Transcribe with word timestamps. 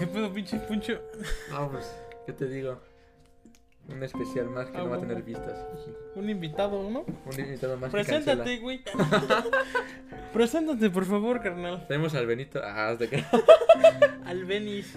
¿qué 0.00 0.06
pedo, 0.06 0.32
pinche 0.32 0.58
puncho? 0.60 0.98
No, 1.50 1.70
pues, 1.70 1.94
¿qué 2.24 2.32
te 2.32 2.48
digo? 2.48 2.80
Un 3.86 4.02
especial 4.02 4.48
más 4.48 4.70
que 4.70 4.78
Ah, 4.78 4.82
no 4.82 4.90
va 4.90 4.96
a 4.96 5.00
tener 5.00 5.22
vistas. 5.22 5.66
Un 6.14 6.30
invitado, 6.30 6.88
¿no? 6.88 7.00
Un 7.00 7.38
invitado 7.38 7.76
más 7.76 7.90
Preséntate, 7.90 8.58
güey. 8.58 8.82
Preséntate, 10.32 10.88
por 10.90 11.04
favor, 11.04 11.42
carnal. 11.42 11.86
Tenemos 11.86 12.14
al 12.14 12.26
Benito. 12.26 12.60
Ah, 12.62 12.90
hasta 12.90 13.08
que. 13.08 13.22
Al 14.24 14.44
Benis. 14.44 14.96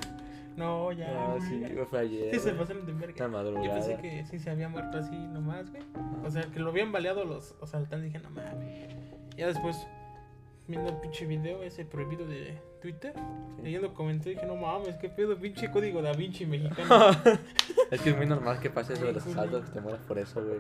No, 0.56 0.92
ya. 0.92 1.08
Ah, 1.10 1.36
güey. 1.38 1.50
sí, 1.50 1.76
fue 1.90 2.00
ayer. 2.00 2.36
Sí, 2.36 2.40
se 2.40 2.54
pasaron 2.54 2.86
de 2.86 2.94
verga. 2.94 3.28
Yo 3.28 3.74
pensé 3.74 3.98
que 3.98 4.24
sí 4.26 4.38
se 4.38 4.52
había 4.52 4.70
muerto 4.70 5.00
así 5.00 5.16
nomás, 5.16 5.72
güey. 5.72 5.84
O 6.24 6.30
sea, 6.30 6.44
que 6.44 6.60
lo 6.60 6.70
habían 6.70 6.92
baleado 6.92 7.26
los 7.26 7.56
asaltantes. 7.62 8.14
Dije, 8.14 8.20
no 8.20 8.30
mames. 8.30 8.96
Ya 9.36 9.48
después, 9.48 9.76
viendo 10.68 10.90
el 10.90 10.98
pinche 10.98 11.26
video 11.26 11.64
ese 11.64 11.86
prohibido 11.86 12.26
de 12.26 12.58
Twitter, 12.82 13.14
leyendo 13.62 13.94
comentarios, 13.94 14.42
dije, 14.42 14.46
no 14.46 14.56
mames, 14.56 14.96
qué 14.98 15.10
pedo, 15.10 15.38
pinche 15.38 15.72
código 15.72 16.02
da 16.02 16.14
Vinci 16.14 16.46
mexicano. 16.46 17.12
Es 17.92 18.02
que 18.02 18.10
es 18.10 18.18
muy 18.18 18.26
normal 18.26 18.60
que 18.60 18.72
pase 18.72 18.94
eso 18.94 19.06
de 19.06 19.14
los 19.14 19.26
asaltos, 19.26 19.66
que 19.66 19.72
te 19.72 19.82
mueras 19.82 20.02
por 20.02 20.18
eso, 20.18 20.44
güey. 20.44 20.58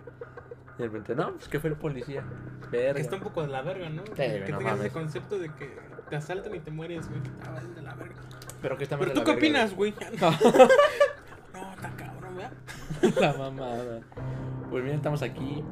Y 0.78 0.82
de 0.82 0.86
repente, 0.86 1.16
no, 1.16 1.34
pues 1.34 1.48
que 1.48 1.60
fue 1.60 1.72
el 1.72 1.76
policía. 1.76 2.24
Verga. 2.72 2.94
que 2.94 3.02
está 3.02 3.16
un 3.16 3.24
poco 3.24 3.42
de 3.42 3.48
la 3.48 3.62
verga, 3.62 3.90
¿no? 3.90 4.04
güey, 4.04 4.44
que 4.46 4.52
no 4.52 4.58
tengas 4.60 4.80
ese 4.80 4.92
concepto 4.92 5.40
de 5.40 5.50
que 5.54 5.76
te 6.10 6.16
asaltan 6.16 6.54
y 6.54 6.60
te 6.60 6.70
mueres, 6.70 7.10
güey. 7.10 7.22
Ah, 7.44 7.60
de 7.76 7.82
la 7.82 7.96
verga. 7.96 8.16
Pero 8.62 8.78
que 8.78 8.84
está 8.84 8.98
Pero 8.98 9.14
tú 9.14 9.24
qué 9.24 9.32
opinas, 9.32 9.76
güey. 9.76 9.94
no, 10.22 10.32
está 11.74 11.92
cabrón, 11.98 12.36
¿verdad? 12.36 12.54
La 13.20 13.34
mamada. 13.34 14.02
Pues 14.70 14.84
bien, 14.84 14.96
estamos 14.96 15.22
aquí 15.24 15.64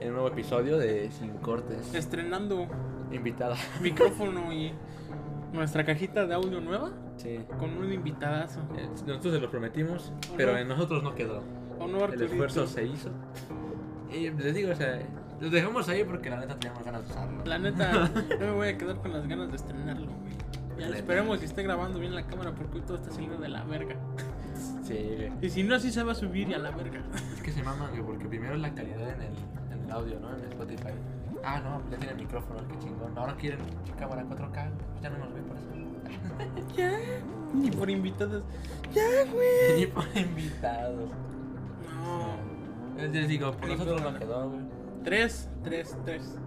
en 0.00 0.08
un 0.08 0.14
nuevo 0.14 0.28
episodio 0.28 0.76
de 0.76 1.10
Sin 1.12 1.38
Cortes. 1.38 1.94
Estrenando 1.94 2.68
Invitada. 3.12 3.56
micrófono 3.80 4.52
y 4.52 4.72
nuestra 5.52 5.84
cajita 5.84 6.26
de 6.26 6.34
audio 6.34 6.60
nueva 6.60 6.90
Sí. 7.16 7.38
con 7.58 7.70
un 7.78 7.92
invitadazo. 7.92 8.60
Eh, 8.76 8.88
Nosotros 9.06 9.34
se 9.34 9.40
lo 9.40 9.50
prometimos, 9.50 10.12
pero 10.36 10.56
en 10.58 10.68
nosotros 10.68 11.02
no 11.02 11.14
quedó. 11.14 11.42
El 12.12 12.22
esfuerzo 12.22 12.66
se 12.66 12.84
hizo. 12.84 13.10
Y 14.12 14.30
les 14.30 14.54
digo, 14.54 14.72
o 14.72 14.74
sea, 14.74 14.98
los 15.40 15.50
dejamos 15.50 15.88
ahí 15.88 16.04
porque 16.04 16.30
la 16.30 16.38
neta 16.40 16.56
teníamos 16.58 16.84
ganas 16.84 17.04
de 17.06 17.10
usarlo. 17.10 17.44
La 17.44 17.58
neta, 17.58 17.92
no 18.40 18.46
me 18.46 18.50
voy 18.52 18.68
a 18.68 18.78
quedar 18.78 18.96
con 18.96 19.12
las 19.12 19.26
ganas 19.26 19.50
de 19.50 19.56
estrenarlo, 19.56 20.06
güey. 20.06 20.32
Ya 20.78 20.86
Neta. 20.86 20.98
esperemos 20.98 21.38
que 21.38 21.46
esté 21.46 21.62
grabando 21.62 21.98
bien 21.98 22.14
la 22.14 22.26
cámara 22.26 22.54
porque 22.54 22.76
hoy 22.78 22.82
todo 22.82 22.96
está 22.98 23.10
saliendo 23.10 23.38
de 23.38 23.48
la 23.48 23.64
verga. 23.64 23.96
Sí, 24.82 24.94
güey. 25.16 25.32
Y 25.40 25.48
si 25.48 25.62
no, 25.62 25.74
así 25.74 25.90
se 25.90 26.02
va 26.02 26.12
a 26.12 26.14
subir 26.14 26.50
y 26.50 26.54
a 26.54 26.58
la 26.58 26.70
verga. 26.70 27.00
Es 27.34 27.42
que 27.42 27.50
se 27.50 27.62
maman, 27.62 27.90
güey, 27.92 28.02
porque 28.02 28.26
primero 28.26 28.54
es 28.54 28.60
la 28.60 28.74
calidad 28.74 29.08
en 29.08 29.22
el, 29.22 29.32
en 29.72 29.84
el 29.86 29.90
audio, 29.90 30.20
¿no? 30.20 30.34
En 30.36 30.44
Spotify. 30.44 30.92
Ah, 31.44 31.60
no, 31.60 31.82
ya 31.90 31.96
tiene 31.98 32.14
micrófono, 32.14 32.60
qué 32.68 32.78
chingón. 32.78 33.16
Ahora 33.16 33.34
quieren 33.36 33.60
cámara 33.98 34.24
4K, 34.24 34.70
pues 34.70 35.02
ya 35.02 35.10
no 35.10 35.18
nos 35.18 35.32
ven 35.34 35.44
por 35.44 35.56
eso. 35.56 35.66
Ya, 36.76 36.92
ni 37.54 37.70
por 37.70 37.88
invitados. 37.90 38.44
Ya, 38.92 39.02
güey. 39.32 39.80
Ni 39.80 39.86
por 39.86 40.04
invitados. 40.14 41.10
No. 41.88 42.36
Les 42.96 43.10
les 43.12 43.28
digo, 43.28 43.52
por 43.52 43.68
nosotros 43.68 44.02
no 44.02 44.18
quedó, 44.18 44.50
güey. 44.50 44.60
Tres, 45.04 45.48
tres, 45.64 45.96
tres. 46.04 46.38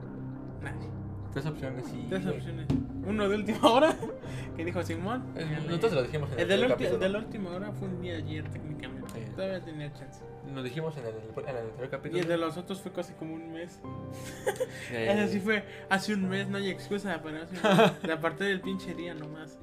Nadie. 0.61 0.89
Tres 1.33 1.45
opciones 1.45 1.85
y. 1.93 2.07
Tres 2.09 2.25
opciones. 2.25 2.67
Uno 3.05 3.27
de 3.29 3.35
última 3.35 3.71
hora, 3.71 3.95
que 4.55 4.65
dijo 4.65 4.83
Simón. 4.83 5.23
El- 5.35 5.65
Nosotros 5.67 5.93
lo 5.93 6.03
dijimos 6.03 6.29
en 6.33 6.39
El 6.39 6.41
el, 6.43 6.47
de, 6.49 6.57
la 6.57 6.65
anterior 6.73 6.91
ulti- 6.91 6.93
el 6.95 6.99
de 6.99 7.09
la 7.09 7.19
última 7.19 7.49
hora 7.51 7.71
fue 7.71 7.87
un 7.87 8.01
día 8.01 8.15
ayer, 8.17 8.47
técnicamente. 8.49 9.25
Sí. 9.25 9.31
Todavía 9.35 9.63
tenía 9.63 9.91
chance. 9.93 10.21
Lo 10.53 10.64
dijimos 10.64 10.95
en 10.97 11.05
el, 11.05 11.14
en 11.16 11.50
el 11.50 11.58
anterior 11.58 11.86
Y 11.86 11.89
capítulo. 11.89 12.22
el 12.22 12.28
de 12.28 12.38
los 12.38 12.58
otros 12.58 12.81
fue 12.81 12.92
casi 12.92 13.14
como 13.14 13.36
un 13.36 13.52
mes. 13.53 13.80
Eh, 14.92 15.08
Ese 15.11 15.33
sí 15.33 15.39
fue 15.39 15.64
hace 15.89 16.14
un 16.16 16.28
mes, 16.28 16.47
no 16.47 16.58
hay 16.58 16.69
excusa 16.69 17.22
para 17.22 17.44
hace 17.44 17.55
un 17.55 17.78
mes. 17.78 18.02
De 18.03 18.11
aparte 18.14 18.44
del 18.45 18.59
pinche 18.61 18.95
día 18.95 19.14
nomás. 19.14 19.58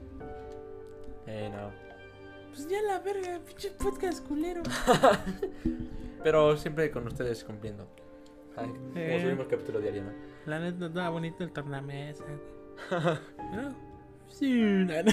Eh, 1.27 1.51
no. 1.53 1.71
Pues 2.51 2.69
ya 2.69 2.81
la 2.83 3.01
verga, 3.01 3.41
pinche 3.45 3.71
podcast 3.73 4.25
culero. 4.27 4.63
Pero 6.23 6.57
siempre 6.57 6.91
con 6.91 7.07
ustedes 7.07 7.43
cumpliendo. 7.45 7.89
Ay, 8.57 8.69
como 8.69 8.93
Eh. 8.97 9.21
subimos 9.23 9.47
capítulo 9.49 9.81
diario, 9.81 10.05
¿no? 10.05 10.13
La 10.47 10.61
neta 10.61 10.87
estaba 10.87 11.09
bonito 11.11 11.43
el 11.45 11.51
tornamesa. 11.53 12.25
¿No? 13.53 13.75
Sí, 14.29 14.53
no, 14.53 15.03
no. 15.03 15.13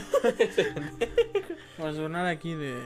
Vamos 1.77 1.93
a 1.95 1.97
sonar 1.97 2.25
aquí 2.27 2.53
de, 2.53 2.79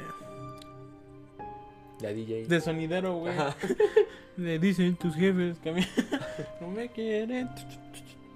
La 2.01 2.09
DJ. 2.13 2.45
de 2.45 2.61
sonidero, 2.61 3.15
güey. 3.15 3.33
Le 4.37 4.59
dicen 4.59 4.95
tus 4.97 5.15
jefes 5.15 5.57
que 5.59 5.69
a 5.69 5.73
mí 5.73 5.81
no 6.61 6.67
me 6.69 6.89
quieren. 6.89 7.49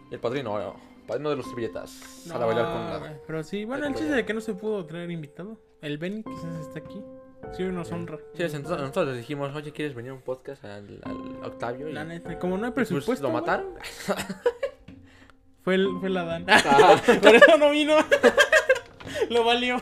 El 0.09 0.19
padrino, 0.19 0.57
no, 0.59 0.75
padrino 1.07 1.29
de 1.29 1.35
los 1.35 1.45
servilletas. 1.45 2.23
No, 2.25 2.35
a 2.35 2.39
la 2.39 2.45
bailar 2.47 2.65
con 2.65 2.85
la. 3.03 3.17
Pero 3.27 3.43
sí, 3.43 3.65
bueno, 3.65 3.85
el 3.85 3.93
chiste 3.93 4.11
de 4.11 4.25
que 4.25 4.33
no 4.33 4.41
se 4.41 4.53
pudo 4.55 4.85
traer 4.85 5.11
invitado. 5.11 5.57
El 5.81 5.97
Benny 5.97 6.23
quizás 6.23 6.59
está 6.67 6.79
aquí. 6.79 7.01
Sí, 7.57 7.63
nos 7.63 7.91
honra. 7.91 8.17
Sí, 8.35 8.43
entonces 8.43 8.77
nosotros 8.79 9.07
les 9.09 9.17
dijimos, 9.17 9.53
oye, 9.55 9.71
¿quieres 9.71 9.95
venir 9.95 10.11
a 10.11 10.13
un 10.13 10.21
podcast 10.21 10.63
al, 10.63 11.01
al 11.03 11.43
Octavio? 11.45 11.87
Y 11.89 11.93
La 11.93 12.03
neta, 12.03 12.37
como 12.37 12.57
no 12.57 12.65
hay 12.65 12.71
pues, 12.71 12.89
presupuesto. 12.89 13.27
lo 13.27 13.33
mataron. 13.33 13.73
Fue, 15.63 15.75
el, 15.75 15.87
fue 15.99 16.09
la 16.09 16.23
Dan. 16.23 16.45
Ah, 16.49 16.99
Por 17.21 17.35
eso 17.35 17.57
no 17.57 17.69
vino. 17.71 17.95
Lo 19.29 19.43
valió. 19.43 19.77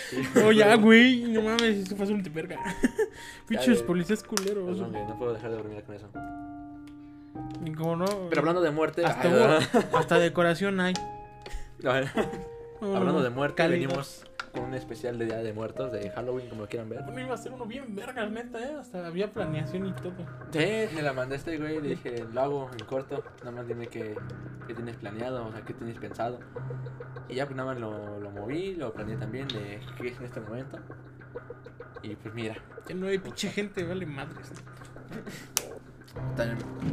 Oh, 0.44 0.52
ya, 0.52 0.74
güey. 0.76 1.22
No 1.22 1.42
mames, 1.42 1.88
se 1.88 1.94
pasó 1.96 2.12
un 2.12 2.22
verga. 2.22 2.58
Güey. 3.48 3.82
policías 3.86 4.22
culeros. 4.22 4.64
Perdón, 4.64 4.92
güey, 4.92 5.06
no 5.06 5.18
puedo 5.18 5.34
dejar 5.34 5.50
de 5.50 5.56
dormir 5.56 5.82
con 5.84 5.94
eso. 5.94 6.08
Y 7.64 7.72
como 7.72 7.96
no. 7.96 8.06
Pero 8.28 8.40
hablando 8.40 8.62
de 8.62 8.70
muerte. 8.70 9.04
Hasta, 9.04 10.18
decoración 10.18 10.80
hay. 10.80 10.94
hablando 12.80 13.22
de 13.22 13.30
muerte, 13.30 13.56
calidad. 13.56 13.88
venimos 13.88 14.24
con 14.52 14.64
un 14.64 14.74
especial 14.74 15.18
de 15.18 15.26
Día 15.26 15.38
de 15.38 15.52
Muertos, 15.52 15.92
de 15.92 16.10
Halloween, 16.10 16.48
como 16.48 16.62
lo 16.62 16.68
quieran 16.68 16.88
ver. 16.88 17.02
Bueno, 17.04 17.20
iba 17.20 17.34
a 17.34 17.38
ser 17.38 17.52
uno 17.52 17.66
bien 17.66 17.94
verga, 17.94 18.26
neta, 18.26 18.60
¿eh? 18.60 18.76
Hasta 18.78 19.06
había 19.06 19.32
planeación 19.32 19.86
y 19.86 19.92
todo. 19.92 20.14
Sí, 20.52 20.94
me 20.94 21.02
la 21.02 21.12
mandé 21.12 21.34
a 21.34 21.38
este 21.38 21.56
güey, 21.58 21.80
le 21.80 21.88
dije, 21.90 22.24
lo 22.32 22.40
hago 22.40 22.70
en 22.78 22.84
corto, 22.86 23.24
nada 23.40 23.52
más 23.52 23.66
dime 23.66 23.86
qué, 23.88 24.14
qué 24.66 24.74
tienes 24.74 24.96
planeado, 24.96 25.46
o 25.46 25.52
sea, 25.52 25.62
qué 25.62 25.74
tienes 25.74 25.98
pensado. 25.98 26.38
Y 27.28 27.36
ya 27.36 27.46
pues 27.46 27.56
nada 27.56 27.72
más 27.72 27.80
lo, 27.80 28.20
lo 28.20 28.30
moví, 28.30 28.74
lo 28.74 28.92
planeé 28.92 29.16
también 29.16 29.48
de 29.48 29.80
qué 29.98 30.08
es 30.08 30.18
en 30.18 30.24
este 30.26 30.40
momento. 30.40 30.78
Y 32.02 32.16
pues 32.16 32.34
mira, 32.34 32.56
Ya 32.86 32.94
no 32.94 33.06
hay 33.06 33.18
pinche 33.18 33.48
gente, 33.48 33.84
vale 33.84 34.06
madres. 34.06 34.52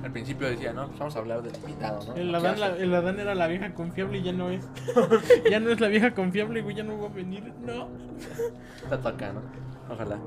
al 0.03 0.11
principio 0.11 0.47
decía, 0.49 0.73
no, 0.73 0.87
pues 0.87 0.99
vamos 0.99 1.15
a 1.15 1.19
hablar 1.19 1.41
del 1.41 1.55
invitado, 1.55 1.99
¿no? 2.07 2.15
El 2.15 2.29
¿Qué 2.31 2.35
Adán, 2.37 2.59
la- 2.59 2.77
el 2.77 2.93
Adán 2.95 3.19
era 3.19 3.35
la 3.35 3.47
vieja 3.47 3.73
confiable 3.73 4.19
y 4.19 4.23
ya 4.23 4.31
no 4.33 4.49
es. 4.49 4.67
ya 5.51 5.59
no 5.59 5.69
es 5.71 5.79
la 5.79 5.87
vieja 5.87 6.13
confiable, 6.13 6.61
güey, 6.61 6.75
ya 6.75 6.83
no 6.83 6.97
va 6.99 7.07
a 7.07 7.09
venir. 7.11 7.51
No. 7.65 7.89
Está 8.91 9.09
acá, 9.09 9.33
¿no? 9.33 9.41
Ojalá. 9.93 10.19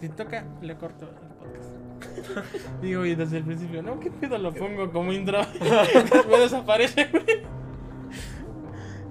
Si 0.00 0.08
toca, 0.08 0.44
le 0.62 0.76
corto 0.76 1.06
el 1.06 1.34
podcast. 1.36 2.50
Digo, 2.82 3.04
y 3.04 3.14
desde 3.14 3.38
el 3.38 3.44
principio, 3.44 3.82
no, 3.82 4.00
¿qué 4.00 4.10
pedo 4.10 4.38
lo 4.38 4.52
pongo 4.52 4.90
como 4.90 5.12
intro? 5.12 5.38
Después 5.60 6.40
desaparece, 6.40 7.08
güey. 7.12 7.24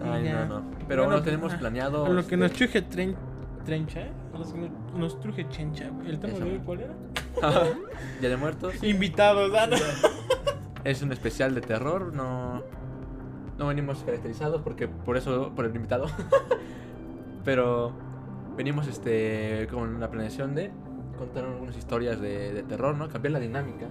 Ay, 0.04 0.24
Ya. 0.26 0.46
no, 0.46 0.62
no. 0.62 0.72
Pero 0.88 1.04
Bueno, 1.04 1.18
lo 1.18 1.24
tenemos 1.24 1.54
ah, 1.54 1.58
planeado. 1.60 2.06
A 2.06 2.10
lo 2.10 2.16
que 2.16 2.36
este, 2.36 2.38
nos 2.38 2.52
truje 2.54 2.82
tren, 2.84 3.16
trencha, 3.66 4.02
¿eh? 4.02 4.12
A 4.34 4.38
los 4.40 4.52
que 4.54 4.60
nos, 4.60 4.94
nos 4.96 5.20
truje 5.20 5.48
chencha, 5.50 5.90
güey. 5.90 6.10
¿El 6.10 6.20
tema 6.20 6.34
Eso. 6.34 6.46
de 6.46 6.52
hoy 6.52 6.62
cuál 6.66 6.80
era? 6.82 6.94
Día 8.20 8.30
de 8.30 8.38
Muertos. 8.38 8.84
Invitados, 8.84 9.52
¿ah? 9.56 9.70
Es 10.84 11.02
un 11.02 11.12
especial 11.12 11.56
de 11.56 11.62
terror, 11.62 12.14
no. 12.14 12.64
No 13.58 13.68
venimos 13.68 14.04
caracterizados 14.04 14.62
porque 14.62 14.88
por 14.88 15.18
eso, 15.18 15.54
por 15.56 15.66
el 15.66 15.76
invitado. 15.76 16.08
Pero 17.46 17.94
venimos 18.56 18.88
este 18.88 19.68
con 19.70 20.00
la 20.00 20.10
planeación 20.10 20.56
de 20.56 20.72
contar 21.18 21.46
algunas 21.46 21.76
historias 21.76 22.22
de, 22.22 22.54
de 22.54 22.64
terror, 22.64 22.96
¿no? 22.96 23.10
Cambiar 23.10 23.34
la 23.34 23.40
dinámica. 23.40 23.88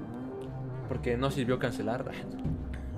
Porque 0.88 1.16
no 1.16 1.30
sirvió 1.30 1.58
cancelar. 1.58 2.04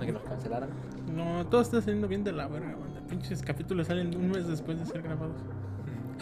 No 0.00 0.06
que 0.06 0.12
nos 0.12 0.22
cancelaran. 0.22 0.71
No, 1.15 1.47
todo 1.49 1.61
está 1.61 1.82
saliendo 1.82 2.08
bien 2.08 2.25
de 2.25 2.32
la 2.32 2.49
verga, 2.49 2.75
banda. 2.75 3.03
Pinches 3.06 3.43
capítulos 3.43 3.88
salen 3.88 4.17
un 4.17 4.31
mes 4.31 4.49
después 4.49 4.79
de 4.79 4.87
ser 4.87 5.03
grabados. 5.03 5.37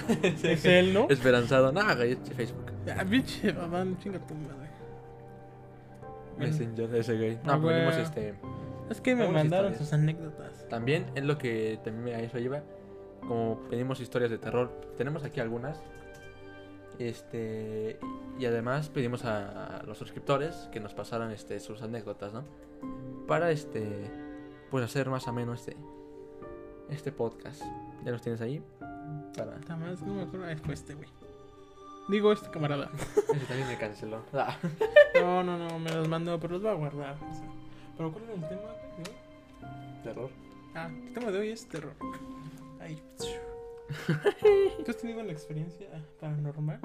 Es 0.22 0.64
él, 0.64 0.94
¿no? 0.94 1.06
Esperanzado. 1.08 1.72
No, 1.72 1.80
güey, 1.96 2.12
es 2.12 2.18
Facebook. 2.34 2.66
Ah, 2.96 3.04
pinche 3.08 3.50
Adán, 3.50 3.98
chinga 3.98 4.18
tu 4.26 4.34
madre. 4.34 4.68
Messenger, 6.38 6.94
ese 6.94 7.16
güey. 7.16 7.38
No, 7.44 7.52
Ah, 7.54 7.58
pues 7.60 7.96
este. 7.96 8.34
es 8.90 9.00
que 9.00 9.14
me 9.16 9.28
mandaron 9.28 9.74
sus 9.74 9.92
anécdotas. 9.92 10.66
También 10.68 11.06
es 11.14 11.24
lo 11.24 11.36
que 11.38 11.78
también 11.82 12.04
me- 12.04 12.14
a 12.14 12.20
eso 12.20 12.38
lleva. 12.38 12.62
Como 13.26 13.58
pedimos 13.68 14.00
historias 14.00 14.30
de 14.30 14.38
terror, 14.38 14.70
tenemos 14.96 15.24
aquí 15.24 15.40
algunas. 15.40 15.82
Este 16.98 17.98
y 18.38 18.46
además 18.46 18.88
pedimos 18.88 19.24
a, 19.24 19.78
a 19.78 19.82
los 19.84 19.98
suscriptores 19.98 20.68
que 20.72 20.80
nos 20.80 20.94
pasaran 20.94 21.30
este 21.32 21.60
sus 21.60 21.82
anécdotas, 21.82 22.32
¿no? 22.32 22.44
Para 23.26 23.50
este 23.50 24.10
pues 24.70 24.84
hacer 24.84 25.08
más 25.10 25.26
o 25.28 25.32
menos 25.32 25.60
este 25.60 25.76
este 26.88 27.12
podcast. 27.12 27.62
Ya 28.04 28.10
los 28.12 28.22
tienes 28.22 28.40
ahí. 28.40 28.62
Para 29.36 29.58
Nada 29.58 29.76
más, 29.76 30.02
no 30.02 30.14
me 30.14 30.22
acuerdo. 30.22 30.46
Ah, 30.46 30.56
fue 30.64 30.74
este, 30.74 30.94
güey. 30.94 31.08
Digo, 32.08 32.32
este 32.32 32.50
camarada. 32.50 32.90
ese 33.34 33.46
también 33.46 33.68
me 33.68 33.76
canceló. 33.78 34.22
Ah. 34.32 34.56
No, 35.14 35.42
no, 35.42 35.58
no, 35.58 35.78
me 35.80 35.90
los 35.92 36.06
mandó, 36.06 36.38
pero 36.38 36.54
los 36.54 36.62
voy 36.62 36.70
a 36.70 36.74
guardar. 36.74 37.14
o 37.14 37.34
sea. 37.34 37.48
Pero 37.96 38.12
¿cuál 38.12 38.24
era 38.24 38.34
el 38.34 38.48
tema, 38.48 38.62
güey? 38.96 40.02
Terror. 40.04 40.30
Ah, 40.74 40.88
el 40.88 41.12
tema 41.12 41.30
de 41.32 41.38
hoy 41.38 41.50
es 41.50 41.66
terror. 41.66 41.92
Ahí. 42.80 43.02
¿Tú 44.84 44.90
has 44.90 44.96
tenido 44.96 45.22
la 45.24 45.32
experiencia 45.32 45.88
paranormal? 46.20 46.80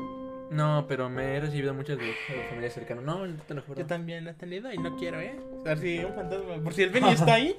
No, 0.51 0.85
pero 0.87 1.09
me 1.09 1.35
he 1.35 1.39
recibido 1.39 1.73
muchas 1.73 1.97
de 1.97 2.05
de 2.05 2.13
familiares 2.45 2.73
cercanos. 2.73 3.03
No, 3.03 3.25
te 3.47 3.53
lo 3.53 3.61
juro. 3.61 3.79
Yo 3.79 3.85
también 3.85 4.27
he 4.27 4.33
tenido 4.33 4.71
y 4.71 4.77
no 4.77 4.95
quiero, 4.97 5.19
¿eh? 5.19 5.39
A 5.61 5.69
ver 5.69 5.79
si 5.79 5.99
un 6.03 6.13
fantasma. 6.13 6.55
Por 6.63 6.73
si 6.73 6.83
el 6.83 6.89
Benny 6.89 7.11
está 7.13 7.33
ahí. 7.33 7.55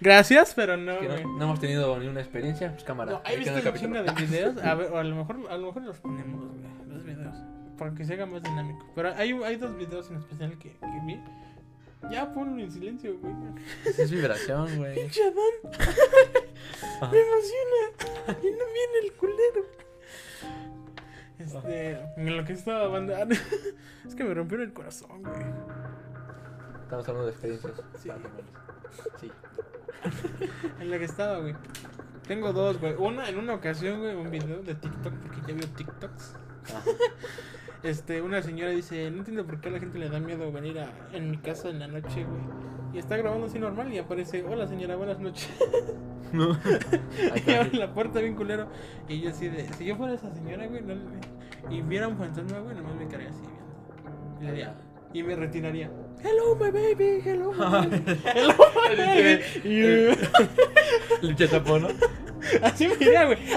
Gracias, 0.00 0.52
pero 0.54 0.76
no, 0.76 0.98
Que 0.98 1.08
no, 1.08 1.44
hemos 1.44 1.60
tenido 1.60 1.98
ni 1.98 2.08
una 2.08 2.20
experiencia, 2.20 2.72
pues 2.72 2.84
cámara. 2.84 3.12
No, 3.12 3.22
¿Hay 3.24 3.38
visto 3.38 3.56
el 3.56 3.74
chingo 3.74 4.02
de 4.02 4.12
videos? 4.26 4.56
A 4.62 4.74
ver, 4.74 4.92
o 4.92 4.98
a 4.98 5.04
lo 5.04 5.16
mejor, 5.16 5.40
a 5.50 5.56
lo 5.56 5.66
mejor 5.68 5.82
los 5.82 5.98
ponemos, 5.98 6.44
güey, 6.52 6.88
los 6.88 7.04
videos. 7.04 7.36
Para 7.78 7.94
que 7.94 8.04
se 8.04 8.14
haga 8.14 8.26
más 8.26 8.42
dinámico. 8.42 8.84
Pero 8.94 9.14
hay, 9.14 9.32
hay 9.32 9.56
dos 9.56 9.76
videos 9.76 10.10
en 10.10 10.16
especial 10.18 10.58
que, 10.58 10.70
que 10.70 11.00
vi. 11.06 11.18
Ya 12.10 12.32
ponlo 12.32 12.62
en 12.62 12.70
silencio, 12.70 13.18
güey. 13.18 13.34
Es 13.84 14.10
vibración, 14.10 14.76
güey. 14.78 14.94
Pinche 14.94 15.22
Adán, 15.22 15.90
me 17.10 17.20
emociona. 17.20 18.40
Y 18.42 18.50
no 18.50 18.64
viene 18.72 18.98
el 19.04 19.12
culero. 19.12 19.66
Este, 21.58 21.98
en 22.16 22.36
lo 22.36 22.44
que 22.44 22.52
estaba 22.52 22.88
banda. 22.88 23.26
Es 24.06 24.14
que 24.14 24.24
me 24.24 24.34
rompieron 24.34 24.66
el 24.66 24.72
corazón, 24.72 25.22
güey. 25.22 25.42
Estamos 26.82 27.08
hablando 27.08 27.26
de 27.26 27.32
experiencias. 27.32 27.72
Sí. 29.20 29.30
En 30.80 30.90
la 30.90 30.98
que 30.98 31.04
estaba, 31.04 31.38
güey. 31.40 31.54
Tengo 32.26 32.52
dos, 32.52 32.80
güey. 32.80 32.94
Una, 32.94 33.28
en 33.28 33.38
una 33.38 33.54
ocasión, 33.54 34.00
güey, 34.00 34.14
un 34.14 34.30
video 34.30 34.62
de 34.62 34.74
TikTok, 34.74 35.12
porque 35.14 35.40
ya 35.46 35.54
vio 35.54 35.68
TikToks. 35.68 36.36
Ah. 36.74 36.82
Este, 37.82 38.20
una 38.20 38.42
señora 38.42 38.72
dice, 38.72 39.10
no 39.10 39.20
entiendo 39.20 39.46
por 39.46 39.58
qué 39.58 39.70
a 39.70 39.72
la 39.72 39.78
gente 39.80 39.98
le 39.98 40.10
da 40.10 40.20
miedo 40.20 40.52
venir 40.52 40.78
a, 40.80 40.92
en 41.14 41.30
mi 41.30 41.38
casa 41.38 41.70
en 41.70 41.78
la 41.78 41.86
noche, 41.86 42.24
güey. 42.24 42.42
Y 42.92 42.98
está 42.98 43.16
grabando 43.16 43.46
así 43.46 43.58
normal 43.58 43.90
y 43.90 43.96
aparece, 43.96 44.44
hola 44.44 44.66
señora, 44.66 44.96
buenas 44.96 45.18
noches. 45.18 45.48
No. 46.30 46.58
y 47.46 47.52
abre 47.52 47.72
la 47.78 47.94
puerta 47.94 48.20
bien 48.20 48.34
culero. 48.36 48.68
Y 49.08 49.20
yo 49.22 49.30
así 49.30 49.48
de, 49.48 49.66
si 49.72 49.86
yo 49.86 49.96
fuera 49.96 50.12
esa 50.12 50.30
señora, 50.34 50.66
güey, 50.66 50.82
no 50.82 50.94
le- 50.94 51.00
y 51.68 51.82
viera 51.82 52.08
un 52.08 52.16
fantasma, 52.16 52.58
güey, 52.60 52.74
nomás 52.76 52.94
me 52.96 53.06
quedaría 53.06 53.28
así 53.30 53.42
viendo. 53.42 53.60
Y, 54.40 54.44
le 54.44 54.50
diría- 54.52 54.74
y 55.12 55.22
me 55.22 55.36
retiraría. 55.36 55.90
Hello, 56.22 56.54
my 56.56 56.70
baby, 56.70 57.20
hello, 57.24 57.52
my 57.52 57.58
baby. 57.88 58.20
Hello, 58.34 58.54
my 58.88 58.96
baby. 58.96 59.40
El 61.22 61.36
chetapón, 61.36 61.82
¿no? 61.82 61.88
Así 62.62 62.88
me 62.88 62.94
iría, 62.94 63.26
güey. 63.26 63.38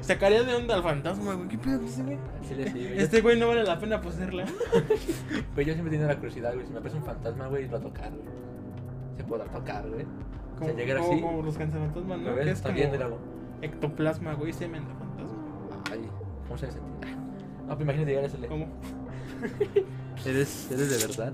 Sacaría 0.00 0.42
de 0.42 0.54
onda 0.54 0.74
al 0.74 0.82
fantasma, 0.82 1.34
güey. 1.34 1.48
¿Qué 1.48 1.58
pedo 1.58 1.78
con 1.78 1.86
ese 1.88 2.02
güey? 2.02 2.18
Sí, 2.42 2.54
sí, 2.56 2.70
güey. 2.72 2.98
Este 2.98 3.20
güey 3.20 3.38
no 3.38 3.48
vale 3.48 3.62
la 3.64 3.78
pena 3.78 4.00
poseerla. 4.00 4.44
Pues 5.54 5.66
yo 5.66 5.74
siempre 5.74 5.88
he 5.88 5.98
tenido 5.98 6.08
la 6.08 6.16
curiosidad, 6.16 6.54
güey. 6.54 6.66
Si 6.66 6.72
me 6.72 6.78
aparece 6.78 6.96
un 6.98 7.04
fantasma, 7.04 7.46
güey, 7.48 7.68
lo 7.68 7.76
a 7.76 7.80
tocar, 7.80 8.10
güey. 8.10 8.22
Se 9.16 9.24
podrá 9.24 9.44
tocar, 9.46 9.88
güey. 9.88 10.06
Como, 10.58 10.70
Se 10.70 10.76
llegara 10.76 11.00
como- 11.00 11.12
así. 11.12 11.20
como 11.22 11.42
los 11.42 11.58
cancefantasmas, 11.58 12.18
¿Me 12.18 12.24
¿no? 12.30 12.34
ves? 12.34 12.44
Que 12.44 12.50
es 12.50 12.56
Está 12.58 12.74
como 13.08 13.18
ectoplasma, 13.60 14.34
güey, 14.34 14.52
semen 14.52 14.84
de 14.86 14.94
fantasma. 14.94 15.11
¿Cómo 16.52 16.58
se 16.58 16.70
sentir? 16.70 17.16
No, 17.66 17.68
pues 17.68 17.80
imagínate 17.80 18.10
llegar 18.10 18.24
a 18.24 18.26
ese. 18.26 18.46
Como 18.46 18.66
¿Eres, 20.26 20.70
¿Eres 20.70 20.90
de 20.90 21.06
verdad? 21.06 21.32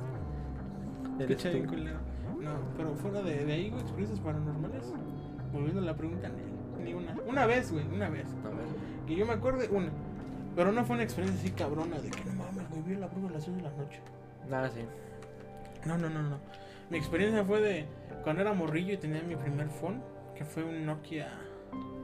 ¿Eres 1.18 1.42
tú? 1.42 1.48
No, 2.40 2.52
pero 2.76 2.94
fuera 2.94 3.22
de, 3.22 3.44
de 3.44 3.52
ahí, 3.52 3.70
güey, 3.70 3.82
experiencias 3.82 4.20
paranormales. 4.20 4.92
Volviendo 5.52 5.80
a 5.80 5.84
la 5.84 5.96
pregunta, 5.96 6.28
ni, 6.28 6.84
ni 6.84 6.94
una. 6.94 7.16
Una 7.26 7.46
vez, 7.46 7.72
güey, 7.72 7.84
una 7.88 8.08
vez. 8.08 8.26
A 8.44 8.48
ver. 8.50 8.66
Que 9.06 9.16
yo 9.16 9.26
me 9.26 9.32
acuerde, 9.32 9.68
una. 9.70 9.90
Pero 10.54 10.70
no 10.70 10.84
fue 10.84 10.94
una 10.94 11.04
experiencia 11.04 11.42
así 11.42 11.52
cabrona 11.52 11.98
de 11.98 12.10
que 12.10 12.24
no 12.24 12.32
mames, 12.34 12.70
güey, 12.70 12.82
vi 12.82 12.94
la 12.94 13.08
bruja 13.08 13.28
a 13.28 13.32
las 13.32 13.46
10 13.46 13.56
de 13.56 13.62
la 13.62 13.70
noche. 13.70 14.00
Nada, 14.48 14.70
sí. 14.70 14.80
No, 15.84 15.98
no, 15.98 16.08
no, 16.08 16.22
no. 16.22 16.38
Mi 16.90 16.98
experiencia 16.98 17.44
fue 17.44 17.60
de 17.60 17.86
cuando 18.22 18.42
era 18.42 18.52
morrillo 18.52 18.94
y 18.94 18.98
tenía 18.98 19.22
mi 19.22 19.34
primer 19.34 19.68
phone, 19.68 20.00
que 20.36 20.44
fue 20.44 20.62
un 20.62 20.86
Nokia, 20.86 21.28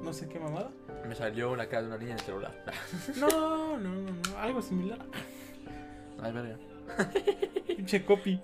no 0.02 0.12
sé 0.12 0.28
qué 0.28 0.40
mamada. 0.40 0.70
Me 1.09 1.15
salió 1.15 1.53
una 1.53 1.67
cara 1.67 1.83
de 1.83 1.89
una 1.89 1.99
niña 1.99 2.12
en 2.12 2.19
el 2.19 2.25
celular. 2.25 2.65
No, 3.17 3.79
no, 3.79 3.89
no, 3.95 4.11
no, 4.11 4.39
algo 4.39 4.62
similar. 4.62 4.99
Ay, 6.23 6.33
verga. 6.33 6.56
Pinche 7.67 8.05
copy. 8.05 8.41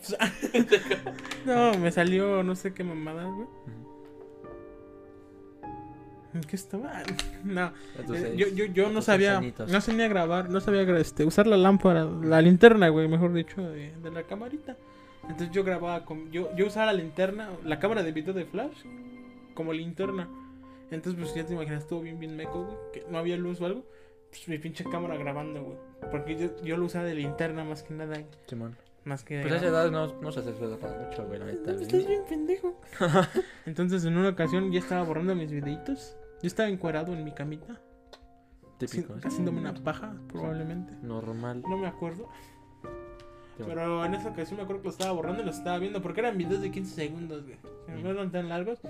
no, 1.46 1.74
me 1.78 1.90
salió 1.90 2.42
no 2.42 2.54
sé 2.54 2.74
qué 2.74 2.84
mamada, 2.84 3.24
güey. 3.24 3.48
¿En 6.34 6.40
qué 6.42 6.56
estaba? 6.56 7.02
No, 7.44 7.72
Entonces, 7.98 8.32
eh, 8.32 8.36
yo, 8.36 8.48
yo, 8.48 8.66
yo 8.66 8.90
no 8.90 9.00
sabía, 9.00 9.38
añitos. 9.38 9.70
no 9.70 9.80
sabía 9.80 10.08
grabar, 10.08 10.50
no 10.50 10.60
sabía 10.60 10.82
este, 10.98 11.24
usar 11.24 11.46
la 11.46 11.56
lámpara, 11.56 12.04
la 12.04 12.42
linterna, 12.42 12.88
güey, 12.90 13.08
mejor 13.08 13.32
dicho, 13.32 13.62
de, 13.62 13.92
de 14.02 14.10
la 14.10 14.24
camarita. 14.24 14.76
Entonces 15.22 15.50
yo 15.50 15.64
grababa 15.64 16.04
con, 16.04 16.30
yo, 16.30 16.54
yo 16.56 16.66
usaba 16.66 16.86
la 16.86 16.92
linterna, 16.92 17.48
la 17.64 17.78
cámara 17.78 18.02
de 18.02 18.12
video 18.12 18.34
de 18.34 18.44
flash, 18.44 18.84
como 19.54 19.72
linterna. 19.72 20.28
Entonces 20.90 21.14
pues 21.20 21.34
ya 21.34 21.44
te 21.46 21.54
imaginas, 21.54 21.82
estuvo 21.82 22.00
bien, 22.00 22.18
bien 22.18 22.36
meco, 22.36 22.64
güey, 22.64 22.76
que 22.92 23.04
no 23.10 23.18
había 23.18 23.36
luz 23.36 23.60
o 23.60 23.66
algo. 23.66 23.84
Pues 24.30 24.46
mi 24.48 24.58
pinche 24.58 24.84
cámara 24.84 25.16
grabando, 25.16 25.62
güey. 25.62 25.76
Porque 26.10 26.36
yo, 26.36 26.62
yo 26.62 26.76
lo 26.76 26.86
usaba 26.86 27.04
de 27.04 27.14
linterna 27.14 27.64
más 27.64 27.82
que 27.82 27.94
nada, 27.94 28.16
Simón. 28.46 28.76
más 29.04 29.24
que... 29.24 29.36
de 29.38 29.42
Pues 29.42 29.54
a 29.54 29.56
esa 29.56 29.66
edad 29.66 29.90
no, 29.90 30.20
no 30.20 30.30
se 30.32 30.40
hace 30.40 30.52
para 30.52 30.98
mucho, 31.00 31.26
güey, 31.26 31.38
la 31.40 31.46
neta. 31.46 31.72
güey. 31.72 31.82
Estás 31.82 32.06
bien 32.06 32.22
pendejo. 32.28 32.80
Entonces 33.66 34.04
en 34.04 34.16
una 34.16 34.28
ocasión 34.30 34.70
ya 34.72 34.78
estaba 34.78 35.02
borrando 35.02 35.34
mis 35.34 35.50
videitos. 35.50 36.16
Yo 36.42 36.46
estaba 36.46 36.68
encuerado 36.68 37.12
en 37.12 37.24
mi 37.24 37.32
camita. 37.32 37.80
Típico. 38.78 39.14
haci- 39.14 39.26
Haciéndome 39.26 39.60
una 39.60 39.74
paja, 39.74 40.14
probablemente. 40.28 40.94
Normal. 41.02 41.62
No 41.68 41.76
me 41.76 41.86
acuerdo. 41.86 42.28
Pero 43.66 44.04
en 44.04 44.14
esa 44.14 44.28
ocasión 44.30 44.56
me 44.58 44.62
acuerdo 44.64 44.82
que 44.82 44.88
lo 44.88 44.92
estaba 44.92 45.12
borrando 45.12 45.42
y 45.42 45.44
lo 45.44 45.50
estaba 45.50 45.78
viendo. 45.78 46.02
Porque 46.02 46.20
eran 46.20 46.36
videos 46.38 46.60
de 46.62 46.70
15 46.70 46.94
segundos, 46.94 47.44
güey. 47.44 47.58
O 47.62 47.86
sea, 47.86 47.94
No 47.96 48.10
eran 48.10 48.30
tan 48.30 48.48
largos. 48.48 48.80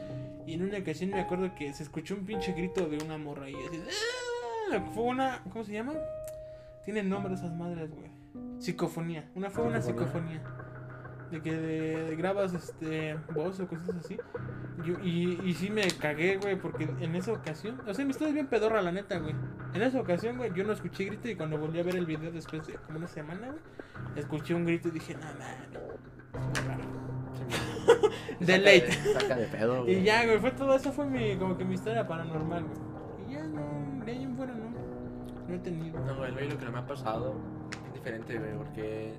Y 0.46 0.54
en 0.54 0.62
una 0.62 0.78
ocasión 0.78 1.10
me 1.10 1.20
acuerdo 1.20 1.54
que 1.54 1.72
se 1.72 1.82
escuchó 1.82 2.14
un 2.14 2.24
pinche 2.24 2.52
grito 2.52 2.86
de 2.88 2.98
una 3.04 3.18
morra 3.18 3.46
ahí. 3.46 3.56
Así, 3.68 3.80
¡Ah! 4.72 4.82
Fue 4.94 5.04
una. 5.04 5.42
¿Cómo 5.52 5.64
se 5.64 5.72
llama? 5.72 5.94
Tienen 6.84 7.08
nombre 7.08 7.34
esas 7.34 7.54
madres, 7.54 7.90
güey. 7.90 8.10
Psicofonía. 8.58 9.28
Una 9.34 9.50
fue 9.50 9.64
una 9.64 9.80
Psicofonía. 9.82 10.42
De 11.30 11.40
que 11.40 11.52
de- 11.52 12.04
de 12.10 12.16
grabas 12.16 12.52
este 12.54 13.16
voz 13.34 13.60
o 13.60 13.68
cosas 13.68 13.90
así. 13.96 14.18
Yo, 14.84 14.94
y, 15.02 15.40
y 15.44 15.54
sí 15.54 15.70
me 15.70 15.82
cagué, 16.00 16.38
güey, 16.38 16.56
porque 16.56 16.88
en 17.00 17.14
esa 17.14 17.32
ocasión, 17.32 17.80
o 17.86 17.92
sea, 17.94 18.04
me 18.04 18.10
estaba 18.12 18.30
bien 18.32 18.46
pedorra 18.46 18.80
la 18.82 18.90
neta, 18.92 19.18
güey. 19.18 19.34
En 19.74 19.82
esa 19.82 20.00
ocasión, 20.00 20.38
güey, 20.38 20.52
yo 20.54 20.64
no 20.64 20.72
escuché 20.72 21.04
grito 21.04 21.28
y 21.28 21.36
cuando 21.36 21.58
volví 21.58 21.78
a 21.78 21.82
ver 21.84 21.96
el 21.96 22.06
video 22.06 22.32
después 22.32 22.66
de 22.66 22.74
como 22.74 22.98
una 22.98 23.06
semana, 23.06 23.48
güey, 23.48 23.60
escuché 24.16 24.54
un 24.54 24.64
grito 24.64 24.88
y 24.88 24.92
dije, 24.92 25.14
no 25.14 25.20
mames. 25.20 26.50
qué 26.54 26.60
raro". 26.66 26.82
Simón. 27.34 28.10
De 28.40 28.46
Saca 28.46 28.58
late. 28.58 28.92
Saca 29.20 29.36
de 29.36 29.46
pedo, 29.46 29.82
güey. 29.84 29.98
Y 29.98 30.02
ya, 30.02 30.24
güey, 30.24 30.38
fue 30.38 30.50
todo 30.52 30.74
eso 30.74 30.90
fue 30.92 31.04
mi, 31.06 31.36
como 31.36 31.56
que 31.58 31.64
mi 31.64 31.74
historia 31.74 32.06
paranormal, 32.08 32.64
güey. 32.64 33.28
Y 33.28 33.32
ya 33.34 33.44
no, 33.44 34.04
de 34.04 34.10
ahí 34.12 34.22
en 34.24 34.34
fuera 34.36 34.54
no, 34.54 34.70
no 35.46 35.54
he 35.54 35.58
tenido. 35.58 36.00
No, 36.00 36.16
güey, 36.16 36.48
lo 36.48 36.58
que 36.58 36.64
no 36.64 36.72
me 36.72 36.78
ha 36.78 36.86
pasado 36.86 37.36
es 37.86 37.94
diferente, 37.94 38.38
güey, 38.38 38.54
porque. 38.56 39.14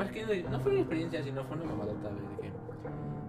Más 0.00 0.10
que 0.12 0.44
no 0.50 0.58
fue 0.60 0.72
una 0.72 0.80
experiencia, 0.80 1.22
sino 1.22 1.44
fue 1.44 1.58
una 1.58 1.66
mamadota, 1.66 2.08
güey, 2.08 2.36
de 2.36 2.52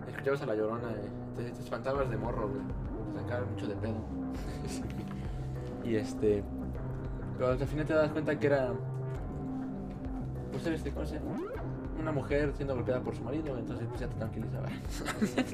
que 0.05 0.09
escuchabas 0.09 0.41
a 0.43 0.45
la 0.45 0.55
llorona, 0.55 0.87
güey. 0.87 1.51
Te 1.51 1.61
espantabas 1.61 2.09
de 2.09 2.15
morro, 2.15 2.47
güey. 2.47 2.61
Te 3.11 3.19
sacaban 3.19 3.51
mucho 3.51 3.67
de 3.67 3.75
pedo. 3.75 3.97
y 5.83 5.95
este. 5.95 6.45
Pero 7.37 7.49
al 7.49 7.57
final 7.57 7.85
te 7.85 7.93
das 7.93 8.11
cuenta 8.11 8.39
que 8.39 8.47
era. 8.47 8.71
Pues 10.53 10.65
este, 10.65 10.93
¿cómo 10.93 11.05
se? 11.05 11.19
Una 11.99 12.13
mujer 12.13 12.53
siendo 12.55 12.73
golpeada 12.73 13.01
por 13.01 13.17
su 13.17 13.21
marido, 13.21 13.57
entonces 13.57 13.85
pues 13.89 13.99
ya 13.99 14.07
te 14.07 14.15
tranquilizaba. 14.15 14.69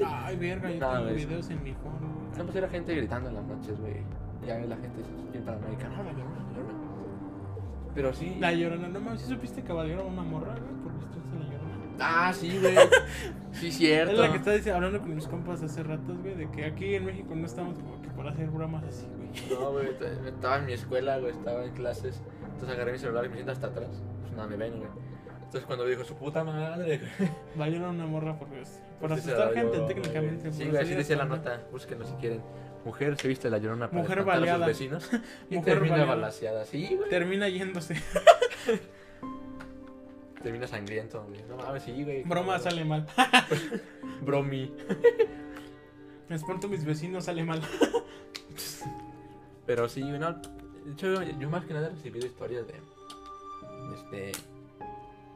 Ay, 0.24 0.36
verga, 0.36 0.70
yo 0.70 0.78
tengo 0.78 1.14
videos 1.14 1.50
en 1.50 1.64
mi 1.64 1.74
phone, 1.74 2.38
No, 2.38 2.44
pues 2.44 2.54
era 2.54 2.68
gente 2.68 2.94
gritando 2.94 3.28
en 3.28 3.34
las 3.34 3.44
noches, 3.44 3.80
güey. 3.80 4.04
Ya 4.46 4.56
la 4.60 4.76
gente 4.76 5.00
es 5.00 5.32
bien 5.32 5.44
paranoica. 5.44 5.88
No, 5.88 6.04
la 6.04 6.12
llorona, 6.12 6.36
la 6.36 6.58
llorona. 6.58 6.78
Pero 7.92 8.14
sí. 8.14 8.36
La 8.38 8.52
llorona, 8.52 8.86
no 8.86 9.00
mames, 9.00 9.20
¿sí 9.20 9.26
supiste 9.26 9.64
que 9.64 9.72
valieron 9.72 10.06
una 10.06 10.22
morra, 10.22 10.54
güey? 10.54 10.77
Ah, 12.00 12.32
sí, 12.32 12.58
güey. 12.60 12.76
Sí, 13.52 13.72
cierto. 13.72 14.12
Es 14.12 14.18
la 14.18 14.30
que 14.30 14.36
está 14.38 14.52
dice- 14.52 14.72
hablando 14.72 15.00
con 15.00 15.14
mis 15.14 15.26
compas 15.26 15.62
hace 15.62 15.82
ratos, 15.82 16.16
güey, 16.22 16.34
de 16.34 16.50
que 16.50 16.64
aquí 16.64 16.94
en 16.94 17.04
México 17.06 17.34
no 17.34 17.46
estamos 17.46 17.78
como 17.78 18.00
que 18.02 18.08
para 18.10 18.30
hacer 18.30 18.48
bromas 18.50 18.84
así, 18.84 19.06
güey. 19.16 19.28
No, 19.60 19.72
güey, 19.72 19.88
estaba 20.26 20.56
en 20.58 20.66
mi 20.66 20.72
escuela, 20.72 21.18
güey, 21.18 21.32
estaba 21.32 21.64
en 21.64 21.72
clases. 21.74 22.22
Entonces 22.44 22.70
agarré 22.70 22.92
mi 22.92 22.98
celular 22.98 23.24
y 23.24 23.28
me 23.28 23.34
siento 23.34 23.52
hasta 23.52 23.66
atrás. 23.68 24.02
Pues 24.22 24.32
nada, 24.32 24.46
me 24.48 24.56
ven, 24.56 24.78
güey. 24.78 24.88
Entonces 25.36 25.64
cuando 25.64 25.86
dijo 25.86 26.04
su 26.04 26.14
puta 26.14 26.44
madre, 26.44 27.00
güey. 27.18 27.30
Valieron 27.56 27.94
una 27.94 28.06
morra 28.06 28.38
por, 28.38 28.52
eso. 28.54 28.80
por 29.00 29.08
se 29.10 29.14
asustar 29.16 29.54
gente 29.54 29.78
técnicamente. 29.80 30.52
Sí, 30.52 30.64
güey, 30.68 30.82
así 30.82 30.94
decía 30.94 31.16
la 31.16 31.24
nota. 31.24 31.62
Búsquenlo 31.72 32.06
si 32.06 32.14
quieren. 32.14 32.42
Mujer 32.84 33.16
se 33.16 33.28
viste 33.28 33.50
la 33.50 33.58
llorona 33.58 33.90
para 33.90 34.02
Mujer 34.02 34.20
a 34.20 34.56
sus 34.56 34.66
vecinos. 34.66 35.10
Y 35.50 35.56
Mujer 35.56 35.74
termina 35.74 36.04
balaseada. 36.04 36.64
Sí, 36.64 36.94
güey. 36.96 37.10
Termina 37.10 37.48
yéndose. 37.48 37.96
Termina 40.42 40.66
sangriento, 40.66 41.24
güey. 41.24 41.42
No 41.48 41.56
mames, 41.56 41.82
sí, 41.82 42.04
güey. 42.04 42.22
Broma 42.22 42.58
sale 42.58 42.84
mal. 42.84 43.06
Bromi. 44.22 44.72
Me 46.28 46.36
espanto 46.36 46.68
mis 46.68 46.84
vecinos, 46.84 47.24
sale 47.24 47.44
mal. 47.44 47.60
Pero 49.66 49.88
sí, 49.88 50.02
no. 50.02 50.32
De 50.34 50.92
hecho, 50.92 51.22
yo, 51.22 51.38
yo 51.38 51.50
más 51.50 51.64
que 51.64 51.74
nada 51.74 51.88
he 51.88 51.90
recibido 51.90 52.26
historias 52.26 52.66
de. 52.66 52.74
Este. 53.94 54.32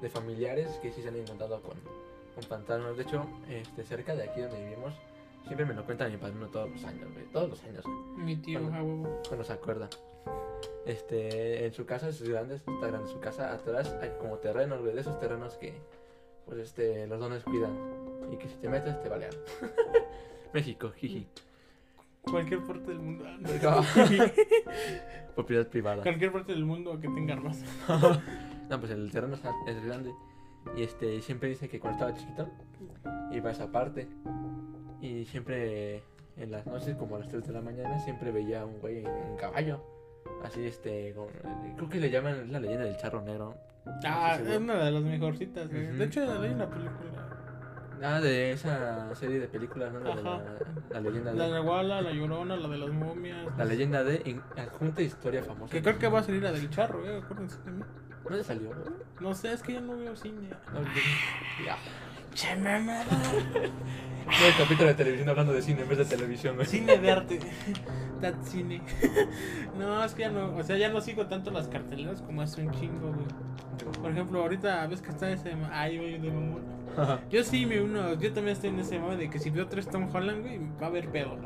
De 0.00 0.08
familiares 0.08 0.68
que 0.82 0.92
sí 0.92 1.02
se 1.02 1.08
han 1.08 1.16
encontrado 1.16 1.60
con, 1.62 1.76
con 2.34 2.42
fantasmas. 2.44 2.96
De 2.96 3.02
hecho, 3.04 3.26
este, 3.48 3.84
cerca 3.84 4.14
de 4.14 4.24
aquí 4.24 4.40
donde 4.40 4.62
vivimos, 4.64 4.94
Siempre 5.46 5.66
me 5.66 5.74
lo 5.74 5.84
cuenta 5.84 6.08
mi 6.08 6.16
padrino 6.16 6.46
todos 6.48 6.70
los 6.70 6.84
años, 6.84 7.12
güey. 7.12 7.24
Todos 7.26 7.50
los 7.50 7.64
años. 7.64 7.84
Mi 8.16 8.36
tío, 8.36 8.60
Bueno. 8.60 8.76
a 8.76 8.82
huevo. 8.82 9.22
Cuando 9.26 9.44
se 9.44 9.52
acuerda. 9.52 9.88
Este, 10.86 11.66
en 11.66 11.72
su 11.72 11.84
casa, 11.86 12.08
es 12.08 12.22
grande, 12.22 12.56
está 12.56 12.86
grande 12.86 13.08
su 13.10 13.20
casa. 13.20 13.52
Atrás 13.52 13.94
hay 14.00 14.10
como 14.20 14.36
terrenos, 14.38 14.80
güey. 14.80 14.94
De 14.94 15.00
esos 15.00 15.18
terrenos 15.20 15.56
que, 15.56 15.74
pues, 16.46 16.58
este, 16.58 17.06
los 17.06 17.20
dones 17.20 17.42
cuidan. 17.44 17.76
Y 18.32 18.36
que 18.36 18.48
si 18.48 18.56
te 18.56 18.68
metes, 18.68 19.00
te 19.02 19.08
balean. 19.08 19.32
México, 20.54 20.90
jiji. 20.90 21.26
Cualquier 22.22 22.62
parte 22.64 22.86
del 22.86 23.00
mundo. 23.00 23.24
Propiedad 25.34 25.66
privada. 25.66 26.02
Cualquier 26.02 26.32
parte 26.32 26.52
del 26.52 26.64
mundo 26.64 26.98
que 27.00 27.08
tenga 27.08 27.34
armas. 27.34 27.62
No, 28.70 28.78
pues 28.78 28.92
el 28.92 29.10
terreno 29.10 29.36
es 29.66 29.84
grande. 29.84 30.12
Y 30.76 30.82
este, 30.84 31.20
siempre 31.20 31.48
dice 31.48 31.68
que 31.68 31.80
cuando 31.80 31.98
estaba 31.98 32.18
chiquito, 32.18 32.48
iba 33.32 33.48
a 33.48 33.52
esa 33.52 33.70
parte. 33.72 34.08
Y 35.02 35.24
siempre 35.26 36.02
en 36.38 36.50
las 36.50 36.64
noches, 36.66 36.96
como 36.96 37.16
a 37.16 37.18
las 37.18 37.28
3 37.28 37.46
de 37.46 37.52
la 37.52 37.60
mañana, 37.60 37.98
siempre 38.00 38.30
veía 38.32 38.62
a 38.62 38.64
un 38.64 38.78
güey 38.80 38.98
en 39.04 39.36
caballo. 39.38 39.84
Así, 40.44 40.64
este, 40.64 41.12
con- 41.12 41.28
creo 41.76 41.88
que 41.88 42.00
le 42.00 42.10
llaman 42.10 42.50
la 42.50 42.58
leyenda 42.60 42.84
del 42.84 42.96
charro 42.96 43.20
negro. 43.20 43.56
Ah, 44.04 44.38
es 44.40 44.56
una 44.58 44.76
de 44.84 44.90
las 44.92 45.02
mejorcitas. 45.02 45.66
Ujú. 45.66 45.74
De 45.98 46.04
hecho, 46.04 46.20
hay 46.22 46.50
una 46.52 46.70
película. 46.70 47.28
Ah, 48.04 48.20
de 48.20 48.52
esa 48.52 49.14
serie 49.14 49.38
de 49.38 49.46
películas, 49.46 49.92
¿no? 49.92 50.00
La, 50.00 50.16
de 50.16 50.22
la, 50.22 50.42
la 50.90 51.00
leyenda 51.00 51.32
La 51.34 51.44
de. 51.46 51.50
Nahuala, 51.52 52.02
la 52.02 52.10
Llorona, 52.12 52.56
la 52.56 52.68
de 52.68 52.78
las 52.78 52.90
momias. 52.90 53.46
La 53.56 53.64
leyenda 53.64 54.02
de 54.02 54.40
adjunta 54.56 55.02
historia 55.02 55.42
famosa. 55.42 55.72
Que 55.72 55.82
creo 55.82 55.98
que 55.98 56.08
va 56.08 56.20
a 56.20 56.22
salir 56.24 56.42
la 56.42 56.50
del 56.52 56.68
charro, 56.70 57.04
eh. 57.06 57.18
Acuérdense 57.22 57.60
de 57.64 57.70
mí. 57.72 57.82
¿Dónde 58.24 58.42
salió? 58.44 58.70
No 59.20 59.34
sé, 59.34 59.52
es 59.52 59.62
que 59.62 59.74
ya 59.74 59.80
no 59.80 59.96
veo 59.96 60.16
cine. 60.16 60.48
No, 60.72 60.80
ya. 61.64 61.76
Che, 62.34 62.56
mamada. 62.56 63.04
Todo 64.24 64.48
el 64.48 64.56
capítulo 64.56 64.88
de 64.88 64.94
televisión 64.94 65.28
hablando 65.28 65.52
de 65.52 65.62
cine 65.62 65.82
en 65.82 65.88
vez 65.88 65.98
de 65.98 66.04
televisión, 66.04 66.54
güey. 66.56 66.66
Cine 66.66 66.96
de 66.96 67.10
arte. 67.10 67.38
That 68.20 68.34
cine. 68.44 68.80
no, 69.78 70.02
es 70.04 70.14
que 70.14 70.22
ya 70.22 70.30
no. 70.30 70.56
O 70.56 70.62
sea, 70.62 70.76
ya 70.78 70.88
no 70.88 71.00
sigo 71.00 71.26
tanto 71.26 71.50
las 71.50 71.68
carteleras 71.68 72.22
como 72.22 72.40
hace 72.42 72.62
un 72.62 72.70
chingo, 72.72 73.12
güey. 73.12 73.26
Por 74.00 74.10
ejemplo, 74.10 74.40
ahorita 74.42 74.86
ves 74.86 75.02
que 75.02 75.10
está 75.10 75.30
ese. 75.30 75.52
Ay, 75.70 75.98
güey, 75.98 76.18
de 76.18 76.30
mamón. 76.30 76.62
Yo 77.30 77.42
sí 77.42 77.66
me 77.66 77.80
uno. 77.80 78.14
Yo 78.14 78.32
también 78.32 78.54
estoy 78.54 78.70
en 78.70 78.78
ese 78.78 78.98
modo 78.98 79.16
de 79.16 79.28
que 79.28 79.38
si 79.38 79.50
veo 79.50 79.66
tres 79.66 79.88
Tom 79.88 80.08
Holland, 80.12 80.42
güey, 80.42 80.58
va 80.80 80.86
a 80.86 80.90
haber 80.90 81.08
pedo. 81.10 81.38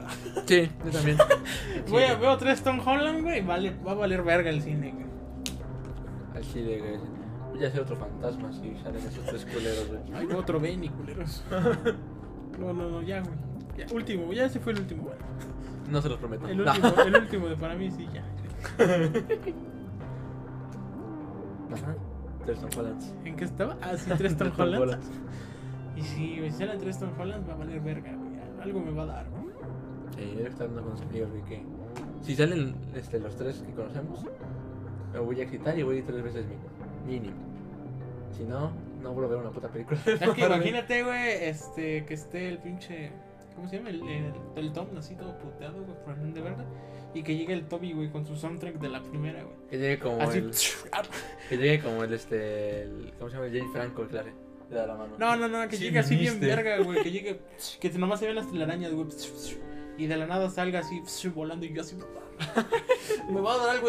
Sí, 0.47 0.69
yo 0.85 0.91
también. 0.91 1.19
Voy 1.89 2.03
a, 2.03 2.15
veo 2.17 2.37
tres 2.37 2.63
Tom 2.63 2.81
Holland, 2.85 3.23
güey, 3.23 3.43
vale, 3.43 3.75
va 3.87 3.93
a 3.93 3.95
valer 3.95 4.23
verga 4.23 4.51
el 4.51 4.61
cine, 4.61 4.93
güey. 4.93 5.07
Al 6.35 6.43
chile, 6.43 6.79
güey. 6.79 7.26
Voy 7.57 7.65
a 7.65 7.71
ser 7.71 7.81
otro 7.81 7.97
fantasma 7.97 8.53
si 8.53 8.77
salen 8.83 9.01
esos 9.07 9.25
tres 9.25 9.47
culeros, 9.47 9.89
güey. 9.89 10.01
Ay, 10.15 10.29
otro 10.37 10.61
Benny, 10.61 10.89
culeros. 10.89 11.43
No, 12.59 12.73
no, 12.73 12.89
no, 12.89 13.03
ya, 13.03 13.21
güey. 13.21 13.35
Ya, 13.77 13.87
último, 13.95 14.33
ya 14.33 14.47
ese 14.47 14.59
fue 14.61 14.73
el 14.73 14.79
último, 14.81 15.03
güey. 15.03 15.17
No 15.91 16.01
se 16.01 16.09
los 16.09 16.19
prometo. 16.19 16.49
El 16.49 16.63
último, 16.63 16.89
el 17.07 17.17
último 17.17 17.49
de 17.49 17.57
para 17.57 17.75
mí, 17.75 17.91
sí, 17.91 18.09
ya. 18.15 18.25
Ajá. 21.75 21.95
Tres 22.47 22.61
Tom 22.61 22.71
Hollands. 22.79 23.15
¿En 23.27 23.37
qué 23.37 23.45
estaba? 23.45 23.77
Ah, 23.83 23.95
sí, 23.97 24.11
tres 24.17 24.37
Tom 24.37 24.49
Tres 24.49 24.57
Tom 24.57 24.61
Holland. 24.61 24.83
Hollands. 24.83 25.11
Y 25.97 26.03
si 26.03 26.39
me 26.41 26.51
salen 26.51 26.79
tres 26.79 26.99
Tom 26.99 27.11
Holland, 27.19 27.47
va 27.47 27.53
a 27.53 27.57
valer 27.57 27.81
verga, 27.81 28.15
güey. 28.15 28.31
Algo 28.63 28.81
me 28.81 28.93
va 28.93 29.03
a 29.03 29.07
dar, 29.07 29.29
güey. 29.29 29.45
Sí, 30.17 30.35
yo 30.39 30.47
estar 30.47 30.69
hablando 30.69 30.89
con 30.89 30.97
sus 30.99 31.07
amigos, 31.07 31.31
güey, 31.31 31.45
que 31.45 31.63
si 32.23 32.35
salen 32.35 32.75
este, 32.95 33.21
los 33.21 33.37
tres 33.37 33.59
que 33.67 33.73
conocemos, 33.73 34.25
me 35.13 35.19
voy 35.19 35.41
a 35.41 35.45
excitar 35.45 35.79
y 35.79 35.83
voy 35.83 35.97
a 35.97 35.99
ir 35.99 36.07
tres 36.07 36.23
veces 36.23 36.47
mínimo. 36.47 36.71
mínimo. 37.07 37.46
Si 38.37 38.43
no, 38.45 38.71
no 39.03 39.13
vuelvo 39.13 39.31
a 39.33 39.35
ver 39.37 39.39
una 39.47 39.51
puta 39.51 39.69
película. 39.69 39.99
Es 40.05 40.19
que 40.31 40.41
imagínate, 40.47 41.03
güey, 41.03 41.45
este, 41.45 42.05
que 42.05 42.15
esté 42.15 42.49
el 42.49 42.59
pinche. 42.59 43.11
¿Cómo 43.55 43.69
se 43.69 43.77
llama? 43.79 43.89
El, 43.91 44.03
el, 44.07 44.35
el 44.57 44.73
Tom 44.73 44.89
así 44.99 45.15
todo 45.15 45.39
puteado, 45.39 45.83
güey, 45.83 45.97
por 46.05 46.19
el 46.19 46.35
de 46.35 46.41
verga. 46.43 46.65
Y 47.15 47.23
que 47.23 47.35
llegue 47.35 47.55
el 47.55 47.67
Toby, 47.67 47.95
güey, 47.95 48.11
con 48.11 48.27
su 48.27 48.37
soundtrack 48.37 48.75
de 48.79 48.91
la 48.91 49.03
primera, 49.03 49.43
güey. 49.43 49.57
Que 49.71 49.79
llegue 49.79 49.99
como 49.99 50.21
Así. 50.21 50.39
el. 50.39 50.51
Que 51.49 51.57
llegue 51.57 51.81
como 51.83 52.05
el 52.05 52.13
este. 52.13 52.83
el- 52.83 53.15
¿Cómo 53.19 53.31
se 53.31 53.37
llama? 53.37 53.47
El 53.47 53.59
Jane 53.59 53.73
Franco, 53.73 54.07
claro. 54.07 54.29
Le 54.69 54.77
da 54.77 54.87
la 54.87 54.97
mano. 54.97 55.15
No, 55.19 55.37
no, 55.37 55.49
no, 55.49 55.67
que 55.69 55.77
Sí, 55.79 55.85
llegue 55.85 56.01
así 56.01 56.17
bien 56.17 56.39
verga, 56.41 56.79
güey. 56.85 57.03
Que 57.03 57.11
llegue. 57.11 57.41
Que 57.81 57.89
nomás 57.91 58.21
se 58.21 58.27
ven 58.27 58.35
las 58.35 58.51
telarañas, 58.53 58.93
güey. 58.93 59.07
Y 59.97 60.07
de 60.09 60.17
la 60.19 60.27
nada 60.27 60.51
salga 60.51 60.81
así 60.81 61.01
volando 61.31 61.65
y 61.65 61.73
yo 61.73 61.81
así. 61.81 61.97
Me 63.31 63.41
va 63.41 63.55
a 63.55 63.59
dar 63.59 63.71
algo. 63.71 63.89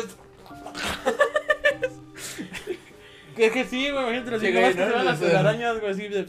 Que, 3.38 3.52
que 3.52 3.66
sí, 3.66 3.92
güey, 3.92 4.04
imagínate 4.04 4.36
así, 4.36 4.48
Sí, 4.48 4.52
que 4.54 4.74
se 4.74 4.86
¿no? 4.86 4.94
van 4.96 5.06
las 5.06 5.16
O 5.16 5.20
sea, 5.20 5.28
telarañas, 5.30 5.80
güey, 5.80 5.92
así 5.92 6.08
de... 6.08 6.26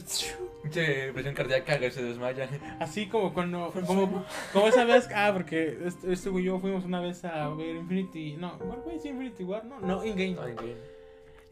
Che, 0.70 1.12
presión 1.12 1.34
cardíaca, 1.34 1.78
güey, 1.78 1.90
se 1.90 2.02
desmaya. 2.02 2.48
Así 2.78 3.06
como 3.08 3.32
cuando. 3.32 3.72
Como, 3.86 4.26
como 4.52 4.68
esa 4.68 4.84
vez. 4.84 5.08
Ah, 5.14 5.30
porque 5.32 5.78
este, 5.84 6.12
este 6.12 6.28
güey 6.28 6.44
y 6.44 6.46
yo 6.48 6.58
fuimos 6.58 6.84
una 6.84 7.00
vez 7.00 7.24
a 7.24 7.48
ver 7.48 7.76
Infinity. 7.76 8.36
No, 8.36 8.58
¿cuál 8.58 8.82
fue? 8.82 8.98
¿Sí, 8.98 9.08
Infinity 9.08 9.44
War? 9.44 9.64
No, 9.64 9.80
no, 9.80 10.04
In-Game. 10.04 10.36
Ay, 10.42 10.52
güey. 10.54 10.74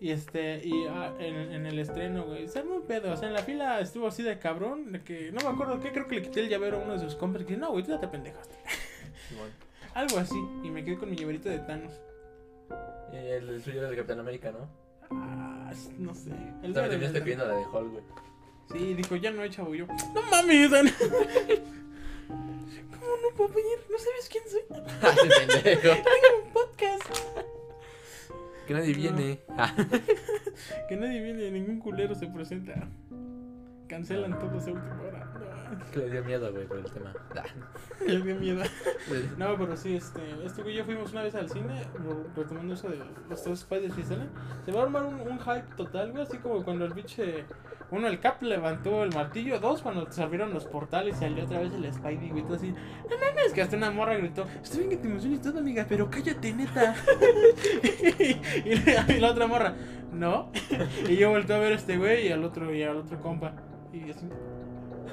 Y 0.01 0.11
este, 0.11 0.61
y 0.63 0.87
ah, 0.91 1.15
en, 1.19 1.35
en 1.53 1.67
el 1.67 1.79
estreno, 1.79 2.25
güey, 2.25 2.47
se 2.49 2.59
armó 2.59 2.75
un 2.75 2.83
pedo. 2.87 3.13
O 3.13 3.17
sea, 3.17 3.29
en 3.29 3.35
la 3.35 3.43
fila 3.43 3.81
estuvo 3.81 4.07
así 4.07 4.23
de 4.23 4.39
cabrón. 4.39 4.93
De 4.93 5.01
que 5.01 5.33
no 5.33 5.41
me 5.41 5.49
acuerdo 5.55 5.81
qué, 5.81 5.93
creo 5.93 6.07
que 6.07 6.17
le 6.17 6.23
quité 6.23 6.41
el 6.41 6.51
llavero 6.51 6.79
a 6.79 6.81
uno 6.83 6.93
de 6.93 6.99
sus 6.99 7.15
compas. 7.15 7.41
Y 7.43 7.47
que 7.47 7.57
no, 7.57 7.71
güey, 7.71 7.85
tú 7.85 7.93
ya 7.93 8.01
te 8.01 8.09
pendejaste. 8.09 8.55
Algo 9.95 10.19
así. 10.19 10.37
Y 10.63 10.71
me 10.71 10.85
quedé 10.85 10.99
con 10.99 11.09
mi 11.09 11.17
llaverito 11.17 11.49
de 11.49 11.61
Thanos. 11.61 11.95
Y 13.13 13.17
el, 13.17 13.49
el 13.49 13.63
suyo 13.63 13.81
era 13.81 13.89
de 13.89 13.97
Capitán 13.97 14.21
América, 14.21 14.53
¿no? 14.53 14.69
Ah, 15.11 15.73
no 15.99 16.15
sé. 16.15 16.31
El 16.63 16.73
También 16.73 16.91
terminaste 16.91 17.21
pidiendo 17.21 17.47
la 17.47 17.55
de 17.55 17.65
güey. 17.65 18.03
Sí, 18.73 18.95
dijo, 18.95 19.17
ya 19.17 19.31
no 19.31 19.43
he 19.43 19.51
chavo 19.51 19.75
yo. 19.75 19.87
No 20.15 20.23
mames, 20.31 20.71
Dan. 20.71 20.87
¿Cómo 22.27 23.13
no 23.23 23.29
puedo 23.37 23.51
venir? 23.51 23.79
¿No 23.91 23.99
sabes 23.99 24.29
quién 24.29 24.45
soy? 24.49 24.63
Pendejo. 25.47 25.83
Tengo 25.89 26.45
un 26.45 26.51
podcast. 26.53 27.05
Que 28.67 28.75
nadie 28.75 28.95
viene. 28.95 29.41
Ah. 29.51 29.73
Que 30.89 30.97
nadie 30.97 31.23
viene, 31.23 31.51
ningún 31.53 31.79
culero 31.79 32.15
se 32.17 32.27
presenta. 32.27 32.89
Cancelan 33.87 34.37
todos 34.41 34.67
a 34.67 34.73
última 34.73 35.03
hora. 35.03 35.33
No, 35.71 35.85
Que 35.93 35.99
le 36.01 36.11
dio 36.11 36.25
miedo, 36.25 36.53
güey, 36.53 36.67
por 36.67 36.79
el 36.79 36.85
tema. 36.91 37.13
Les 38.07 38.25
dio 38.25 38.37
miedo. 38.37 38.63
No, 39.39 39.57
pero 39.57 39.77
sí, 39.77 39.97
este, 39.97 40.21
este 40.45 40.63
güey 40.63 40.77
ya 40.77 40.85
fuimos 40.85 41.13
una 41.13 41.23
vez 41.23 41.35
al 41.35 41.49
cine, 41.49 41.83
re- 41.95 42.25
retomando 42.43 42.75
eso 42.75 42.89
de 42.89 42.99
los 43.29 43.43
tres 43.43 43.61
Spiders 43.61 43.95
que 43.95 44.05
salen. 44.05 44.29
Se 44.65 44.73
va 44.73 44.81
a 44.81 44.85
armar 44.85 45.05
un, 45.05 45.15
un 45.21 45.39
hype 45.39 45.75
total, 45.77 46.13
güey, 46.13 46.23
así 46.23 46.39
como 46.39 46.63
cuando 46.65 46.85
el 46.85 46.93
biche. 46.95 47.45
Uno, 47.89 48.09
el 48.09 48.19
Cap 48.19 48.43
levantó 48.43 49.05
el 49.05 49.15
martillo. 49.15 49.61
Dos, 49.61 49.81
cuando 49.81 50.11
se 50.11 50.21
abrieron 50.21 50.53
los 50.53 50.65
portales 50.65 51.17
y 51.17 51.21
salió 51.21 51.45
otra 51.45 51.61
vez 51.61 51.73
el 51.73 51.93
Spidey, 51.93 52.31
güey, 52.31 52.43
todo 52.43 52.55
así. 52.57 52.71
No 52.73 53.17
mames, 53.17 53.53
que 53.55 53.63
hasta 53.63 53.77
una 53.77 53.93
morra 53.93 54.17
gritó: 54.17 54.45
Está 54.63 54.79
bien 54.79 54.91
que 54.91 54.97
te 54.97 55.07
emociones 55.07 55.41
todo, 55.41 55.59
amiga, 55.61 55.87
pero 55.89 56.11
cállate, 56.11 56.53
neta. 56.53 56.97
y, 58.65 58.75
la, 58.75 59.07
y 59.17 59.21
la 59.21 59.31
otra 59.31 59.47
morra: 59.47 59.75
No. 60.13 60.51
y 61.09 61.17
yo 61.17 61.31
volteé 61.31 61.55
a 61.55 61.59
ver 61.61 61.73
a 61.73 61.77
este 61.77 61.97
güey 61.97 62.27
y 62.27 62.33
al 62.33 62.43
otro, 62.45 62.75
y 62.75 62.83
al 62.83 62.97
otro 62.97 63.21
compa. 63.21 63.53
Y 63.93 64.11
así. 64.11 64.29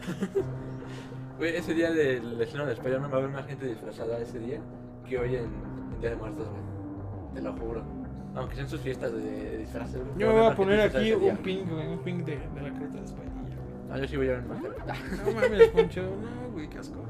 Ese 1.39 1.73
día 1.73 1.91
del 1.91 2.39
estreno 2.41 2.65
de 2.65 2.73
Spider-Man 2.73 3.11
va 3.11 3.15
a 3.15 3.19
haber 3.19 3.31
más 3.31 3.45
gente 3.45 3.65
disfrazada 3.65 4.17
ese 4.19 4.39
día 4.39 4.59
que 5.07 5.17
hoy 5.17 5.35
en, 5.35 5.45
en 5.93 5.99
Día 5.99 6.11
de 6.11 6.15
Muertos, 6.15 6.47
güey. 6.47 6.61
Te 7.33 7.41
lo 7.41 7.53
juro. 7.53 7.83
Aunque 8.35 8.55
sean 8.55 8.69
sus 8.69 8.79
fiestas 8.81 9.11
de, 9.13 9.57
disfraces, 9.57 9.99
güey. 9.99 10.17
Yo 10.17 10.27
me 10.27 10.33
voy 10.33 10.51
a 10.51 10.55
poner 10.55 10.81
aquí 10.81 11.11
un 11.11 11.37
ping, 11.37 11.65
güey, 11.65 11.87
un 11.87 11.99
ping 11.99 12.23
de, 12.23 12.37
de 12.37 12.61
la 12.61 12.73
creta 12.73 12.99
de 12.99 13.07
Spidey. 13.07 13.33
Ah, 13.91 13.97
yo 13.99 14.07
sí 14.07 14.17
voy 14.17 14.27
a 14.29 14.31
ver 14.31 14.43
más 14.45 14.61
gente. 14.61 14.81
Ah. 14.87 14.95
No 15.25 15.31
mames, 15.33 15.67
Poncho. 15.69 16.01
No, 16.01 16.51
güey, 16.51 16.67
qué 16.67 16.79
asco. 16.79 17.03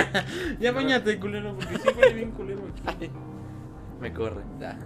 ya 0.60 0.72
bañate, 0.72 1.18
culero, 1.18 1.54
porque 1.54 1.78
sí 1.78 1.88
huele 1.96 2.14
bien 2.14 2.30
culero 2.32 2.62
aquí. 2.86 3.10
Me 4.00 4.12
corre. 4.12 4.42
Ah. 4.62 4.76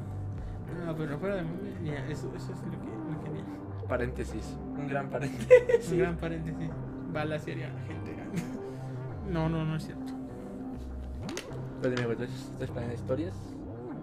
No, 0.86 0.96
pero 0.96 1.18
fuera 1.18 1.36
de 1.36 1.42
mí, 1.42 1.50
ya, 1.84 2.06
eso, 2.08 2.32
eso 2.34 2.52
es 2.52 2.62
lo 2.62 2.70
que, 2.70 2.86
lo 2.86 3.24
que. 3.24 3.86
Paréntesis. 3.86 4.56
Un 4.78 4.88
gran 4.88 5.10
paréntesis. 5.10 5.92
Un 5.92 5.98
gran 5.98 6.16
paréntesis. 6.16 6.70
Bala 7.14 7.38
seria 7.38 7.68
la 7.72 7.80
gente. 7.82 8.14
No, 9.30 9.48
no, 9.48 9.64
no 9.64 9.76
es 9.76 9.84
cierto. 9.84 10.12
Pero 11.80 11.94
dime, 11.94 12.04
güey, 12.06 12.12
entonces, 12.20 12.50
¿estás 12.52 12.68
planeando 12.70 12.94
historias? 13.00 13.34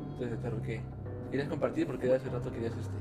Entonces, 0.01 0.31
de 0.31 0.37
terror, 0.37 0.61
¿qué? 0.63 0.81
¿Querías 1.29 1.47
compartir? 1.47 1.85
Porque 1.85 2.11
hace 2.11 2.27
rato 2.29 2.51
querías 2.51 2.73
este, 2.75 2.95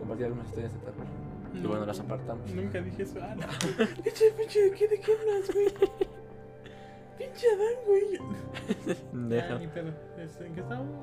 compartir 0.00 0.26
algunas 0.26 0.48
historias 0.48 0.72
de 0.72 0.78
terror. 0.80 1.06
Y 1.54 1.60
No. 1.60 1.68
bueno, 1.68 1.86
las 1.86 2.00
apartamos. 2.00 2.52
Nunca 2.52 2.80
dije 2.80 3.04
eso. 3.04 3.20
Ah, 3.22 3.36
no. 3.36 3.46
Pinche, 4.02 4.32
pinche, 4.36 4.60
¿de 4.62 4.70
qué, 4.72 4.88
de 4.88 5.00
qué 5.00 5.12
hablas, 5.12 5.50
güey? 5.54 5.66
Pinche 7.18 7.46
Adán, 7.54 7.84
güey. 7.86 8.18
Ah, 8.18 9.28
Deja. 9.28 9.58
ni 9.60 9.66
pedo. 9.68 9.92
Este, 10.18 10.46
¿En 10.48 10.54
qué 10.54 10.60
estábamos? 10.60 10.96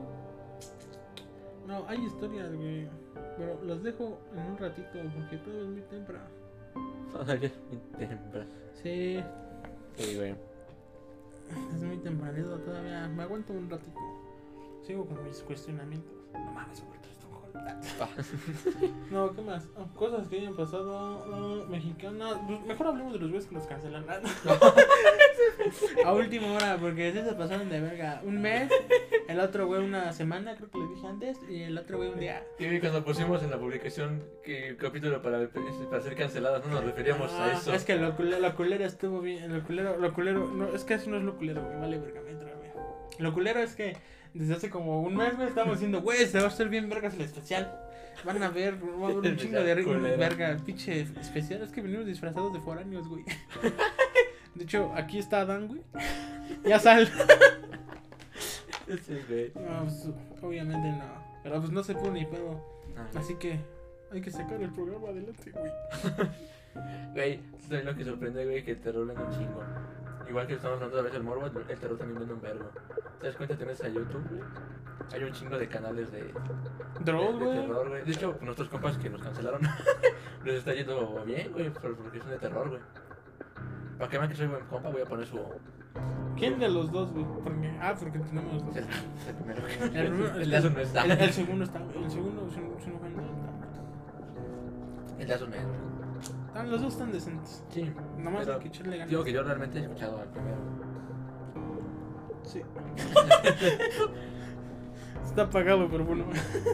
No, 1.65 1.87
hay 1.87 2.05
historias, 2.05 2.53
güey. 2.53 2.89
Pero 3.37 3.63
las 3.63 3.81
dejo 3.83 4.19
en 4.35 4.51
un 4.51 4.57
ratito 4.57 4.89
porque 5.15 5.37
todo 5.37 5.61
es 5.61 5.67
muy 5.69 5.81
temprano. 5.83 6.25
Todavía 7.11 7.47
es 7.47 7.57
muy 7.69 8.07
temprano. 8.07 8.49
Sí, 8.81 9.23
Sí, 9.97 10.15
güey. 10.15 10.31
es 11.75 11.81
muy 11.83 11.97
tempranito 11.97 12.57
todavía. 12.59 13.07
Me 13.09 13.23
aguanto 13.23 13.53
un 13.53 13.69
ratito. 13.69 13.99
Sigo 14.85 15.05
con 15.05 15.23
mis 15.23 15.39
cuestionamientos. 15.41 16.11
No 16.33 16.51
mames, 16.53 16.83
güey, 16.85 16.99
No, 19.11 19.33
¿qué 19.35 19.41
más? 19.41 19.67
Oh, 19.75 19.87
cosas 19.97 20.27
que 20.27 20.39
hayan 20.39 20.55
pasado 20.55 21.25
oh, 21.31 21.65
mexicanas. 21.67 22.37
Pues 22.47 22.61
mejor 22.65 22.87
hablemos 22.87 23.13
de 23.13 23.19
los 23.19 23.29
güeyes 23.29 23.47
que 23.47 23.55
los 23.55 23.65
cancelan. 23.65 24.05
A 26.05 26.13
última 26.13 26.53
hora, 26.53 26.77
porque 26.79 27.11
se 27.11 27.33
pasaron 27.33 27.69
de 27.69 27.79
verga. 27.79 28.21
Un 28.23 28.41
mes, 28.41 28.71
el 29.27 29.39
otro 29.39 29.67
güey 29.67 29.83
una 29.83 30.11
semana, 30.13 30.55
creo 30.55 30.69
que 30.69 30.77
le 30.79 30.87
dije 30.87 31.07
antes, 31.07 31.37
y 31.49 31.63
el 31.63 31.77
otro 31.77 31.97
güey 31.97 32.09
un 32.09 32.19
día. 32.19 32.45
Y 32.57 32.79
cuando 32.79 33.03
pusimos 33.03 33.43
en 33.43 33.51
la 33.51 33.59
publicación 33.59 34.23
que 34.43 34.69
el 34.69 34.77
capítulo 34.77 35.21
para, 35.21 35.47
para 35.47 36.01
ser 36.01 36.15
cancelados, 36.15 36.65
no 36.65 36.73
nos 36.73 36.85
referíamos 36.85 37.31
a 37.33 37.45
Ah, 37.45 37.53
eso. 37.53 37.73
Es 37.73 37.83
que 37.83 37.95
lo 37.95 38.15
culero, 38.15 38.39
lo 38.39 38.55
culero 38.55 38.85
estuvo 38.85 39.21
bien. 39.21 39.53
Lo 39.53 39.63
culero, 39.63 39.97
lo 39.97 40.13
culero, 40.13 40.47
no, 40.47 40.73
es 40.73 40.83
que 40.83 40.95
eso 40.95 41.09
no 41.09 41.17
es 41.17 41.23
lo 41.23 41.35
culero, 41.35 41.63
güey. 41.63 41.79
Vale, 41.79 41.99
verga, 41.99 42.21
me. 42.21 42.50
Lo 43.19 43.33
culero 43.33 43.59
es 43.59 43.75
que 43.75 43.95
desde 44.33 44.53
hace 44.55 44.69
como 44.69 45.01
un 45.01 45.15
mes, 45.15 45.35
güey, 45.35 45.47
estamos 45.47 45.73
diciendo, 45.73 46.01
güey, 46.01 46.25
se 46.25 46.37
va 46.39 46.45
a 46.45 46.47
hacer 46.47 46.69
bien 46.69 46.89
vergas 46.89 47.13
el 47.15 47.21
especial. 47.21 47.79
Van 48.23 48.41
a 48.43 48.49
ver, 48.49 48.75
va 48.83 49.07
a 49.07 49.11
haber 49.11 49.31
un 49.31 49.37
chingo 49.37 49.59
de 49.59 49.83
culero. 49.83 50.17
verga, 50.17 50.57
pinche 50.65 51.01
especial. 51.19 51.61
Es 51.61 51.71
que 51.71 51.81
venimos 51.81 52.05
disfrazados 52.05 52.53
de 52.53 52.59
foráneos, 52.59 53.07
güey. 53.07 53.23
De 54.55 54.65
hecho, 54.65 54.91
aquí 54.95 55.17
está 55.17 55.41
Adán, 55.41 55.67
güey. 55.67 55.81
Ya 56.65 56.79
sal. 56.79 57.09
Sí, 59.05 59.17
güey. 59.29 59.53
No, 59.55 59.83
pues, 59.83 60.09
obviamente 60.41 60.89
no. 60.89 61.05
Pero 61.43 61.59
pues 61.61 61.71
no 61.71 61.81
se 61.81 61.93
pudo 61.93 62.11
ni 62.11 62.25
pedo. 62.25 62.61
Así 63.15 63.35
que 63.35 63.57
hay 64.11 64.19
que 64.19 64.29
sacar 64.31 64.61
el 64.61 64.69
programa 64.69 65.07
adelante, 65.07 65.51
güey. 65.51 65.71
Güey, 67.13 67.39
¿sabes 67.69 67.85
lo 67.85 67.95
que 67.95 68.03
sorprende, 68.03 68.43
güey? 68.43 68.65
Que 68.65 68.75
terror 68.75 69.07
vende 69.07 69.23
un 69.23 69.31
chingo. 69.31 69.63
Igual 70.31 70.47
que 70.47 70.53
estamos 70.53 70.77
hablando 70.77 70.97
a 70.97 71.01
veces 71.01 71.13
del 71.19 71.23
morbo, 71.23 71.45
el 71.45 71.51
terror 71.79 71.97
también 71.97 72.19
vende 72.19 72.33
un 72.33 72.41
vergo. 72.41 72.69
¿Te 73.19 73.27
das 73.27 73.35
cuenta? 73.35 73.57
Tienes 73.57 73.83
a 73.83 73.89
YouTube, 73.89 74.25
güey. 74.29 74.41
Hay 75.13 75.23
un 75.25 75.33
chingo 75.33 75.57
de 75.57 75.67
canales 75.67 76.09
de, 76.09 76.23
de, 76.23 76.33
Dross, 77.01 77.37
de 77.37 77.45
güey. 77.45 77.59
terror, 77.61 77.89
güey. 77.89 78.03
De 78.05 78.11
hecho, 78.13 78.37
nuestros 78.39 78.69
compas 78.69 78.97
que 78.97 79.09
nos 79.09 79.21
cancelaron, 79.21 79.59
les 80.45 80.55
está 80.55 80.73
yendo 80.73 81.21
bien, 81.25 81.51
güey, 81.51 81.69
por- 81.69 81.97
porque 81.97 82.19
son 82.21 82.29
de 82.29 82.37
terror, 82.37 82.69
güey. 82.69 82.81
Para 83.97 84.09
que 84.09 84.17
vean 84.17 84.29
que 84.29 84.35
soy 84.37 84.47
buen 84.47 84.63
compa, 84.67 84.89
voy 84.89 85.01
a 85.01 85.05
poner 85.05 85.27
su. 85.27 85.37
¿Quién 86.37 86.59
de 86.59 86.69
los 86.69 86.89
dos, 86.93 87.11
güey? 87.11 87.25
Porque, 87.43 87.77
ah, 87.81 87.93
porque 87.99 88.17
tenemos 88.19 88.53
los 88.53 88.65
dos. 88.67 88.75
El, 88.77 88.83
el 88.85 89.35
primero. 89.35 89.67
El, 89.67 89.89
primero- 89.91 90.35
El 90.39 90.49
de 90.49 90.69
no 90.69 90.79
está. 90.79 91.03
el- 91.03 91.11
el 91.11 91.33
segundo 91.33 91.63
está, 91.65 91.79
el 91.79 92.09
segundo, 92.09 92.49
si 92.49 92.61
no, 92.61 92.79
si 92.79 92.89
no 92.89 92.95
ofende, 92.95 93.21
El 95.19 95.27
de 95.27 95.33
Asun 95.33 95.49
no 95.49 95.55
es, 95.57 95.61
está- 95.61 96.00
están- 96.51 96.69
los 96.71 96.81
dos 96.81 96.93
están 96.93 97.11
decentes. 97.11 97.63
Sí. 97.69 97.91
Nomás 98.17 98.47
hay 98.47 98.59
que 98.59 98.67
echarle 98.67 98.97
ganas. 98.97 99.09
Digo 99.09 99.23
que 99.23 99.31
yo 99.33 99.43
realmente 99.43 99.79
he 99.79 99.81
escuchado 99.83 100.19
al 100.19 100.27
primero. 100.27 100.57
Sí. 102.43 102.61
está 105.25 105.43
apagado, 105.43 105.87
pero 105.89 106.05
bueno. 106.05 106.25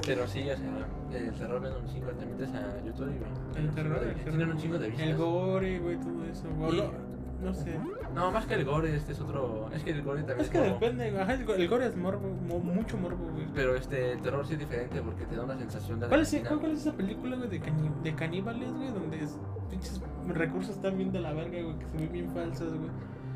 Pero 0.05 0.27
sí, 0.27 0.41
o 0.49 0.57
sea, 0.57 0.87
el 1.11 1.33
terror 1.33 1.61
vende 1.61 1.77
un 1.79 1.87
chingo. 1.87 2.07
Te 2.11 2.25
metes 2.25 2.49
a 2.53 2.81
YouTube 2.83 3.13
y 3.13 3.17
güey. 3.19 3.31
El 3.65 3.71
terror, 3.73 4.03
el 4.03 4.15
terror. 4.15 4.29
Tienen 4.29 4.49
un 4.51 4.57
chingo 4.57 4.77
de 4.79 4.89
vistas. 4.89 5.07
El 5.07 5.17
gore, 5.17 5.79
güey, 5.79 5.99
todo 5.99 6.25
eso. 6.25 6.47
O 6.59 6.73
Y- 6.73 6.77
lo- 6.77 7.06
no 7.41 7.53
sé. 7.53 7.77
No, 8.15 8.31
más 8.31 8.45
que 8.45 8.55
el 8.55 8.65
gore, 8.65 8.95
este 8.95 9.11
es 9.11 9.19
otro. 9.21 9.69
Es 9.73 9.83
que 9.83 9.91
el 9.91 10.01
gore 10.01 10.19
también 10.23 10.41
Es 10.41 10.49
que 10.49 10.57
como- 10.59 10.71
depende. 10.73 11.19
Ajá, 11.19 11.33
el 11.33 11.45
go- 11.45 11.53
el 11.55 11.67
gore 11.67 11.85
es 11.87 11.95
morbo, 11.95 12.27
mo- 12.29 12.59
mucho 12.59 12.97
morbo, 12.97 13.31
güey. 13.31 13.45
Pero 13.53 13.75
este 13.75 14.13
el 14.13 14.21
terror 14.21 14.45
sí 14.47 14.53
es 14.53 14.59
diferente 14.59 15.01
porque 15.01 15.25
te 15.25 15.35
da 15.35 15.43
una 15.43 15.57
sensación 15.57 15.99
de 15.99 16.07
¿Cuál 16.07 16.21
es, 16.21 16.35
cuál, 16.47 16.59
cuál 16.59 16.71
es 16.73 16.81
esa 16.81 16.93
película, 16.93 17.35
güey, 17.37 17.49
de, 17.49 17.61
cani- 17.61 18.01
de 18.03 18.15
caníbales, 18.15 18.73
güey? 18.73 18.89
Donde 18.89 19.23
es, 19.23 19.37
pinches 19.69 20.01
recursos 20.27 20.75
están 20.75 20.97
bien 20.97 21.11
de 21.11 21.19
la 21.19 21.33
verga, 21.33 21.61
güey, 21.61 21.77
que 21.77 21.85
se 21.85 21.97
ven 21.97 22.11
bien 22.11 22.29
falsos, 22.33 22.73
güey. 22.73 22.89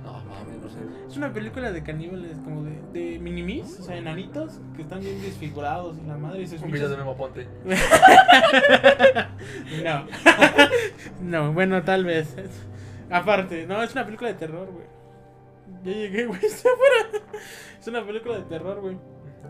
No, 0.03 0.13
mames, 0.13 0.57
no 0.63 0.67
sé. 0.67 0.79
Es 1.07 1.15
una 1.15 1.31
película 1.31 1.71
de 1.71 1.83
caníbales, 1.83 2.39
como 2.39 2.63
de, 2.63 2.81
de 2.91 3.19
minimis, 3.19 3.79
o 3.81 3.83
sea, 3.83 3.95
enanitos, 3.97 4.59
que 4.75 4.81
están 4.81 4.99
bien 4.99 5.21
desfigurados 5.21 5.95
y 6.03 6.07
la 6.07 6.17
madre 6.17 6.41
y 6.41 6.47
sus 6.47 6.59
Un 6.63 6.71
video 6.71 6.89
de 6.89 6.97
Memo 6.97 7.15
Ponte. 7.15 7.47
No. 9.83 10.05
no, 11.21 11.53
bueno, 11.53 11.83
tal 11.83 12.05
vez. 12.05 12.35
Aparte, 13.11 13.65
no, 13.67 13.81
es 13.83 13.91
una 13.93 14.05
película 14.05 14.29
de 14.29 14.35
terror, 14.35 14.71
güey. 14.71 14.85
Ya 15.83 15.91
llegué, 15.91 16.25
güey, 16.27 16.45
está 16.45 16.69
afuera. 16.69 17.25
Es 17.79 17.87
una 17.87 18.05
película 18.05 18.37
de 18.37 18.43
terror, 18.43 18.79
güey. 18.81 18.97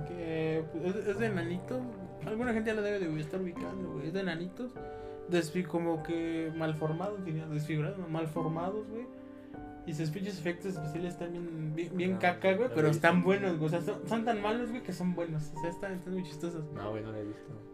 Que 0.07 0.63
pues, 0.71 0.95
es, 0.95 1.07
es 1.07 1.19
de 1.19 1.25
enanitos. 1.27 1.81
Alguna 2.25 2.53
gente 2.53 2.69
ya 2.69 2.75
la 2.75 2.81
debe 2.81 2.99
de 2.99 3.21
estar 3.21 3.39
ubicando, 3.41 3.93
güey. 3.93 4.07
Es 4.07 4.13
de 4.13 4.21
enanitos. 4.21 4.71
Desfi 5.29 5.63
como 5.63 6.03
que 6.03 6.51
malformados, 6.57 7.23
diría, 7.23 7.45
desfigurados, 7.47 7.97
malformados, 8.09 8.87
güey. 8.89 9.05
Y 9.85 9.93
sus 9.93 10.09
pinches 10.09 10.37
efectos 10.37 10.73
especiales 10.75 11.13
están 11.13 11.31
bien, 11.31 11.75
bien, 11.75 11.97
bien 11.97 12.13
No, 12.13 12.19
caca, 12.19 12.53
güey, 12.53 12.69
pero 12.69 12.83
lo 12.83 12.89
están 12.89 13.23
buenos, 13.23 13.57
güey. 13.57 13.67
O 13.67 13.69
sea, 13.69 13.81
son, 13.81 14.07
son 14.07 14.25
tan 14.25 14.41
malos, 14.41 14.69
güey, 14.69 14.83
que 14.83 14.93
son 14.93 15.15
buenos. 15.15 15.51
O 15.55 15.61
sea, 15.61 15.69
están, 15.69 15.93
están 15.93 16.13
muy 16.13 16.23
chistosos. 16.23 16.63
No, 16.73 16.91
güey, 16.91 17.03
no 17.03 17.11
lo 17.11 17.17
he 17.17 17.23
visto. 17.23 17.70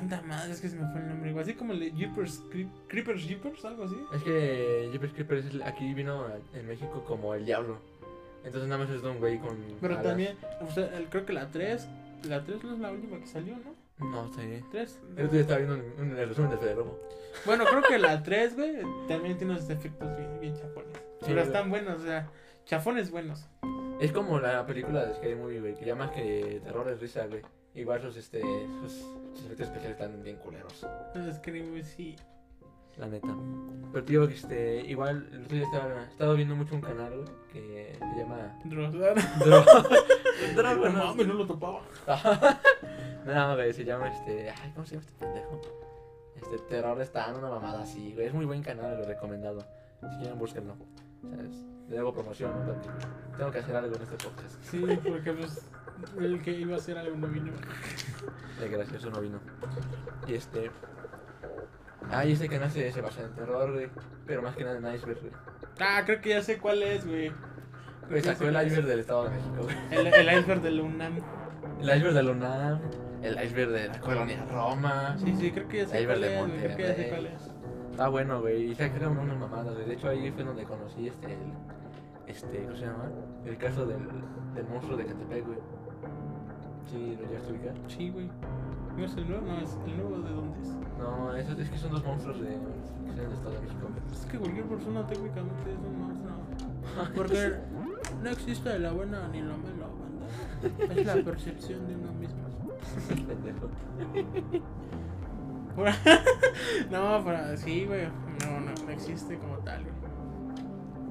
Anda 0.00 0.22
madre, 0.22 0.52
es 0.52 0.60
que 0.60 0.68
se 0.68 0.76
me 0.76 0.90
fue 0.92 1.00
el 1.00 1.08
nombre. 1.08 1.38
Así 1.40 1.54
como 1.54 1.72
el 1.72 1.80
de 1.80 1.92
Jeepers, 1.92 2.42
Creep- 2.50 2.70
Creepers 2.88 3.22
Jeepers, 3.26 3.64
algo 3.64 3.84
así. 3.84 3.96
Es 4.14 4.22
que 4.22 4.88
Jeepers 4.92 5.12
Creepers 5.12 5.46
aquí 5.64 5.92
vino 5.94 6.26
en 6.54 6.66
México 6.66 7.04
como 7.06 7.34
el 7.34 7.44
diablo. 7.44 7.78
Entonces 8.44 8.68
nada 8.68 8.84
más 8.84 8.94
es 8.94 9.02
de 9.02 9.08
un 9.08 9.18
güey 9.18 9.38
con. 9.38 9.56
Pero 9.80 9.94
alas. 9.94 10.04
también, 10.06 10.36
o 10.60 10.70
sea, 10.70 10.86
el- 10.96 11.06
creo 11.08 11.26
que 11.26 11.32
la 11.32 11.48
3, 11.50 11.88
la 12.24 12.44
3 12.44 12.62
no 12.64 12.74
es 12.74 12.78
la 12.80 12.90
última 12.92 13.18
que 13.18 13.26
salió, 13.26 13.56
¿no? 13.56 13.74
No 14.10 14.32
sé. 14.32 14.62
3. 14.70 15.00
El 15.16 15.24
otro 15.26 15.32
día 15.32 15.40
estaba 15.40 15.58
viendo 15.58 15.74
un, 15.98 16.10
un- 16.12 16.16
el 16.18 16.28
resumen 16.28 16.50
de 16.52 16.56
Fede. 16.58 16.76
Bueno, 17.44 17.64
creo 17.66 17.82
que 17.82 17.98
la 17.98 18.22
3, 18.22 18.54
güey, 18.56 18.76
también 19.08 19.36
tiene 19.36 19.54
unos 19.54 19.68
efectos 19.68 20.16
bien, 20.16 20.40
bien 20.40 20.54
chafones. 20.54 20.92
Pero 21.26 21.40
están 21.42 21.68
buenos, 21.68 22.00
o 22.00 22.04
sea, 22.04 22.28
chafones 22.64 23.10
buenos. 23.10 23.46
Es 24.00 24.12
como 24.12 24.38
la 24.38 24.64
película 24.64 25.04
de 25.04 25.14
Scary 25.14 25.34
Movie, 25.34 25.60
güey, 25.60 25.74
que 25.74 25.84
ya 25.84 25.96
más 25.96 26.12
que 26.12 26.60
terror 26.62 26.88
es 26.88 27.00
risa, 27.00 27.26
güey. 27.26 27.42
Igual 27.78 28.02
sus, 28.02 28.16
este, 28.16 28.42
sus, 28.82 28.92
efectos 29.44 29.66
especiales 29.68 29.90
están 30.00 30.22
bien 30.22 30.36
culeros. 30.36 30.84
Es 31.14 31.38
que, 31.38 31.62
güey, 31.62 31.84
sí. 31.84 32.16
La 32.96 33.06
neta. 33.06 33.28
Pero 33.92 34.04
tío, 34.04 34.26
que 34.26 34.34
este, 34.34 34.80
igual 34.80 35.28
el 35.32 35.44
otro 35.44 35.56
día 35.56 35.64
estaba, 35.64 36.04
estaba 36.04 36.34
viendo 36.34 36.56
mucho 36.56 36.74
un 36.74 36.80
canal, 36.80 37.24
que 37.52 37.96
se 37.96 38.18
llama 38.20 38.58
Drosar. 38.64 39.14
Dro- 39.38 39.64
Drogo, 40.56 40.88
No 40.88 41.06
mames, 41.06 41.26
no 41.28 41.34
lo 41.34 41.46
topaba. 41.46 41.82
no, 43.24 43.54
güey, 43.54 43.72
se 43.72 43.84
llama 43.84 44.08
este. 44.08 44.50
Ay, 44.50 44.72
¿cómo 44.74 44.84
se 44.84 44.96
llama 44.96 45.06
este 45.06 45.18
pendejo? 45.24 45.60
Este 46.34 46.58
terror 46.68 47.00
está 47.00 47.32
una 47.32 47.48
mamada 47.48 47.82
así, 47.82 48.12
güey. 48.14 48.26
Es 48.26 48.34
muy 48.34 48.44
buen 48.44 48.62
canal, 48.62 48.98
lo 48.98 49.04
recomendado. 49.04 49.60
Si 50.00 50.16
quieren, 50.18 50.38
búsquenlo. 50.38 50.74
¿Sabes? 51.30 51.64
Le 51.88 51.98
hago 51.98 52.12
promoción, 52.12 52.50
¿no? 52.66 52.74
Tengo 53.36 53.50
que 53.52 53.58
hacer 53.58 53.76
algo 53.76 53.94
en 53.96 54.02
este 54.02 54.16
podcast. 54.16 54.62
Sí, 54.62 54.84
porque 55.08 55.32
pues 55.32 55.62
el 56.18 56.42
que 56.42 56.52
iba 56.52 56.74
a 56.74 56.78
hacer 56.78 56.98
algo 56.98 57.16
no 57.16 57.28
vino. 57.28 57.52
De 58.60 58.68
gracioso 58.68 59.10
no 59.10 59.20
vino. 59.20 59.38
Y 60.26 60.34
este. 60.34 60.70
Ah, 62.10 62.24
y 62.24 62.32
este 62.32 62.48
canal 62.48 62.70
se, 62.70 62.90
se 62.92 63.00
basa 63.00 63.22
en 63.22 63.34
terror, 63.34 63.72
güey. 63.72 63.88
Pero 64.26 64.42
más 64.42 64.56
que 64.56 64.64
nada 64.64 64.78
en 64.78 64.94
iceberg, 64.94 65.20
güey. 65.20 65.32
Ah, 65.80 66.02
creo 66.04 66.20
que 66.20 66.30
ya 66.30 66.42
sé 66.42 66.58
cuál 66.58 66.82
es, 66.82 67.06
güey. 67.06 67.32
Güey, 68.08 68.22
sacó 68.22 68.44
el 68.44 68.66
iceberg 68.66 68.86
del 68.86 69.00
Estado 69.00 69.24
de 69.24 69.30
México, 69.30 69.62
güey. 69.62 69.76
El, 69.90 70.06
el 70.06 70.38
iceberg 70.38 70.62
de 70.62 70.70
la 70.70 70.82
UNAM. 70.82 71.18
El 71.80 71.96
iceberg 71.96 72.14
de 72.14 72.22
la 72.22 72.30
UNAM. 72.32 72.80
El 73.22 73.44
iceberg 73.44 73.70
de 73.70 73.88
la 73.88 74.00
colonia 74.00 74.44
Roma. 74.50 75.16
Sí, 75.18 75.34
sí, 75.36 75.50
creo 75.52 75.68
que 75.68 75.78
ya 75.78 75.86
sé 75.88 76.00
Iceberg 76.00 76.20
cuál 76.20 76.20
de 76.20 76.34
es, 76.40 76.46
güey. 76.46 76.58
Creo 76.60 76.76
que 76.76 76.82
ya 76.82 76.88
sé 76.94 77.00
Monterrey. 77.02 77.10
cuál 77.10 77.26
es. 77.26 77.52
Está 77.90 78.08
bueno, 78.08 78.40
güey. 78.40 78.62
Y 78.70 78.74
sacaron 78.74 79.18
unas 79.18 79.36
mamadas, 79.38 79.74
güey. 79.74 79.86
De 79.88 79.94
hecho, 79.94 80.08
ahí 80.08 80.30
fue 80.30 80.44
donde 80.44 80.64
conocí 80.64 81.08
este. 81.08 81.32
El, 81.32 81.38
este, 82.26 82.62
¿cómo 82.64 82.76
se 82.76 82.84
llama? 82.86 83.10
El 83.44 83.58
caso 83.58 83.86
del, 83.86 83.98
del 84.54 84.66
monstruo 84.68 84.96
de 84.96 85.04
Catepec, 85.06 85.44
güey. 85.46 85.58
Sí, 86.90 87.18
lo 87.20 87.28
llegaste 87.28 87.48
a 87.48 87.52
ubicar. 87.52 87.74
Sí, 87.88 88.10
güey. 88.10 88.30
¿No 88.96 89.04
es 89.04 89.16
el 89.16 89.28
nuevo? 89.28 89.46
No, 89.46 89.58
es 89.58 89.78
el 89.86 89.96
nuevo 89.96 90.18
de 90.18 90.30
dónde 90.30 90.60
es. 90.62 90.68
No, 90.98 91.34
eso, 91.36 91.52
es 91.52 91.70
que 91.70 91.78
son 91.78 91.92
dos 91.92 92.04
monstruos 92.04 92.40
de, 92.40 92.46
que 92.48 92.54
son 92.56 93.16
del 93.16 93.32
Estado 93.32 93.50
de 93.52 93.60
México. 93.60 93.88
Es 94.10 94.24
que 94.26 94.38
cualquier 94.38 94.64
persona 94.64 95.06
técnicamente 95.06 95.72
es 95.72 95.78
un 95.78 95.98
monstruo. 95.98 96.32
Porque 97.14 97.54
no 98.22 98.30
existe 98.30 98.78
la 98.78 98.92
buena 98.92 99.28
ni 99.28 99.42
la 99.42 99.56
mala 99.56 99.86
banda. 99.86 100.94
Es 100.94 101.06
la 101.06 101.14
percepción 101.16 101.86
de 101.86 101.94
uno 101.94 102.12
mismo. 102.12 102.38
No, 106.90 107.22
pero 107.24 107.56
sí, 107.56 107.86
güey. 107.86 108.06
No, 108.06 108.60
no, 108.60 108.72
no 108.84 108.90
existe 108.90 109.38
como 109.38 109.58
tal, 109.58 109.84
güey. 109.84 109.94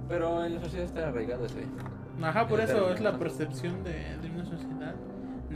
Pero 0.09 0.43
en 0.43 0.55
la 0.55 0.61
sociedad 0.61 0.85
está 0.85 1.07
arraigado 1.07 1.45
ese. 1.45 1.65
Ajá, 2.21 2.47
por 2.47 2.59
eso 2.59 2.91
es 2.91 2.99
la 2.99 3.17
percepción 3.17 3.83
de, 3.85 4.17
de 4.21 4.29
una 4.29 4.43
sociedad 4.43 4.93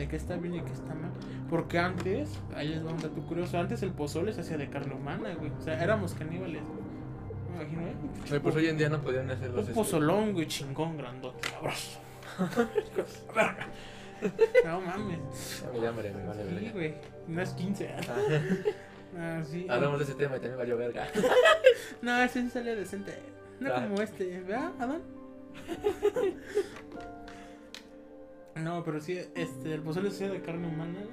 de 0.02 0.08
qué 0.08 0.16
está 0.16 0.36
bien 0.36 0.56
y 0.56 0.62
qué 0.62 0.74
está 0.74 0.94
mal. 0.96 1.12
Porque 1.50 1.78
antes, 1.80 2.30
ahí 2.56 2.70
les 2.70 2.86
va 2.86 2.92
un 2.92 3.00
dato 3.02 3.22
curioso, 3.22 3.58
antes 3.60 3.84
el 3.84 3.92
pozole 3.92 4.34
se 4.34 4.42
hacía 4.42 4.58
de 4.58 4.70
carne 4.70 4.96
humana, 4.96 5.34
güey. 5.36 5.52
O 5.52 5.62
sea, 5.62 5.82
éramos 5.82 6.14
caníbales, 6.14 6.64
güey. 6.64 6.82
Me 7.52 7.64
imagino, 7.64 7.82
¿eh? 8.36 8.40
Pues 8.42 8.56
hoy 8.56 8.68
en 8.68 8.78
día 8.78 8.90
no 8.90 9.00
podrían 9.02 9.30
hacer 9.30 9.50
Un 9.50 9.56
los. 9.58 9.64
este, 9.64 9.74
pozolón, 9.76 10.34
güey, 10.34 10.48
chingón, 10.48 10.98
grandote, 10.98 11.50
sabroso. 11.50 12.00
No 14.66 14.80
mames. 14.82 15.64
Ya 15.74 15.80
me 15.82 15.88
hambre, 15.88 16.14
vale, 16.28 16.60
Sí, 16.60 16.70
güey. 16.72 16.94
No 17.28 17.42
es 17.42 17.50
15. 17.52 17.86
¿eh? 17.86 17.96
Ah, 19.18 19.42
sí. 19.44 19.68
Hablamos 19.70 19.98
de 20.00 20.06
ese 20.06 20.14
tema 20.14 20.38
y 20.38 20.40
también 20.40 20.58
valió 20.58 20.78
verga. 20.78 21.06
No, 22.02 22.22
ese 22.22 22.44
sí 22.44 22.50
sale 22.50 22.76
decente. 22.76 23.14
No 23.60 23.70
Ah. 23.74 23.84
como 23.84 24.02
este, 24.02 24.40
¿verdad, 24.42 24.72
Adán? 24.80 25.02
No, 28.56 28.84
pero 28.84 29.00
sí, 29.00 29.18
este, 29.36 29.74
el 29.74 29.82
pozole 29.82 30.10
se 30.12 30.26
hacía 30.26 30.30
de 30.30 30.42
carne 30.42 30.68
humana. 30.68 31.04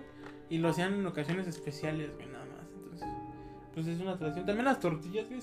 Y 0.51 0.59
lo 0.59 0.69
hacían 0.71 0.95
en 0.95 1.07
ocasiones 1.07 1.47
especiales, 1.47 2.15
güey, 2.15 2.27
nada 2.29 2.47
más. 2.47 2.67
Entonces, 2.75 3.09
pues 3.75 3.87
es 3.87 4.01
una 4.01 4.17
tradición. 4.17 4.47
También 4.47 4.65
las 4.65 4.81
tortillas, 4.81 5.27
güey, 5.29 5.41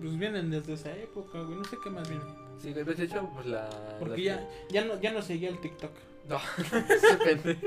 pues 0.00 0.18
vienen 0.18 0.50
desde 0.50 0.72
esa 0.72 0.92
época, 0.96 1.40
güey. 1.42 1.58
No 1.58 1.64
sé 1.64 1.76
qué 1.82 1.90
más 1.90 2.08
viene. 2.08 2.24
Sí, 2.58 2.72
de 2.72 3.04
hecho, 3.04 3.30
pues 3.34 3.46
la. 3.46 3.68
Porque 4.00 4.16
la- 4.16 4.40
ya, 4.40 4.48
ya, 4.68 4.84
no, 4.84 5.00
ya 5.00 5.12
no 5.12 5.22
seguía 5.22 5.48
el 5.48 5.60
TikTok. 5.60 5.92
No, 6.28 6.36
ese 6.90 7.16
pendejo. 7.24 7.66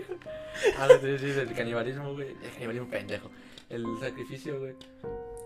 Ah, 0.78 0.88
no, 0.90 1.18
sí, 1.18 1.26
el 1.26 1.54
canibalismo, 1.54 2.14
güey. 2.14 2.30
El 2.30 2.52
canibalismo 2.52 2.90
pendejo. 2.90 3.30
El 3.70 3.86
sacrificio, 4.02 4.60
güey. 4.60 4.76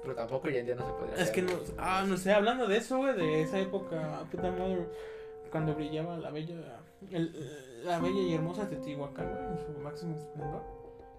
Pero 0.02 0.15
tampoco 0.15 0.48
hoy 0.48 0.58
en 0.58 0.65
día 0.65 0.76
no 0.76 0.86
se 0.86 0.93
podría 0.93 1.15
Es 1.24 1.30
que 1.32 1.41
no, 1.41 1.54
ah, 1.78 2.04
no 2.08 2.17
sé, 2.17 2.34
hablando 2.34 2.67
de 2.67 2.78
eso, 2.78 2.98
güey, 2.98 3.15
de 3.15 3.41
esa 3.43 3.60
época, 3.60 4.24
puta 4.32 4.52
madre, 4.52 4.88
cuando 5.52 5.74
brillaba 5.74 6.17
la 6.17 6.30
bella, 6.32 6.56
el, 7.12 7.36
la 7.86 8.00
bella 8.00 8.21
y 8.21 8.34
hermosa 8.34 8.67
Teotihuacán, 8.67 9.30
güey, 9.30 9.45
en 9.45 9.60
su 9.60 9.80
máximo 9.82 10.15
esplendor. 10.15 10.63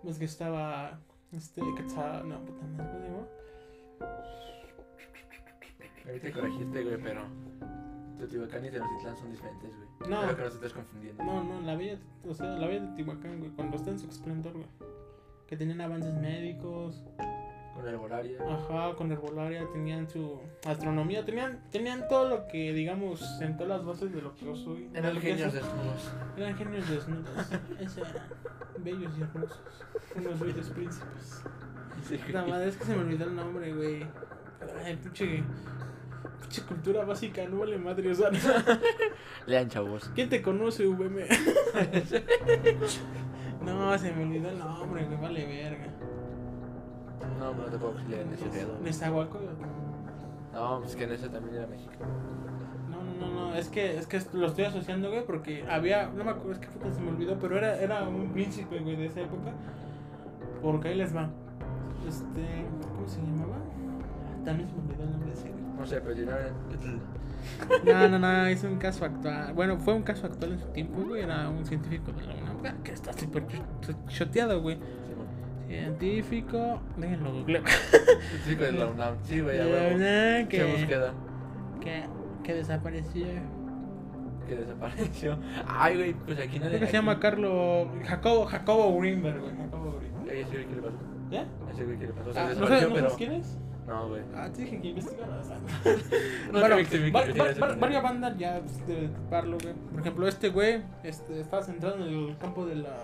Es 0.04 0.18
que 0.18 0.24
estaba, 0.24 0.98
este, 1.32 1.62
Quetzal, 1.76 2.28
no, 2.28 2.44
puta 2.44 2.66
madre, 2.66 2.86
¿cómo 2.90 3.00
se 3.00 3.08
llama? 3.08 3.26
Ahorita 6.06 6.32
corregiste, 6.32 6.84
güey, 6.84 7.02
pero. 7.02 7.22
Teotihuacán 8.18 8.64
y 8.64 8.70
Tenochtitlán 8.70 9.16
son 9.16 9.30
diferentes, 9.30 9.70
güey. 9.76 10.10
No. 10.10 10.22
Creo 10.22 10.36
que 10.36 10.54
estés 10.54 10.72
confundiendo. 10.72 11.24
No, 11.24 11.44
no, 11.44 11.60
la 11.60 11.76
bella, 11.76 11.98
o 12.26 12.34
sea, 12.34 12.46
la 12.46 12.66
bella 12.66 12.86
Teotihuacán, 12.86 13.38
güey, 13.40 13.50
cuando 13.52 13.76
está 13.76 13.90
en 13.90 13.98
su 13.98 14.08
esplendor, 14.08 14.52
güey. 14.52 14.66
Que 15.46 15.56
tenían 15.56 15.80
avances 15.80 16.14
médicos, 16.14 17.04
Con 17.76 17.86
herbolaria. 17.88 18.38
ajá, 18.42 18.94
con 18.96 19.12
herbolaria, 19.12 19.66
tenían 19.72 20.08
su 20.08 20.40
astronomía, 20.66 21.24
tenían, 21.24 21.60
tenían 21.70 22.08
todo 22.08 22.28
lo 22.28 22.48
que, 22.48 22.72
digamos, 22.72 23.20
sentó 23.38 23.66
las 23.66 23.84
bases 23.84 24.12
de 24.12 24.22
lo 24.22 24.34
que 24.34 24.46
yo 24.46 24.56
soy. 24.56 24.90
Eran 24.94 25.20
genios 25.20 25.54
eso- 25.54 25.64
desnudos. 25.66 26.12
Eran 26.36 26.56
genios 26.56 26.88
desnudos. 26.90 27.30
Ese 27.80 28.00
eran 28.00 28.14
bellos 28.78 29.12
y 29.18 29.22
hermosos. 29.22 29.60
Unos 30.16 30.40
bellos 30.40 30.70
príncipes. 30.70 31.42
Sí, 32.08 32.18
La 32.32 32.44
madre 32.46 32.68
es 32.68 32.76
que 32.76 32.84
se 32.84 32.94
me 32.96 33.02
olvidó 33.02 33.24
el 33.26 33.36
nombre, 33.36 33.72
güey. 33.74 34.06
Ay, 34.84 34.96
pinche. 34.96 35.42
Pinche 36.40 36.62
cultura 36.62 37.04
básica, 37.04 37.46
no 37.48 37.58
vale 37.58 37.78
madre. 37.78 38.10
O 38.10 38.14
sea, 38.14 38.30
Lean, 39.46 39.68
chavos. 39.68 40.10
¿quién 40.14 40.28
te 40.28 40.40
conoce, 40.42 40.86
VM? 40.86 41.26
no, 43.62 43.98
se 43.98 44.12
me 44.12 44.22
olvidó 44.24 44.48
el 44.50 44.58
nombre, 44.58 45.04
güey. 45.04 45.20
Vale 45.20 45.46
verga. 45.46 45.86
No, 47.38 47.54
no 47.54 47.64
te 47.64 47.78
puedo 47.78 47.94
leer 48.08 48.22
en 48.26 48.32
ese 48.34 48.46
pedo. 48.46 48.78
Nezahualcóyotl. 48.82 49.64
No, 50.52 50.80
pues 50.80 50.96
que 50.96 51.04
en 51.04 51.12
ese 51.12 51.28
también 51.28 51.56
era 51.56 51.66
México. 51.66 51.92
No, 52.90 53.02
no, 53.02 53.26
no, 53.34 53.48
no, 53.50 53.54
es 53.54 53.68
que, 53.68 53.98
es 53.98 54.06
que 54.06 54.20
lo 54.32 54.46
estoy 54.46 54.64
asociando, 54.64 55.10
güey, 55.10 55.24
porque 55.26 55.64
había, 55.68 56.08
no 56.08 56.24
me 56.24 56.30
acuerdo, 56.30 56.52
es 56.52 56.58
que 56.58 56.68
puta 56.68 56.90
se 56.92 57.00
me 57.02 57.10
olvidó, 57.10 57.38
pero 57.38 57.58
era, 57.58 57.78
era 57.78 58.08
un 58.08 58.30
príncipe, 58.32 58.78
güey, 58.80 58.96
de 58.96 59.06
esa 59.06 59.20
época. 59.20 59.52
Porque 60.62 60.88
ahí 60.88 60.96
les 60.96 61.14
va. 61.14 61.28
Este, 62.08 62.64
¿cómo 62.94 63.06
se 63.06 63.20
llamaba? 63.20 63.56
También 64.44 64.68
se 64.68 64.74
me 64.76 64.82
olvidó 64.82 65.02
el 65.04 65.10
nombre 65.10 65.28
de 65.30 65.34
ese, 65.36 65.50
güey. 65.50 65.62
No 65.78 65.86
sé, 65.86 66.00
pero 66.00 66.14
yo 66.14 66.24
no. 66.24 66.32
No, 67.84 68.08
no, 68.08 68.18
no, 68.18 68.46
es 68.46 68.64
un 68.64 68.76
caso 68.78 69.04
actual. 69.04 69.52
Bueno, 69.54 69.76
fue 69.78 69.94
un 69.94 70.02
caso 70.02 70.26
actual 70.26 70.52
en 70.52 70.58
su 70.60 70.66
tiempo, 70.68 71.02
güey, 71.06 71.22
era 71.22 71.48
un 71.50 71.64
científico 71.66 72.12
de 72.12 72.22
la 72.26 72.34
UNAM, 72.34 72.82
que 72.82 72.92
está 72.92 73.12
súper 73.12 73.46
ch- 73.46 74.06
choteado, 74.08 74.62
güey. 74.62 74.78
Científico, 75.68 76.80
déjenlo 76.96 77.32
googleo. 77.32 77.62
Sí, 78.44 78.54
de 78.54 78.72
la 78.72 78.86
UNAM. 78.86 79.16
Sí, 79.24 79.40
güey, 79.40 79.60
a 79.60 79.64
huevo. 79.64 79.98
¿Qué 80.48 80.74
búsqueda? 80.76 81.12
que, 81.80 82.04
que 82.44 82.54
desapareció. 82.54 83.26
Que 84.48 84.56
desapareció. 84.56 85.38
Ay, 85.66 85.96
güey, 85.96 86.14
pues 86.14 86.38
aquí 86.38 86.58
no 86.58 86.66
Creo 86.66 86.80
que 86.80 86.86
se 86.86 86.92
llama 86.92 87.18
Carlos 87.18 87.88
Jacobo, 88.04 88.44
Jacobo 88.46 88.98
Greenberg, 89.00 89.40
güey. 89.40 89.56
Jacobo 89.56 89.98
Greenberg. 89.98 90.36
Ese 90.36 90.52
güey, 90.52 90.66
¿qué 90.66 90.74
le 90.76 90.82
pasó? 90.82 90.96
¿Ya? 91.30 91.46
Ese 91.72 91.84
güey, 91.84 91.98
¿qué 91.98 92.06
le 92.06 92.12
pasó? 92.12 92.30
Ah, 92.36 92.50
¿No 92.54 92.60
¿no 92.88 92.94
pero. 92.94 93.16
quién 93.16 93.32
es? 93.32 93.58
No, 93.86 94.08
güey. 94.08 94.22
Ah, 94.34 94.48
te 94.52 94.62
dije 94.62 94.80
que 94.80 94.88
investigaras. 94.88 95.48
No, 96.52 96.60
bueno, 96.60 96.76
que 96.76 96.84
que 96.84 97.12
que 97.12 97.60
varias 97.80 98.02
bandas 98.02 98.36
ya 98.38 98.60
pues, 98.60 98.86
de 98.86 99.08
parlo, 99.30 99.58
güey. 99.62 99.74
Por 99.92 100.00
ejemplo, 100.00 100.28
este 100.28 100.48
güey 100.48 100.82
este, 101.02 101.40
está 101.40 101.62
centrado 101.62 101.96
en 101.96 102.02
el 102.02 102.36
campo 102.38 102.66
de 102.66 102.76
la 102.76 102.96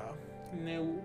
neu- 0.65 1.01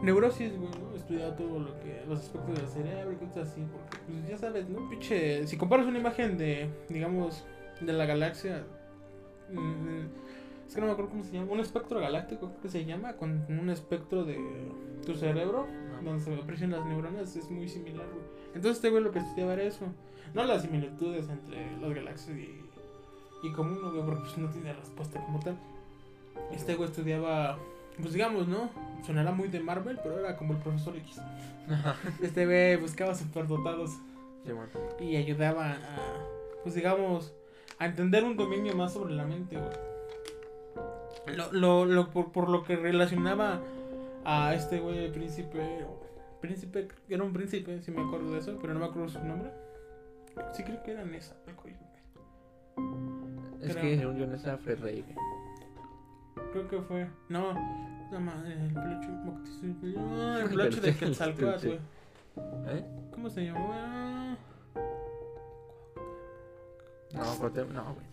neurosis, 0.00 0.56
güey, 0.58 0.70
¿no? 0.70 0.96
Estudiado 0.96 1.34
todo 1.34 1.58
lo 1.58 1.80
que, 1.80 2.02
los 2.08 2.20
aspectos 2.20 2.56
del 2.56 2.68
cerebro 2.68 3.12
y 3.12 3.16
cosas 3.16 3.48
así. 3.48 3.62
Porque, 3.70 3.98
pues 4.06 4.28
ya 4.28 4.38
sabes, 4.38 4.68
¿no? 4.68 4.88
Pinche, 4.88 5.46
si 5.46 5.56
comparas 5.56 5.86
una 5.86 5.98
imagen 5.98 6.38
de, 6.38 6.70
digamos, 6.88 7.44
de 7.80 7.92
la 7.92 8.06
galaxia. 8.06 8.64
mm, 9.50 10.06
es 10.66 10.74
que 10.74 10.80
no 10.80 10.86
me 10.86 10.92
acuerdo 10.92 11.10
cómo 11.10 11.24
se 11.24 11.32
llama. 11.32 11.52
Un 11.52 11.60
espectro 11.60 12.00
galáctico, 12.00 12.48
creo 12.48 12.60
que 12.62 12.68
se 12.68 12.84
llama. 12.84 13.14
Con 13.14 13.44
un 13.48 13.70
espectro 13.70 14.24
de 14.24 14.38
tu 15.04 15.14
cerebro. 15.14 15.66
Donde 16.02 16.20
se 16.20 16.34
aprecian 16.34 16.70
las 16.70 16.84
neuronas. 16.86 17.36
Es 17.36 17.50
muy 17.50 17.68
similar, 17.68 18.06
güey. 18.06 18.24
Entonces 18.54 18.76
este 18.76 18.90
güey 18.90 19.02
lo 19.02 19.12
que 19.12 19.18
estudiaba 19.18 19.52
era 19.52 19.62
eso. 19.64 19.86
No 20.34 20.44
las 20.44 20.62
similitudes 20.62 21.28
entre 21.28 21.76
las 21.80 21.94
galaxias 21.94 22.36
y, 22.36 22.60
y 23.42 23.52
común, 23.52 23.80
¿no, 23.82 23.90
güey? 23.92 24.04
Porque 24.04 24.20
pues, 24.22 24.38
no 24.38 24.48
tiene 24.48 24.72
respuesta 24.72 25.22
como 25.24 25.40
tal. 25.40 25.58
Este 26.52 26.74
güey 26.74 26.88
estudiaba, 26.88 27.58
pues 28.00 28.12
digamos, 28.12 28.48
¿no? 28.48 28.70
Sonará 29.04 29.32
muy 29.32 29.48
de 29.48 29.60
Marvel, 29.60 29.98
pero 30.02 30.18
era 30.20 30.36
como 30.36 30.52
el 30.54 30.58
profesor 30.60 30.96
X. 30.96 31.20
Este 32.22 32.44
güey 32.46 32.76
buscaba 32.76 33.14
superdotados 33.14 33.90
Sí, 34.44 34.52
man. 34.52 34.68
y 35.00 35.16
ayudaba 35.16 35.72
a, 35.72 35.78
pues 36.62 36.74
digamos, 36.74 37.32
a 37.78 37.86
entender 37.86 38.24
un 38.24 38.36
dominio 38.36 38.74
más 38.74 38.92
sobre 38.92 39.14
la 39.14 39.24
mente, 39.24 39.56
güey. 39.56 41.36
Lo, 41.36 41.52
lo, 41.52 41.84
lo- 41.84 42.10
por, 42.10 42.32
por 42.32 42.48
lo 42.48 42.64
que 42.64 42.76
relacionaba 42.76 43.60
a 44.24 44.54
este 44.54 44.80
güey 44.80 45.12
príncipe, 45.12 45.84
príncipe, 46.40 46.88
era 47.08 47.22
un 47.22 47.32
príncipe, 47.32 47.80
si 47.82 47.90
me 47.92 48.02
acuerdo 48.02 48.32
de 48.32 48.38
eso, 48.40 48.58
pero 48.60 48.74
no 48.74 48.80
me 48.80 48.86
acuerdo 48.86 49.08
su 49.08 49.22
nombre. 49.24 49.50
Sí 50.54 50.64
creo 50.64 50.82
que 50.82 50.92
era 50.92 51.04
Nessa. 51.04 51.36
Es 53.60 53.76
que 53.76 53.96
según 53.98 54.16
yo, 54.16 54.24
en 54.24 54.34
esa 54.34 54.56
fue 54.58 54.74
rey, 54.74 55.02
güey. 55.02 55.16
Creo 56.52 56.68
que 56.68 56.80
fue, 56.82 57.08
no, 57.28 57.52
la 58.10 58.18
madre, 58.20 58.52
el 58.54 58.72
peluche, 58.74 59.08
Moctezuma, 59.08 60.02
no, 60.02 60.38
el 60.38 60.48
peluche 60.48 60.80
de 60.80 60.94
Quetzalcóatl, 60.94 61.66
güey. 61.66 61.80
¿Eh? 62.68 62.84
¿Cómo 63.10 63.28
se 63.30 63.44
llamaba? 63.46 64.36
No, 67.14 67.38
corte. 67.38 67.64
No, 67.72 67.94
güey. 67.94 68.06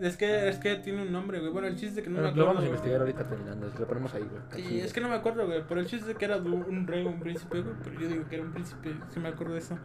Es 0.00 0.16
que, 0.18 0.48
es 0.48 0.58
que 0.58 0.76
tiene 0.76 1.02
un 1.02 1.12
nombre, 1.12 1.38
güey. 1.40 1.50
Bueno, 1.52 1.68
el 1.68 1.76
chiste 1.76 2.00
es 2.00 2.04
que 2.04 2.10
no 2.10 2.16
me 2.16 2.22
Lo 2.22 2.28
acuerdo. 2.28 2.46
vamos 2.48 2.58
a 2.58 2.66
güey. 2.66 2.70
investigar 2.70 3.00
ahorita 3.00 3.24
terminando. 3.24 3.70
Si 3.70 3.78
lo 3.78 3.86
ponemos 3.86 4.14
ahí, 4.14 4.24
güey. 4.24 4.62
Sí, 4.62 4.80
es 4.80 4.92
que 4.92 5.00
no 5.00 5.08
me 5.08 5.14
acuerdo, 5.14 5.46
güey. 5.46 5.62
Pero 5.66 5.80
el 5.80 5.86
chiste 5.86 6.10
es 6.10 6.18
que 6.18 6.24
era 6.26 6.36
un 6.36 6.86
rey 6.86 7.06
o 7.06 7.08
un 7.08 7.20
príncipe, 7.20 7.62
güey. 7.62 7.74
Pero 7.82 8.00
yo 8.00 8.08
digo 8.08 8.28
que 8.28 8.34
era 8.36 8.44
un 8.44 8.52
príncipe, 8.52 8.94
sí 9.08 9.20
me 9.20 9.28
acuerdo 9.28 9.54
de 9.54 9.60
eso. 9.60 9.78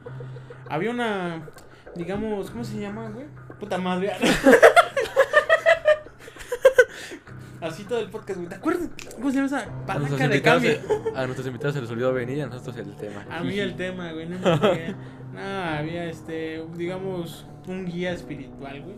Había 0.69 0.89
una, 0.91 1.47
digamos, 1.95 2.51
¿cómo 2.51 2.63
se 2.63 2.79
llama, 2.79 3.09
güey? 3.09 3.27
Puta 3.59 3.77
madre. 3.77 4.11
Así 7.61 7.83
todo 7.83 7.99
el 7.99 8.09
podcast, 8.09 8.37
güey. 8.37 8.49
¿Te 8.49 8.55
acuerdas? 8.55 8.89
¿Cómo 9.15 9.29
se 9.29 9.35
llama 9.35 9.45
esa 9.47 9.85
palanca 9.85 10.27
de 10.27 10.41
cambio? 10.41 10.71
se- 10.71 11.15
a 11.15 11.25
nuestros 11.25 11.47
invitados 11.47 11.75
se 11.75 11.81
les 11.81 11.91
olvidó 11.91 12.11
venir 12.13 12.37
y 12.37 12.41
a 12.41 12.47
nosotros 12.47 12.75
el 12.77 12.95
tema. 12.95 13.25
A 13.29 13.43
mí 13.43 13.59
el 13.59 13.75
tema, 13.75 14.11
güey. 14.13 14.27
No, 14.27 14.37
había 15.39 16.05
este, 16.05 16.65
digamos, 16.75 17.45
un 17.67 17.85
guía 17.85 18.11
espiritual, 18.13 18.81
güey. 18.81 18.95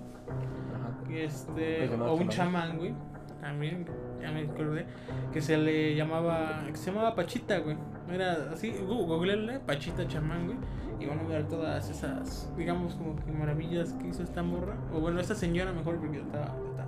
Ajá. 0.73 1.11
Este, 1.13 1.81
¿Los 1.81 1.89
llamados 1.91 2.19
o 2.19 2.21
un 2.23 2.29
chamán, 2.29 2.77
güey. 2.77 2.93
También, 3.41 3.85
ya 4.21 4.31
me 4.31 4.43
acordé. 4.43 4.85
Que 5.33 5.41
se 5.41 5.57
le 5.57 5.95
llamaba, 5.95 6.63
que 6.71 6.77
se 6.77 6.91
llamaba 6.91 7.13
Pachita, 7.15 7.57
güey. 7.59 7.75
Era 8.09 8.49
así, 8.53 8.71
googleenle, 8.71 9.59
Pachita 9.59 10.07
chamán, 10.07 10.45
güey. 10.45 10.57
Y 11.01 11.05
van 11.05 11.19
a 11.19 11.23
ver 11.23 11.47
todas 11.49 11.89
esas, 11.89 12.49
digamos, 12.55 12.95
como 12.95 13.17
que 13.17 13.29
maravillas 13.33 13.91
que 13.93 14.07
hizo 14.07 14.23
esta 14.23 14.41
morra. 14.41 14.77
O 14.93 15.01
bueno, 15.01 15.19
esta 15.19 15.35
señora 15.35 15.73
mejor 15.73 15.97
porque 15.99 16.19
estaba, 16.19 16.55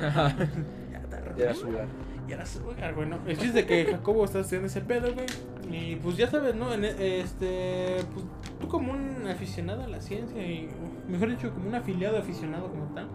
Ya 0.00 0.98
está 0.98 1.34
Ya 1.36 1.44
era 1.44 1.54
su 1.54 1.66
lugar. 1.66 1.86
y 2.28 2.32
era 2.32 2.46
su 2.46 2.60
lugar, 2.60 2.94
güey, 2.94 3.08
¿no? 3.08 3.18
El 3.26 3.36
chiste 3.38 3.62
de 3.62 3.66
que 3.66 3.84
Jacobo 3.92 4.24
está 4.24 4.40
haciendo 4.40 4.66
ese 4.66 4.80
pedo, 4.80 5.12
güey. 5.14 5.26
Y 5.70 5.96
pues 5.96 6.16
ya 6.16 6.28
sabes, 6.30 6.54
¿no? 6.54 6.72
En 6.72 6.84
e- 6.84 7.20
este, 7.20 7.96
pues 8.14 8.24
tú 8.60 8.68
como 8.68 8.92
un 8.92 9.26
aficionado 9.28 9.82
a 9.84 9.88
la 9.88 10.00
ciencia 10.00 10.40
y, 10.46 10.68
mejor 11.08 11.30
dicho, 11.30 11.52
como 11.52 11.68
un 11.68 11.74
afiliado 11.74 12.18
aficionado 12.18 12.68
como 12.70 12.84
tal, 12.94 13.08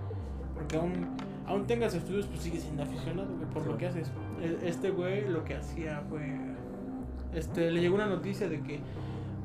porque 0.54 0.78
aún, 0.78 1.08
aún 1.48 1.66
tengas 1.68 1.94
estudios, 1.94 2.26
pues 2.28 2.42
sigues 2.42 2.64
siendo 2.64 2.84
aficionado, 2.84 3.30
güey, 3.36 3.50
por 3.50 3.66
lo 3.66 3.78
que 3.78 3.88
haces. 3.88 4.12
E- 4.42 4.68
Este 4.68 4.92
güey 4.92 5.28
lo 5.30 5.44
que 5.46 5.56
hacía 5.56 6.04
fue, 6.10 6.36
este, 7.34 7.72
le 7.72 7.80
llegó 7.82 7.96
una 7.96 8.08
noticia 8.08 8.50
de 8.50 8.62
que, 8.62 8.80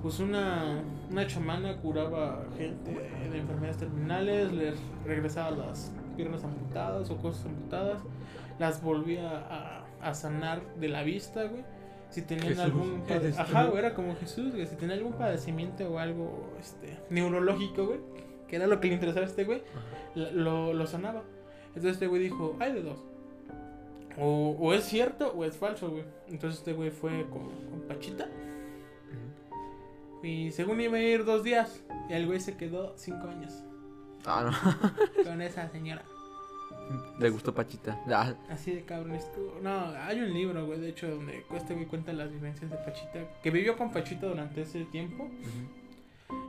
pues 0.03 0.19
una, 0.21 0.81
una 1.11 1.27
chamana 1.27 1.77
curaba 1.79 2.45
gente 2.59 2.91
de, 2.93 3.31
de 3.31 3.39
enfermedades 3.39 3.79
terminales, 3.79 4.53
les 4.53 4.75
regresaba 5.05 5.51
las 5.53 5.93
piernas 6.17 6.45
amputadas 6.45 7.11
o 7.11 7.17
cosas 7.17 7.47
amputadas, 7.47 8.01
las 8.59 8.83
volvía 8.83 9.31
a, 9.31 9.85
a 10.03 10.15
sanar 10.15 10.63
de 10.77 10.89
la 10.89 11.03
vista, 11.03 11.45
güey. 11.45 11.65
Si 12.11 12.23
tenían 12.23 12.49
Jesús, 12.49 12.65
algún 12.65 13.03
ajá, 13.37 13.65
güey, 13.65 13.79
era 13.79 13.95
como 13.95 14.15
Jesús, 14.17 14.55
güey, 14.55 14.67
si 14.67 14.77
tenía 14.77 14.95
algún 14.95 15.15
padecimiento 15.15 15.91
o 15.91 15.99
algo 15.99 16.53
este 16.61 16.99
neurológico, 17.11 17.87
güey, 17.87 17.99
que 18.49 18.57
era 18.57 18.67
lo 18.67 18.81
que 18.81 18.89
le 18.89 18.95
interesaba 18.95 19.27
a 19.27 19.29
este 19.29 19.45
güey, 19.45 19.63
lo, 20.15 20.73
lo 20.73 20.87
sanaba. 20.87 21.25
Entonces 21.69 21.93
este 21.93 22.07
güey 22.07 22.23
dijo, 22.23 22.57
hay 22.61 22.73
de 22.73 22.83
dos. 22.83 23.05
O, 24.19 24.57
o 24.59 24.73
es 24.73 24.85
cierto 24.85 25.33
o 25.37 25.45
es 25.45 25.57
falso, 25.57 25.91
güey. 25.91 26.05
Entonces 26.29 26.61
este 26.61 26.73
güey 26.73 26.91
fue 26.91 27.27
con, 27.29 27.51
con 27.71 27.81
Pachita. 27.87 28.29
Y 30.23 30.53
según 30.53 30.81
iba 30.81 30.97
a 30.97 31.01
ir 31.01 31.25
dos 31.25 31.45
días. 31.45 31.85
Y 32.09 32.15
el 32.15 32.27
güey 32.27 32.41
se 32.41 32.57
quedó 32.57 32.95
cinco 32.97 33.29
años 33.29 33.66
Ah, 34.27 34.51
con 35.25 35.41
esa 35.41 35.69
señora. 35.71 36.03
Le 37.19 37.31
gustó 37.31 37.55
Pachita. 37.55 38.01
Ah, 38.09 38.35
Así 38.49 38.75
de 38.75 38.85
cabrón 38.85 39.15
estuvo. 39.15 39.59
No, 39.61 39.91
hay 40.03 40.21
un 40.21 40.33
libro, 40.33 40.67
güey, 40.67 40.81
de 40.81 40.91
hecho, 40.91 41.09
donde 41.09 41.45
este 41.55 41.75
güey 41.75 41.87
cuenta 41.87 42.13
las 42.13 42.31
vivencias 42.31 42.71
de 42.71 42.77
Pachita. 42.77 43.41
Que 43.43 43.51
vivió 43.51 43.77
con 43.77 43.91
Pachita 43.91 44.27
durante 44.27 44.63
ese 44.63 44.85
tiempo. 44.85 45.29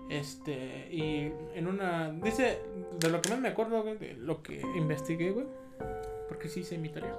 Este, 0.09 0.89
y 0.91 1.31
en 1.55 1.67
una. 1.67 2.11
Dice, 2.11 2.59
de 2.99 3.09
lo 3.09 3.21
que 3.21 3.29
más 3.29 3.39
me 3.39 3.49
acuerdo, 3.49 3.81
güey, 3.81 3.97
de 3.97 4.13
lo 4.13 4.41
que 4.43 4.61
investigué, 4.75 5.31
güey. 5.31 5.47
Porque 6.27 6.49
sí 6.49 6.61
hice 6.61 6.77
mi 6.77 6.89
tarea. 6.89 7.15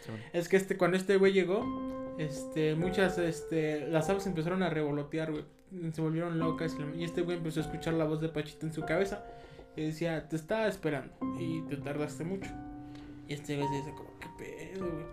Sí, 0.00 0.10
bueno. 0.10 0.24
Es 0.32 0.48
que 0.48 0.56
este, 0.56 0.76
cuando 0.76 0.96
este 0.96 1.16
güey 1.16 1.32
llegó, 1.32 2.14
este, 2.18 2.74
muchas, 2.74 3.18
este, 3.18 3.86
las 3.88 4.08
aves 4.08 4.26
empezaron 4.26 4.62
a 4.62 4.70
revolotear, 4.70 5.30
güey. 5.30 5.44
Se 5.92 6.00
volvieron 6.00 6.38
locas 6.38 6.76
y 6.96 7.04
este 7.04 7.22
güey 7.22 7.38
empezó 7.38 7.60
a 7.60 7.64
escuchar 7.64 7.94
la 7.94 8.04
voz 8.04 8.20
de 8.20 8.28
Pachita 8.28 8.66
en 8.66 8.72
su 8.72 8.82
cabeza. 8.82 9.24
Y 9.76 9.82
decía, 9.82 10.28
te 10.28 10.36
estaba 10.36 10.66
esperando 10.68 11.12
y 11.38 11.62
te 11.68 11.76
tardaste 11.76 12.24
mucho. 12.24 12.50
Y 13.28 13.34
este 13.34 13.56
güey 13.56 13.68
se 13.68 13.74
dice, 13.76 13.90
como, 13.94 14.10
qué 14.20 14.28
pedo, 14.38 14.86
güey. 14.90 15.04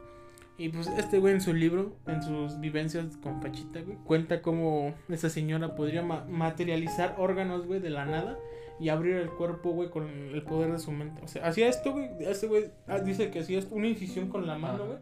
Y 0.55 0.69
pues 0.69 0.87
este 0.87 1.17
güey 1.17 1.33
en 1.33 1.41
su 1.41 1.51
libro, 1.53 1.95
en 2.05 2.21
sus 2.21 2.59
vivencias 2.59 3.17
con 3.17 3.39
Pachita, 3.39 3.81
güey, 3.81 3.97
cuenta 4.05 4.41
cómo 4.43 4.93
esa 5.09 5.27
señora 5.29 5.75
podría 5.75 6.03
ma- 6.03 6.25
materializar 6.29 7.15
órganos, 7.17 7.65
güey, 7.65 7.79
de 7.79 7.89
la 7.89 8.05
nada 8.05 8.37
y 8.79 8.89
abrir 8.89 9.15
el 9.15 9.29
cuerpo, 9.31 9.71
güey, 9.71 9.89
con 9.89 10.07
el 10.07 10.43
poder 10.43 10.71
de 10.71 10.77
su 10.79 10.91
mente. 10.91 11.21
O 11.23 11.27
sea, 11.27 11.47
hacía 11.47 11.67
esto, 11.67 11.91
güey. 11.91 12.09
Este 12.19 12.45
güey 12.47 12.65
ah, 12.87 12.99
dice 12.99 13.31
que 13.31 13.39
hacía 13.39 13.61
una 13.71 13.87
incisión 13.87 14.29
con 14.29 14.45
la 14.45 14.57
mano, 14.57 14.85
güey, 14.85 14.97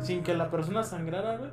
sin 0.00 0.22
que 0.22 0.32
la 0.34 0.50
persona 0.50 0.82
sangrara, 0.82 1.36
güey. 1.36 1.50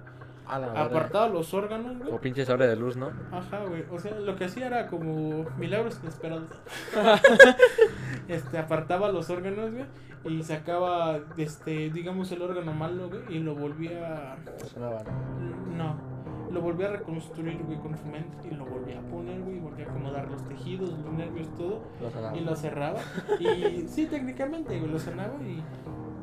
A 0.48 0.60
la 0.60 0.68
verga. 0.68 0.86
Apartaba 0.86 1.28
los 1.30 1.54
órganos, 1.54 1.98
güey. 1.98 2.12
O 2.12 2.20
pinche 2.20 2.46
sobre 2.46 2.68
de 2.68 2.76
luz, 2.76 2.98
¿no? 2.98 3.12
Ajá, 3.32 3.64
güey. 3.66 3.86
O 3.92 4.00
sea, 4.00 4.20
lo 4.20 4.36
que 4.36 4.46
hacía 4.46 4.68
era 4.68 4.88
como 4.88 5.46
milagros 5.58 6.00
inesperados. 6.02 6.50
este, 8.28 8.58
apartaba 8.58 9.12
los 9.12 9.30
órganos, 9.30 9.72
güey. 9.72 9.86
Y 10.24 10.44
sacaba, 10.44 11.20
este, 11.38 11.90
digamos, 11.90 12.32
el 12.32 12.42
órgano 12.42 12.74
malo, 12.74 13.10
güey. 13.10 13.22
Y 13.30 13.40
lo 13.40 13.56
volvía. 13.56 14.38
Sonaba, 14.74 15.04
¿no? 15.04 15.78
No. 15.78 16.12
Lo 16.52 16.62
volvía 16.62 16.90
a 16.90 16.92
reconstruir, 16.92 17.64
güey, 17.64 17.80
con 17.80 17.98
su 17.98 18.06
mente. 18.06 18.50
Y 18.50 18.54
lo 18.54 18.66
volvía 18.66 19.00
a 19.00 19.02
poner, 19.04 19.40
güey. 19.42 19.56
Y 19.56 19.60
volvía 19.60 19.86
a 19.88 19.90
acomodar 19.90 20.30
los 20.30 20.48
tejidos, 20.48 20.90
los 20.90 21.14
nervios, 21.14 21.48
todo. 21.56 21.82
Lo. 22.02 22.36
Y 22.36 22.42
lo 22.42 22.56
cerraba. 22.56 23.00
Y 23.40 23.82
sí, 23.88 24.06
técnicamente, 24.06 24.78
güey, 24.78 24.92
lo 24.92 25.00
sanaba. 25.00 25.34
Y, 25.42 25.64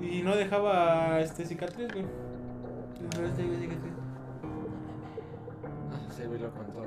y 0.04 0.22
no 0.22 0.36
dejaba, 0.36 1.18
este, 1.20 1.44
cicatriz, 1.44 1.88
güey. 1.92 2.04
Este, 3.24 3.44
güey, 3.46 3.58
cicatriz. 3.58 3.97
Sí, 6.18 6.24
güey, 6.26 6.40
lo 6.40 6.50
contó. 6.50 6.82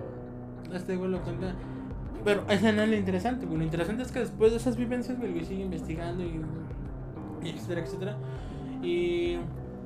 Este 0.74 0.96
güey 0.96 1.10
lo 1.10 1.22
cuenta. 1.22 1.54
Pero 2.24 2.44
eso 2.50 2.72
no 2.72 2.82
es 2.84 2.89
lo 2.89 2.96
interesante, 2.96 3.46
güey. 3.46 3.58
Lo 3.60 3.63
interesante 3.63 4.04
es 4.04 4.12
que 4.12 4.20
después 4.20 4.52
de 4.52 4.58
esas 4.58 4.78
vivencias, 4.78 5.17
güey, 5.17 5.30
el 5.30 5.34
güey 5.36 5.46
sigue 5.46 5.63
investigando 5.63 6.24
y, 6.24 6.41
y 7.44 7.50
etcétera, 7.50 7.82
etcétera. 7.82 8.17
Y 8.84 9.38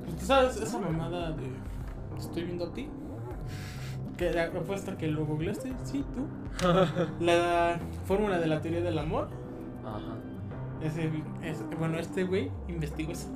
pues 0.04 0.16
tú 0.18 0.26
sabes, 0.26 0.56
esa 0.60 0.78
mamada 0.78 1.32
de 1.32 1.48
estoy 2.18 2.44
viendo 2.44 2.66
a 2.66 2.72
ti. 2.74 2.88
Que 4.18 4.32
la 4.32 4.44
apuesta 4.44 4.96
que 4.96 5.08
lo 5.08 5.26
googleaste, 5.26 5.72
sí, 5.84 6.04
tú. 6.14 6.26
La 7.24 7.78
fórmula 8.06 8.38
de 8.38 8.46
la 8.46 8.60
teoría 8.62 8.80
del 8.82 8.98
amor. 8.98 9.28
Ajá. 9.84 10.16
Ese, 10.82 11.10
ese- 11.42 11.64
bueno, 11.78 11.98
este 11.98 12.24
güey 12.24 12.50
investigó 12.68 13.12
eso. 13.12 13.28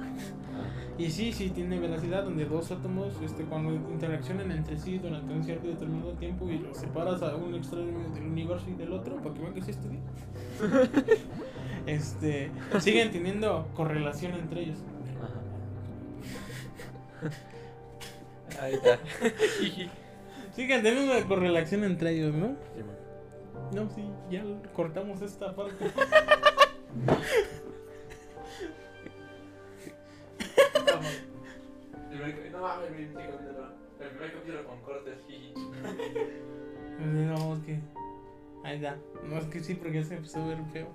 Y 1.00 1.10
sí, 1.10 1.32
sí, 1.32 1.48
tiene 1.48 1.80
veracidad 1.80 2.24
donde 2.24 2.44
dos 2.44 2.70
átomos, 2.70 3.14
este, 3.24 3.44
cuando 3.44 3.72
interaccionan 3.72 4.52
entre 4.52 4.78
sí 4.78 4.98
durante 4.98 5.32
un 5.32 5.42
cierto 5.42 5.68
determinado 5.68 6.12
tiempo 6.12 6.46
y 6.50 6.58
los 6.58 6.76
separas 6.76 7.22
a 7.22 7.36
un 7.36 7.54
extremo 7.54 8.06
del 8.14 8.24
universo 8.24 8.66
y 8.68 8.74
del 8.74 8.92
otro, 8.92 9.16
para 9.16 9.34
que 9.34 9.40
vean 9.40 9.54
que 9.54 9.62
sí 9.62 9.70
estudié, 9.70 9.98
este, 11.86 12.50
siguen 12.80 13.10
teniendo 13.10 13.66
correlación 13.74 14.34
entre 14.34 14.60
ellos. 14.60 14.76
Ajá. 17.22 18.62
Ahí 18.62 18.74
está. 18.74 18.98
Siguen 20.54 20.82
teniendo 20.82 21.14
una 21.14 21.26
correlación 21.26 21.84
entre 21.84 22.10
ellos, 22.10 22.34
¿no? 22.34 22.48
Sí. 22.76 22.82
No, 23.74 23.88
sí, 23.88 24.04
ya 24.30 24.44
cortamos 24.74 25.22
esta 25.22 25.56
parte. 25.56 25.90
No 32.52 32.60
mames, 32.60 32.90
mi 32.90 33.06
pinche 33.06 33.30
capítulo. 33.30 33.68
El 34.00 34.08
primer 34.10 34.32
capítulo 34.32 34.64
con 34.66 34.80
cortes. 34.82 35.18
No, 36.98 37.54
es 37.54 37.60
que. 37.60 37.80
Ahí 38.64 38.76
está. 38.76 38.96
No, 39.24 39.38
es 39.38 39.46
que 39.46 39.60
sí, 39.60 39.74
porque 39.74 40.02
se 40.04 40.16
empezó 40.16 40.42
a 40.42 40.46
ver 40.48 40.58
feo. 40.72 40.88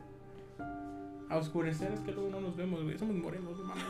A 1.30 1.38
oscurecer 1.38 1.92
es 1.92 2.00
que 2.02 2.12
luego 2.12 2.30
no 2.30 2.42
nos 2.42 2.56
vemos, 2.56 2.84
güey. 2.84 2.98
Somos 3.00 3.16
morenos, 3.16 3.58
no 3.58 3.64
mames. 3.66 3.84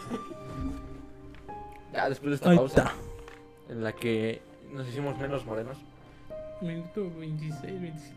Ya 1.91 2.07
después 2.09 2.29
de 2.29 2.35
esta 2.35 2.49
Ahí 2.51 2.57
pausa, 2.57 2.93
en 3.69 3.83
la 3.83 3.91
que 3.91 4.41
nos 4.71 4.87
hicimos 4.87 5.17
menos 5.17 5.45
morenos. 5.45 5.77
Minuto 6.61 7.11
26, 7.17 7.81
27. 7.81 8.15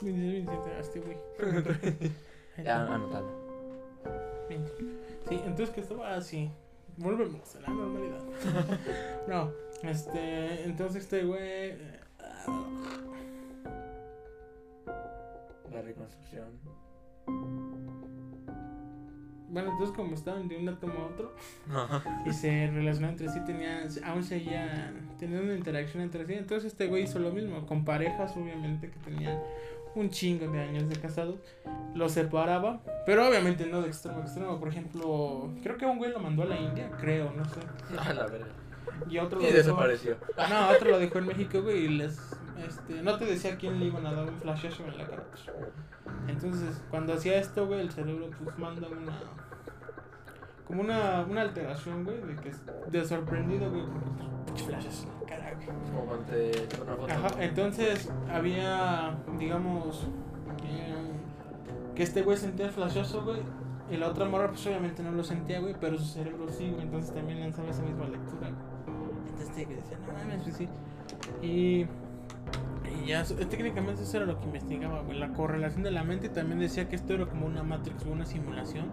26, 0.00 0.46
27, 0.46 0.80
este 0.80 1.00
güey. 1.00 1.16
Ya 2.62 2.82
anotado. 2.82 3.41
20. 4.56 4.72
Sí, 5.28 5.40
entonces 5.44 5.70
que 5.70 5.80
estaba 5.80 6.14
así. 6.14 6.50
Volvemos 6.96 7.56
a 7.56 7.60
la 7.60 7.68
normalidad. 7.68 8.20
no, 9.28 9.50
este. 9.82 10.64
Entonces 10.64 11.02
este 11.04 11.24
güey. 11.24 11.40
eh, 11.42 12.00
La 15.72 15.80
reconstrucción. 15.82 16.48
Bueno, 19.48 19.70
entonces 19.72 19.94
como 19.94 20.14
estaban 20.14 20.48
de 20.48 20.56
un 20.56 20.68
átomo 20.68 20.94
a 20.94 21.06
otro 21.08 21.34
Ajá. 21.70 22.22
y 22.24 22.32
se 22.32 22.68
relacionaban 22.68 23.14
entre 23.18 23.28
sí, 23.28 23.40
tenían, 23.44 23.86
aún 24.04 24.24
seguían 24.24 25.10
teniendo 25.18 25.44
una 25.44 25.54
interacción 25.54 26.02
entre 26.02 26.24
sí. 26.26 26.32
Entonces 26.34 26.72
este 26.72 26.86
güey 26.86 27.02
hizo 27.02 27.18
lo 27.18 27.32
mismo, 27.32 27.66
con 27.66 27.84
parejas 27.84 28.34
obviamente 28.36 28.90
que 28.90 28.98
tenían 29.00 29.38
un 29.94 30.10
chingo 30.10 30.50
de 30.50 30.60
años 30.60 30.88
de 30.88 30.96
casados, 30.96 31.36
los 31.94 32.12
separaba, 32.12 32.80
pero 33.06 33.26
obviamente 33.28 33.66
no 33.66 33.82
de 33.82 33.88
extremo 33.88 34.18
a 34.18 34.22
extremo. 34.22 34.58
Por 34.58 34.68
ejemplo, 34.68 35.50
creo 35.62 35.76
que 35.76 35.86
un 35.86 35.98
güey 35.98 36.10
lo 36.12 36.18
mandó 36.20 36.42
a 36.42 36.46
la 36.46 36.58
India, 36.58 36.90
creo, 36.98 37.32
no 37.32 37.44
sé. 37.44 37.60
A 37.98 38.12
la 38.14 38.26
verga. 38.26 38.46
Y 39.08 39.18
otro 39.18 39.40
Y 39.40 39.44
lo 39.44 39.48
dejó- 39.48 39.56
desapareció. 39.58 40.16
No, 40.48 40.68
otro 40.70 40.90
lo 40.90 40.98
dejó 40.98 41.18
en 41.18 41.26
México, 41.26 41.62
güey, 41.62 41.84
y 41.84 41.88
les. 41.88 42.18
Este, 42.66 43.02
no 43.02 43.18
te 43.18 43.24
decía 43.26 43.54
a 43.54 43.56
quién 43.56 43.78
le 43.80 43.86
iban 43.86 44.06
a 44.06 44.12
dar 44.12 44.28
un 44.28 44.40
flashazo 44.40 44.84
en 44.86 44.96
la 44.98 45.06
cara. 45.06 45.24
Entonces, 46.28 46.80
cuando 46.90 47.12
hacía 47.14 47.38
esto, 47.38 47.66
güey, 47.66 47.80
el 47.80 47.90
cerebro 47.90 48.30
pues 48.42 48.56
manda 48.58 48.88
una. 48.88 49.12
Como 50.66 50.82
una, 50.82 51.26
una 51.28 51.42
alteración, 51.42 52.04
güey, 52.04 52.20
de 52.22 52.36
que 52.36 52.50
es 52.50 52.60
de 52.90 53.04
sorprendido, 53.04 53.70
güey, 53.70 53.82
porque 53.84 54.10
pues, 54.16 54.28
pinche 54.46 54.64
flashazo 54.64 55.08
en 55.08 55.20
la 55.20 55.26
cara, 55.26 55.54
güey. 55.54 55.66
Como 55.66 56.06
cuando 56.06 56.24
te 56.26 56.50
toman 56.52 56.88
una 56.88 56.96
foto. 56.96 57.12
Ajá, 57.12 57.42
entonces 57.44 58.10
había, 58.30 59.16
digamos, 59.38 60.06
eh, 60.64 60.94
que 61.94 62.02
este 62.02 62.22
güey 62.22 62.36
sentía 62.36 62.66
el 62.66 62.72
flashazo, 62.72 63.24
güey, 63.24 63.40
y 63.90 63.96
la 63.96 64.08
otra 64.08 64.26
morra, 64.26 64.48
pues 64.48 64.66
obviamente 64.66 65.02
no 65.02 65.10
lo 65.12 65.24
sentía, 65.24 65.60
güey, 65.60 65.74
pero 65.78 65.98
su 65.98 66.04
cerebro 66.04 66.48
sí, 66.48 66.70
güey, 66.70 66.82
entonces 66.82 67.12
también 67.12 67.40
lanzaba 67.40 67.68
esa 67.68 67.82
misma 67.82 68.06
lectura, 68.06 68.48
güey. 68.48 68.96
Entonces 69.26 69.48
este 69.48 69.64
güey 69.64 69.76
decía, 69.76 69.98
no 70.06 70.12
mames, 70.12 70.42
pues 70.42 70.56
sí. 70.56 70.68
Y, 71.42 71.86
y 73.02 73.06
ya, 73.06 73.24
técnicamente 73.24 74.02
eso 74.04 74.16
era 74.16 74.26
lo 74.26 74.38
que 74.38 74.46
investigaba, 74.46 75.02
güey, 75.02 75.18
la 75.18 75.32
correlación 75.34 75.82
de 75.82 75.90
la 75.90 76.04
mente, 76.04 76.28
y 76.28 76.30
también 76.30 76.60
decía 76.60 76.88
que 76.88 76.96
esto 76.96 77.12
era 77.14 77.26
como 77.26 77.46
una 77.46 77.62
matrix 77.62 78.06
o 78.06 78.10
una 78.12 78.24
simulación. 78.24 78.86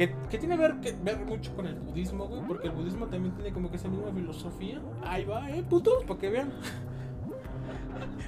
Que, 0.00 0.14
que 0.30 0.38
tiene 0.38 0.56
que 0.56 0.62
ver, 0.62 0.80
que 0.80 0.92
ver 1.02 1.18
mucho 1.26 1.54
con 1.54 1.66
el 1.66 1.74
budismo, 1.74 2.26
güey, 2.26 2.40
porque 2.48 2.68
el 2.68 2.72
budismo 2.72 3.06
también 3.08 3.34
tiene 3.34 3.52
como 3.52 3.70
que 3.70 3.76
esa 3.76 3.88
misma 3.88 4.10
filosofía. 4.10 4.80
Ahí 5.04 5.26
va, 5.26 5.50
eh, 5.50 5.62
putos, 5.68 6.04
para 6.04 6.18
que 6.18 6.30
vean. 6.30 6.54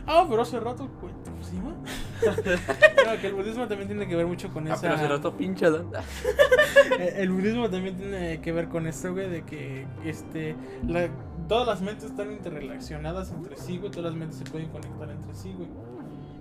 Ah, 0.06 0.26
pero 0.28 0.42
hace 0.42 0.60
rato, 0.60 0.86
güey, 1.00 1.14
¿sí? 1.40 1.56
No, 3.06 3.20
que 3.20 3.26
el 3.28 3.32
budismo 3.34 3.66
también 3.68 3.88
tiene 3.88 4.06
que 4.06 4.14
ver 4.16 4.26
mucho 4.26 4.48
con 4.52 4.68
Ah, 4.68 4.74
esa. 4.74 4.82
pero 4.82 4.98
se 4.98 5.08
rato 5.08 5.34
pinche 5.34 5.64
El 7.16 7.30
budismo 7.30 7.70
también 7.70 7.96
tiene 7.96 8.40
que 8.42 8.52
ver 8.52 8.68
con 8.68 8.86
esto, 8.86 9.12
güey, 9.12 9.30
de 9.30 9.42
que 9.42 9.86
este, 10.04 10.54
la- 10.86 11.08
todas 11.48 11.66
las 11.66 11.80
mentes 11.80 12.04
están 12.10 12.32
interrelacionadas 12.32 13.32
entre 13.32 13.56
sí, 13.56 13.78
güey, 13.78 13.90
todas 13.90 14.10
las 14.12 14.14
mentes 14.20 14.36
se 14.38 14.44
pueden 14.44 14.68
conectar 14.68 15.08
entre 15.10 15.34
sí, 15.34 15.54
güey. 15.56 15.68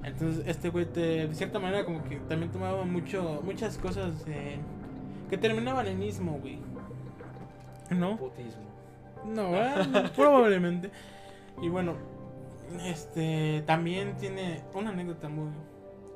Entonces, 0.04 0.44
este 0.46 0.68
güey, 0.70 0.86
te, 0.92 1.28
de 1.30 1.36
cierta 1.36 1.60
manera, 1.60 1.86
como 1.86 2.04
que 2.04 2.18
también 2.28 2.52
tomaba 2.52 2.84
mucho, 2.84 3.42
muchas 3.46 3.78
cosas 3.78 4.12
eh, 4.28 4.58
que 5.32 5.38
terminaban 5.40 5.88
en 5.88 6.04
ismo, 6.04 6.38
güey. 6.40 6.60
¿No? 7.90 8.18
Putismo. 8.18 8.62
No, 9.26 9.56
eh, 9.56 10.12
probablemente. 10.16 10.92
Y 11.62 11.70
bueno, 11.70 11.96
este 12.86 13.64
también 13.66 14.16
tiene 14.18 14.62
una 14.74 14.92
anécdota 14.92 15.28
muy 15.30 15.50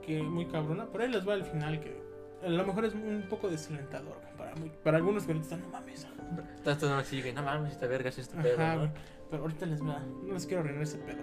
que 0.05 0.21
muy 0.21 0.45
cabrona, 0.45 0.85
por 0.85 1.01
ahí 1.01 1.09
les 1.09 1.27
va 1.27 1.33
al 1.33 1.43
final 1.43 1.79
que 1.79 1.99
a 2.45 2.49
lo 2.49 2.63
mejor 2.65 2.85
es 2.85 2.93
un 2.93 3.25
poco 3.29 3.49
desalentador 3.49 4.17
para, 4.37 4.53
muy- 4.55 4.69
para 4.83 4.97
algunos 4.97 5.23
que 5.23 5.31
ahorita 5.31 5.45
están, 5.55 5.61
no 5.63 5.69
mames. 5.69 6.07
Estás 6.55 6.77
todo 6.77 6.93
así, 6.95 7.19
güey, 7.21 7.33
no 7.33 7.41
mames, 7.41 7.71
esta 7.73 7.87
verga 7.87 8.09
es 8.09 8.19
este 8.19 8.37
pedo, 8.37 8.57
¿no? 8.85 8.91
Pero 9.31 9.41
ahorita 9.43 9.65
les 9.65 9.81
va, 9.81 9.99
no 10.23 10.33
les 10.33 10.45
quiero 10.45 10.61
arruinar 10.61 10.83
ese 10.83 10.97
pedo. 10.99 11.17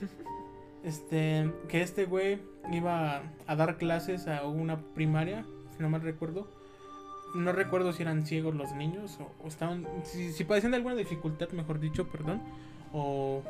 Este, 0.82 1.52
que 1.68 1.82
este 1.82 2.06
güey 2.06 2.40
iba 2.72 3.20
a 3.46 3.54
dar 3.56 3.76
clases 3.76 4.26
a 4.28 4.46
una 4.46 4.80
primaria, 4.94 5.44
si 5.76 5.82
no 5.82 5.90
mal 5.90 6.00
recuerdo. 6.00 6.48
No 7.34 7.52
recuerdo 7.52 7.92
si 7.92 8.02
eran 8.02 8.26
ciegos 8.26 8.54
los 8.54 8.72
niños 8.72 9.18
o, 9.20 9.44
o 9.44 9.48
estaban, 9.48 9.86
si, 10.04 10.32
si 10.32 10.44
padecían 10.44 10.72
de 10.72 10.78
alguna 10.78 10.96
dificultad, 10.96 11.48
mejor 11.50 11.78
dicho, 11.78 12.08
perdón, 12.08 12.42
o 12.92 13.42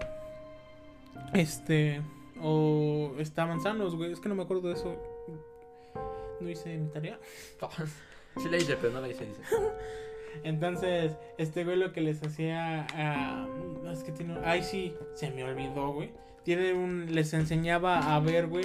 este, 1.33 2.03
o 2.43 3.13
estaban 3.19 3.61
sanos, 3.61 3.97
güey. 3.97 4.13
Es 4.13 4.21
que 4.21 4.29
no 4.29 4.35
me 4.35 4.43
acuerdo 4.43 4.69
de 4.69 4.75
eso. 4.75 4.97
No 6.41 6.49
hice 6.49 6.77
mi 6.77 6.89
tarea. 6.89 7.19
Sí 8.41 8.49
la 8.49 8.59
hice, 8.59 8.77
pero 8.77 8.93
no 8.93 9.01
la 9.01 9.09
hice, 9.09 9.27
dice. 9.27 9.43
Entonces, 10.45 11.17
este 11.37 11.65
güey 11.65 11.77
lo 11.77 11.93
que 11.93 12.01
les 12.01 12.23
hacía 12.23 12.87
a... 12.95 13.49
es 13.93 14.05
que 14.05 14.13
tiene... 14.13 14.39
Ay, 14.45 14.63
sí, 14.63 14.95
se 15.15 15.33
me 15.33 15.43
olvidó, 15.43 15.93
güey. 15.93 16.13
Tiene 16.45 16.73
un... 16.73 17.13
Les 17.13 17.35
enseñaba 17.35 18.15
a 18.15 18.21
ver, 18.21 18.47
güey, 18.47 18.65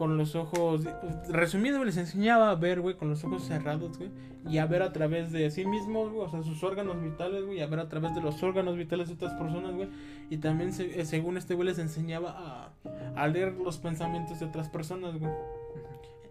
con 0.00 0.16
los 0.16 0.34
ojos... 0.34 0.84
Resumido, 1.28 1.84
les 1.84 1.98
enseñaba 1.98 2.50
a 2.50 2.54
ver, 2.54 2.80
güey, 2.80 2.96
con 2.96 3.10
los 3.10 3.22
ojos 3.22 3.44
cerrados, 3.44 3.98
güey. 3.98 4.08
Y 4.48 4.56
a 4.56 4.64
ver 4.64 4.80
a 4.82 4.94
través 4.94 5.30
de 5.30 5.50
sí 5.50 5.66
mismos, 5.66 6.10
güey, 6.10 6.26
o 6.26 6.30
sea, 6.30 6.42
sus 6.42 6.64
órganos 6.64 7.02
vitales, 7.02 7.44
güey. 7.44 7.58
Y 7.58 7.60
a 7.60 7.66
ver 7.66 7.80
a 7.80 7.88
través 7.90 8.14
de 8.14 8.22
los 8.22 8.42
órganos 8.42 8.78
vitales 8.78 9.08
de 9.08 9.14
otras 9.16 9.34
personas, 9.34 9.74
güey. 9.74 9.90
Y 10.30 10.38
también, 10.38 10.72
se- 10.72 10.98
eh, 10.98 11.04
según 11.04 11.36
este 11.36 11.52
güey, 11.54 11.68
les 11.68 11.78
enseñaba 11.78 12.72
a, 13.14 13.28
leer 13.28 13.52
los 13.58 13.76
pensamientos 13.76 14.40
de 14.40 14.46
otras 14.46 14.70
personas, 14.70 15.18
güey. 15.18 15.30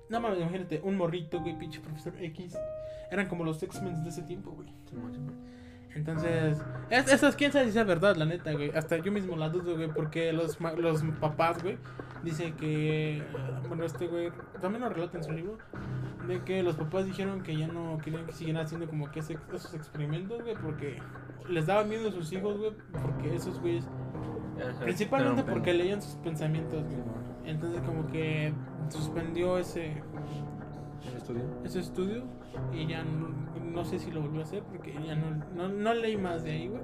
No 0.09 0.19
mames, 0.19 0.39
imagínate, 0.39 0.81
un 0.83 0.97
morrito, 0.97 1.39
güey, 1.39 1.55
pinche 1.59 1.79
profesor 1.79 2.15
X. 2.19 2.57
Eran 3.11 3.27
como 3.27 3.43
los 3.43 3.61
X-Men 3.61 4.03
de 4.03 4.09
ese 4.09 4.23
tiempo, 4.23 4.49
güey. 4.49 4.67
Simón. 4.89 5.11
Entonces, 5.95 6.61
es, 6.89 7.11
esas 7.11 7.35
quién 7.35 7.51
sabe 7.51 7.71
si 7.71 7.77
es 7.79 7.85
verdad, 7.87 8.15
la 8.15 8.25
neta, 8.25 8.53
güey. 8.53 8.69
Hasta 8.75 8.97
yo 8.97 9.11
mismo 9.11 9.35
la 9.35 9.49
dudo, 9.49 9.75
güey, 9.75 9.89
porque 9.89 10.31
los, 10.33 10.59
los 10.77 11.03
papás, 11.19 11.61
güey, 11.63 11.77
dicen 12.23 12.55
que, 12.55 13.17
eh, 13.17 13.23
bueno, 13.67 13.83
este 13.85 14.07
güey, 14.07 14.31
también 14.61 14.83
lo 14.83 14.89
relata 14.89 15.17
en 15.17 15.23
su 15.23 15.31
libro, 15.31 15.57
de 16.27 16.43
que 16.43 16.61
los 16.63 16.75
papás 16.75 17.05
dijeron 17.05 17.41
que 17.41 17.57
ya 17.57 17.67
no 17.67 17.97
querían 18.03 18.25
que 18.27 18.33
siguieran 18.33 18.65
haciendo 18.65 18.87
como 18.87 19.09
que 19.11 19.19
ese- 19.21 19.37
esos 19.53 19.73
experimentos, 19.73 20.41
güey, 20.43 20.55
porque 20.55 21.01
les 21.49 21.65
daba 21.65 21.83
miedo 21.83 22.09
a 22.09 22.11
sus 22.11 22.31
hijos, 22.33 22.57
güey, 22.57 22.71
porque 23.01 23.35
esos 23.35 23.59
güeyes, 23.59 23.87
principalmente 24.81 25.43
porque 25.43 25.73
leían 25.73 26.01
sus 26.01 26.15
pensamientos, 26.17 26.83
güey. 26.83 27.01
Entonces 27.45 27.81
como 27.81 28.05
que 28.07 28.53
suspendió 28.89 29.57
ese, 29.57 30.03
¿El 31.09 31.17
estudio? 31.17 31.41
ese 31.63 31.79
estudio 31.79 32.23
y 32.73 32.87
ya 32.87 33.03
no, 33.03 33.29
no 33.59 33.85
sé 33.85 33.99
si 33.99 34.11
lo 34.11 34.21
volvió 34.21 34.41
a 34.41 34.43
hacer 34.43 34.63
porque 34.63 34.93
ya 34.93 35.15
no, 35.15 35.43
no, 35.55 35.69
no 35.69 35.93
leí 35.93 36.17
más 36.17 36.43
de 36.43 36.51
ahí, 36.51 36.67
güey. 36.67 36.81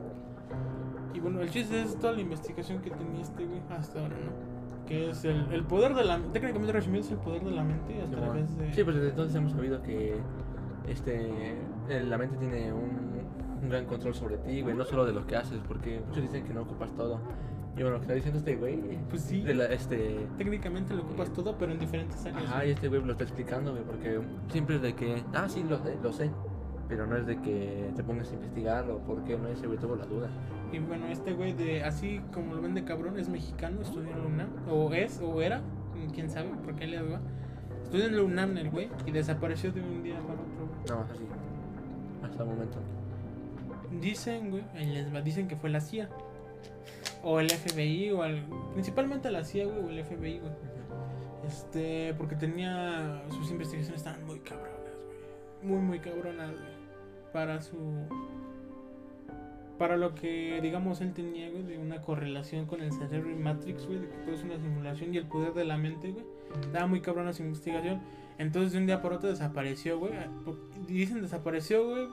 Y 1.14 1.20
bueno, 1.20 1.42
el 1.42 1.50
chiste 1.50 1.82
es 1.82 1.98
toda 1.98 2.14
la 2.14 2.22
investigación 2.22 2.82
que 2.82 2.92
tenía 2.92 3.22
este, 3.22 3.46
güey, 3.46 3.62
hasta 3.70 4.02
ahora, 4.02 4.16
¿no? 4.16 4.86
Que 4.86 5.10
es 5.10 5.26
el, 5.26 5.48
el 5.52 5.64
poder 5.64 5.96
de 5.96 6.04
la 6.04 6.20
técnicamente 6.32 6.72
resumido 6.72 7.04
es 7.04 7.12
el 7.12 7.18
poder 7.18 7.44
de 7.44 7.52
la 7.52 7.64
mente 7.64 8.02
a 8.02 8.06
través 8.10 8.56
de... 8.58 8.74
Sí, 8.74 8.84
pues 8.84 8.96
desde 8.96 9.10
entonces 9.10 9.36
hemos 9.36 9.54
sabido 9.54 9.82
que 9.82 10.18
este 10.88 11.56
eh, 11.90 12.04
la 12.04 12.18
mente 12.18 12.38
tiene 12.38 12.72
un, 12.72 13.22
un 13.64 13.70
gran 13.70 13.86
control 13.86 14.14
sobre 14.14 14.38
ti, 14.38 14.62
güey, 14.62 14.76
no 14.76 14.86
solo 14.86 15.06
de 15.06 15.14
lo 15.14 15.26
que 15.26 15.36
haces, 15.36 15.60
porque 15.68 16.02
muchos 16.06 16.22
dicen 16.22 16.44
que 16.44 16.54
no 16.54 16.62
ocupas 16.62 16.94
todo. 16.94 17.20
Y 17.78 17.82
bueno, 17.82 17.92
lo 17.92 17.96
que 17.98 18.02
está 18.04 18.14
diciendo 18.14 18.40
este 18.40 18.56
güey, 18.56 18.80
Pues 19.10 19.22
sí, 19.24 19.42
de 19.42 19.54
la- 19.54 19.66
este 19.66 20.28
técnicamente 20.38 20.94
lo 20.94 21.04
ocupas 21.04 21.32
todo, 21.34 21.58
pero 21.58 21.74
en 21.74 21.80
diferentes 21.80 22.26
áreas. 22.26 22.44
Ajá, 22.46 22.66
y 22.66 22.72
este 22.72 22.88
güey 22.88 23.02
lo 23.04 23.12
está 23.12 23.26
explicando, 23.26 23.72
güey, 23.72 23.84
porque 23.84 24.22
siempre 24.50 24.78
es 24.78 24.82
de 24.82 24.94
que, 24.96 25.24
ah, 25.34 25.48
sí, 25.50 25.64
lo 25.68 25.78
sé, 25.84 25.98
lo 26.02 26.14
sé, 26.14 26.32
pero 26.88 27.06
no 27.06 27.18
es 27.18 27.26
de 27.26 27.42
que 27.42 27.92
te 27.96 28.04
pongas 28.04 28.32
a 28.32 28.36
investigar 28.36 28.90
o 28.90 29.00
por 29.00 29.24
qué, 29.26 29.38
no, 29.38 29.50
ese 29.50 29.68
güey 29.68 29.78
tuvo 29.78 29.96
la 29.98 30.06
duda. 30.06 30.30
Y 30.72 30.80
bueno, 30.80 31.08
este 31.08 31.34
güey, 31.34 31.54
de 31.54 31.84
así 31.84 32.22
como 32.34 32.54
lo 32.56 32.62
ven 32.62 32.76
de 32.76 32.86
cabrón, 32.86 33.20
es 33.20 33.28
mexicano, 33.28 33.82
estudió 33.82 34.10
en 34.12 34.20
la 34.22 34.26
UNAM, 34.26 34.50
o 34.70 34.94
es, 34.94 35.20
o 35.22 35.42
era, 35.42 35.62
quién 36.14 36.30
sabe, 36.30 36.52
porque 36.64 36.88
le 36.88 37.02
va. 37.02 37.20
Estudió 37.84 38.06
en 38.06 38.16
la 38.16 38.24
UNAM 38.24 38.58
el 38.58 38.70
güey 38.70 38.90
y 39.06 39.12
desapareció 39.12 39.72
de 39.74 39.82
un 39.82 40.02
día 40.02 40.16
para 40.22 40.34
otro. 40.40 40.70
Nada 40.88 41.02
más 41.02 41.12
así, 41.12 41.24
hasta 42.24 42.44
el 42.44 42.50
momento. 42.50 42.78
Dicen, 44.02 44.50
güey, 44.52 44.64
les 44.74 45.14
va, 45.14 45.22
dicen 45.22 45.48
que 45.48 45.56
fue 45.56 45.70
la 45.70 45.80
CIA. 45.82 46.10
O 47.24 47.40
el 47.40 47.50
FBI, 47.50 48.12
o 48.12 48.24
el, 48.24 48.44
principalmente 48.74 49.32
la 49.32 49.44
CIA, 49.44 49.66
güey, 49.66 49.80
o 49.80 49.90
el 49.90 50.04
FBI, 50.04 50.40
güey. 50.40 50.52
Este, 51.48 52.14
porque 52.18 52.36
tenía, 52.36 53.24
sus 53.30 53.52
investigaciones 53.52 54.00
estaban 54.02 54.26
muy 54.26 54.40
cabronas, 54.40 54.72
güey. 55.62 55.74
Muy, 55.74 55.82
muy 55.82 56.00
cabronas, 56.00 56.52
güey. 56.52 56.76
Para 57.34 57.62
su, 57.62 57.78
para 59.78 59.98
lo 59.98 60.16
que, 60.16 60.60
digamos, 60.62 61.02
él 61.02 61.14
tenía, 61.14 61.50
güey, 61.50 61.64
de 61.64 61.78
una 61.78 62.02
correlación 62.02 62.66
con 62.66 62.82
el 62.82 62.92
cerebro 62.94 63.30
y 63.30 63.36
Matrix, 63.36 63.86
güey, 63.86 64.00
de 64.00 64.08
que 64.10 64.18
todo 64.20 64.36
es 64.36 64.44
una 64.44 64.58
simulación 64.58 65.14
y 65.14 65.18
el 65.18 65.26
poder 65.28 65.54
de 65.54 65.66
la 65.66 65.78
mente, 65.78 66.12
güey. 66.12 66.26
Estaba 66.62 66.88
muy 66.88 67.02
cabrona 67.02 67.34
su 67.34 67.44
investigación. 67.44 68.02
Entonces 68.38 68.72
de 68.74 68.78
un 68.80 68.86
día 68.86 69.02
por 69.02 69.14
otro 69.14 69.30
desapareció, 69.30 70.00
güey. 70.00 70.14
Dicen 70.88 71.22
desapareció, 71.22 71.86
güey. 71.88 72.08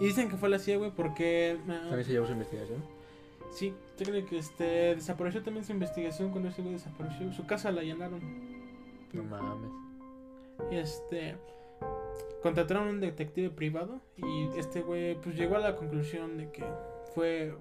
Y 0.00 0.06
dicen 0.06 0.28
que 0.28 0.36
fue 0.36 0.48
la 0.48 0.58
CIA, 0.58 0.78
güey, 0.78 0.90
porque... 0.90 1.58
ah, 1.68 1.80
También 1.88 2.04
se 2.04 2.12
llevó 2.12 2.26
su 2.26 2.32
investigación. 2.32 2.82
sí, 3.52 3.72
creo 4.04 4.24
que 4.26 4.38
este, 4.38 4.94
desapareció 4.94 5.42
también 5.42 5.64
su 5.64 5.72
investigación 5.72 6.30
cuando 6.30 6.48
ese 6.48 6.62
güey 6.62 6.74
desapareció. 6.74 7.32
Su 7.32 7.46
casa 7.46 7.70
la 7.72 7.80
allanaron. 7.80 8.20
No 9.12 9.22
mames. 9.24 9.70
Y 10.70 10.76
este... 10.76 11.36
Contrataron 12.42 12.88
un 12.88 13.00
detective 13.00 13.50
privado 13.50 14.00
y 14.16 14.58
este 14.58 14.80
güey 14.80 15.20
pues 15.20 15.36
llegó 15.36 15.56
a 15.56 15.60
la 15.60 15.76
conclusión 15.76 16.36
de 16.36 16.50
que 16.50 16.64
fue... 17.14 17.54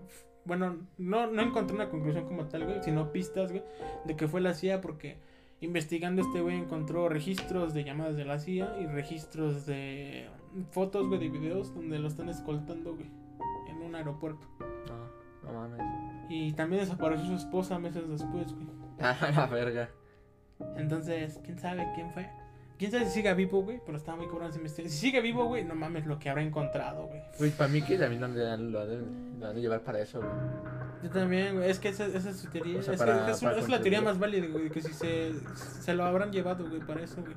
Bueno, 0.46 0.78
no, 1.00 1.26
no 1.26 1.42
encontré 1.42 1.76
una 1.76 1.90
conclusión 1.90 2.26
como 2.26 2.46
tal, 2.46 2.66
güey, 2.66 2.84
sino 2.84 3.12
pistas, 3.12 3.52
güey, 3.52 3.64
de 4.06 4.16
que 4.16 4.28
fue 4.28 4.42
la 4.42 4.54
CIA 4.54 4.80
porque 4.80 5.18
investigando 5.60 6.22
este 6.22 6.42
güey 6.42 6.58
encontró 6.58 7.10
registros 7.10 7.74
de 7.74 7.84
llamadas 7.84 8.16
de 8.16 8.26
la 8.26 8.38
CIA 8.38 8.80
y 8.80 8.86
registros 8.86 9.66
de 9.66 10.28
fotos, 10.72 11.08
güey, 11.08 11.20
de 11.20 11.30
videos 11.30 11.74
donde 11.74 11.98
lo 11.98 12.08
están 12.08 12.30
escoltando, 12.30 12.94
güey, 12.94 13.10
en 13.70 13.82
un 13.82 13.96
aeropuerto. 13.96 14.48
No, 14.60 15.52
no 15.52 15.60
mames. 15.60 15.82
Y 16.30 16.54
también 16.54 16.82
desapareció 16.84 17.26
su 17.26 17.36
esposa 17.36 17.80
meses 17.80 18.08
después, 18.10 18.54
güey. 18.54 18.68
Ah, 19.00 19.18
la 19.36 19.46
verga. 19.48 19.90
Entonces, 20.78 21.40
quién 21.44 21.60
sabe 21.60 21.86
quién 21.96 22.12
fue. 22.12 22.30
Quién 22.78 22.92
sabe 22.92 23.06
si 23.06 23.12
sigue 23.12 23.34
vivo, 23.36 23.62
güey, 23.64 23.80
pero 23.86 23.98
estaba 23.98 24.18
muy 24.18 24.28
cabrón 24.28 24.50
esa 24.50 24.58
investigación. 24.58 24.94
Si 25.00 25.06
sigue 25.08 25.22
vivo, 25.22 25.46
güey, 25.46 25.64
no 25.64 25.76
mames 25.76 26.06
lo 26.06 26.20
que 26.20 26.30
habrá 26.30 26.44
encontrado, 26.44 27.08
güey. 27.08 27.22
Güey, 27.40 27.52
para 27.52 27.70
mí 27.70 27.82
que 27.82 27.98
también 27.98 28.20
lo 28.20 28.28
han, 28.28 28.72
lo 28.72 28.80
han- 28.82 29.40
lo 29.40 29.48
han 29.48 29.56
de 29.56 29.62
llevar 29.62 29.82
para 29.82 30.02
eso, 30.02 30.20
güey. 30.20 30.32
Yo 31.04 31.10
también, 31.10 31.56
güey, 31.56 31.70
es 31.70 31.80
que 31.80 31.90
esa, 31.90 32.06
esa 32.08 32.30
es 32.32 32.38
su 32.38 32.50
teoría. 32.50 32.80
O 32.80 32.82
sea, 32.82 32.96
es 32.96 33.00
que 33.00 33.06
para- 33.06 33.32
es, 33.60 33.70
la 33.70 33.80
teoría 33.80 34.02
más 34.02 34.20
válida, 34.20 34.48
güey, 34.48 34.70
que 34.70 34.82
si 34.82 34.92
se, 34.94 35.32
se 35.56 35.94
lo 35.94 36.04
habrán 36.04 36.32
llevado, 36.34 36.68
güey, 36.68 36.82
para 36.82 37.02
eso, 37.02 37.22
güey. 37.22 37.34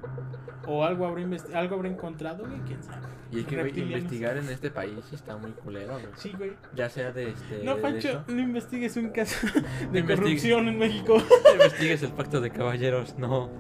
O 0.67 0.85
algo 0.85 1.07
habrá, 1.07 1.25
algo 1.55 1.77
habrá 1.77 1.89
encontrado, 1.89 2.45
güey, 2.45 2.61
quién 2.67 2.83
sabe. 2.83 3.07
Y 3.31 3.41
es 3.41 3.47
que, 3.47 3.57
güey, 3.61 3.79
investigar 3.79 4.39
en 4.39 4.49
este 4.49 4.71
país 4.71 4.95
está 5.13 5.37
muy 5.37 5.53
culero, 5.53 5.93
güey. 5.93 6.07
Sí, 6.17 6.33
güey. 6.37 6.53
Ya 6.75 6.89
sea 6.89 7.13
de 7.13 7.31
este. 7.31 7.63
No, 7.63 7.77
Pancho, 7.77 8.25
no 8.27 8.41
investigues 8.41 8.97
un 8.97 9.11
caso 9.11 9.47
de 9.93 10.05
corrupción 10.05 10.67
en 10.69 10.79
México. 10.79 11.17
No 11.45 11.53
investigues 11.53 12.03
el 12.03 12.13
pacto 12.13 12.41
de 12.41 12.51
caballeros, 12.51 13.17
no. 13.19 13.51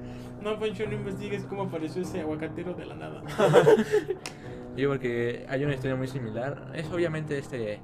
No, 0.42 0.58
Pancho, 0.58 0.86
no 0.86 0.94
investigues 0.94 1.44
cómo 1.44 1.62
apareció 1.62 2.02
ese 2.02 2.20
aguacatero 2.20 2.74
de 2.74 2.86
la 2.86 2.94
nada. 2.94 3.22
Digo 4.76 4.92
porque 4.92 5.44
hay 5.48 5.64
una 5.64 5.74
historia 5.74 5.96
muy 5.96 6.06
similar. 6.06 6.70
Es 6.74 6.90
obviamente 6.90 7.38
este 7.38 7.80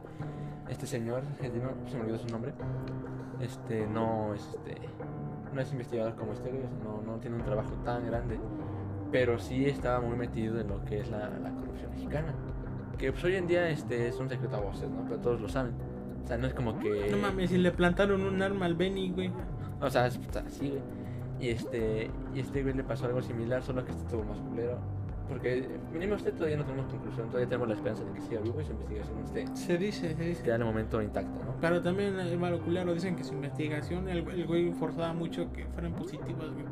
este 0.68 0.86
señor 0.86 1.22
argentino, 1.34 1.72
se 1.88 1.96
me 1.96 2.02
olvidó 2.02 2.18
su 2.18 2.28
nombre. 2.28 2.52
Este 3.40 3.86
no 3.86 4.34
es 4.34 4.46
este 4.54 4.80
no 5.52 5.60
es 5.60 5.70
investigador 5.72 6.14
como 6.16 6.32
este, 6.32 6.48
o 6.50 6.52
sea, 6.52 6.70
no, 6.82 7.02
no 7.02 7.18
tiene 7.18 7.36
un 7.36 7.44
trabajo 7.44 7.72
tan 7.84 8.06
grande. 8.06 8.38
Pero 9.12 9.38
sí 9.38 9.66
estaba 9.66 10.00
muy 10.00 10.16
metido 10.16 10.60
en 10.60 10.68
lo 10.68 10.84
que 10.84 11.00
es 11.00 11.10
la, 11.10 11.30
la 11.30 11.50
corrupción 11.50 11.90
mexicana. 11.90 12.34
Que 12.98 13.12
pues 13.12 13.22
hoy 13.24 13.36
en 13.36 13.46
día 13.46 13.68
este 13.68 14.08
es 14.08 14.18
un 14.18 14.28
secreto 14.28 14.56
a 14.56 14.60
voces, 14.60 14.90
¿no? 14.90 15.04
Pero 15.04 15.20
todos 15.20 15.40
lo 15.40 15.48
saben. 15.48 15.74
O 16.24 16.26
sea, 16.26 16.38
no 16.38 16.46
es 16.46 16.54
como 16.54 16.78
que. 16.78 17.08
No 17.10 17.18
mames, 17.18 17.50
si 17.50 17.58
le 17.58 17.70
plantaron 17.70 18.22
un 18.22 18.40
arma 18.40 18.66
al 18.66 18.74
Benny, 18.74 19.10
güey. 19.10 19.30
O 19.80 19.90
sea, 19.90 20.06
es 20.06 20.16
es 20.16 20.36
así, 20.36 20.70
güey. 20.70 20.82
Y 21.40 21.48
este, 21.48 22.10
y 22.34 22.40
este 22.40 22.62
güey 22.62 22.74
le 22.74 22.84
pasó 22.84 23.06
algo 23.06 23.20
similar, 23.22 23.62
solo 23.62 23.84
que 23.84 23.90
este 23.92 24.04
tuvo 24.10 24.24
más 24.24 24.38
culero. 24.40 24.78
Porque 25.28 25.66
mínimo 25.92 26.16
usted 26.16 26.34
todavía 26.34 26.58
no 26.58 26.64
tenemos 26.64 26.86
conclusión, 26.92 27.28
todavía 27.28 27.48
tenemos 27.48 27.68
la 27.68 27.74
esperanza 27.74 28.04
de 28.04 28.12
que 28.12 28.20
siga 28.20 28.40
vivo 28.40 28.60
y 28.60 28.64
su 28.64 28.72
investigación 28.72 29.18
esté, 29.24 29.56
Se 29.56 29.78
dice, 29.78 30.14
se 30.14 30.22
dice. 30.22 30.42
queda 30.42 30.56
en 30.56 30.60
el 30.62 30.66
momento 30.66 31.00
intacta, 31.00 31.44
¿no? 31.44 31.54
Pero 31.60 31.80
también 31.80 32.18
el 32.18 32.38
malo 32.38 32.60
culero 32.60 32.92
dicen 32.92 33.16
que 33.16 33.24
su 33.24 33.32
investigación, 33.32 34.08
el, 34.08 34.18
el 34.28 34.46
güey 34.46 34.72
forzaba 34.72 35.14
mucho 35.14 35.50
que 35.52 35.64
fueran 35.66 35.94
positivas, 35.94 36.52
güey. 36.52 36.66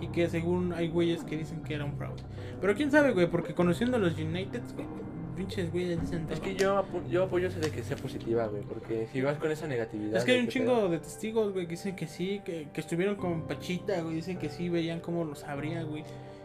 Y 0.00 0.08
que 0.08 0.28
según 0.28 0.72
hay 0.72 0.88
güeyes 0.88 1.24
que 1.24 1.36
dicen 1.36 1.62
que 1.62 1.74
era 1.74 1.84
un 1.84 1.94
fraude. 1.94 2.22
Pero 2.60 2.74
quién 2.74 2.90
sabe, 2.90 3.12
güey, 3.12 3.28
porque 3.28 3.54
conociendo 3.54 3.96
a 3.96 4.00
los 4.00 4.16
United, 4.16 4.62
güey, 4.74 4.86
pinches 5.32 5.70
güeyes 5.72 6.00
dicen 6.00 6.26
Es 6.30 6.38
todo. 6.40 6.42
que 6.42 6.54
yo, 6.56 6.78
apo- 6.78 7.02
yo 7.08 7.24
apoyo 7.24 7.48
eso 7.48 7.60
de 7.60 7.70
que 7.70 7.82
sea 7.82 7.96
positiva, 7.96 8.46
güey, 8.46 8.62
porque 8.62 9.06
si 9.12 9.20
vas 9.22 9.38
con 9.38 9.50
esa 9.50 9.66
negatividad... 9.66 10.16
Es 10.18 10.24
que 10.24 10.32
hay 10.32 10.40
un 10.40 10.48
chingo 10.48 10.88
de 10.88 10.98
testigos, 10.98 11.52
güey, 11.52 11.66
que 11.66 11.72
dicen 11.72 11.96
que 11.96 12.06
sí, 12.06 12.40
que, 12.44 12.68
que 12.72 12.80
estuvieron 12.80 13.16
con 13.16 13.42
Pachita, 13.46 14.00
güey, 14.02 14.16
dicen 14.16 14.38
que 14.38 14.48
sí, 14.48 14.68
veían 14.68 15.00
cómo 15.00 15.24
los 15.24 15.44
abría, 15.44 15.82
güey. 15.84 16.04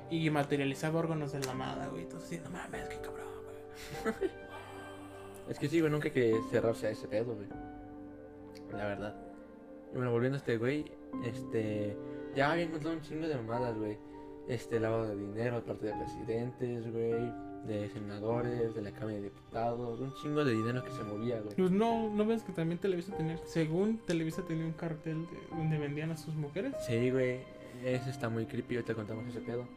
y 0.09 0.29
materializaba 0.29 0.99
órganos 0.99 1.31
de 1.33 1.39
la 1.45 1.53
nada, 1.53 1.88
güey. 1.88 2.03
Entonces, 2.03 2.41
no 2.43 2.49
mames, 2.49 2.88
qué 2.89 2.95
cabrón, 2.97 3.27
güey. 3.43 4.15
Es 5.49 5.57
que 5.59 5.69
sí, 5.69 5.79
güey, 5.79 5.91
nunca 5.91 6.07
hay 6.07 6.13
que 6.13 6.35
cerrarse 6.51 6.88
a 6.88 6.89
ese 6.89 7.07
pedo, 7.07 7.33
güey. 7.35 7.47
La 8.71 8.85
verdad. 8.85 9.15
Y 9.93 9.95
bueno, 9.95 10.11
volviendo 10.11 10.35
a 10.35 10.39
este 10.39 10.57
güey, 10.57 10.85
este. 11.23 11.95
Ya 12.35 12.51
había 12.51 12.65
encontrado 12.65 12.97
un 12.97 13.01
chingo 13.01 13.27
de 13.27 13.35
mamadas, 13.35 13.77
güey. 13.77 13.97
Este, 14.49 14.79
lavado 14.79 15.07
de 15.07 15.15
dinero, 15.15 15.63
parte 15.63 15.85
de 15.88 15.93
presidentes, 15.93 16.91
güey. 16.91 17.31
De 17.68 17.89
senadores, 17.89 18.74
de 18.74 18.82
la 18.82 18.91
Cámara 18.91 19.18
de 19.18 19.24
Diputados. 19.24 19.99
Un 19.99 20.13
chingo 20.15 20.45
de 20.45 20.53
dinero 20.53 20.84
que 20.84 20.91
se 20.91 21.03
movía, 21.03 21.41
güey. 21.41 21.55
Pues 21.55 21.72
no, 21.72 22.09
¿no 22.09 22.26
ves 22.26 22.43
que 22.43 22.53
también 22.53 22.80
Televisa 22.80 23.15
tenía, 23.15 23.38
según 23.45 23.97
Televisa 24.05 24.41
tenía 24.43 24.65
un 24.65 24.74
cartel 24.74 25.28
de, 25.28 25.55
donde 25.55 25.78
vendían 25.78 26.11
a 26.11 26.18
sus 26.18 26.34
mujeres? 26.36 26.74
Sí, 26.86 27.11
güey. 27.11 27.41
Eso 27.84 28.09
está 28.09 28.30
muy 28.30 28.45
creepy, 28.45 28.76
ahorita 28.76 28.95
contamos 28.95 29.28
ese 29.28 29.41
pedo. 29.41 29.68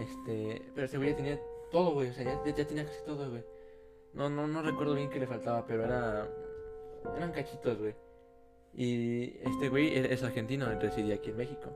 Este. 0.00 0.62
Pero 0.74 0.86
ese 0.86 0.96
güey 0.96 1.10
ya 1.10 1.16
tenía 1.16 1.40
todo, 1.70 1.92
güey. 1.92 2.08
O 2.08 2.12
sea, 2.14 2.24
ya, 2.24 2.54
ya 2.54 2.66
tenía 2.66 2.86
casi 2.86 3.04
todo, 3.04 3.28
güey. 3.30 3.44
No, 4.14 4.28
no, 4.30 4.46
no 4.46 4.62
recuerdo 4.62 4.94
bien 4.94 5.10
qué 5.10 5.20
le 5.20 5.26
faltaba, 5.26 5.66
pero 5.66 5.84
era. 5.84 6.26
Eran 7.16 7.32
cachitos, 7.32 7.78
güey. 7.78 7.94
Y 8.74 9.36
este 9.42 9.68
güey 9.68 9.96
es 9.96 10.10
es 10.10 10.22
argentino, 10.22 10.66
residía 10.80 11.16
aquí 11.16 11.30
en 11.30 11.36
México. 11.36 11.70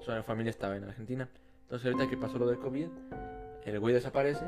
Su 0.00 0.12
familia 0.22 0.50
estaba 0.50 0.76
en 0.76 0.84
Argentina. 0.84 1.28
Entonces 1.62 1.92
ahorita 1.92 2.08
que 2.08 2.16
pasó 2.16 2.38
lo 2.38 2.46
del 2.46 2.58
COVID, 2.58 2.88
el 3.68 3.80
güey 3.80 3.94
desaparece. 3.94 4.44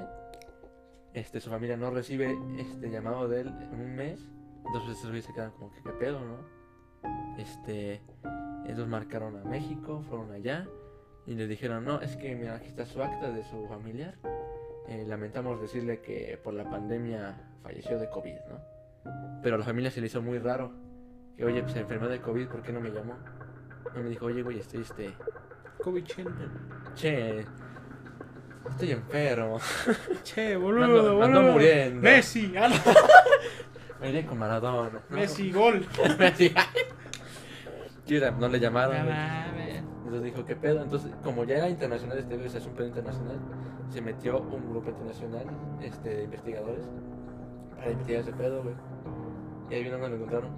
Este, 1.12 1.40
su 1.40 1.50
familia 1.50 1.76
no 1.76 1.90
recibe 1.90 2.36
este 2.58 2.90
llamado 2.90 3.28
de 3.28 3.42
él 3.42 3.48
en 3.48 3.80
un 3.80 3.94
mes. 3.94 4.20
Entonces 4.66 4.98
esos 4.98 5.06
güeyes 5.06 5.24
se 5.24 5.32
quedan 5.32 5.50
como 5.52 5.72
que 5.72 5.82
qué 5.82 5.90
pedo, 5.90 6.20
¿no? 6.20 6.38
Este, 7.38 8.02
ellos 8.66 8.86
marcaron 8.86 9.36
a 9.36 9.44
México, 9.44 10.02
fueron 10.08 10.30
allá 10.32 10.68
y 11.26 11.34
le 11.34 11.46
dijeron, 11.46 11.84
no, 11.84 12.00
es 12.00 12.16
que 12.16 12.34
mira, 12.34 12.56
aquí 12.56 12.68
está 12.68 12.84
su 12.84 13.02
acta 13.02 13.30
de 13.30 13.44
su 13.44 13.66
familiar. 13.66 14.14
Eh, 14.88 15.04
lamentamos 15.06 15.60
decirle 15.60 16.00
que 16.00 16.38
por 16.42 16.54
la 16.54 16.68
pandemia 16.68 17.58
falleció 17.62 17.98
de 17.98 18.08
COVID, 18.10 18.34
¿no? 18.48 19.40
Pero 19.42 19.56
a 19.56 19.58
la 19.58 19.64
familia 19.64 19.90
se 19.90 20.00
le 20.00 20.06
hizo 20.06 20.22
muy 20.22 20.38
raro. 20.38 20.72
Que, 21.36 21.44
oye, 21.44 21.62
pues 21.62 21.72
se 21.72 21.80
enfermó 21.80 22.08
de 22.08 22.20
COVID, 22.20 22.48
¿por 22.48 22.62
qué 22.62 22.72
no 22.72 22.80
me 22.80 22.90
llamó? 22.90 23.16
Y 23.96 24.00
me 24.00 24.08
dijo, 24.08 24.26
oye, 24.26 24.42
güey, 24.42 24.58
estoy 24.58 24.82
este. 24.82 25.14
Covichín. 25.82 26.26
Che, 26.94 27.44
estoy 28.68 28.90
enfermo. 28.92 29.58
Che, 30.22 30.54
Ando- 30.56 30.61
boludo, 30.61 31.22
ando 31.22 31.38
boludo. 31.40 31.52
muriendo. 31.52 32.00
Messi, 32.02 32.52
ah, 32.56 32.68
Me 34.00 34.08
iré 34.11 34.24
con 34.26 34.38
Maradona. 34.38 35.00
Messi, 35.11 35.52
gol. 35.52 35.86
Messi. 36.18 36.52
Mira, 38.08 38.30
no 38.32 38.48
le 38.48 38.58
llamaron. 38.58 38.96
Entonces 39.06 40.22
dijo, 40.34 40.44
¿qué 40.44 40.56
pedo? 40.56 40.82
Entonces, 40.82 41.12
como 41.22 41.44
ya 41.44 41.58
era 41.58 41.68
internacional 41.68 42.18
este 42.18 42.34
güey, 42.34 42.48
o 42.48 42.50
sea, 42.50 42.61
es 42.61 42.66
un 42.66 42.72
pedo 42.74 42.88
internacional, 42.88 43.36
se 43.90 44.00
metió 44.00 44.40
un 44.40 44.70
grupo 44.70 44.90
internacional 44.90 45.44
este, 45.80 46.08
de 46.16 46.24
investigadores 46.24 46.82
para 47.76 47.90
investigar 47.92 48.22
ese 48.22 48.32
pedo, 48.32 48.62
güey. 48.64 48.74
Y 49.70 49.74
ahí 49.74 49.84
vino 49.84 49.98
donde 49.98 50.08
lo 50.08 50.16
encontraron, 50.16 50.50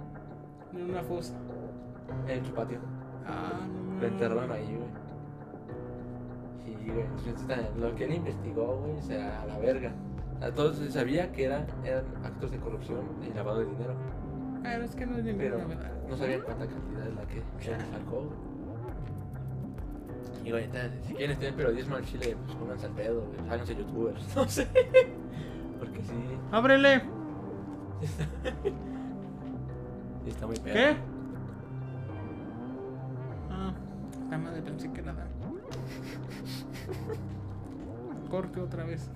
En 0.73 0.89
una 0.89 1.03
fosa. 1.03 1.33
en 2.27 2.43
su 2.45 2.51
patio. 2.53 2.79
Ah, 3.27 3.59
no 3.67 4.01
Lo 4.01 4.07
enterraron 4.07 4.51
ahí, 4.51 4.75
güey. 4.75 5.02
Sí, 6.65 6.75
güey. 6.85 7.05
Está- 7.35 7.69
lo 7.79 7.95
que 7.95 8.05
él 8.05 8.13
investigó, 8.13 8.77
güey, 8.79 8.97
o 8.97 9.01
sea, 9.01 9.41
a 9.41 9.45
la 9.45 9.57
verga. 9.59 9.91
Todos 10.55 10.77
se 10.77 10.91
sabía 10.91 11.31
que 11.31 11.45
eran, 11.45 11.65
eran 11.85 12.03
actos 12.23 12.51
de 12.51 12.57
corrupción 12.57 12.99
y 13.29 13.33
lavado 13.33 13.59
de 13.59 13.65
dinero. 13.65 13.93
Pero 14.61 14.83
es 14.83 14.95
que 14.95 15.05
no 15.05 15.17
es 15.17 15.23
ninguna 15.23 15.43
Pero 15.43 15.57
no 16.09 16.17
sabían 16.17 16.41
cuánta 16.41 16.67
cantidad 16.67 17.07
es 17.07 17.15
la 17.15 17.21
que 17.23 17.41
se 17.59 17.71
sacó, 17.71 18.23
güey. 18.23 18.53
Y 20.45 20.51
güey, 20.51 20.65
si 21.07 21.13
quieren 21.13 21.31
estudiar 21.31 21.53
periodismo 21.55 21.95
al 21.95 22.03
chile, 22.03 22.35
pues 22.45 22.57
pónganse 22.57 22.85
al 22.87 22.91
pedo, 22.93 23.21
güey. 23.25 23.49
Háganse 23.49 23.75
youtubers, 23.75 24.27
no 24.35 24.47
sé. 24.49 24.67
Porque 25.79 26.01
sí, 26.01 26.13
Ábrele. 26.51 27.01
está 30.27 30.47
muy 30.47 30.57
pedo. 30.57 30.73
¿Qué? 30.73 30.95
Ah, 33.49 33.73
la 34.29 34.37
madre 34.37 34.61
pensé 34.61 34.91
que 34.91 35.01
nada. 35.01 35.25
Corte 38.29 38.59
otra 38.59 38.83
vez. 38.83 39.09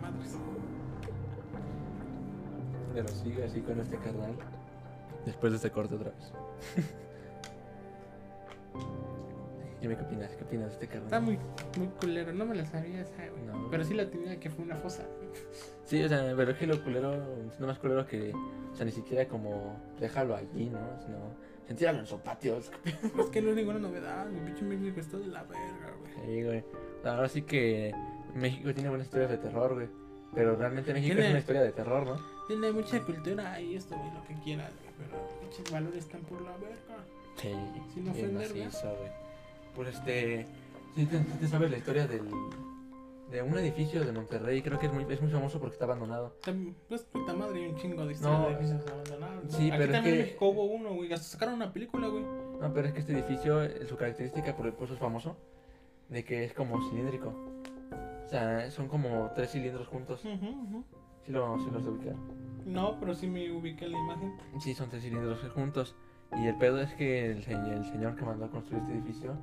Madres. 0.00 0.36
Pero 2.94 3.08
sigue 3.08 3.44
así 3.44 3.60
con 3.60 3.80
este 3.80 3.96
carnal. 3.98 4.32
Después 5.24 5.52
de 5.52 5.56
este 5.56 5.70
corte 5.70 5.94
otra 5.94 6.10
vez. 6.10 6.32
Dime 9.80 9.96
qué 9.96 10.02
opinas, 10.02 10.34
qué 10.34 10.42
opinas 10.44 10.66
de 10.66 10.72
este 10.72 10.88
carnal. 10.88 11.04
Está 11.04 11.20
muy, 11.20 11.38
muy 11.76 11.86
culero, 12.00 12.32
no 12.32 12.44
me 12.44 12.56
la 12.56 12.66
sabía 12.66 13.02
esa, 13.02 13.28
güey. 13.28 13.44
No. 13.44 13.70
Pero 13.70 13.84
sí 13.84 13.94
la 13.94 14.10
tenía 14.10 14.40
que 14.40 14.50
fue 14.50 14.64
una 14.64 14.76
fosa. 14.76 15.04
Sí, 15.84 16.02
o 16.02 16.08
sea, 16.08 16.34
pero 16.36 16.50
es 16.50 16.58
que 16.58 16.66
lo 16.66 16.82
culero, 16.82 17.14
no 17.58 17.66
más 17.66 17.78
culero 17.78 18.06
que, 18.06 18.32
o 18.34 18.74
sea, 18.74 18.84
ni 18.84 18.92
siquiera 18.92 19.28
como 19.28 19.76
déjalo 20.00 20.34
allí, 20.34 20.68
¿no? 20.68 20.80
Sino, 21.00 21.18
sentirlo 21.68 22.00
en 22.00 22.06
su 22.06 22.18
patio. 22.20 22.56
es 22.56 22.70
que- 22.70 22.90
Es 23.22 23.26
que 23.30 23.40
no 23.42 23.50
es 23.50 23.56
ninguna 23.56 23.78
novedad, 23.78 24.26
mi 24.26 24.40
pinche 24.40 24.64
México 24.64 25.00
está 25.00 25.16
de 25.18 25.26
la 25.28 25.42
verga, 25.44 25.94
güey. 26.00 26.12
Sí, 26.26 26.42
güey. 26.44 26.64
Ahora 27.04 27.28
sí 27.28 27.42
que 27.42 27.94
México 28.34 28.72
tiene 28.74 28.88
buenas 28.88 29.06
historias 29.06 29.30
de 29.30 29.38
terror, 29.38 29.74
güey. 29.74 29.88
Pero 30.34 30.56
realmente 30.56 30.92
México 30.92 31.14
Tiene- 31.14 31.24
es 31.26 31.30
una 31.30 31.38
historia 31.38 31.62
de 31.62 31.72
terror, 31.72 32.06
¿no? 32.06 32.16
Tiene 32.48 32.70
mucha 32.72 33.00
cultura 33.02 33.60
y 33.60 33.76
esto, 33.76 33.96
güey, 33.96 34.10
lo 34.12 34.22
que 34.24 34.34
quieras, 34.44 34.72
güey. 34.82 34.94
Pero 34.98 35.28
pinches 35.40 35.70
valores 35.72 35.98
están 36.04 36.20
por 36.22 36.40
la 36.42 36.52
verga. 36.56 36.76
Sí, 37.36 37.52
Sin 37.94 38.08
ofender, 38.08 38.50
güey. 38.52 38.68
Pues 39.74 39.94
este. 39.94 40.46
Sí, 40.96 41.06
te, 41.06 41.18
te 41.18 41.46
sabes 41.46 41.70
la 41.70 41.78
historia 41.78 42.06
del. 42.06 42.22
De 43.30 43.42
un 43.42 43.58
edificio 43.58 44.02
de 44.04 44.10
Monterrey, 44.12 44.62
creo 44.62 44.78
que 44.78 44.86
es 44.86 44.92
muy, 44.92 45.04
es 45.08 45.20
muy 45.20 45.30
famoso 45.30 45.60
porque 45.60 45.74
está 45.74 45.84
abandonado. 45.84 46.34
Pues 46.88 47.02
puta 47.02 47.34
madre, 47.34 47.62
hay 47.64 47.70
un 47.70 47.76
chingo 47.76 48.06
de 48.06 48.14
historias 48.14 48.40
No. 48.40 48.46
de 48.48 48.54
edificios 48.54 48.86
abandonados. 48.90 49.44
¿no? 49.44 49.50
Sí, 49.50 49.56
Aquí 49.70 49.70
pero 49.72 49.84
es 49.84 49.90
también 49.92 50.14
en 50.14 50.20
que- 50.20 50.24
México 50.26 50.48
hubo 50.48 50.64
uno, 50.64 50.94
güey. 50.94 51.12
Hasta 51.12 51.26
sacaron 51.26 51.54
una 51.56 51.70
película, 51.72 52.08
güey. 52.08 52.22
No, 52.24 52.72
pero 52.72 52.88
es 52.88 52.94
que 52.94 53.00
este 53.00 53.12
edificio, 53.12 53.62
eh, 53.62 53.86
su 53.86 53.96
característica 53.96 54.56
por, 54.56 54.72
por 54.74 54.84
eso 54.84 54.94
es 54.94 55.00
famoso, 55.00 55.36
de 56.08 56.24
que 56.24 56.44
es 56.44 56.54
como 56.54 56.80
cilíndrico. 56.88 57.34
O 58.24 58.28
sea, 58.28 58.70
son 58.70 58.88
como 58.88 59.30
tres 59.34 59.50
cilindros 59.52 59.86
juntos. 59.88 60.24
Ujú, 60.24 60.46
ujú. 60.48 60.84
Sí, 61.26 61.32
lo, 61.32 61.58
sí 61.58 61.66
los 61.70 61.84
de 61.84 61.90
ubicar. 61.90 62.14
No, 62.64 62.98
pero 62.98 63.14
sí 63.14 63.26
me 63.26 63.50
ubiqué 63.52 63.88
la 63.88 63.98
imagen. 63.98 64.32
Sí, 64.60 64.74
son 64.74 64.88
tres 64.88 65.02
cilindros 65.02 65.38
juntos. 65.52 65.94
Y 66.38 66.46
el 66.46 66.56
pedo 66.56 66.80
es 66.80 66.92
que 66.94 67.30
el, 67.32 67.38
el 67.46 67.84
señor 67.84 68.16
que 68.16 68.24
mandó 68.24 68.46
a 68.46 68.50
construir 68.50 68.82
este 68.82 68.94
edificio 68.94 69.36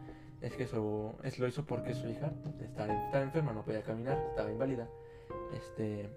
es 0.45 0.55
que 0.55 0.67
su, 0.67 1.11
es, 1.23 1.39
lo 1.39 1.47
hizo 1.47 1.65
porque 1.65 1.95
su 1.95 2.07
hija 2.07 2.31
estaba, 2.61 2.93
estaba 2.93 3.23
enferma, 3.23 3.51
no 3.51 3.65
podía 3.65 3.81
caminar, 3.81 4.23
estaba 4.29 4.51
inválida. 4.51 4.87
Este, 5.53 6.07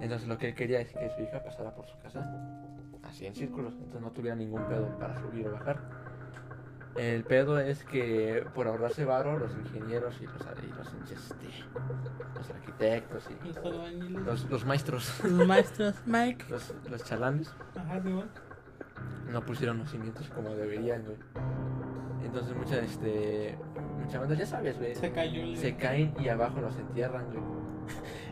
entonces 0.00 0.26
lo 0.26 0.36
que 0.38 0.48
él 0.48 0.54
quería 0.56 0.80
es 0.80 0.92
que 0.92 1.08
su 1.10 1.22
hija 1.22 1.42
pasara 1.44 1.72
por 1.74 1.86
su 1.86 1.96
casa 1.98 2.28
así 3.04 3.26
en 3.26 3.34
círculos, 3.34 3.74
entonces 3.74 4.00
no 4.00 4.10
tuviera 4.10 4.34
ningún 4.34 4.66
pedo 4.66 4.98
para 4.98 5.16
subir 5.20 5.46
o 5.46 5.52
bajar. 5.52 5.80
El 6.96 7.22
pedo 7.22 7.60
es 7.60 7.84
que 7.84 8.44
por 8.54 8.66
ahorrarse 8.66 9.04
varo, 9.04 9.38
los 9.38 9.52
ingenieros 9.52 10.20
y 10.20 10.26
los, 10.26 10.34
y 10.40 10.66
los, 10.66 11.12
este, 11.12 11.46
los 12.34 12.50
arquitectos 12.50 13.28
y 13.30 14.48
Los 14.50 14.66
maestros, 14.66 15.22
Los 15.22 15.46
maestros. 15.46 15.94
Mike. 16.06 16.46
los, 16.50 16.74
los 16.90 17.04
chalanes, 17.04 17.54
Ajá, 17.76 18.00
de 18.00 18.24
no 19.30 19.40
pusieron 19.42 19.78
los 19.78 19.90
cimientos 19.90 20.28
como 20.30 20.50
deberían, 20.50 21.02
güey. 21.04 21.16
Entonces 22.24 22.54
muchas, 22.56 22.78
este, 22.84 23.56
muchas 23.98 24.20
bandas, 24.20 24.38
ya 24.38 24.46
sabes, 24.46 24.78
güey, 24.78 24.94
Se 24.94 25.10
cayó 25.10 25.42
el. 25.42 25.56
se 25.56 25.74
caen 25.76 26.12
y 26.20 26.28
abajo 26.28 26.60
los 26.60 26.76
entierran, 26.78 27.26
güey. 27.26 27.42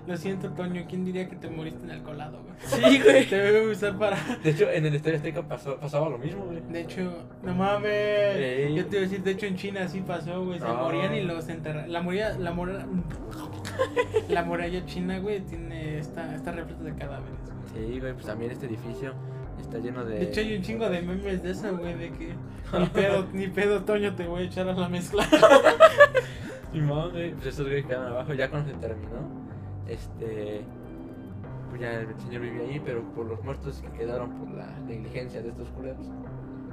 Lo 0.07 0.17
siento, 0.17 0.51
Toño. 0.53 0.85
¿Quién 0.89 1.05
diría 1.05 1.29
que 1.29 1.37
te 1.37 1.51
moriste 1.51 1.83
en 1.85 1.91
el 1.91 2.03
colado, 2.03 2.43
güey? 2.43 2.55
Sí, 2.59 3.03
güey. 3.03 3.29
Te 3.29 3.37
debe 3.37 3.71
usar 3.71 3.99
para. 3.99 4.17
De 4.43 4.51
hecho, 4.51 4.71
en 4.71 4.87
el 4.87 4.95
Estadio 4.95 5.17
Azteca 5.17 5.43
pasó, 5.47 5.79
pasaba 5.79 6.09
lo 6.09 6.17
mismo, 6.17 6.45
güey. 6.47 6.61
De 6.63 6.81
hecho, 6.83 7.25
no 7.43 7.55
mames. 7.55 7.91
Ey. 8.37 8.75
Yo 8.75 8.87
te 8.87 8.97
iba 8.97 9.07
a 9.07 9.09
decir, 9.09 9.23
de 9.23 9.31
hecho 9.33 9.47
en 9.47 9.57
China 9.57 9.81
así 9.85 10.01
pasó, 10.01 10.45
güey. 10.45 10.59
Se 10.61 10.65
No. 10.67 10.75
morían 10.77 11.15
y 11.15 11.23
los 11.23 11.49
enterraron. 11.49 11.93
La 11.93 12.01
muralla, 12.03 12.39
la 12.39 12.53
muralla, 12.53 12.87
la 14.29 14.45
muralla 14.45 14.87
china, 14.87 15.19
güey, 15.19 15.41
tiene 15.41 15.99
está, 15.99 16.35
está 16.35 16.53
repleta 16.53 16.83
de 16.85 16.95
cadáveres, 16.95 17.39
güey. 17.75 17.87
Sí, 17.89 18.01
güey, 18.01 18.13
pues 18.15 18.27
también 18.27 18.51
este 18.51 18.67
edificio 18.67 19.15
está 19.63 19.79
lleno 19.79 20.05
de... 20.05 20.19
De 20.19 20.25
hecho 20.25 20.41
hay 20.41 20.57
un 20.57 20.63
chingo 20.63 20.89
de 20.89 21.03
memes 21.03 21.43
de 21.43 21.51
eso, 21.51 21.77
güey, 21.77 21.95
de 21.95 22.11
que 22.11 22.35
ni 22.79 22.87
pedo, 22.93 23.27
ni 23.33 23.49
pedo, 23.49 23.83
Toño, 23.85 24.15
te 24.15 24.27
voy 24.27 24.43
a 24.43 24.47
echar 24.47 24.69
a 24.69 24.75
la 24.75 24.89
mezcla. 24.89 25.25
Simón, 26.73 27.11
güey, 27.13 27.33
pues 27.33 27.47
esos 27.47 27.67
güeyes 27.67 27.87
quedaron 27.87 28.13
abajo. 28.13 28.35
Ya 28.35 28.51
cuando 28.51 28.71
se 28.71 28.77
terminó, 28.79 29.29
este... 29.87 30.63
Pues 31.69 31.81
ya 31.83 32.01
el 32.01 32.19
señor 32.21 32.43
vivía 32.43 32.63
ahí, 32.63 32.81
pero 32.83 33.03
por 33.15 33.27
los 33.27 33.43
muertos 33.45 33.83
que 33.83 33.91
quedaron 33.99 34.31
por 34.39 34.51
la 34.57 34.79
negligencia 34.87 35.43
de 35.43 35.51
estos 35.51 35.69
culeros, 35.69 36.07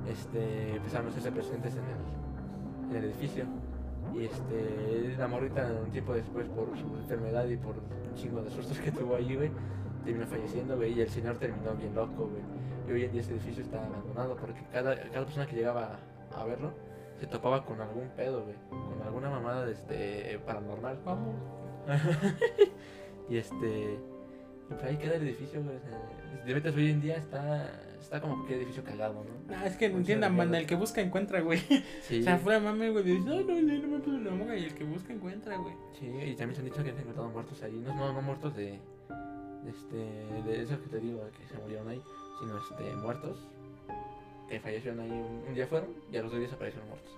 este, 0.09 0.75
empezaron 0.75 1.07
a 1.07 1.09
hacerse 1.09 1.31
presentes 1.31 1.73
en 1.75 1.83
el, 1.83 2.91
en 2.91 3.03
el 3.03 3.09
edificio. 3.11 3.45
Y 4.13 4.25
este, 4.25 5.15
la 5.17 5.27
morrita 5.27 5.69
un 5.83 5.91
tiempo 5.91 6.13
después 6.13 6.47
por 6.47 6.77
su 6.77 6.85
enfermedad 6.97 7.45
y 7.47 7.57
por 7.57 7.75
un 7.75 8.15
chingo 8.15 8.41
de 8.41 8.49
sustos 8.51 8.79
que 8.79 8.91
tuvo 8.91 9.15
ahí, 9.15 9.35
güey, 9.35 9.51
terminó 10.05 10.25
falleciendo, 10.27 10.77
güey, 10.77 10.93
y 10.93 11.01
el 11.01 11.09
señor 11.09 11.35
terminó 11.37 11.73
bien 11.75 11.93
loco, 11.93 12.29
güey. 12.29 12.43
Y 12.87 12.91
hoy 12.91 13.03
en 13.03 13.11
día 13.11 13.21
ese 13.21 13.31
edificio 13.31 13.63
está 13.63 13.85
abandonado 13.85 14.35
porque 14.35 14.61
cada, 14.71 14.95
cada 14.95 15.25
persona 15.25 15.47
que 15.47 15.55
llegaba 15.55 15.99
a 16.35 16.43
verlo 16.43 16.71
se 17.19 17.27
topaba 17.27 17.65
con 17.65 17.79
algún 17.81 18.09
pedo, 18.09 18.43
güey. 18.43 18.55
Con 18.69 19.01
alguna 19.01 19.29
mamada 19.29 19.65
de 19.65 19.73
este 19.73 20.39
paranormal. 20.45 20.99
Vamos. 21.05 21.35
y 23.29 23.37
este. 23.37 23.99
Y 24.69 24.73
pues 24.73 24.83
ahí 24.83 24.97
queda 24.97 25.15
el 25.15 25.23
edificio, 25.23 25.63
güey. 25.63 25.77
te 26.45 26.53
metes 26.53 26.75
hoy 26.75 26.91
en 26.91 27.01
día 27.01 27.17
está. 27.17 27.81
Está 27.99 28.21
como 28.21 28.45
que 28.45 28.55
edificio 28.55 28.83
cagado, 28.83 29.23
¿no? 29.23 29.55
Ah, 29.55 29.65
es 29.65 29.77
que 29.77 29.89
no 29.89 29.97
entiendan, 29.97 30.33
de 30.33 30.37
banda, 30.37 30.59
el 30.59 30.67
que 30.67 30.75
busca 30.75 31.01
encuentra, 31.01 31.41
güey. 31.41 31.59
Sí. 32.01 32.19
O 32.19 32.23
sea, 32.23 32.37
fuera 32.37 32.59
mame, 32.59 32.91
güey, 32.91 33.03
dices, 33.03 33.25
no, 33.25 33.41
no, 33.41 33.59
no 33.59 33.87
me 33.87 34.17
una 34.17 34.31
moga. 34.31 34.55
Y 34.55 34.65
el 34.65 34.75
que 34.75 34.83
busca 34.83 35.11
encuentra, 35.11 35.57
güey. 35.57 35.73
Sí, 35.99 36.05
y 36.05 36.35
también 36.35 36.53
se 36.53 36.61
han 36.61 36.65
dicho 36.65 36.83
que 36.83 36.91
han 36.91 36.99
encontrado 36.99 37.29
muertos 37.29 37.63
ahí. 37.63 37.81
No, 37.83 37.95
no, 37.95 38.13
no 38.13 38.21
muertos 38.21 38.55
de. 38.55 38.79
de 39.63 39.69
Este, 39.69 39.95
de 39.95 40.61
eso 40.61 40.79
que 40.83 40.89
te 40.89 40.99
digo, 40.99 41.21
que 41.35 41.47
se 41.47 41.59
murieron 41.59 41.87
ahí, 41.87 42.01
sino 42.39 42.57
este, 42.57 42.95
muertos 42.95 43.37
que 44.49 44.59
fallecieron 44.59 44.99
ahí. 44.99 45.11
Un, 45.11 45.43
un 45.47 45.53
día 45.53 45.67
fueron 45.67 45.89
y 46.11 46.17
a 46.17 46.21
los 46.23 46.31
dos 46.31 46.39
días 46.39 46.53
aparecieron 46.53 46.87
muertos. 46.89 47.11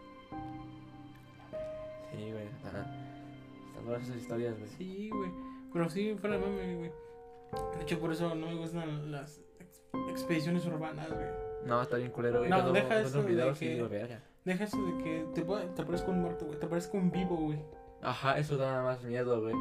Sí, 2.11 2.31
güey, 2.31 2.45
está. 2.47 2.69
Están 2.69 3.85
duras 3.85 4.03
esas 4.03 4.15
historias, 4.17 4.57
güey. 4.57 4.69
Sí, 4.77 5.09
güey. 5.13 5.31
Pero 5.73 5.89
sí, 5.89 6.15
fuera 6.19 6.37
mame, 6.37 6.75
güey. 6.75 6.91
De 7.77 7.83
hecho, 7.83 7.99
por 7.99 8.11
eso 8.11 8.33
no 8.35 8.47
me 8.47 8.55
gustan 8.55 9.11
las 9.11 9.41
ex- 9.59 9.81
expediciones 10.09 10.65
urbanas, 10.65 11.09
güey. 11.09 11.27
No, 11.65 11.81
está 11.81 11.97
bien 11.97 12.11
culero, 12.11 12.39
güey. 12.39 12.49
No, 12.49 12.57
Cuando 12.57 12.73
deja 12.73 12.99
eso 13.01 13.21
de 13.23 13.53
que-. 13.53 14.19
Deja 14.45 14.63
eso 14.63 14.77
de 14.85 15.03
que 15.03 15.25
te, 15.35 15.41
te 15.43 15.81
aparezca 15.81 16.11
un 16.11 16.21
muerto, 16.21 16.45
güey. 16.45 16.59
Te 16.59 16.65
aparezca 16.65 16.97
un 16.97 17.11
vivo, 17.11 17.35
güey. 17.37 17.59
Ajá, 18.01 18.37
eso 18.37 18.57
da 18.57 18.81
más 18.83 19.03
miedo, 19.03 19.41
güey. 19.41 19.55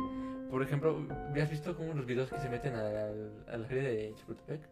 Por 0.51 0.63
ejemplo, 0.63 0.97
¿has 1.41 1.51
visto 1.51 1.77
como 1.77 1.93
los 1.95 2.07
videos 2.07 2.31
que 2.31 2.39
se 2.39 2.49
meten 2.49 2.75
al- 2.75 3.33
a 3.49 3.57
la 3.57 3.67
feria 3.67 3.89
de 3.91 4.15
Chapultepec? 4.17 4.69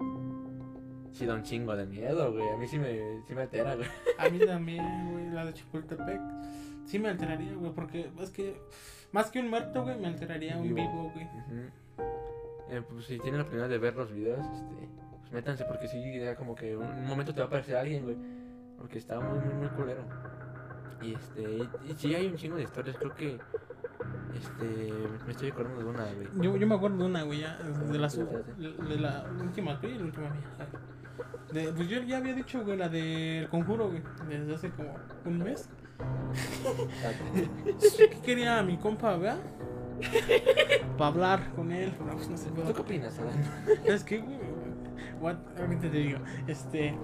Sí, 1.13 1.27
da 1.27 1.35
un 1.35 1.43
chingo 1.43 1.75
de 1.77 1.87
miedo, 1.87 2.33
güey. 2.33 2.49
A 2.49 2.57
mí 2.57 2.67
sí 2.67 2.79
me, 2.79 3.23
sí 3.27 3.35
me 3.35 3.43
altera, 3.43 3.75
güey. 3.77 3.87
A 4.19 4.29
mí 4.29 4.39
también, 4.41 5.13
güey, 5.13 5.29
la 5.31 5.45
de 5.47 5.55
Chapultepec. 5.55 6.21
Sí 6.87 6.99
me 6.99 7.09
alteraría, 7.09 7.55
güey, 7.55 7.73
porque 7.73 8.11
es 8.21 8.31
que 8.31 8.61
más 9.13 9.31
que 9.31 9.41
un 9.41 9.49
muerto, 9.51 9.83
güey, 9.83 9.99
me 9.99 10.07
alteraría 10.09 10.57
un 10.57 10.75
Vivo. 10.75 11.11
güey. 11.15 11.25
Ujú. 11.27 11.71
Eh, 12.71 12.83
pues 12.89 13.05
si 13.07 13.19
tienen 13.19 13.37
la 13.37 13.43
oportunidad 13.43 13.69
de 13.69 13.79
ver 13.79 13.95
los 13.95 14.13
videos, 14.13 14.41
este, 14.41 14.89
pues 15.21 15.33
métanse, 15.33 15.65
porque 15.65 15.87
sí, 15.89 16.19
ya 16.21 16.35
como 16.35 16.55
que 16.55 16.77
un, 16.77 16.85
un 16.87 17.07
momento 17.07 17.33
te 17.35 17.41
va 17.41 17.45
a 17.45 17.49
aparecer 17.49 17.77
alguien, 17.77 18.05
güey. 18.05 18.17
Porque 18.79 18.99
está 18.99 19.21
muy, 19.21 19.39
muy, 19.39 19.55
muy 19.55 19.69
culero. 19.69 20.03
Y 21.03 21.15
este, 21.15 21.43
y, 21.43 21.91
y 21.91 21.95
sí 21.97 22.15
hay 22.15 22.27
un 22.27 22.37
chingo 22.37 22.57
de 22.57 22.63
historias, 22.65 22.97
creo 22.97 23.15
que, 23.15 23.39
este, 24.35 24.93
me 25.27 25.33
estoy 25.33 25.51
acordando 25.51 25.81
de 25.81 25.87
una, 25.87 26.05
güey. 26.05 26.29
Yo, 26.41 26.57
yo 26.57 26.67
me 26.67 26.75
acuerdo 26.75 26.99
de 26.99 27.05
una, 27.05 27.23
güey, 27.23 27.41
ya, 27.41 27.57
de 27.59 27.99
la, 27.99 28.09
su- 28.11 28.27
de 28.27 28.97
la 28.99 29.25
última, 29.41 29.77
güey, 29.77 29.99
la 29.99 30.05
última 30.05 30.31
mía. 30.31 30.69
De, 31.53 31.73
pues 31.73 31.89
yo 31.89 32.03
ya 32.03 32.17
había 32.19 32.35
dicho, 32.35 32.65
güey, 32.65 32.77
la 32.77 32.89
del 32.89 33.49
conjuro, 33.49 33.89
güey, 33.89 34.03
desde 34.29 34.55
hace 34.55 34.71
como 34.71 34.95
un 35.25 35.39
mes. 35.39 35.69
¿Qué 37.99 38.11
quería 38.25 38.63
mi 38.63 38.77
compa, 38.77 39.17
vea? 39.17 39.37
Para 40.99 41.09
hablar 41.09 41.53
con 41.55 41.71
él, 41.71 41.93
pues 42.13 42.29
no 42.29 42.37
se 42.37 42.51
¿Tú 42.51 42.73
qué 42.75 42.81
opinas, 42.81 43.19
Alan? 43.19 43.35
Es 43.85 44.03
que, 44.03 44.19
güey, 44.19 44.39
what, 45.21 45.37
ahorita 45.59 45.83
te 45.83 45.89
digo, 45.91 46.19
este, 46.49 46.97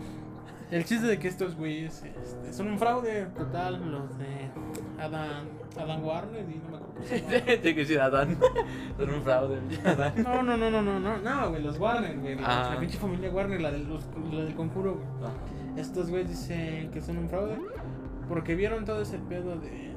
el 0.73 0.85
chiste 0.85 1.07
de 1.07 1.19
que 1.19 1.29
estos 1.29 1.55
güeyes 1.55 2.03
este, 2.05 2.53
son 2.53 2.69
un 2.69 2.79
fraude 2.79 3.27
total, 3.37 3.91
los 3.91 4.19
de 4.19 4.51
Adam, 4.99 5.47
Adam 5.79 6.05
Warner 6.05 6.45
y 6.49 6.59
no 6.59 6.69
me 6.71 6.77
acuerdo. 6.77 7.01
Tengo 7.47 7.63
que 7.63 7.75
decir 7.75 8.01
Adán. 8.01 8.37
Son 8.99 9.11
un 9.11 9.23
fraude, 9.23 9.59
Adán. 9.85 10.13
No, 10.23 10.43
no, 10.43 10.57
no, 10.57 10.71
no, 10.71 10.83
no, 10.83 10.99
no, 11.01 11.19
no, 11.19 11.51
güey, 11.51 11.63
los 11.63 11.79
Warner, 11.79 12.19
güey, 12.19 12.37
Ah. 12.45 12.71
la 12.75 12.81
pinche 12.81 12.99
familia 12.99 13.31
Warner, 13.31 13.61
la, 13.61 13.71
de 13.71 13.79
los, 13.79 14.05
la 14.33 14.45
del 14.45 14.55
conjuro, 14.55 14.95
güey. 14.95 15.31
Estos 15.81 16.11
güeyes 16.11 16.29
dicen 16.31 16.91
que 16.91 17.01
son 17.01 17.19
un 17.19 17.29
fraude 17.29 17.57
porque 18.29 18.55
vieron 18.55 18.85
todo 18.85 19.01
ese 19.03 19.19
pedo 19.19 19.57
de. 19.59 19.91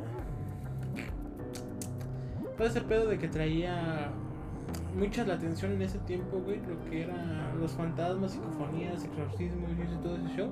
Todo 2.58 2.68
ese 2.68 2.82
pedo 2.82 3.08
de 3.08 3.18
que 3.18 3.28
traía 3.28 4.10
mucha 4.96 5.26
la 5.26 5.34
atención 5.34 5.72
en 5.72 5.82
ese 5.82 5.98
tiempo, 6.00 6.38
güey, 6.40 6.60
lo 6.68 6.80
que 6.90 7.04
eran 7.04 7.60
los 7.60 7.72
fantasmas, 7.72 8.32
psicofonías, 8.34 9.04
exorcismos 9.04 9.72
y 9.72 10.04
todo 10.04 10.16
ese 10.18 10.36
show. 10.38 10.50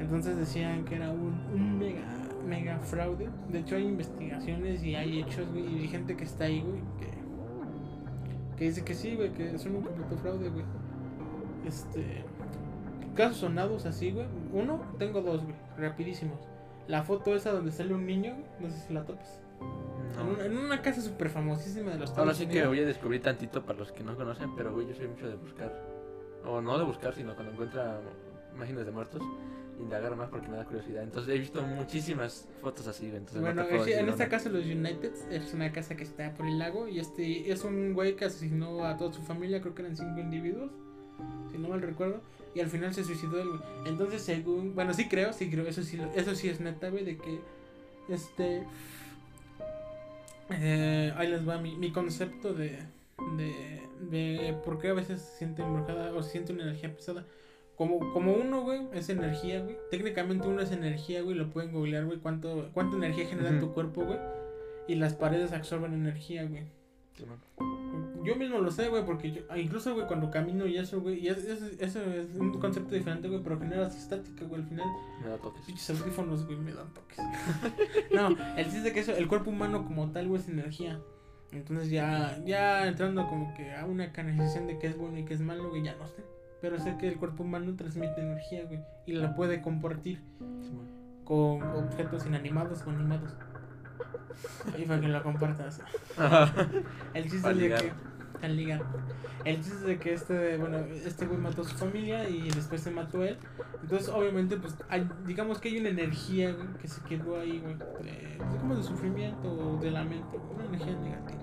Entonces 0.00 0.36
decían 0.36 0.84
que 0.84 0.96
era 0.96 1.10
un, 1.10 1.40
un 1.54 1.78
mega, 1.78 2.02
mega 2.44 2.78
fraude. 2.78 3.28
De 3.50 3.60
hecho, 3.60 3.76
hay 3.76 3.84
investigaciones 3.84 4.82
y 4.84 4.94
hay 4.94 5.20
hechos, 5.20 5.46
güey, 5.50 5.64
y 5.64 5.80
hay 5.80 5.88
gente 5.88 6.16
que 6.16 6.24
está 6.24 6.44
ahí, 6.44 6.60
güey, 6.60 6.82
que, 6.98 8.56
que 8.56 8.64
dice 8.64 8.84
que 8.84 8.94
sí, 8.94 9.14
güey, 9.16 9.32
que 9.32 9.58
son 9.58 9.76
un 9.76 9.82
completo 9.82 10.16
fraude, 10.16 10.48
güey. 10.48 10.64
Este. 11.66 12.24
Casos 13.14 13.38
sonados 13.38 13.86
así, 13.86 14.10
güey. 14.10 14.26
Uno, 14.52 14.80
tengo 14.98 15.20
dos, 15.20 15.42
güey, 15.42 15.54
rapidísimos. 15.78 16.38
La 16.88 17.02
foto 17.02 17.34
esa 17.34 17.52
donde 17.52 17.72
sale 17.72 17.94
un 17.94 18.06
niño, 18.06 18.34
güey, 18.34 18.46
no 18.60 18.70
sé 18.70 18.86
si 18.86 18.92
la 18.92 19.04
topas. 19.04 19.40
En, 20.20 20.26
una, 20.26 20.44
en 20.44 20.58
una 20.58 20.82
casa 20.82 21.00
súper 21.00 21.28
famosísima 21.28 21.92
de 21.92 21.98
los 21.98 22.10
Ahora 22.10 22.32
Estados 22.32 22.36
sí 22.36 22.46
que 22.46 22.66
voy 22.66 22.80
a 22.80 22.86
descubrir 22.86 23.22
tantito 23.22 23.64
para 23.64 23.78
los 23.78 23.92
que 23.92 24.04
no 24.04 24.16
conocen, 24.16 24.54
pero 24.54 24.72
güey, 24.72 24.86
yo 24.86 24.94
soy 24.94 25.08
mucho 25.08 25.26
de 25.26 25.36
buscar. 25.36 25.72
O 26.44 26.60
no 26.60 26.78
de 26.78 26.84
buscar, 26.84 27.14
sino 27.14 27.34
cuando 27.34 27.52
encuentra 27.52 28.00
imágenes 28.54 28.84
de 28.86 28.92
muertos, 28.92 29.22
indagar 29.80 30.16
más 30.16 30.28
porque 30.28 30.48
me 30.48 30.56
da 30.56 30.64
curiosidad. 30.64 31.02
Entonces 31.02 31.34
he 31.34 31.38
visto 31.38 31.62
muchísimas 31.62 32.48
fotos 32.60 32.86
así. 32.86 33.06
Entonces 33.06 33.40
Bueno, 33.40 33.62
no 33.62 33.86
en 33.86 34.08
esta 34.08 34.28
casa 34.28 34.48
los 34.48 34.64
United 34.64 35.12
es 35.30 35.52
una 35.54 35.72
casa 35.72 35.96
que 35.96 36.04
está 36.04 36.34
por 36.34 36.46
el 36.46 36.58
lago 36.58 36.88
y 36.88 36.98
este 36.98 37.50
es 37.50 37.64
un 37.64 37.94
güey 37.94 38.16
que 38.16 38.26
asesinó 38.26 38.84
a 38.84 38.96
toda 38.96 39.12
su 39.12 39.22
familia, 39.22 39.60
creo 39.60 39.74
que 39.74 39.82
eran 39.82 39.96
cinco 39.96 40.20
individuos, 40.20 40.70
si 41.50 41.58
no 41.58 41.68
mal 41.68 41.82
recuerdo, 41.82 42.20
y 42.54 42.60
al 42.60 42.68
final 42.68 42.94
se 42.94 43.04
suicidó 43.04 43.40
él, 43.40 43.48
güey. 43.48 43.60
Entonces, 43.86 44.22
según, 44.22 44.74
bueno, 44.74 44.94
sí 44.94 45.08
creo, 45.08 45.32
sí 45.32 45.50
creo, 45.50 45.66
eso 45.66 45.82
sí, 45.82 46.00
eso 46.14 46.34
sí 46.34 46.48
es 46.48 46.60
neta, 46.60 46.88
güey, 46.90 47.04
de 47.04 47.16
que 47.16 47.40
este 48.08 48.64
eh, 50.50 51.12
ahí 51.16 51.28
les 51.28 51.48
va 51.48 51.58
mi, 51.58 51.76
mi 51.76 51.90
concepto 51.90 52.52
de, 52.52 52.78
de 53.36 53.84
de 54.10 54.56
por 54.64 54.78
qué 54.78 54.88
a 54.88 54.94
veces 54.94 55.22
se 55.22 55.38
siente 55.38 55.62
embrujada 55.62 56.12
o 56.14 56.22
se 56.22 56.30
siente 56.30 56.52
una 56.52 56.64
energía 56.64 56.94
pesada. 56.94 57.24
Como, 57.76 58.12
como 58.12 58.32
uno, 58.34 58.62
güey, 58.62 58.82
es 58.92 59.08
energía, 59.08 59.60
güey. 59.60 59.76
Técnicamente 59.90 60.46
uno 60.46 60.60
es 60.62 60.70
energía, 60.70 61.22
güey. 61.22 61.36
Lo 61.36 61.50
pueden 61.50 61.72
googlear, 61.72 62.04
güey. 62.04 62.18
Cuánto, 62.18 62.70
cuánta 62.72 62.96
energía 62.96 63.26
genera 63.26 63.48
en 63.48 63.60
tu 63.60 63.72
cuerpo, 63.72 64.04
güey. 64.04 64.18
Y 64.86 64.94
las 64.96 65.14
paredes 65.14 65.52
absorben 65.52 65.92
energía, 65.94 66.44
güey. 66.44 66.64
Sí. 67.16 67.24
Yo 68.24 68.36
mismo 68.36 68.58
lo 68.58 68.70
sé, 68.70 68.88
güey, 68.88 69.04
porque 69.04 69.30
yo, 69.32 69.42
incluso, 69.56 69.92
güey, 69.94 70.06
cuando 70.06 70.30
camino 70.30 70.66
y 70.66 70.76
eso, 70.78 71.00
güey, 71.00 71.18
y 71.20 71.28
es- 71.28 71.44
es- 71.44 71.76
eso 71.80 72.00
es 72.00 72.34
un 72.36 72.58
concepto 72.58 72.94
diferente, 72.94 73.28
güey, 73.28 73.42
pero 73.42 73.58
generas 73.58 73.96
estática, 73.96 74.44
güey, 74.46 74.62
al 74.62 74.66
final. 74.68 74.86
Me 75.22 75.28
da 75.28 75.36
toques. 75.38 75.62
Pinches 75.66 75.90
audífonos, 75.90 76.44
güey, 76.46 76.56
me 76.58 76.72
dan 76.72 76.92
toques. 76.94 77.18
no, 78.12 78.28
el 78.56 78.70
chiste 78.70 78.92
que 78.92 79.00
eso, 79.00 79.12
el 79.14 79.28
cuerpo 79.28 79.50
humano 79.50 79.84
como 79.84 80.10
tal, 80.10 80.28
güey, 80.28 80.40
es 80.40 80.48
energía. 80.48 81.00
Entonces 81.52 81.90
ya, 81.90 82.40
ya 82.44 82.86
entrando 82.88 83.26
como 83.28 83.54
que 83.54 83.72
a 83.74 83.84
una 83.86 84.10
canalización 84.12 84.66
de 84.66 84.78
qué 84.78 84.88
es 84.88 84.96
bueno 84.96 85.18
y 85.18 85.24
qué 85.24 85.34
es 85.34 85.40
malo, 85.40 85.68
güey, 85.70 85.82
ya 85.84 85.94
no 85.96 86.06
sé. 86.08 86.24
Pero 86.64 86.78
sé 86.78 86.96
que 86.96 87.08
el 87.08 87.18
cuerpo 87.18 87.42
humano 87.42 87.76
transmite 87.76 88.22
energía, 88.22 88.64
güey, 88.64 88.80
y 89.04 89.12
la 89.12 89.34
puede 89.34 89.60
compartir 89.60 90.22
Sí, 90.62 90.72
con 91.22 91.62
objetos 91.62 92.24
inanimados 92.24 92.82
o 92.86 92.90
animados. 92.90 93.36
Y 94.78 94.86
para 94.86 94.98
que 94.98 95.08
lo 95.08 95.22
compartas. 95.22 95.82
El 97.12 97.30
chiste 97.30 97.50
es 97.50 97.58
de 97.58 97.68
que. 97.68 97.92
Al 98.46 98.56
ligar. 98.56 98.82
El 99.44 99.56
chiste 99.56 99.74
es 99.74 99.82
de 99.82 99.98
que 99.98 100.14
este, 100.14 100.56
bueno, 100.56 100.78
este 100.78 101.26
güey 101.26 101.38
mató 101.38 101.60
a 101.60 101.64
su 101.66 101.76
familia 101.76 102.26
y 102.30 102.48
después 102.50 102.80
se 102.80 102.90
mató 102.90 103.22
él. 103.22 103.36
Entonces, 103.82 104.08
obviamente, 104.08 104.56
pues, 104.56 104.74
hay- 104.88 105.06
digamos 105.26 105.58
que 105.60 105.68
hay 105.68 105.80
una 105.80 105.90
energía, 105.90 106.50
güey, 106.52 106.68
que 106.80 106.88
se 106.88 107.02
quedó 107.02 107.38
ahí, 107.40 107.58
güey. 107.60 107.74
De, 107.74 108.36
pues, 108.38 108.54
como 108.58 108.74
de 108.74 108.82
sufrimiento 108.82 109.52
o 109.52 109.76
de 109.82 109.90
lamento, 109.90 110.40
una 110.54 110.64
energía 110.64 110.96
negativa. 110.98 111.42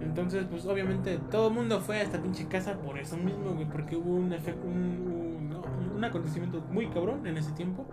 Entonces, 0.00 0.46
pues, 0.50 0.64
obviamente, 0.66 1.18
todo 1.30 1.48
el 1.48 1.54
mundo 1.54 1.80
fue 1.80 1.96
a 1.98 2.02
esta 2.02 2.20
pinche 2.22 2.46
casa 2.46 2.74
por 2.78 2.98
eso 2.98 3.16
mismo, 3.16 3.52
güey, 3.54 3.66
porque 3.68 3.96
hubo 3.96 4.14
un 4.14 4.32
un, 4.32 5.52
un, 5.52 5.96
un 5.96 6.04
acontecimiento 6.04 6.62
muy 6.70 6.86
cabrón 6.88 7.26
en 7.26 7.36
ese 7.36 7.52
tiempo. 7.52 7.86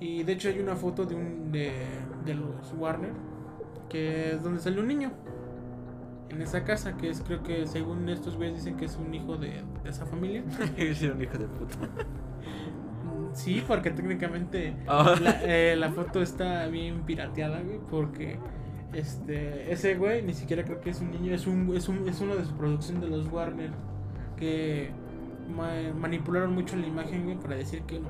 Y 0.00 0.22
de 0.22 0.32
hecho 0.32 0.48
hay 0.48 0.58
una 0.60 0.76
foto 0.76 1.04
de 1.04 1.14
un 1.14 1.52
de, 1.52 1.72
de 2.24 2.34
los 2.34 2.72
Warner 2.78 3.12
que 3.90 4.32
es 4.32 4.42
donde 4.42 4.60
sale 4.60 4.80
un 4.80 4.86
niño 4.88 5.10
en 6.30 6.40
esa 6.40 6.64
casa 6.64 6.96
que 6.96 7.10
es 7.10 7.20
creo 7.20 7.42
que 7.42 7.66
según 7.66 8.08
estos 8.08 8.36
güeyes 8.36 8.54
dicen 8.56 8.76
que 8.76 8.84
es 8.86 8.96
un 8.96 9.12
hijo 9.12 9.36
de, 9.36 9.62
de 9.82 9.90
esa 9.90 10.06
familia. 10.06 10.42
Yo 10.78 10.94
soy 10.94 11.08
un 11.08 11.22
hijo 11.22 11.36
de 11.36 11.46
puta. 11.46 11.76
Mm, 13.04 13.34
Sí, 13.34 13.62
porque 13.66 13.90
técnicamente 13.90 14.74
Ah. 14.86 15.14
la, 15.20 15.40
eh, 15.44 15.76
la 15.76 15.90
foto 15.90 16.22
está 16.22 16.66
bien 16.68 17.02
pirateada, 17.02 17.60
güey, 17.60 17.78
porque 17.90 18.38
este 18.92 19.72
ese 19.72 19.94
güey 19.94 20.22
ni 20.22 20.34
siquiera 20.34 20.64
creo 20.64 20.80
que 20.80 20.90
es 20.90 21.00
un 21.00 21.10
niño, 21.12 21.32
es 21.34 21.46
un 21.46 21.74
es 21.76 21.88
un 21.88 22.08
es 22.08 22.20
uno 22.20 22.36
de 22.36 22.44
su 22.44 22.52
producción 22.54 23.00
de 23.00 23.08
los 23.08 23.28
Warner 23.28 23.70
que 24.36 24.90
ma- 25.54 25.92
manipularon 25.98 26.54
mucho 26.54 26.76
la 26.76 26.86
imagen, 26.86 27.24
güey, 27.24 27.36
para 27.38 27.56
decir 27.56 27.82
que 27.82 28.00
no 28.00 28.08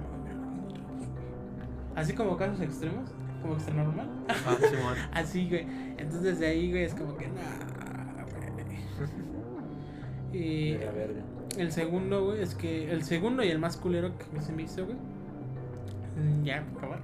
Así 1.96 2.14
como 2.14 2.36
casos 2.36 2.60
extremos, 2.60 3.10
como 3.42 3.54
extra 3.54 3.74
normal. 3.74 4.08
Ah, 4.28 4.56
Simón. 4.58 4.94
Así, 5.12 5.48
güey. 5.48 5.66
Entonces 5.98 6.38
de 6.38 6.46
ahí, 6.46 6.70
güey, 6.70 6.84
es 6.84 6.94
como 6.94 7.16
que 7.16 7.26
nah, 7.28 8.22
güey. 10.32 10.32
Y 10.32 10.78
el 11.58 11.72
segundo, 11.72 12.24
güey, 12.24 12.40
es 12.42 12.54
que 12.54 12.90
el 12.92 13.02
segundo 13.02 13.42
y 13.42 13.48
el 13.48 13.58
más 13.58 13.76
culero 13.76 14.12
que 14.16 14.40
se 14.40 14.52
me 14.52 14.62
hizo, 14.62 14.86
güey. 14.86 14.96
Ya, 16.44 16.64
para 16.74 16.86
acabar. 16.86 17.00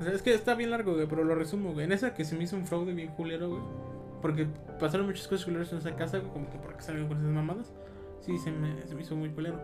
O 0.00 0.04
sea, 0.04 0.12
es 0.12 0.22
que 0.22 0.34
está 0.34 0.54
bien 0.54 0.70
largo, 0.70 0.94
güey, 0.94 1.06
pero 1.06 1.24
lo 1.24 1.34
resumo, 1.34 1.72
güey. 1.72 1.84
En 1.84 1.92
esa 1.92 2.14
que 2.14 2.24
se 2.24 2.36
me 2.36 2.44
hizo 2.44 2.56
un 2.56 2.66
fraude 2.66 2.92
bien 2.92 3.08
culero, 3.08 3.48
güey. 3.48 3.62
Porque 4.20 4.46
pasaron 4.80 5.06
muchas 5.06 5.28
cosas 5.28 5.44
culeras 5.44 5.72
en 5.72 5.78
esa 5.78 5.94
casa, 5.96 6.18
güey, 6.18 6.32
como 6.32 6.50
que 6.50 6.58
para 6.58 6.76
que 6.76 6.82
salgan 6.82 7.08
con 7.08 7.18
esas 7.18 7.30
mamadas. 7.30 7.72
Sí, 8.20 8.38
se 8.38 8.50
me, 8.50 8.86
se 8.86 8.94
me 8.94 9.02
hizo 9.02 9.14
muy 9.16 9.30
culero. 9.30 9.60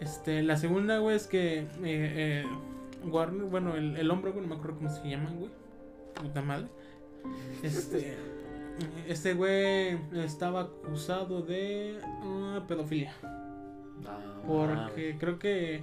Este, 0.00 0.42
la 0.42 0.56
segunda, 0.56 0.98
güey, 0.98 1.16
es 1.16 1.26
que 1.26 1.60
eh, 1.60 1.66
eh, 1.82 2.44
Warner, 3.04 3.46
bueno, 3.46 3.74
el, 3.74 3.96
el 3.96 4.10
hombre, 4.10 4.30
güey, 4.30 4.42
no 4.42 4.48
me 4.48 4.54
acuerdo 4.54 4.76
cómo 4.76 4.90
se 4.90 5.08
llaman, 5.08 5.36
güey. 5.38 5.50
Puta 6.14 6.42
madre. 6.42 6.68
Este, 7.62 8.16
este 9.08 9.34
güey 9.34 9.98
estaba 10.12 10.62
acusado 10.62 11.42
de 11.42 11.98
ah, 12.04 12.64
pedofilia. 12.68 13.12
Ah, 14.06 14.18
Porque 14.46 15.16
creo 15.18 15.38
que 15.38 15.82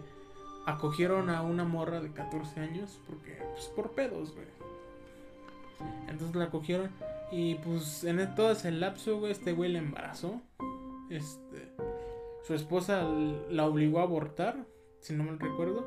acogieron 0.66 1.30
a 1.30 1.42
una 1.42 1.64
morra 1.64 2.02
de 2.02 2.12
14 2.12 2.60
años 2.60 3.00
porque 3.08 3.38
pues 3.54 3.66
por 3.68 3.92
pedos, 3.92 4.34
güey. 4.34 4.48
Entonces 6.08 6.36
la 6.36 6.46
acogieron 6.46 6.90
y 7.32 7.56
pues 7.56 8.04
en 8.04 8.20
e- 8.20 8.28
todo 8.28 8.52
ese 8.52 8.72
lapso, 8.72 9.20
güey, 9.20 9.32
este 9.32 9.54
güey 9.54 9.72
la 9.72 9.80
embarazó. 9.80 10.42
Este 11.10 11.72
su 12.44 12.54
esposa 12.54 13.04
la 13.50 13.66
obligó 13.66 14.00
a 14.00 14.04
abortar, 14.04 14.66
si 15.00 15.14
no 15.16 15.24
mal 15.24 15.40
recuerdo, 15.40 15.84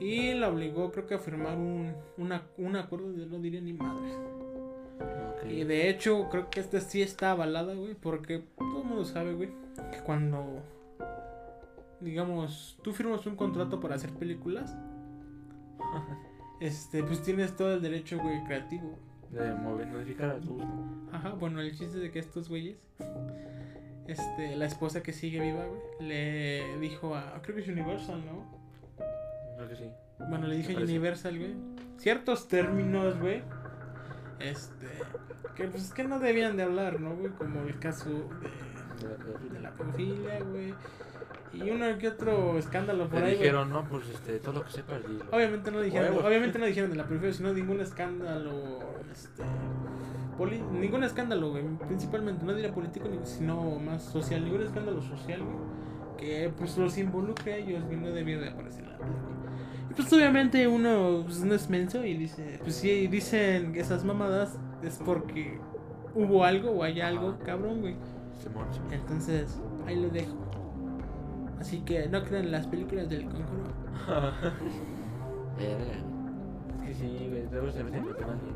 y 0.00 0.34
la 0.34 0.50
obligó 0.50 0.92
creo 0.92 1.06
que 1.06 1.14
a 1.14 1.18
firmar 1.18 1.56
un, 1.56 1.94
una- 2.18 2.42
un 2.58 2.76
acuerdo 2.76 3.10
de 3.12 3.26
no 3.26 3.38
diría 3.38 3.60
ni 3.62 3.72
madre. 3.72 4.12
Y 5.48 5.64
de 5.64 5.88
hecho, 5.90 6.28
creo 6.30 6.48
que 6.50 6.60
esta 6.60 6.80
sí 6.80 7.02
está 7.02 7.30
avalada, 7.32 7.74
güey, 7.74 7.94
porque 7.94 8.42
todo 8.58 8.80
el 8.82 8.84
mundo 8.86 9.04
sabe, 9.04 9.34
güey, 9.34 9.50
que 9.92 9.98
cuando, 10.04 10.62
digamos, 12.04 12.78
tú 12.82 12.92
firmas 12.92 13.26
un 13.26 13.34
contrato 13.36 13.80
para 13.80 13.94
hacer 13.96 14.10
películas, 14.10 14.76
este, 16.60 17.02
pues 17.02 17.22
tienes 17.22 17.56
todo 17.56 17.74
el 17.74 17.82
derecho, 17.82 18.18
güey, 18.20 18.42
creativo. 18.44 18.98
De 19.30 19.52
mover, 19.54 19.86
modificar 19.88 20.30
a 20.30 20.40
tu. 20.40 20.60
Ajá, 21.12 21.30
bueno, 21.30 21.60
el 21.60 21.76
chiste 21.76 21.98
de 21.98 22.10
que 22.12 22.20
estos 22.20 22.48
güeyes, 22.48 22.76
este, 24.06 24.54
la 24.54 24.66
esposa 24.66 25.02
que 25.02 25.12
sigue 25.12 25.40
viva, 25.40 25.64
güey, 25.66 26.08
le 26.08 26.78
dijo 26.78 27.16
a, 27.16 27.40
creo 27.42 27.56
que 27.56 27.62
es 27.62 27.68
Universal, 27.68 28.22
¿no? 28.24 28.44
Creo 29.56 29.68
que 29.68 29.76
sí. 29.76 29.90
Bueno, 30.28 30.46
le 30.46 30.56
dije 30.58 30.76
a. 30.76 30.80
Universal, 30.80 31.36
güey. 31.38 31.54
Ciertos 31.96 32.46
términos, 32.48 33.18
güey. 33.18 33.42
Este. 34.38 34.86
Que 35.56 35.64
pues 35.68 35.92
que 35.92 36.04
no 36.04 36.18
debían 36.20 36.56
de 36.56 36.62
hablar, 36.64 37.00
¿no, 37.00 37.16
güey? 37.16 37.32
Como 37.32 37.60
el 37.62 37.78
caso 37.78 38.10
de, 38.10 39.06
De- 39.08 39.16
de- 39.48 39.48
de 39.54 39.60
la 39.60 39.72
pedofilia, 39.72 40.40
güey. 40.44 40.74
Y 41.54 41.70
uno 41.70 41.98
que 41.98 42.08
otro 42.08 42.58
escándalo 42.58 43.08
por 43.08 43.20
Le 43.20 43.26
ahí, 43.26 43.32
güey. 43.34 43.44
dijeron, 43.44 43.70
no, 43.70 43.84
pues 43.84 44.08
este, 44.08 44.38
todo 44.38 44.54
lo 44.54 44.64
que 44.64 44.70
sepas. 44.72 45.00
Obviamente 45.32 45.70
no 45.70 45.80
dijeron, 45.80 46.10
Huevos. 46.10 46.24
obviamente 46.26 46.58
no 46.58 46.66
dijeron 46.66 46.90
de 46.90 46.96
la 46.96 47.04
pedofilia, 47.06 47.32
sino 47.34 47.52
ningún 47.52 47.80
escándalo, 47.80 48.52
este. 49.12 49.42
poli- 50.38 50.62
ningún 50.72 51.04
escándalo, 51.04 51.50
güey. 51.50 51.64
Principalmente, 51.86 52.44
no 52.44 52.54
diría 52.54 52.72
político, 52.72 53.08
sino 53.24 53.78
más 53.78 54.02
social. 54.02 54.44
Ningún 54.44 54.62
escándalo 54.62 55.00
social, 55.02 55.42
güey. 55.42 55.56
Que 56.18 56.50
pues 56.56 56.76
los 56.78 56.96
involucre 56.98 57.54
a 57.54 57.56
ellos, 57.58 57.82
güey. 57.84 57.96
No 57.96 58.08
debió 58.08 58.40
de 58.40 58.48
aparecer 58.50 58.84
película. 58.84 59.08
Y 59.90 59.94
pues 59.94 60.12
obviamente 60.12 60.66
uno 60.66 61.22
pues, 61.24 61.40
no 61.44 61.54
es 61.54 61.68
menso 61.68 62.04
y 62.04 62.14
dice, 62.16 62.58
pues 62.62 62.76
si 62.76 63.06
dicen 63.06 63.74
esas 63.76 64.04
mamadas 64.04 64.58
es 64.82 64.98
porque 65.04 65.58
hubo 66.14 66.44
algo 66.44 66.70
o 66.70 66.82
hay 66.82 67.00
algo, 67.00 67.36
cabrón, 67.44 67.80
güey. 67.80 67.96
Entonces, 68.90 69.58
ahí 69.86 69.96
lo 70.00 70.08
dejo. 70.10 70.34
Así 71.64 71.80
que 71.80 72.06
no 72.08 72.22
crean 72.22 72.50
las 72.50 72.66
películas 72.66 73.08
del 73.08 73.24
conjuro. 73.24 73.72
Es 75.58 76.84
que 76.84 76.94
sí, 76.94 77.28
güey, 77.30 77.48
luego 77.50 77.72
se 77.72 77.82
meten 77.82 78.04
en 78.04 78.14
temas 78.16 78.36
bien, 78.42 78.54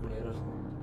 culeros 0.00 0.36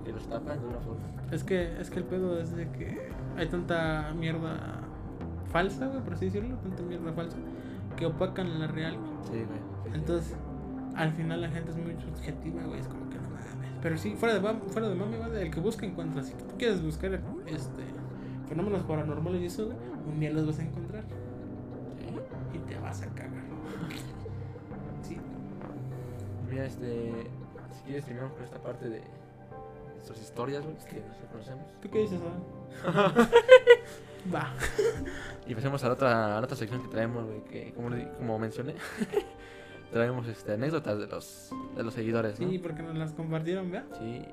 que 0.05 0.13
los 0.13 0.29
tapan 0.29 0.61
de 0.61 0.67
una 0.67 0.79
forma. 0.79 1.03
Es 1.31 1.43
que, 1.43 1.81
es 1.81 1.89
que 1.89 1.99
el 1.99 2.05
pedo 2.05 2.39
es 2.39 2.55
de 2.55 2.69
que 2.71 3.09
hay 3.35 3.47
tanta 3.47 4.13
mierda 4.17 4.83
falsa, 5.51 5.87
güey, 5.87 6.01
por 6.01 6.13
así 6.13 6.25
decirlo, 6.27 6.55
tanta 6.59 6.81
mierda 6.83 7.11
falsa, 7.11 7.35
que 7.97 8.05
opacan 8.05 8.57
la 8.57 8.67
real, 8.67 8.97
güey. 8.97 9.11
Sí, 9.23 9.45
güey. 9.45 9.93
Entonces, 9.93 10.37
al 10.95 11.11
final 11.11 11.41
la 11.41 11.49
gente 11.49 11.71
es 11.71 11.77
muy 11.77 11.97
subjetiva, 11.99 12.63
güey, 12.63 12.79
es 12.79 12.87
como 12.87 13.09
que 13.09 13.17
no 13.17 13.23
mames. 13.23 13.57
Pero 13.81 13.97
sí, 13.97 14.15
fuera 14.15 14.35
de, 14.35 14.39
fuera 14.69 14.87
de 14.87 14.95
mami, 14.95 15.17
güey, 15.17 15.41
el 15.41 15.51
que 15.51 15.59
busca 15.59 15.85
encuentra. 15.85 16.23
Si 16.23 16.31
tú 16.35 16.55
quieres 16.57 16.81
buscar 16.81 17.19
este 17.47 17.83
fenómenos 18.47 18.83
paranormales 18.83 19.41
y 19.41 19.45
eso, 19.47 19.65
güey, 19.65 19.77
un 20.07 20.21
día 20.21 20.31
los 20.31 20.47
vas 20.47 20.59
a 20.59 20.63
encontrar. 20.63 21.03
Y 22.55 22.59
te 22.59 22.79
vas 22.79 23.01
a 23.01 23.07
cagar. 23.07 23.43
Sí. 25.01 25.17
Mira, 26.49 26.65
este. 26.65 27.29
Si 27.73 27.81
quieres, 27.83 28.05
terminamos 28.05 28.33
con 28.33 28.43
esta 28.43 28.59
parte 28.59 28.89
de 28.89 29.01
nuestras 29.93 30.21
historias, 30.21 30.63
güey, 30.63 30.77
que 30.77 31.01
nos 31.01 31.17
conocemos. 31.31 31.65
¿Tú 31.81 31.89
qué 31.89 31.99
dices, 31.99 32.19
Adam? 32.21 33.13
Va. 34.33 34.53
Y 35.45 35.53
pasemos 35.53 35.83
a 35.83 35.87
la 35.87 35.93
otra, 35.93 36.37
a 36.37 36.39
la 36.39 36.45
otra 36.45 36.55
sección 36.55 36.81
que 36.81 36.87
traemos, 36.87 37.25
güey, 37.25 37.43
que 37.43 37.73
como, 37.73 37.89
como 38.17 38.39
mencioné, 38.39 38.75
traemos 39.91 40.27
este, 40.27 40.53
anécdotas 40.53 40.97
de 40.97 41.07
los, 41.07 41.51
de 41.75 41.83
los 41.83 41.93
seguidores, 41.93 42.39
¿no? 42.39 42.49
Sí, 42.49 42.57
porque 42.59 42.81
nos 42.81 42.95
las 42.95 43.13
compartieron, 43.13 43.71
¿verdad? 43.71 43.87
Sí. 43.99 44.25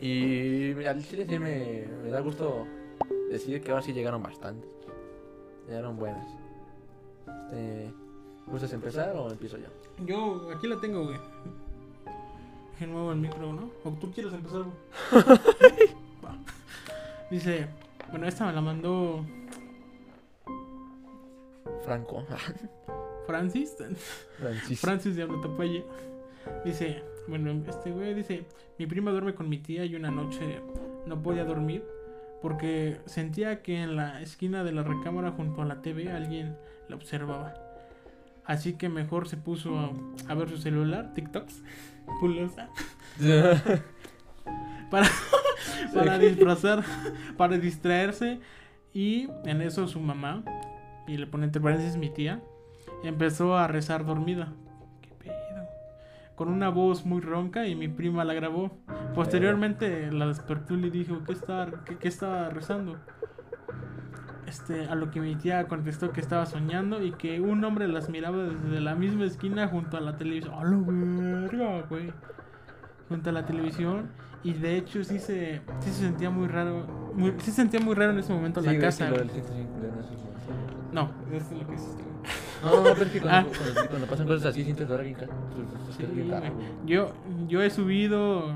Y 0.00 0.84
al 0.84 1.04
chile 1.04 1.26
sí 1.28 1.38
me, 1.38 1.86
me 2.02 2.10
da 2.10 2.20
gusto 2.20 2.66
decir 3.30 3.60
que 3.62 3.70
ahora 3.70 3.82
sí 3.82 3.92
llegaron 3.92 4.22
bastantes. 4.22 4.70
Llegaron 5.68 5.96
buenas. 5.96 6.41
Este, 7.52 7.92
¿Gustas 8.46 8.72
empezar 8.72 9.14
o 9.14 9.30
empiezo 9.30 9.58
yo? 9.58 9.68
Yo 10.06 10.50
aquí 10.56 10.66
la 10.66 10.80
tengo, 10.80 11.04
güey. 11.04 11.18
De 12.80 12.86
nuevo 12.86 13.12
el 13.12 13.18
micro, 13.18 13.52
¿no? 13.52 13.70
¿O 13.84 13.90
tú 13.90 14.10
quieres 14.10 14.32
empezar. 14.32 14.64
Dice, 17.30 17.68
bueno, 18.10 18.26
esta 18.26 18.46
me 18.46 18.52
la 18.52 18.60
mandó 18.60 19.24
Franco. 21.84 22.24
Francis. 23.26 23.76
Francis. 24.38 24.80
Francis 24.80 25.16
de 25.16 25.26
Topalle. 25.26 25.84
Dice, 26.64 27.02
bueno, 27.28 27.52
este 27.68 27.92
güey 27.92 28.14
dice, 28.14 28.44
mi 28.78 28.86
prima 28.86 29.12
duerme 29.12 29.34
con 29.34 29.48
mi 29.48 29.58
tía 29.58 29.84
y 29.84 29.94
una 29.94 30.10
noche 30.10 30.60
no 31.06 31.22
podía 31.22 31.44
dormir 31.44 31.84
porque 32.42 33.00
sentía 33.06 33.62
que 33.62 33.80
en 33.80 33.94
la 33.94 34.20
esquina 34.20 34.64
de 34.64 34.72
la 34.72 34.82
recámara 34.82 35.30
junto 35.30 35.62
a 35.62 35.64
la 35.64 35.80
TV 35.80 36.10
alguien 36.10 36.56
la 36.88 36.96
observaba. 36.96 37.54
Así 38.44 38.74
que 38.74 38.88
mejor 38.88 39.28
se 39.28 39.36
puso 39.36 39.78
a, 39.78 39.92
a 40.28 40.34
ver 40.34 40.48
su 40.48 40.58
celular, 40.58 41.12
TikToks, 41.14 41.62
culosa, 42.20 42.68
para, 44.90 45.08
para 45.94 46.18
disfrazar, 46.18 46.82
para 47.36 47.58
distraerse. 47.58 48.40
Y 48.92 49.28
en 49.44 49.62
eso 49.62 49.88
su 49.88 50.00
mamá, 50.00 50.44
y 51.06 51.16
le 51.16 51.26
pone 51.26 51.44
entre 51.44 51.62
paréntesis 51.62 51.96
mi 51.96 52.10
tía, 52.10 52.42
empezó 53.04 53.56
a 53.56 53.66
rezar 53.66 54.04
dormida. 54.04 54.52
¿Qué 55.00 55.14
pedo? 55.14 55.66
Con 56.34 56.48
una 56.48 56.68
voz 56.68 57.06
muy 57.06 57.20
ronca 57.20 57.66
y 57.66 57.74
mi 57.74 57.88
prima 57.88 58.24
la 58.24 58.34
grabó. 58.34 58.70
Posteriormente 59.14 60.10
la 60.12 60.26
despertó 60.26 60.74
y 60.74 60.82
le 60.82 60.90
dijo, 60.90 61.22
¿qué 61.24 61.32
estaba, 61.32 61.84
qué, 61.84 61.96
qué 61.96 62.08
estaba 62.08 62.50
rezando? 62.50 62.98
Este, 64.52 64.84
a 64.86 64.94
lo 64.94 65.10
que 65.10 65.18
mi 65.18 65.34
tía 65.34 65.66
contestó 65.66 66.10
que 66.12 66.20
estaba 66.20 66.44
soñando 66.44 67.02
y 67.02 67.12
que 67.12 67.40
un 67.40 67.64
hombre 67.64 67.88
las 67.88 68.10
miraba 68.10 68.36
desde 68.36 68.82
la 68.82 68.94
misma 68.94 69.24
esquina 69.24 69.66
junto 69.66 69.96
a 69.96 70.00
la 70.02 70.18
televisión. 70.18 70.52
¡A 70.54 70.62
la 70.64 70.76
verga, 70.76 71.86
güey! 71.88 72.12
Junto 73.08 73.30
a 73.30 73.32
la 73.32 73.46
televisión. 73.46 74.10
Y 74.44 74.52
de 74.52 74.76
hecho 74.76 75.02
sí 75.04 75.18
se, 75.18 75.62
sí 75.80 75.90
se 75.90 76.00
sentía 76.02 76.28
muy 76.28 76.48
raro. 76.48 76.86
Muy, 77.14 77.30
sí 77.38 77.46
se 77.46 77.52
sentía 77.52 77.80
muy 77.80 77.94
raro 77.94 78.12
en 78.12 78.18
ese 78.18 78.30
momento 78.30 78.60
Sí, 78.60 78.66
la 78.66 78.78
casa. 78.78 79.06
sí, 79.06 79.10
lo 79.10 79.18
del 79.20 79.30
sí. 79.30 79.40
No, 80.92 81.10
eso 81.32 81.46
es 81.54 81.62
lo 81.62 81.66
que 81.66 81.74
hiciste, 81.74 82.02
güey. 82.02 82.74
No, 82.76 82.82
pero 82.92 83.04
es 83.06 83.10
que 83.10 83.18
Ah. 83.20 83.46
cuando, 83.46 83.50
cuando, 83.72 83.88
cuando 83.88 84.06
pasan 84.08 84.26
cosas 84.26 84.44
así 84.46 84.64
sientes 84.64 84.86
dolor 84.86 85.04
bien 85.04 85.16
caro. 85.16 85.32
Sí, 85.96 86.04
bien 86.14 86.28
güey. 86.28 86.42
Yo, 86.84 87.12
yo 87.48 87.62
he 87.62 87.70
subido. 87.70 88.52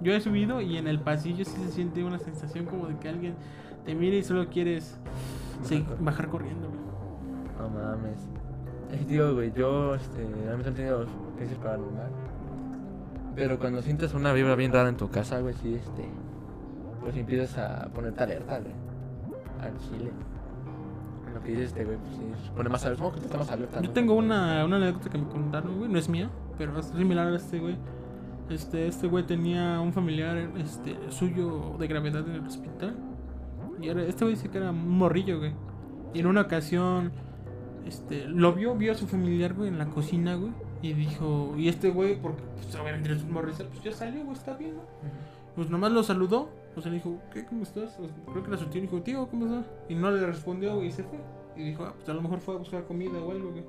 Yo 0.00 0.12
he 0.14 0.20
subido 0.20 0.60
y 0.60 0.76
en 0.78 0.86
el 0.86 1.00
pasillo 1.00 1.44
sí 1.44 1.56
se 1.66 1.72
siente 1.72 2.04
una 2.04 2.18
sensación 2.20 2.66
como 2.66 2.86
de 2.86 2.96
que 2.98 3.08
alguien 3.08 3.34
te 3.84 3.94
mira 3.94 4.16
y 4.16 4.22
solo 4.22 4.48
quieres 4.48 4.98
sí, 5.62 5.84
bajar 6.00 6.28
corriendo, 6.28 6.68
güey. 6.68 6.80
No 7.58 7.68
mames. 7.68 8.18
Es 8.92 8.98
que, 8.98 9.04
tío, 9.04 9.34
güey, 9.34 9.52
yo, 9.52 9.94
este, 9.94 10.22
a 10.22 10.56
mí 10.56 10.62
he 10.66 10.70
tenido 10.70 11.02
experiencias 11.02 11.60
paranormal. 11.60 12.10
Pero 13.36 13.58
cuando 13.58 13.82
sientes 13.82 14.14
una 14.14 14.32
vibra 14.32 14.56
bien 14.56 14.72
rara 14.72 14.88
en 14.88 14.96
tu 14.96 15.08
casa, 15.08 15.40
güey, 15.40 15.54
sí, 15.54 15.74
este, 15.74 16.08
pues 17.00 17.16
empiezas 17.16 17.58
a 17.58 17.88
ponerte 17.88 18.22
alerta, 18.22 18.58
güey. 18.58 18.72
Al 19.60 19.76
chile. 19.78 20.10
Lo 21.32 21.40
que 21.42 21.50
dices 21.50 21.66
este, 21.66 21.84
güey, 21.84 21.96
pues 21.98 22.16
sí, 22.16 22.50
pone 22.56 22.68
más 22.68 22.84
alerta. 22.84 23.04
¿Cómo 23.04 23.14
que 23.14 23.20
te 23.20 23.38
más 23.38 23.50
alerta? 23.50 23.80
Yo 23.80 23.90
tengo 23.90 24.14
una, 24.14 24.64
una 24.64 24.76
anécdota 24.76 25.10
que 25.10 25.18
me 25.18 25.28
contaron, 25.28 25.78
güey. 25.78 25.90
No 25.90 25.98
es 25.98 26.08
mía, 26.08 26.30
pero 26.58 26.78
es 26.78 26.86
similar 26.86 27.28
a 27.28 27.36
este, 27.36 27.60
güey. 27.60 27.76
Este, 28.48 28.88
este 28.88 29.06
güey 29.06 29.24
tenía 29.24 29.80
un 29.80 29.92
familiar 29.92 30.36
este, 30.58 30.96
suyo 31.10 31.76
de 31.78 31.86
gravedad 31.86 32.26
en 32.26 32.34
el 32.34 32.46
hospital. 32.46 32.96
Y 33.80 33.88
era, 33.88 34.02
este 34.02 34.24
güey 34.24 34.34
dice 34.34 34.48
que 34.48 34.58
era 34.58 34.70
un 34.70 34.88
morrillo, 34.88 35.38
güey. 35.38 35.52
Y 36.14 36.20
en 36.20 36.26
una 36.26 36.42
ocasión, 36.42 37.12
este, 37.86 38.26
lo 38.26 38.52
vio, 38.52 38.74
vio 38.74 38.92
a 38.92 38.94
su 38.94 39.06
familiar, 39.06 39.54
güey, 39.54 39.68
en 39.68 39.78
la 39.78 39.86
cocina, 39.86 40.34
güey. 40.34 40.52
Y 40.82 40.92
dijo, 40.94 41.54
y 41.56 41.68
este 41.68 41.90
güey, 41.90 42.20
porque 42.20 42.42
pues, 42.56 42.74
obviamente 42.74 43.12
es 43.12 43.22
un 43.22 43.32
morrisa, 43.32 43.64
pues 43.64 43.82
ya 43.82 43.92
salió, 43.92 44.24
güey, 44.24 44.36
está 44.36 44.54
bien, 44.56 44.74
¿no? 44.76 44.82
Pues 45.54 45.68
nomás 45.68 45.92
lo 45.92 46.02
saludó, 46.02 46.48
o 46.74 46.80
sea, 46.80 46.90
le 46.90 46.98
dijo, 46.98 47.18
¿qué? 47.32 47.44
¿Cómo 47.44 47.62
estás? 47.62 47.98
O 47.98 48.06
sea, 48.06 48.16
creo 48.30 48.42
que 48.42 48.48
era 48.48 48.58
su 48.58 48.66
tío, 48.66 48.78
y 48.78 48.82
dijo, 48.82 49.02
tío, 49.02 49.26
¿cómo 49.28 49.46
estás? 49.46 49.66
Y 49.88 49.94
no 49.94 50.10
le 50.10 50.24
respondió, 50.24 50.76
güey, 50.76 50.88
y 50.88 50.92
se 50.92 51.02
fue. 51.02 51.18
Y 51.56 51.64
dijo, 51.64 51.84
ah, 51.84 51.92
pues 51.94 52.08
a 52.08 52.14
lo 52.14 52.22
mejor 52.22 52.40
fue 52.40 52.54
a 52.54 52.58
buscar 52.58 52.84
comida 52.86 53.20
o 53.20 53.30
algo, 53.30 53.50
güey. 53.50 53.64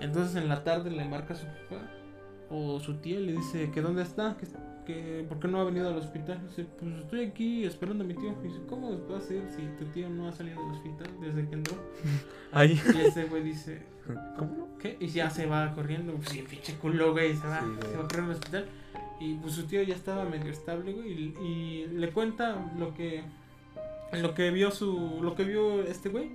Entonces 0.00 0.36
en 0.36 0.48
la 0.48 0.64
tarde 0.64 0.90
le 0.90 1.04
marca 1.04 1.34
a 1.34 1.36
su 1.36 1.46
papá 1.46 1.82
o 2.50 2.80
su 2.80 2.94
tía 2.94 3.20
y 3.20 3.26
le 3.26 3.32
dice 3.32 3.70
que 3.70 3.80
dónde 3.80 4.02
está, 4.02 4.36
que, 4.36 4.46
que 4.94 5.24
por 5.28 5.38
qué 5.40 5.48
no 5.48 5.60
ha 5.60 5.64
venido 5.64 5.88
al 5.88 5.96
hospital. 5.96 6.40
Dice, 6.48 6.66
pues 6.78 6.94
estoy 6.96 7.24
aquí 7.24 7.64
esperando 7.64 8.04
a 8.04 8.06
mi 8.06 8.14
tío. 8.14 8.34
Y 8.42 8.48
dice, 8.48 8.60
¿cómo 8.68 8.90
va 9.08 9.18
a 9.18 9.20
ser 9.20 9.42
si 9.50 9.62
tu 9.78 9.84
tío 9.92 10.08
no 10.08 10.28
ha 10.28 10.32
salido 10.32 10.60
del 10.62 10.72
hospital 10.72 11.08
desde 11.20 11.48
que 11.48 11.54
entró? 11.54 11.76
Ahí. 12.52 12.80
Y 12.94 13.00
ese 13.00 13.24
güey 13.24 13.42
dice, 13.42 13.82
¿Cómo 14.36 14.56
no? 14.56 14.78
¿qué? 14.78 14.96
Y 15.00 15.08
ya 15.08 15.30
se 15.30 15.46
va 15.46 15.72
corriendo, 15.74 16.14
pues 16.14 16.30
sí, 16.30 16.42
pinche 16.48 16.74
culo, 16.76 17.12
güey, 17.12 17.34
se 17.36 17.46
va, 17.46 17.60
Sí, 17.60 17.66
güey. 17.66 17.90
se 17.92 17.96
va 17.96 18.02
corriendo 18.04 18.32
al 18.32 18.38
hospital. 18.38 18.66
Y 19.20 19.34
pues 19.34 19.52
su 19.54 19.64
tío 19.64 19.82
ya 19.82 19.94
estaba 19.94 20.24
medio 20.24 20.50
estable, 20.50 20.92
güey, 20.92 21.12
y, 21.12 21.34
y 21.44 21.86
le 21.88 22.10
cuenta 22.10 22.72
lo 22.78 22.94
que 22.94 23.22
lo 24.20 24.34
que 24.34 24.50
vio 24.50 24.70
su 24.70 25.20
lo 25.22 25.34
que 25.34 25.44
vio 25.44 25.82
este 25.82 26.08
güey. 26.08 26.30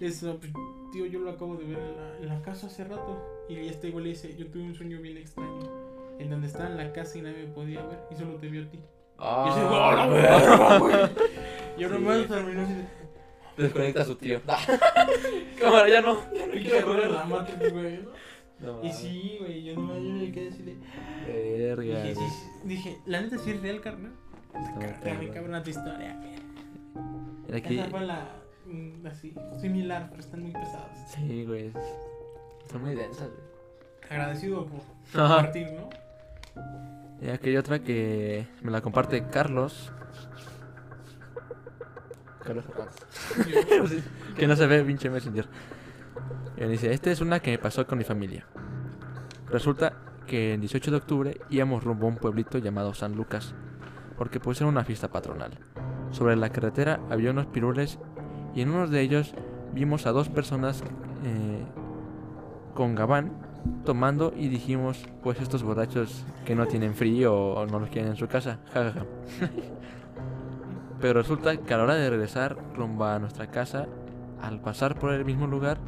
Le 0.00 0.06
dice, 0.06 0.24
"No, 0.26 0.36
pues, 0.36 0.50
tío, 0.92 1.04
yo 1.06 1.18
lo 1.20 1.30
acabo 1.30 1.56
de 1.56 1.64
ver 1.66 1.78
en 1.78 1.96
la, 1.96 2.18
en 2.22 2.28
la 2.28 2.42
casa 2.42 2.66
hace 2.68 2.84
rato. 2.84 3.44
Y 3.50 3.56
este 3.68 3.90
güey 3.90 4.04
le 4.04 4.10
dice, 4.10 4.34
yo 4.36 4.46
tuve 4.46 4.62
un 4.62 4.74
sueño 4.74 4.98
bien 5.02 5.18
extraño. 5.18 5.58
En 6.20 6.30
donde 6.30 6.46
estaba 6.46 6.68
en 6.68 6.76
la 6.76 6.92
casa 6.92 7.18
y 7.18 7.22
nadie 7.22 7.46
me 7.46 7.52
podía 7.52 7.82
ver. 7.82 7.98
Y 8.10 8.14
solo 8.14 8.34
te 8.36 8.48
vio 8.48 8.62
a 8.64 8.70
ti. 8.70 8.78
Ah, 9.18 9.44
Y 9.46 9.50
yo 9.50 9.62
digo, 9.64 9.76
"¡A 9.76 9.94
la 9.94 10.06
verga, 10.06 10.78
güey!" 10.78 10.94
Y 11.78 11.84
ahora 11.84 11.96
Sí. 11.96 12.02
más 12.02 12.26
terminó 12.28 12.62
así 12.62 12.74
de. 12.74 12.84
Desconecta 13.56 14.02
a 14.02 14.04
su 14.04 14.16
tío. 14.16 14.40
Cámara, 15.60 15.88
ya 15.88 16.00
no. 16.00 16.18
Ya 16.32 16.46
no 16.46 16.54
"Y 16.54 16.62
quiero 16.64 16.86
correr. 16.86 17.10
la 17.10 17.24
güey, 17.72 18.00
Y 18.82 18.92
sí, 18.92 19.36
güey, 19.40 19.62
yo 19.64 19.74
no 19.76 19.94
yo 19.98 20.10
me 20.10 20.32
quedé 20.32 20.48
así 20.48 20.62
de. 20.62 20.76
Verga. 21.26 22.02
Dije, 22.02 22.14
sí, 22.14 22.48
dije, 22.64 22.98
la 23.06 23.20
neta 23.22 23.38
sí 23.38 23.50
es 23.52 23.60
real, 23.62 23.80
carnal. 23.80 24.12
Está 24.82 25.14
muy 25.14 25.28
cabrona 25.28 25.62
tu 25.62 25.70
historia, 25.70 26.16
güey. 26.20 26.34
Era 27.48 27.60
que- 27.60 27.74
Esa 27.80 27.88
fue 27.88 28.00
la. 28.02 28.28
mm, 28.66 29.06
así, 29.06 29.34
similar, 29.60 30.06
pero 30.10 30.20
están 30.20 30.42
muy 30.42 30.52
pesadas. 30.52 31.12
Sí, 31.12 31.44
güey. 31.46 31.72
Son 32.70 32.82
muy 32.82 32.94
densas, 32.94 33.28
güey. 33.28 33.50
Agradecido 34.10 34.66
por 34.66 34.80
compartir, 35.12 35.72
¿no? 35.72 35.88
Y 37.20 37.28
aquí 37.28 37.50
hay 37.50 37.56
otra 37.56 37.80
que 37.80 38.48
me 38.62 38.70
la 38.70 38.80
comparte 38.80 39.26
Carlos. 39.26 39.92
Carlos 42.42 42.64
que 44.36 44.46
no 44.46 44.56
se 44.56 44.66
ve, 44.66 44.82
pinche 44.82 45.10
Messenger. 45.10 45.46
Y 46.56 46.60
me 46.60 46.68
dice, 46.68 46.92
esta 46.92 47.10
es 47.10 47.20
una 47.20 47.40
que 47.40 47.50
me 47.50 47.58
pasó 47.58 47.86
con 47.86 47.98
mi 47.98 48.04
familia. 48.04 48.46
Resulta 49.48 49.94
que 50.26 50.54
el 50.54 50.60
18 50.60 50.90
de 50.90 50.96
octubre 50.96 51.40
íbamos 51.50 51.84
rumbo 51.84 52.06
a 52.06 52.10
un 52.10 52.16
pueblito 52.16 52.58
llamado 52.58 52.94
San 52.94 53.14
Lucas, 53.14 53.54
porque 54.16 54.40
era 54.44 54.66
una 54.66 54.84
fiesta 54.84 55.08
patronal. 55.08 55.58
Sobre 56.10 56.36
la 56.36 56.50
carretera 56.50 57.00
había 57.10 57.30
unos 57.30 57.46
pirules 57.46 57.98
y 58.54 58.62
en 58.62 58.70
uno 58.70 58.86
de 58.86 59.00
ellos 59.00 59.34
vimos 59.72 60.06
a 60.06 60.12
dos 60.12 60.28
personas 60.28 60.82
eh, 61.24 61.64
con 62.74 62.94
gabán 62.94 63.49
tomando 63.84 64.32
y 64.36 64.48
dijimos, 64.48 65.06
pues 65.22 65.40
estos 65.40 65.62
borrachos 65.62 66.24
que 66.44 66.54
no 66.54 66.66
tienen 66.66 66.94
frío 66.94 67.34
o 67.34 67.66
no 67.66 67.78
los 67.78 67.88
quieren 67.90 68.10
en 68.12 68.16
su 68.16 68.28
casa. 68.28 68.58
Ja, 68.72 68.84
ja, 68.84 68.92
ja. 68.92 69.06
Pero 71.00 71.14
resulta 71.20 71.56
que 71.56 71.74
a 71.74 71.78
la 71.78 71.84
hora 71.84 71.94
de 71.94 72.10
regresar 72.10 72.56
rumbo 72.74 73.04
a 73.04 73.18
nuestra 73.18 73.50
casa, 73.50 73.86
al 74.42 74.60
pasar 74.60 74.98
por 74.98 75.12
el 75.12 75.24
mismo 75.24 75.46
lugar, 75.46 75.78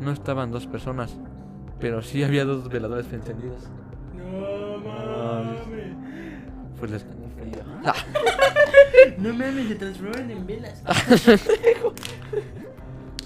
no 0.00 0.10
estaban 0.10 0.50
dos 0.50 0.66
personas, 0.66 1.16
pero 1.78 2.02
sí 2.02 2.24
había 2.24 2.44
dos 2.44 2.68
veladores 2.68 3.12
encendidos. 3.12 3.68
No 4.16 4.78
mames. 4.78 5.60
Pues 6.78 6.90
les 6.90 7.02
frío. 7.02 7.62
No 9.18 9.32
mames, 9.32 9.68
se 9.68 9.74
transforman 9.76 10.30
en 10.30 10.46
velas. 10.46 10.82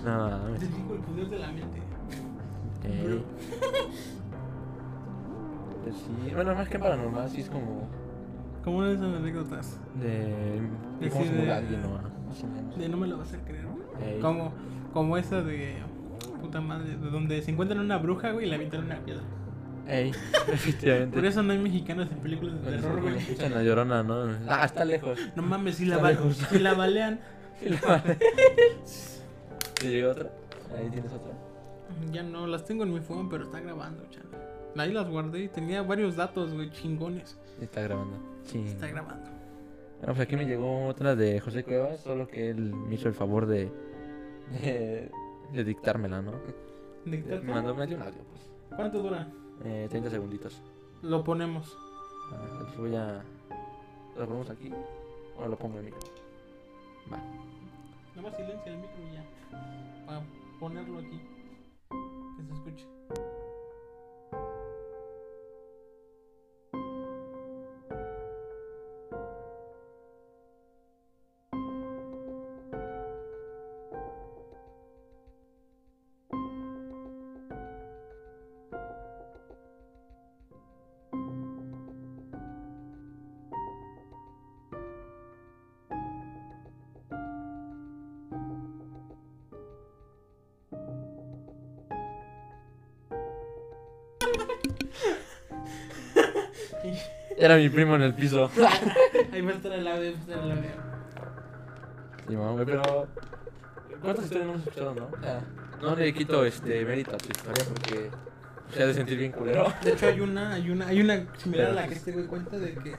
No, 0.04 0.30
mames. 0.30 0.62
El 0.62 0.68
poder 0.68 1.28
de 1.28 1.38
la 1.38 1.48
mente. 1.48 1.85
Ey. 2.86 3.24
Pues 5.82 5.94
sí, 5.96 6.34
bueno, 6.34 6.54
más 6.54 6.68
que 6.68 6.78
paranormal, 6.78 7.28
sí 7.28 7.40
es 7.42 7.48
como 7.50 7.88
Como 8.64 8.78
una 8.78 8.88
de 8.88 8.94
esas 8.94 9.14
anécdotas. 9.14 9.80
de. 10.00 10.60
De 11.00 11.10
sí, 11.10 11.24
se 11.24 11.32
de- 11.34 11.52
alguien, 11.52 11.82
¿no? 11.82 11.90
Más 11.90 12.42
o 12.42 12.46
menos. 12.48 12.76
De 12.78 12.88
no 12.88 12.96
me 12.96 13.06
lo 13.06 13.18
vas 13.18 13.32
a 13.32 13.38
creer. 13.38 13.66
Ey. 14.04 14.20
Como, 14.20 14.52
como 14.92 15.16
esa 15.16 15.42
de. 15.42 15.76
Puta 16.40 16.60
madre, 16.60 16.96
de 16.96 17.10
donde 17.10 17.40
se 17.42 17.50
encuentran 17.50 17.80
una 17.80 17.98
bruja, 17.98 18.30
güey, 18.32 18.46
y 18.46 18.48
le 18.48 18.56
avientan 18.56 18.84
una 18.84 18.98
piedra. 18.98 19.22
Ey, 19.88 20.10
efectivamente. 20.52 21.14
Por 21.16 21.24
eso 21.24 21.42
no 21.44 21.52
hay 21.52 21.58
mexicanos 21.58 22.08
en 22.10 22.18
películas 22.18 22.60
de 22.64 22.72
terror, 22.72 23.00
güey. 23.00 23.16
escuchan 23.18 23.52
la 23.54 23.62
llorona, 23.62 24.02
¿no? 24.02 24.24
Ah, 24.48 24.64
está 24.64 24.84
lejos. 24.84 25.18
No 25.36 25.42
mames, 25.42 25.76
si 25.76 25.84
la, 25.86 25.98
ba- 25.98 26.12
si 26.50 26.58
la 26.58 26.74
balean. 26.74 27.20
Y 27.64 27.70
la 27.70 27.80
vale. 27.80 28.18
¿Te 29.80 29.88
llegó 29.90 30.10
otra? 30.10 30.28
Ahí 30.76 30.90
tienes 30.90 31.10
otra. 31.12 31.32
Ya 32.12 32.22
no, 32.22 32.46
las 32.46 32.64
tengo 32.64 32.84
en 32.84 32.92
mi 32.92 33.00
phone, 33.00 33.28
pero 33.28 33.44
está 33.44 33.60
grabando, 33.60 34.04
chaval. 34.10 34.42
Ahí 34.76 34.92
las 34.92 35.08
guardé 35.08 35.44
y 35.44 35.48
tenía 35.48 35.82
varios 35.82 36.16
datos, 36.16 36.52
güey, 36.52 36.70
chingones. 36.70 37.38
Está 37.60 37.80
grabando. 37.82 38.18
Sí. 38.44 38.62
Está 38.66 38.88
grabando. 38.88 39.30
Bueno, 40.00 40.14
pues 40.14 40.20
aquí 40.20 40.36
me 40.36 40.44
llegó 40.44 40.86
otra 40.86 41.16
de 41.16 41.40
José 41.40 41.64
Cuevas, 41.64 42.00
solo 42.00 42.28
que 42.28 42.50
él 42.50 42.74
me 42.74 42.94
hizo 42.94 43.08
el 43.08 43.14
favor 43.14 43.46
de. 43.46 43.70
de, 44.62 45.10
de 45.52 45.64
dictármela, 45.64 46.20
¿no? 46.20 46.32
Dictate. 47.06 47.40
Me 47.40 47.54
mandó 47.54 47.74
me 47.74 47.86
dio 47.86 47.96
un 47.96 48.02
audio, 48.02 48.20
pues. 48.30 48.50
¿Cuánto 48.76 49.02
dura? 49.02 49.28
Eh, 49.64 49.86
30 49.88 50.10
segunditos. 50.10 50.60
Lo 51.02 51.24
ponemos. 51.24 51.76
Ah, 52.32 52.58
pues 52.60 52.76
voy 52.76 52.96
a. 52.96 53.22
¿Lo 54.18 54.26
ponemos 54.26 54.50
aquí? 54.50 54.70
¿O 55.38 55.46
lo 55.48 55.56
pongo 55.56 55.78
en 55.78 55.78
el 55.78 55.84
micro? 55.86 56.00
Va. 57.10 57.16
Nada 58.16 58.28
más 58.28 58.36
silencia 58.36 58.72
el 58.72 58.78
micro 58.78 58.96
y 59.10 59.14
ya. 59.14 59.24
Para 60.06 60.22
ponerlo 60.60 60.98
aquí. 60.98 61.20
Que 62.36 62.44
se 62.44 62.52
escuche. 62.52 62.95
Era 97.36 97.56
mi 97.56 97.68
primo 97.68 97.96
en 97.96 98.02
el 98.02 98.14
piso. 98.14 98.50
Ahí 99.32 99.46
a 99.46 99.50
estar 99.50 99.72
el 99.72 99.86
audio, 99.86 100.10
estar 100.10 100.38
el 100.38 100.52
audio. 100.52 100.70
Sí, 102.28 102.36
mamá, 102.36 102.62
pero. 102.64 103.06
¿Cuántas 104.00 104.24
historias 104.24 104.46
no 104.46 104.54
hemos 104.54 104.66
escuchado, 104.66 104.94
no? 104.94 105.10
Sea, 105.20 105.44
no 105.82 105.96
le 105.96 106.14
quito 106.14 106.44
este 106.44 106.84
mérito 106.84 107.14
a 107.14 107.18
tu 107.18 107.28
historia 107.28 107.64
porque 107.68 108.10
se 108.72 108.82
ha 108.82 108.86
de 108.86 108.94
sentir 108.94 109.18
bien 109.18 109.32
culero. 109.32 109.72
De 109.82 109.92
hecho 109.92 110.06
hay 110.06 110.20
una, 110.20 110.54
hay 110.54 110.70
una, 110.70 110.86
hay 110.86 111.00
una 111.00 111.26
similar 111.36 111.70
a 111.70 111.72
la 111.72 111.88
que 111.88 111.94
este 111.94 112.12
güey 112.12 112.26
cuenta 112.26 112.58
de 112.58 112.74
que 112.74 112.96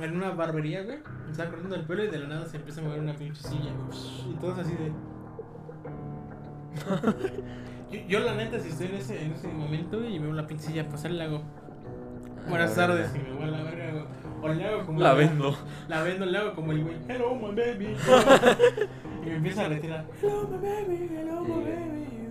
en 0.00 0.16
una 0.16 0.30
barbería, 0.30 0.82
güey, 0.82 0.98
me 1.24 1.30
estaba 1.30 1.50
cortando 1.50 1.76
el 1.76 1.82
pelo 1.82 2.04
y 2.04 2.08
de 2.08 2.18
la 2.18 2.28
nada 2.28 2.46
se 2.46 2.56
empieza 2.56 2.80
a 2.80 2.84
mover 2.84 3.00
una 3.00 3.14
pinche 3.14 3.42
silla, 3.42 3.72
güey. 3.72 4.32
Y 4.32 4.38
todos 4.40 4.58
así 4.58 4.72
de. 4.72 4.92
yo, 7.90 8.08
yo, 8.08 8.20
la 8.20 8.34
neta 8.34 8.60
si 8.60 8.68
estoy 8.68 8.86
en 8.88 8.94
ese, 8.94 9.22
en 9.22 9.32
ese 9.32 9.48
momento 9.48 10.04
y 10.04 10.18
veo 10.18 10.32
la 10.32 10.46
pinche 10.46 10.68
silla 10.68 10.88
pasar 10.88 11.10
le 11.10 11.24
hago. 11.24 11.42
Buenas 12.48 12.74
tardes 12.74 13.10
y 13.14 13.18
me 13.18 13.32
voy 13.32 13.44
a 13.44 13.46
la 13.48 13.62
verga, 13.62 13.90
güey. 13.92 14.04
O 14.40 14.54
le 14.54 14.64
hago 14.64 14.86
como 14.86 15.00
La 15.00 15.14
vendo. 15.14 15.56
La 15.88 16.02
vendo, 16.02 16.26
le 16.26 16.38
hago 16.38 16.54
como 16.54 16.72
el 16.72 16.84
güey. 16.84 16.96
Hello 17.08 17.34
my 17.34 17.54
baby. 17.54 17.96
y 19.22 19.26
me 19.26 19.36
empieza 19.36 19.64
a 19.64 19.68
retirar. 19.68 20.06
Hello 20.22 20.48
my 20.48 20.56
baby, 20.56 21.10
hello 21.10 21.42
my 21.42 21.64
baby. 21.64 22.28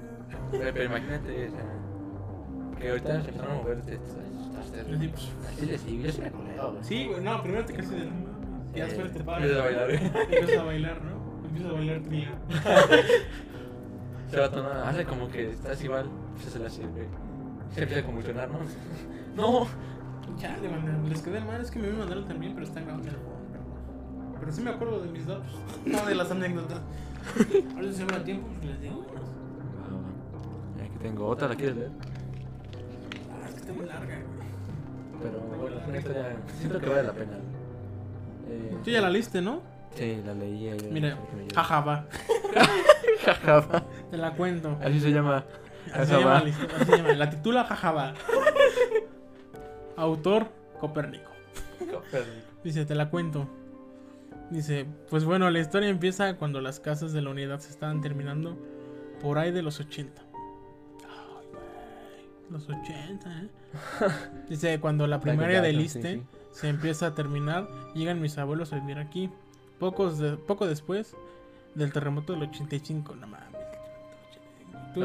Pero, 0.51 0.73
pero 0.73 0.85
imagínate, 0.85 1.47
o 1.47 1.51
sea, 1.51 2.79
que 2.79 2.89
ahorita 2.89 3.21
se 3.21 3.29
empezaron 3.29 3.51
a 3.51 3.55
mover 3.55 3.83
de 3.83 3.95
estas. 3.95 4.15
Así, 4.67 5.07
pues, 5.07 5.29
Así 5.49 5.77
sigo, 5.77 6.03
yo 6.03 6.11
sí 6.11 6.21
me. 6.21 6.31
Sí, 6.83 7.05
güey, 7.07 7.21
no, 7.21 7.41
primero 7.43 7.65
te 7.65 7.73
quedas 7.73 7.91
de. 7.91 8.09
Y 8.75 8.79
después 8.79 9.11
te 9.11 9.23
paras. 9.23 9.43
Empiezas 9.43 9.61
a 9.61 9.65
bailar. 9.65 9.91
Empiezas 9.91 10.57
a 10.57 10.63
bailar, 10.63 11.01
¿no? 11.01 11.45
Empiezas 11.47 11.71
a 11.71 11.73
bailar 11.73 12.01
trío. 12.01 12.29
Se 14.29 14.37
va 14.39 14.45
a 14.45 14.51
tomar, 14.51 14.77
hace 14.87 15.05
como 15.05 15.29
que 15.29 15.51
estás 15.51 15.81
igual, 15.83 16.09
se 16.37 16.59
le 16.59 16.65
hace, 16.65 16.81
güey. 16.85 17.05
Se 17.73 17.83
empieza 17.83 18.01
a 18.01 18.05
convulsionar, 18.05 18.49
¿no? 18.49 18.59
No. 19.37 19.67
Chale, 20.37 20.69
man, 20.69 21.09
les 21.09 21.21
quedé 21.21 21.39
mal, 21.41 21.61
es 21.61 21.71
que 21.71 21.79
me 21.79 21.91
mandaron 21.91 22.25
también, 22.25 22.53
pero 22.53 22.65
está 22.65 22.81
grabando 22.81 23.07
el 23.09 23.15
perdón. 23.15 23.37
Pero 24.39 24.51
sí 24.51 24.61
me 24.61 24.69
acuerdo 24.69 25.01
de 25.01 25.09
mis 25.09 25.25
datos, 25.25 25.51
no 25.85 26.05
de 26.05 26.15
las 26.15 26.31
anécdotas. 26.31 26.79
Ahora 27.75 27.87
si 27.87 27.93
se 27.95 28.05
me 28.05 28.11
da 28.11 28.23
tiempo, 28.23 28.47
pues 28.55 28.65
les 28.65 28.81
digo. 28.81 29.05
Aquí 30.83 30.97
tengo 31.01 31.27
otra, 31.27 31.47
¿la 31.47 31.55
quieres 31.55 31.75
leer? 31.75 31.91
Ah, 33.31 33.45
es 33.47 33.53
que 33.55 33.59
está 33.61 33.73
muy 33.73 33.85
larga, 33.85 34.05
güey. 34.05 35.21
Pero 35.21 35.39
bueno, 35.59 35.77
es 35.79 35.87
una 35.87 35.97
historia. 35.97 36.35
Siento 36.59 36.79
que 36.79 36.89
vale 36.89 37.03
la 37.03 37.13
pena. 37.13 37.37
Eh, 38.49 38.77
Tú 38.83 38.89
ya 38.91 39.01
la 39.01 39.09
liste, 39.09 39.41
¿no? 39.41 39.61
Sí, 39.95 40.21
la 40.23 40.33
leí. 40.33 40.69
ayer, 40.69 40.91
Mira, 40.91 41.17
jajaba. 41.55 42.05
Jajaba. 43.25 43.83
Te 44.11 44.17
la 44.17 44.31
cuento. 44.35 44.77
Así 44.83 44.99
se 44.99 45.11
llama. 45.11 45.43
Así 45.93 46.11
se 46.13 46.19
llama 46.19 46.37
así 46.37 46.51
se 46.85 46.97
llama. 46.97 47.13
La 47.13 47.29
titula 47.29 47.63
Jajaba. 47.63 48.13
Autor 49.97 50.47
Copérnico. 50.79 51.31
Dice, 52.63 52.85
te 52.85 52.95
la 52.95 53.09
cuento. 53.09 53.47
Dice, 54.49 54.85
pues 55.09 55.25
bueno, 55.25 55.49
la 55.49 55.59
historia 55.59 55.89
empieza 55.89 56.35
cuando 56.37 56.61
las 56.61 56.79
casas 56.79 57.11
de 57.13 57.21
la 57.21 57.29
unidad 57.31 57.59
se 57.59 57.69
estaban 57.69 57.99
terminando 58.01 58.57
por 59.21 59.37
ahí 59.37 59.51
de 59.51 59.61
los 59.61 59.79
80. 59.79 60.21
Ay, 60.21 61.47
güey. 61.51 62.51
Los 62.51 62.69
80, 62.69 63.41
¿eh? 63.43 63.49
Dice, 64.49 64.79
cuando 64.79 65.05
la 65.07 65.19
primaria 65.19 65.61
del 65.61 65.77
Liste 65.77 66.23
se 66.51 66.69
empieza 66.69 67.07
a 67.07 67.15
terminar, 67.15 67.67
llegan 67.93 68.21
mis 68.21 68.37
abuelos 68.37 68.71
a 68.73 68.79
vivir 68.79 68.97
aquí. 68.99 69.29
Pocos 69.79 70.17
de- 70.17 70.37
poco 70.37 70.65
después 70.65 71.15
del 71.75 71.91
terremoto 71.91 72.33
del 72.33 72.43
85, 72.43 73.15
no 73.15 73.27
mames. 73.27 73.46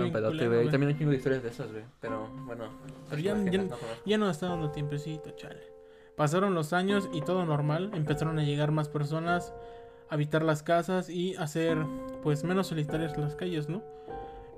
Güey. 0.01 0.71
También 0.71 0.89
hay 0.93 0.99
chingo 0.99 1.11
de 1.11 1.17
historias 1.17 1.43
de 1.43 1.49
esas, 1.51 1.71
güey. 1.71 1.85
Pero 2.01 2.29
bueno. 2.47 2.65
Pero 3.11 3.21
ya- 3.23 3.35
no 3.35 3.51
conozco. 3.51 3.87
Ya 4.07 4.19
no 4.19 4.31
está 4.31 4.49
dando 4.49 4.71
tiempecito, 4.71 5.31
chale. 5.33 5.61
Pasaron 6.17 6.55
los 6.55 6.73
años 6.73 7.09
y 7.13 7.23
todo 7.23 7.45
normal. 7.45 7.91
Empezaron 7.95 8.39
a 8.39 8.43
llegar 8.45 8.71
más 8.71 8.89
personas 8.89 9.53
a 10.11 10.15
habitar 10.15 10.43
las 10.43 10.63
casas 10.63 11.09
y 11.09 11.35
hacer 11.37 11.79
pues 12.23 12.45
menos 12.45 12.67
solitarias 12.67 13.17
las 13.17 13.35
calles, 13.35 13.69
¿no? 13.69 13.83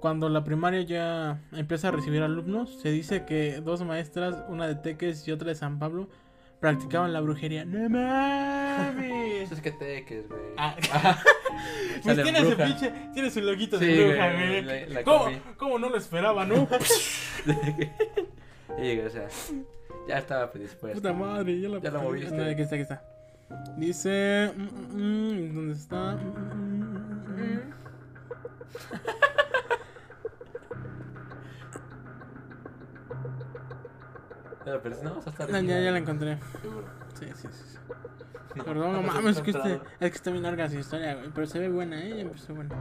Cuando 0.00 0.28
la 0.28 0.44
primaria 0.44 0.82
ya 0.82 1.40
empieza 1.52 1.88
a 1.88 1.90
recibir 1.92 2.22
alumnos, 2.22 2.78
se 2.80 2.90
dice 2.90 3.24
que 3.24 3.60
dos 3.62 3.82
maestras, 3.84 4.44
una 4.48 4.66
de 4.66 4.74
Teques 4.74 5.26
y 5.26 5.32
otra 5.32 5.48
de 5.48 5.54
San 5.54 5.78
Pablo, 5.78 6.08
practicaban 6.60 7.12
la 7.14 7.20
brujería. 7.20 7.64
¡No 7.64 7.88
mames! 7.88 9.42
Eso 9.44 9.54
es 9.54 9.60
que 9.62 9.70
teques, 9.72 10.28
güey. 10.28 10.40
Ah, 10.58 10.76
pues 12.02 12.22
tiene 12.22 12.40
su 12.44 12.56
pinche, 12.56 12.92
tiene 13.12 13.30
su 13.30 13.40
loguito 13.40 13.78
Sí, 13.78 13.86
de 13.86 14.08
bruja, 14.08 14.32
güey, 14.32 14.48
güey. 14.48 14.62
la- 14.62 14.94
la 14.94 15.04
¿Cómo. 15.04 15.26
¿Cómo 15.56 15.78
no 15.78 15.88
lo 15.90 15.96
esperaba, 15.96 16.44
no? 16.44 16.68
Y 18.78 18.82
llegué, 18.82 19.06
o 19.06 19.10
sea, 19.10 19.28
ya 20.08 20.18
estaba 20.18 20.50
predispuesto. 20.50 21.00
Puta 21.00 21.12
madre, 21.12 21.60
ya 21.60 21.68
la 21.68 21.78
Ya 21.80 21.90
la 21.90 22.00
moviste. 22.00 22.34
No, 22.34 22.42
aquí 22.44 22.62
está, 22.62 22.74
aquí 22.74 22.82
está. 22.82 23.02
Dice. 23.76 24.50
mm, 24.56 24.62
mm, 24.62 24.96
mm, 24.96 25.54
¿Dónde 25.54 25.74
está? 25.74 26.18
Ya, 34.66 34.80
pero 34.82 34.94
si 34.94 35.04
no, 35.04 35.14
vas 35.16 35.26
a 35.26 35.30
estar 35.30 35.50
No, 35.50 35.60
ya, 35.60 35.80
ya 35.80 35.90
la 35.90 35.98
encontré. 35.98 36.38
Seguro. 36.62 36.86
Sí, 37.18 37.26
sí, 37.34 37.48
sí. 37.52 37.64
sí. 37.72 37.78
No, 38.56 38.64
Perdón, 38.64 38.92
no 38.92 39.02
mames, 39.02 39.36
es 39.36 39.42
que, 39.42 39.50
este, 39.50 39.74
es 39.74 39.80
que 40.10 40.16
está 40.16 40.30
bien 40.30 40.42
larga 40.42 40.68
su 40.68 40.78
historia, 40.78 41.14
güey. 41.14 41.30
Pero 41.34 41.46
se 41.46 41.58
ve 41.58 41.68
buena, 41.68 42.00
¿eh? 42.02 42.14
Ya 42.16 42.22
empezó 42.22 42.54
buena. 42.54 42.74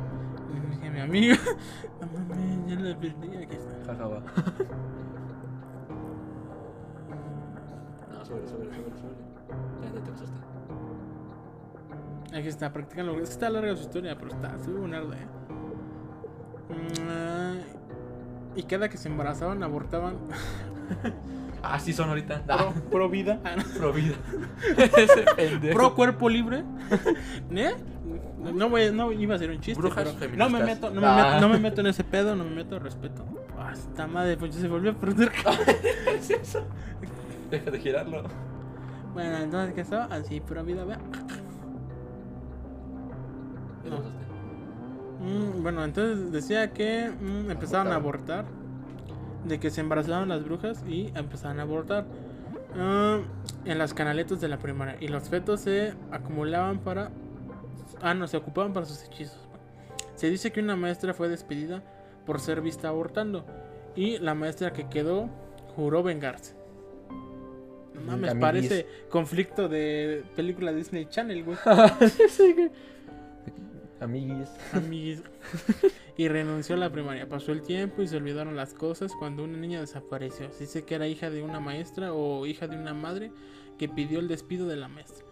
Le 0.54 0.70
dije 0.76 0.88
a 0.88 0.92
mi 0.92 1.00
amigo. 1.00 1.36
No 2.02 2.08
mames, 2.08 2.68
ya 2.68 2.76
la 2.80 3.00
perdí. 3.00 3.38
Aquí 3.38 3.56
está. 3.56 3.86
Jajaba. 3.94 4.24
No, 8.12 8.26
sobre, 8.26 8.48
sobre, 8.48 8.66
sobre, 8.70 8.98
sobre. 8.98 9.16
Ya, 9.82 9.92
te 10.04 10.12
pasaste. 10.12 10.40
Aquí 12.38 12.48
está, 12.48 12.72
practican 12.74 13.06
lo 13.06 13.14
Es 13.14 13.30
que 13.30 13.34
está 13.34 13.50
larga 13.50 13.76
su 13.76 13.82
historia, 13.84 14.16
pero 14.18 14.32
está. 14.32 14.58
Se 14.60 14.72
ve 14.72 14.80
buena, 14.80 15.00
¿eh? 15.00 15.28
Mm, 16.70 18.58
Y 18.58 18.64
cada 18.64 18.90
que 18.90 18.98
se 18.98 19.10
embarazaban, 19.10 19.62
abortaban. 19.64 20.18
Ah, 21.64 21.80
sí 21.80 21.94
son 21.94 22.10
ahorita. 22.10 22.44
Pro, 22.44 22.56
Ah, 22.56 22.74
pro 22.92 23.10
vida. 23.10 23.40
Ah, 23.46 23.56
no. 23.56 23.64
pro 23.80 23.94
vida. 23.94 24.16
Ese 24.78 25.24
pendejo. 25.36 25.74
Pro 25.74 25.96
cuerpo 25.96 26.30
libre. 26.30 26.64
¿Eh? 27.52 27.74
No, 28.54 28.70
voy, 28.70 28.92
no 28.92 29.14
iba 29.14 29.36
a 29.36 29.38
ser 29.40 29.50
un 29.50 29.62
chiste, 29.62 29.82
Brujas 29.82 30.14
pero 30.20 30.36
no 30.36 30.50
me 30.50 30.62
meto, 30.62 30.90
no 30.90 31.00
me, 31.00 31.08
Ah. 31.08 31.16
meto, 31.36 31.40
no 31.40 31.50
me 31.54 31.60
meto 31.60 31.80
en 31.80 31.88
ese 31.88 32.04
pedo, 32.04 32.36
no 32.36 32.44
me 32.44 32.52
meto, 32.52 32.78
respeto. 32.78 33.24
Hasta 33.58 34.06
madre, 34.06 34.36
pues 34.36 34.54
se 34.54 34.68
volvió 34.68 34.92
a 34.92 34.94
perder. 34.96 35.32
es 36.20 36.30
eso? 36.30 36.66
Deja 37.50 37.72
de 37.72 37.80
girarlo. 37.80 38.24
bueno, 39.14 39.38
entonces, 39.38 39.74
¿qué 39.74 39.82
estaba? 39.82 40.06
Así, 40.14 40.42
pura 40.42 40.62
vida, 40.64 40.84
vea. 40.84 41.00
No. 43.90 44.00
Mm, 45.26 45.64
bueno, 45.64 45.84
entonces 45.86 46.32
decía 46.34 46.74
que 46.74 47.10
mm, 47.10 47.52
empezaban 47.52 47.88
a 47.88 47.96
abortar. 47.96 48.44
De 49.46 49.60
que 49.60 49.70
se 49.70 49.82
embarazaban 49.82 50.30
las 50.30 50.44
brujas 50.44 50.84
y 50.88 51.12
empezaban 51.16 51.60
a 51.60 51.64
abortar. 51.64 52.06
Ah, 52.76 53.20
en 53.66 53.78
las 53.78 53.94
canaletas 53.94 54.42
de 54.42 54.48
la 54.48 54.58
primaria. 54.58 54.98
Y 55.00 55.08
los 55.08 55.30
fetos 55.30 55.62
se 55.62 55.94
acumulaban 56.12 56.80
para. 56.80 57.12
Ah, 58.02 58.14
no, 58.14 58.28
se 58.28 58.38
ocupaban 58.38 58.74
para 58.74 58.86
sus 58.86 59.04
hechizos. 59.04 59.40
Se 60.16 60.30
dice 60.30 60.52
que 60.52 60.60
una 60.60 60.76
maestra 60.76 61.14
fue 61.14 61.30
despedida 61.30 61.84
por 62.26 62.40
ser 62.40 62.62
vista 62.62 62.90
abortando. 62.90 63.46
Y 63.96 64.18
la 64.18 64.34
maestra 64.34 64.74
que 64.74 64.88
quedó 64.90 65.30
juró 65.76 66.04
vengarse. 66.04 66.56
No 67.94 68.02
mames, 68.02 68.36
parece 68.36 68.88
conflicto 69.10 69.70
de 69.70 70.24
película 70.36 70.74
Disney 70.74 71.06
Channel, 71.06 71.44
güey. 71.44 71.58
Amiguis. 74.04 74.50
amiguis. 74.74 75.24
Y 76.16 76.28
renunció 76.28 76.76
a 76.76 76.78
la 76.78 76.92
primaria. 76.92 77.28
Pasó 77.28 77.52
el 77.52 77.64
tiempo 77.64 78.04
y 78.04 78.08
se 78.08 78.18
olvidaron 78.18 78.56
las 78.56 78.76
cosas 78.76 79.14
cuando 79.18 79.44
una 79.44 79.58
niña 79.58 79.80
desapareció. 79.80 80.52
Se 80.52 80.66
dice 80.66 80.86
que 80.86 80.94
era 80.94 81.08
hija 81.08 81.32
de 81.32 81.42
una 81.42 81.60
maestra 81.60 82.14
o 82.14 82.46
hija 82.46 82.68
de 82.68 82.78
una 82.78 82.94
madre 82.94 83.32
que 83.80 83.90
pidió 83.90 84.20
el 84.20 84.28
despido 84.28 84.68
de 84.68 84.76
la 84.76 84.88
maestra. 84.88 85.26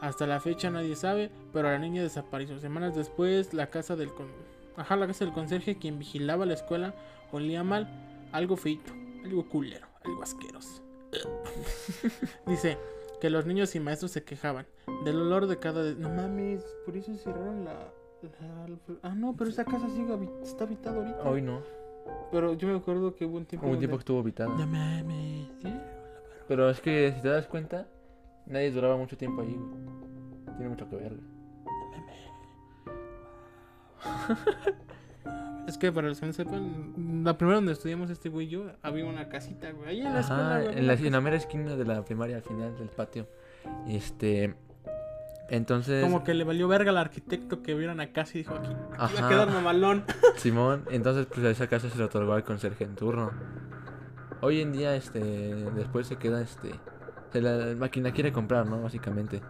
Hasta 0.00 0.28
la 0.28 0.40
fecha 0.40 0.70
nadie 0.70 0.94
sabe, 0.94 1.30
pero 1.52 1.68
la 1.68 1.78
niña 1.78 2.02
desapareció. 2.02 2.60
Semanas 2.60 2.94
después, 2.94 3.52
la 3.52 3.70
casa 3.70 3.96
del 3.96 4.14
con... 4.14 4.28
Ajá, 4.76 4.94
la 4.96 5.08
casa 5.08 5.24
del 5.24 5.34
conserje, 5.34 5.78
quien 5.78 5.98
vigilaba 5.98 6.46
la 6.46 6.54
escuela, 6.54 6.94
olía 7.32 7.64
mal, 7.64 7.88
algo 8.30 8.56
feito, 8.56 8.92
algo 9.24 9.48
culero, 9.48 9.88
algo 10.04 10.22
asqueroso. 10.22 10.80
Dice 12.46 12.78
que 13.20 13.30
los 13.30 13.46
niños 13.46 13.74
y 13.74 13.80
maestros 13.80 14.12
se 14.12 14.22
quejaban 14.22 14.66
del 15.04 15.16
olor 15.16 15.46
de 15.48 15.58
cada... 15.58 15.82
No 15.94 16.08
mames, 16.08 16.64
por 16.86 16.96
eso 16.96 17.14
cerraron 17.16 17.64
la... 17.64 17.92
Ah, 19.02 19.14
no, 19.14 19.34
pero 19.36 19.50
esa 19.50 19.64
casa 19.64 19.88
sigue 19.88 20.14
está 20.42 20.64
habitada 20.64 20.96
ahorita. 20.98 21.28
Hoy 21.28 21.42
no. 21.42 21.60
Pero 22.30 22.54
yo 22.54 22.68
me 22.68 22.76
acuerdo 22.76 23.14
que 23.14 23.24
hubo 23.24 23.36
un 23.36 23.46
tiempo. 23.46 23.66
Hubo 23.66 23.74
un 23.74 23.78
tiempo 23.78 23.96
que 23.96 24.00
estuvo 24.00 24.20
habitada. 24.20 24.50
No 24.50 24.66
mames. 24.66 25.48
¿sí? 25.62 25.74
Pero 26.48 26.68
es 26.70 26.80
que 26.80 27.12
si 27.14 27.22
te 27.22 27.28
das 27.28 27.46
cuenta, 27.46 27.86
nadie 28.46 28.70
duraba 28.70 28.96
mucho 28.96 29.16
tiempo 29.16 29.42
ahí, 29.42 29.54
güey. 29.54 30.56
Tiene 30.56 30.68
mucho 30.68 30.88
que 30.88 30.96
ver, 30.96 31.14
güey. 31.14 31.40
Es 35.66 35.78
que 35.78 35.92
para 35.92 36.08
los 36.08 36.18
que 36.18 36.26
no 36.26 36.32
sepan, 36.32 37.22
la 37.22 37.38
primera 37.38 37.56
donde 37.56 37.72
estudiamos 37.72 38.10
este 38.10 38.28
güey 38.28 38.46
y 38.46 38.50
yo, 38.50 38.72
había 38.82 39.04
una 39.04 39.28
casita, 39.28 39.70
güey. 39.70 39.90
Ahí 39.90 40.00
en 40.00 40.12
la 40.12 40.20
escuela, 40.20 40.62
güey, 40.64 40.78
en 40.78 41.12
la 41.12 41.20
mera 41.20 41.36
esquina 41.36 41.76
de 41.76 41.84
la 41.84 42.04
primaria, 42.04 42.36
al 42.36 42.42
final 42.42 42.76
del 42.76 42.88
patio. 42.88 43.28
Este. 43.86 44.54
Entonces. 45.50 46.04
Como 46.04 46.22
que 46.22 46.32
le 46.32 46.44
valió 46.44 46.68
verga 46.68 46.90
al 46.90 46.96
arquitecto 46.96 47.60
que 47.60 47.74
vieron 47.74 48.00
a 48.00 48.12
casa 48.12 48.30
y 48.34 48.38
dijo 48.38 48.54
aquí, 48.54 48.72
aquí 48.96 49.14
va 49.20 49.26
a 49.26 49.28
quedar 49.28 49.50
mamalón. 49.50 50.04
Simón, 50.36 50.84
entonces 50.90 51.26
pues 51.26 51.44
a 51.44 51.50
esa 51.50 51.66
casa 51.66 51.90
se 51.90 51.98
le 51.98 52.04
otorgó 52.04 52.34
al 52.34 52.44
conserje 52.44 52.84
en 52.84 52.94
turno. 52.94 53.32
Hoy 54.42 54.60
en 54.60 54.72
día, 54.72 54.94
este, 54.94 55.20
después 55.20 56.06
se 56.06 56.16
queda, 56.16 56.40
este, 56.40 56.70
se 57.32 57.42
la 57.42 57.74
máquina 57.74 58.12
quiere 58.12 58.32
comprar, 58.32 58.66
¿no? 58.66 58.80
Básicamente. 58.80 59.42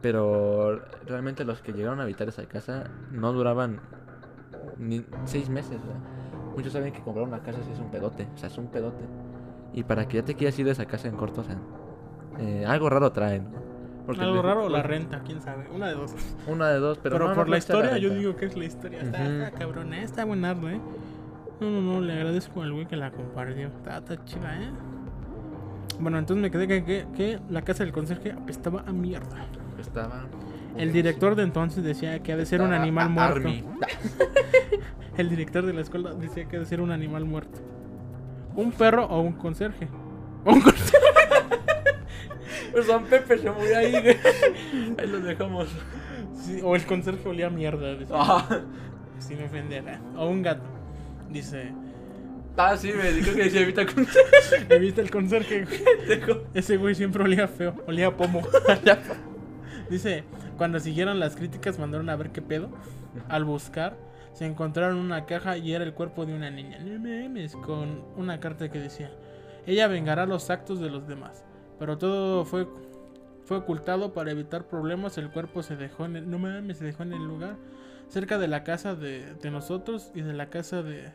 Pero 0.00 0.82
realmente 1.04 1.44
los 1.44 1.60
que 1.60 1.72
llegaron 1.72 2.00
a 2.00 2.04
habitar 2.04 2.28
esa 2.28 2.46
casa 2.46 2.90
no 3.10 3.32
duraban 3.34 3.80
ni 4.78 5.04
seis 5.26 5.50
meses, 5.50 5.78
¿verdad? 5.82 6.00
Muchos 6.56 6.72
saben 6.72 6.94
que 6.94 7.02
comprar 7.02 7.26
una 7.26 7.42
casa 7.42 7.58
sí 7.62 7.70
es 7.72 7.78
un 7.78 7.90
pedote, 7.90 8.26
o 8.34 8.38
sea, 8.38 8.48
es 8.48 8.56
un 8.56 8.68
pedote. 8.68 9.04
Y 9.74 9.84
para 9.84 10.08
que 10.08 10.16
ya 10.16 10.24
te 10.24 10.34
quieras 10.34 10.58
ir 10.58 10.64
de 10.64 10.72
esa 10.72 10.86
casa 10.86 11.08
en 11.08 11.16
corto, 11.16 11.42
o 11.42 11.44
sea, 11.44 11.58
eh, 12.38 12.64
algo 12.66 12.88
raro 12.88 13.12
traen, 13.12 13.52
¿no? 13.52 13.65
Porque 14.06 14.22
Algo 14.22 14.40
raro 14.40 14.66
o 14.66 14.68
la 14.68 14.82
renta, 14.82 15.20
quién 15.26 15.40
sabe. 15.42 15.66
Una 15.74 15.88
de 15.88 15.94
dos. 15.94 16.14
Una 16.46 16.68
de 16.68 16.78
dos, 16.78 16.98
pero, 17.02 17.16
Pero, 17.16 17.28
no, 17.28 17.34
por 17.34 17.46
no 17.46 17.50
la 17.50 17.58
historia, 17.58 17.98
yo 17.98 18.10
digo 18.10 18.36
que 18.36 18.46
es 18.46 18.56
la 18.56 18.64
historia. 18.64 19.00
Está, 19.02 19.20
Ujú. 19.20 19.30
está 19.30 19.50
cabrona, 19.50 19.98
¿eh? 19.98 20.04
está 20.04 20.24
buenardo, 20.24 20.70
¿eh? 20.70 20.80
No, 21.60 21.70
no, 21.70 21.80
no, 21.80 22.00
le 22.00 22.12
agradezco 22.12 22.62
al 22.62 22.72
güey 22.72 22.86
que 22.86 22.96
la 22.96 23.10
compartió. 23.10 23.66
Está, 23.66 23.98
está 23.98 24.24
chida, 24.24 24.62
¿eh? 24.62 24.70
Bueno, 25.98 26.18
entonces 26.18 26.42
me 26.42 26.50
quedé 26.50 26.68
que, 26.68 26.84
que, 26.84 27.06
que 27.16 27.40
la 27.50 27.62
casa 27.62 27.82
del 27.82 27.92
conserje 27.92 28.30
apestaba 28.32 28.84
a 28.86 28.92
mierda. 28.92 29.46
Estaba. 29.80 30.26
El 30.76 30.92
director 30.92 31.34
de 31.34 31.42
entonces 31.42 31.82
decía 31.82 32.22
que 32.22 32.32
ha 32.32 32.36
de 32.36 32.46
ser 32.46 32.60
un 32.60 32.72
animal 32.72 33.10
muerto. 33.10 33.48
El 35.16 35.30
director 35.30 35.64
de 35.64 35.72
la 35.72 35.80
escuela 35.80 36.12
decía 36.12 36.44
que 36.46 36.56
ha 36.56 36.60
de 36.60 36.66
ser 36.66 36.82
un 36.82 36.90
animal 36.92 37.24
muerto. 37.24 37.58
Un 38.54 38.70
perro 38.72 39.06
o 39.06 39.20
un 39.20 39.32
conserje. 39.32 39.88
O 40.44 40.52
un 40.52 40.60
conserje. 40.60 40.95
Pues 42.76 42.88
San 42.88 43.04
Pepe 43.06 43.38
se 43.38 43.50
murió 43.50 43.78
ahí, 43.78 43.90
güey. 43.90 44.18
Ahí 44.98 45.06
lo 45.06 45.20
dejamos. 45.20 45.66
Sí, 46.34 46.60
o 46.62 46.76
el 46.76 46.84
conserje 46.84 47.26
olía 47.26 47.46
a 47.46 47.50
mierda. 47.50 47.96
Ah. 48.12 48.60
Sin 49.18 49.42
ofender. 49.42 49.82
¿eh? 49.88 49.98
O 50.14 50.28
un 50.28 50.42
gato. 50.42 50.62
Dice. 51.30 51.72
Ah, 52.54 52.76
sí, 52.76 52.92
me 52.92 53.12
dijo 53.12 53.34
que 53.34 53.44
decía 53.44 53.62
evita 53.62 53.80
el 53.80 53.94
conserje. 53.94 54.66
Evita 54.74 55.00
el 55.00 55.10
conserje, 55.10 55.64
güey. 55.64 56.42
Ese 56.52 56.76
güey 56.76 56.94
siempre 56.94 57.24
olía 57.24 57.48
feo, 57.48 57.74
olía 57.86 58.08
a 58.08 58.14
pomo. 58.14 58.42
Dice, 59.88 60.24
cuando 60.58 60.78
siguieron 60.78 61.18
las 61.18 61.34
críticas 61.34 61.78
mandaron 61.78 62.10
a 62.10 62.16
ver 62.16 62.28
qué 62.28 62.42
pedo. 62.42 62.68
Al 63.30 63.46
buscar, 63.46 63.96
se 64.34 64.44
encontraron 64.44 64.98
una 64.98 65.24
caja 65.24 65.56
y 65.56 65.72
era 65.72 65.82
el 65.82 65.94
cuerpo 65.94 66.26
de 66.26 66.34
una 66.34 66.50
niña. 66.50 66.78
Con 67.64 68.04
una 68.16 68.38
carta 68.38 68.70
que 68.70 68.80
decía, 68.80 69.10
ella 69.64 69.88
vengará 69.88 70.26
los 70.26 70.50
actos 70.50 70.78
de 70.78 70.90
los 70.90 71.08
demás. 71.08 71.46
Pero 71.78 71.98
todo 71.98 72.44
fue, 72.44 72.66
fue 73.44 73.58
ocultado 73.58 74.12
para 74.12 74.30
evitar 74.30 74.66
problemas. 74.66 75.18
El 75.18 75.30
cuerpo 75.30 75.62
se 75.62 75.76
dejó 75.76 76.04
en 76.04 76.16
el, 76.16 76.30
no 76.30 76.38
mames, 76.38 76.78
se 76.78 76.84
dejó 76.84 77.02
en 77.02 77.12
el 77.12 77.24
lugar 77.24 77.56
cerca 78.08 78.38
de 78.38 78.48
la 78.48 78.62
casa 78.64 78.94
de, 78.94 79.34
de 79.34 79.50
nosotros 79.50 80.10
y 80.14 80.22
de 80.22 80.32
la 80.32 80.48
casa 80.48 80.82
de... 80.82 81.10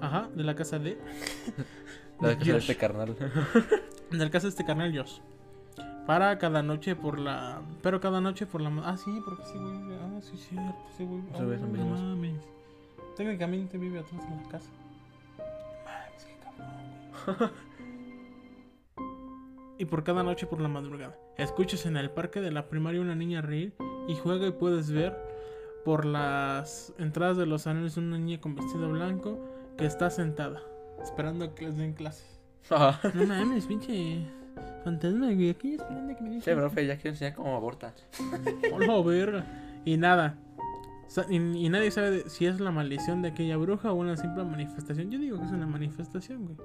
Ajá, 0.00 0.28
de 0.34 0.44
la 0.44 0.54
casa 0.54 0.78
de... 0.78 0.98
La 2.20 2.28
de 2.28 2.38
casa 2.38 2.52
de 2.52 2.58
este 2.58 2.76
carnal. 2.76 3.16
En 4.12 4.20
el 4.20 4.30
caso 4.30 4.46
de 4.46 4.50
este 4.50 4.64
carnal 4.64 4.96
Josh. 4.96 5.18
Para 6.06 6.38
cada 6.38 6.62
noche 6.62 6.94
por 6.94 7.18
la. 7.18 7.62
Pero 7.82 8.00
cada 8.00 8.20
noche 8.20 8.46
por 8.46 8.60
la. 8.60 8.70
Ah, 8.84 8.96
sí, 8.96 9.22
porque 9.24 9.42
sí, 9.44 9.58
güey. 9.58 9.74
Ah, 9.98 10.20
sí, 10.20 10.36
cierto. 10.36 10.76
Sí, 10.96 11.04
güey 11.04 11.22
son 11.32 11.74
Ah, 11.74 11.78
no 11.78 11.84
mames. 11.84 12.40
Técnicamente 13.16 13.78
vive 13.78 14.00
atrás 14.00 14.22
de 14.28 14.36
la 14.36 14.48
casa. 14.50 14.70
Mames, 15.84 16.24
qué 16.24 16.36
cabrón, 16.44 16.68
güey. 17.38 17.50
Y 19.82 19.84
por 19.84 20.04
cada 20.04 20.22
noche 20.22 20.46
por 20.46 20.60
la 20.60 20.68
madrugada. 20.68 21.18
Escuchas 21.36 21.86
en 21.86 21.96
el 21.96 22.08
parque 22.08 22.40
de 22.40 22.52
la 22.52 22.68
primaria 22.68 23.00
una 23.00 23.16
niña 23.16 23.42
reír 23.42 23.74
y 24.06 24.14
juega 24.14 24.46
y 24.46 24.52
puedes 24.52 24.92
ver 24.92 25.12
por 25.84 26.04
las 26.04 26.94
entradas 26.98 27.36
de 27.36 27.46
los 27.46 27.62
salones 27.62 27.96
una 27.96 28.16
niña 28.16 28.40
con 28.40 28.54
vestido 28.54 28.88
blanco 28.90 29.44
que 29.76 29.84
está 29.86 30.08
sentada, 30.10 30.60
esperando 31.02 31.46
a 31.46 31.54
que 31.56 31.64
les 31.66 31.76
den 31.76 31.94
clases. 31.94 32.38
Ah. 32.70 33.00
No 33.12 33.26
mames, 33.26 33.66
pinche 33.66 34.24
fantasma, 34.84 35.32
güey. 35.32 35.50
Aquí 35.50 35.74
esperando 35.74 36.14
que 36.16 36.22
me 36.22 36.38
Che, 36.38 36.50
digan. 36.52 36.58
profe, 36.58 36.86
ya 36.86 36.94
quiero 36.94 37.10
enseñar 37.10 37.34
cómo 37.34 37.56
abortan. 37.56 37.92
Hola, 38.72 39.02
verga. 39.02 39.44
Y 39.84 39.96
nada. 39.96 40.38
Y, 41.28 41.36
y 41.38 41.68
nadie 41.70 41.90
sabe 41.90 42.10
de- 42.12 42.30
si 42.30 42.46
es 42.46 42.60
la 42.60 42.70
maldición 42.70 43.20
de 43.20 43.30
aquella 43.30 43.56
bruja 43.56 43.90
o 43.90 43.96
una 43.96 44.16
simple 44.16 44.44
manifestación. 44.44 45.10
Yo 45.10 45.18
digo 45.18 45.40
que 45.40 45.46
es 45.46 45.50
una 45.50 45.66
manifestación, 45.66 46.44
güey. 46.44 46.56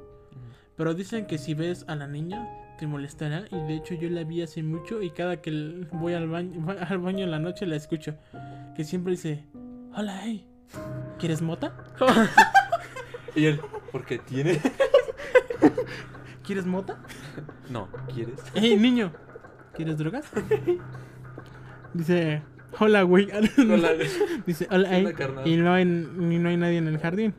Pero 0.75 0.93
dicen 0.93 1.25
que 1.25 1.39
si 1.39 1.55
ves 1.55 1.83
a 1.87 1.95
la 1.95 2.07
niña, 2.07 2.47
te 2.77 2.87
molestará. 2.87 3.45
Y 3.51 3.55
de 3.67 3.75
hecho, 3.75 3.95
yo 3.95 4.09
la 4.09 4.23
vi 4.23 4.41
hace 4.41 4.63
mucho. 4.63 5.01
Y 5.01 5.11
cada 5.11 5.41
que 5.41 5.87
voy 5.91 6.13
al 6.13 6.27
baño, 6.27 6.65
al 6.87 6.97
baño 6.99 7.23
en 7.23 7.31
la 7.31 7.39
noche, 7.39 7.65
la 7.65 7.75
escucho. 7.75 8.15
Que 8.75 8.83
siempre 8.83 9.11
dice: 9.11 9.45
Hola, 9.95 10.21
hey. 10.23 10.47
¿Quieres 11.17 11.41
mota? 11.41 11.73
Y 13.35 13.45
él, 13.45 13.61
¿por 13.91 14.03
qué 14.03 14.17
tiene? 14.17 14.59
¿Quieres 16.43 16.65
mota? 16.65 16.97
No, 17.69 17.87
¿quieres? 18.11 18.39
¡Ey, 18.55 18.75
niño! 18.77 19.11
¿Quieres 19.75 19.99
drogas? 19.99 20.25
Dice, 21.93 22.41
hola, 22.79 23.03
güey. 23.03 23.27
Hola. 23.59 23.91
Dice, 24.47 24.67
hola, 24.71 24.97
ey, 24.97 25.05
Hola, 25.05 25.13
carnal. 25.15 25.47
Y 25.47 25.55
no 25.55 25.71
hay, 25.71 25.83
y 25.83 26.39
no 26.39 26.49
hay 26.49 26.57
nadie 26.57 26.79
en 26.79 26.87
el 26.87 26.97
jardín. 26.97 27.35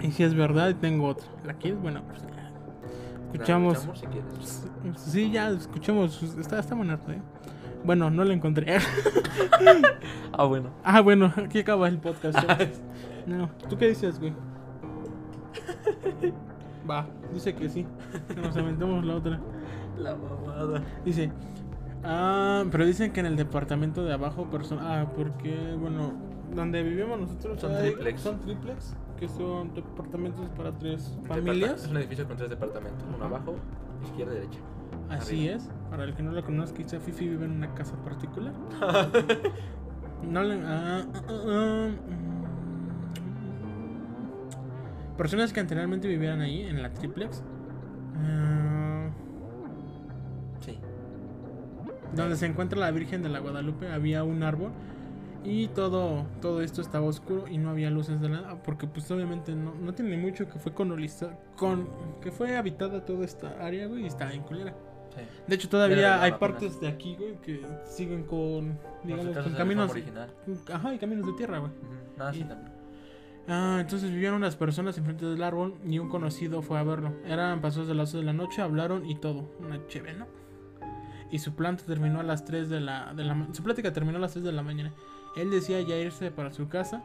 Y 0.00 0.10
si 0.10 0.24
es 0.24 0.34
verdad, 0.34 0.74
tengo 0.80 1.06
otra. 1.06 1.28
¿La 1.44 1.54
quieres? 1.54 1.80
Bueno, 1.80 2.02
pues 2.08 2.24
Escuchamos. 3.36 3.86
¿La 3.86 3.94
si 3.94 4.06
quieres? 4.06 4.66
Sí, 4.96 5.30
ya 5.30 5.50
escuchamos. 5.50 6.22
Está, 6.22 6.58
está 6.58 6.74
buena, 6.74 6.94
¿eh? 6.94 7.20
Bueno, 7.84 8.10
no 8.10 8.24
la 8.24 8.34
encontré. 8.34 8.78
Ah, 10.38 10.44
bueno. 10.44 10.68
ah, 10.84 11.00
bueno, 11.00 11.32
aquí 11.36 11.60
acaba 11.60 11.88
el 11.88 11.98
podcast. 11.98 12.38
¿eh? 12.60 12.70
No, 13.26 13.48
¿tú 13.70 13.78
qué 13.78 13.88
dices, 13.88 14.20
güey? 14.20 14.34
Va, 16.90 17.06
dice 17.32 17.54
que 17.54 17.70
sí. 17.70 17.86
Nos 18.36 18.56
aventamos 18.56 19.04
la 19.04 19.14
otra. 19.14 19.40
La 19.98 20.14
mamada. 20.14 20.82
Dice, 21.04 21.32
ah, 22.04 22.64
pero 22.70 22.84
dicen 22.84 23.12
que 23.12 23.20
en 23.20 23.26
el 23.26 23.36
departamento 23.36 24.04
de 24.04 24.12
abajo, 24.12 24.50
persona, 24.50 25.00
ah, 25.00 25.12
porque, 25.14 25.74
bueno, 25.78 26.12
donde 26.54 26.82
vivimos 26.82 27.20
nosotros 27.20 27.60
Son 27.60 27.74
hay- 27.74 27.92
triplex. 27.92 28.20
son 28.20 28.38
triplex, 28.40 28.94
que 29.18 29.28
son 29.28 29.74
departamentos 29.74 30.48
para 30.56 30.72
tres 30.72 31.16
Es 31.22 31.28
familias. 31.28 31.86
un 31.88 31.96
edificio 31.98 32.26
con 32.26 32.36
tres 32.36 32.50
departamentos. 32.50 33.04
Uno 33.14 33.24
abajo, 33.24 33.54
izquierda 34.04 34.32
y 34.32 34.36
derecha. 34.36 34.60
Así 35.10 35.40
arriba. 35.48 35.56
es. 35.56 35.70
Para 35.90 36.04
el 36.04 36.14
que 36.14 36.22
no 36.22 36.32
lo 36.32 36.44
conozca, 36.44 36.76
quizá 36.82 36.98
Fifi 37.00 37.28
vive 37.28 37.44
en 37.44 37.52
una 37.52 37.72
casa 37.74 37.94
particular. 38.04 38.52
no 40.22 40.42
le, 40.42 40.54
ah, 40.64 41.04
ah, 41.14 41.22
ah, 41.28 41.88
mm. 45.12 45.16
Personas 45.16 45.52
que 45.52 45.60
anteriormente 45.60 46.08
vivieran 46.08 46.40
ahí, 46.40 46.62
en 46.62 46.82
la 46.82 46.92
triplex. 46.92 47.42
Sí. 50.60 50.78
donde 52.14 52.36
se 52.36 52.46
encuentra 52.46 52.78
la 52.78 52.90
Virgen 52.90 53.22
de 53.22 53.28
la 53.28 53.38
Guadalupe 53.40 53.88
había 53.92 54.24
un 54.24 54.42
árbol 54.42 54.72
y 55.46 55.68
todo 55.68 56.24
todo 56.42 56.60
esto 56.60 56.80
estaba 56.82 57.06
oscuro 57.06 57.46
y 57.48 57.56
no 57.58 57.70
había 57.70 57.88
luces 57.90 58.20
de 58.20 58.28
nada 58.28 58.62
porque 58.62 58.86
pues 58.86 59.10
obviamente 59.10 59.54
no, 59.54 59.74
no 59.74 59.94
tiene 59.94 60.16
mucho 60.16 60.48
que 60.48 60.58
fue 60.58 60.72
colonizada 60.74 61.38
con 61.56 61.88
que 62.20 62.30
fue 62.32 62.56
habitada 62.56 63.04
toda 63.04 63.24
esta 63.24 63.48
área 63.64 63.86
güey 63.86 64.02
y 64.02 64.06
está 64.06 64.32
en 64.32 64.42
culera 64.42 64.74
Sí. 65.14 65.22
de 65.46 65.54
hecho 65.54 65.68
todavía 65.70 66.20
hay 66.22 66.32
partes 66.32 66.78
de 66.80 66.88
aquí 66.88 67.16
güey 67.16 67.36
que 67.40 67.64
siguen 67.86 68.24
con 68.24 68.78
digamos 69.04 69.34
con 69.38 69.52
caminos 69.54 69.90
original. 69.90 70.30
ajá 70.70 70.94
y 70.94 70.98
caminos 70.98 71.26
de 71.26 71.32
tierra 71.34 71.58
güey 71.60 71.70
Ujú. 71.70 72.18
Nada, 72.18 72.32
sí, 72.32 72.40
Y- 72.40 72.44
también. 72.44 72.72
Ah, 73.48 73.78
entonces 73.80 74.10
vivían 74.10 74.34
unas 74.34 74.56
personas 74.56 74.98
enfrente 74.98 75.24
del 75.24 75.40
árbol 75.42 75.76
y 75.86 76.00
un 76.00 76.08
conocido 76.08 76.62
fue 76.62 76.80
a 76.80 76.82
verlo. 76.82 77.12
Eran 77.24 77.60
pasados 77.60 77.86
de 77.86 77.94
las 77.94 78.10
12 78.10 78.18
de 78.18 78.24
la 78.24 78.32
noche, 78.32 78.60
hablaron 78.60 79.06
y 79.08 79.14
todo. 79.14 79.48
Una 79.60 79.86
chévere, 79.86 80.14
¿no? 80.14 80.26
Y 81.30 81.38
su 81.38 81.54
planta 81.54 81.84
terminó 81.86 82.18
a 82.18 82.22
las 82.24 82.44
3 82.44 82.68
de 82.68 82.80
la, 82.80 83.14
de 83.14 83.22
la 83.22 83.46
Su 83.52 83.62
plática 83.62 83.92
terminó 83.92 84.18
a 84.18 84.20
las 84.20 84.32
3 84.32 84.44
de 84.44 84.50
la 84.50 84.62
mañana. 84.64 84.92
Él 85.36 85.50
decía 85.50 85.80
ya 85.82 85.96
irse 85.96 86.30
para 86.30 86.52
su 86.52 86.68
casa, 86.68 87.02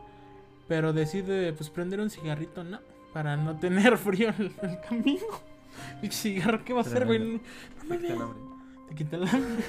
pero 0.67 0.93
decide 0.93 1.53
pues 1.53 1.69
prender 1.69 1.99
un 1.99 2.09
cigarrito, 2.09 2.63
¿no? 2.63 2.79
Para 3.13 3.35
no 3.35 3.59
tener 3.59 3.97
frío 3.97 4.29
en 4.29 4.53
el, 4.61 4.79
camino. 4.81 5.25
¿Y 6.01 6.09
cigarro 6.09 6.63
qué 6.63 6.73
va 6.73 6.79
a 6.79 6.83
hacer, 6.83 7.05
güey? 7.05 7.19
No, 7.19 7.39
Me 7.87 7.97
quita 7.97 8.13
el 8.13 8.21
hambre. 8.21 8.39
Te 8.87 8.95
quita 8.95 9.15
el 9.17 9.27
hambre. 9.27 9.63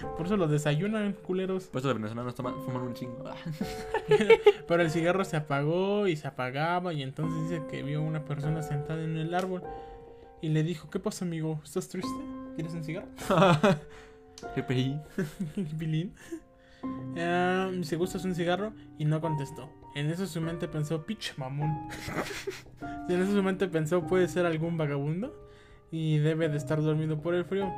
Por 0.16 0.26
eso 0.26 0.36
lo 0.36 0.46
desayunan, 0.46 1.14
culeros. 1.14 1.64
Por 1.64 1.80
eso 1.80 1.88
los 1.88 1.96
venezolanos 1.96 2.34
toman, 2.34 2.54
fuman 2.64 2.82
un 2.82 2.94
chingo. 2.94 3.24
Pero 4.68 4.82
el 4.82 4.90
cigarro 4.90 5.24
se 5.24 5.36
apagó 5.36 6.06
y 6.06 6.16
se 6.16 6.28
apagaba 6.28 6.92
y 6.92 7.02
entonces 7.02 7.50
dice 7.50 7.62
que 7.70 7.82
vio 7.82 8.02
una 8.02 8.24
persona 8.24 8.62
sentada 8.62 9.02
en 9.02 9.16
el 9.16 9.34
árbol 9.34 9.62
y 10.42 10.50
le 10.50 10.62
dijo, 10.62 10.90
¿qué 10.90 11.00
pasa 11.00 11.24
amigo? 11.24 11.60
¿Estás 11.64 11.88
triste? 11.88 12.14
¿Quieres 12.54 12.74
un 12.74 12.84
cigarro? 12.84 13.08
GPI. 14.54 15.00
Pilín. 15.78 16.14
Ah, 17.18 17.70
dice, 17.72 17.96
¿gustas 17.96 18.24
un 18.24 18.34
cigarro? 18.34 18.72
Y 18.98 19.04
no 19.04 19.20
contestó. 19.20 19.70
En 19.94 20.10
eso 20.10 20.26
su 20.26 20.40
mente 20.40 20.68
pensó, 20.68 21.04
pitch 21.04 21.36
mamón. 21.38 21.88
en 23.08 23.22
eso 23.22 23.32
su 23.32 23.42
mente 23.42 23.68
pensó, 23.68 24.06
puede 24.06 24.28
ser 24.28 24.44
algún 24.46 24.76
vagabundo 24.76 25.34
y 25.90 26.18
debe 26.18 26.48
de 26.48 26.58
estar 26.58 26.82
dormido 26.82 27.20
por 27.20 27.34
el 27.34 27.44
frío. 27.44 27.72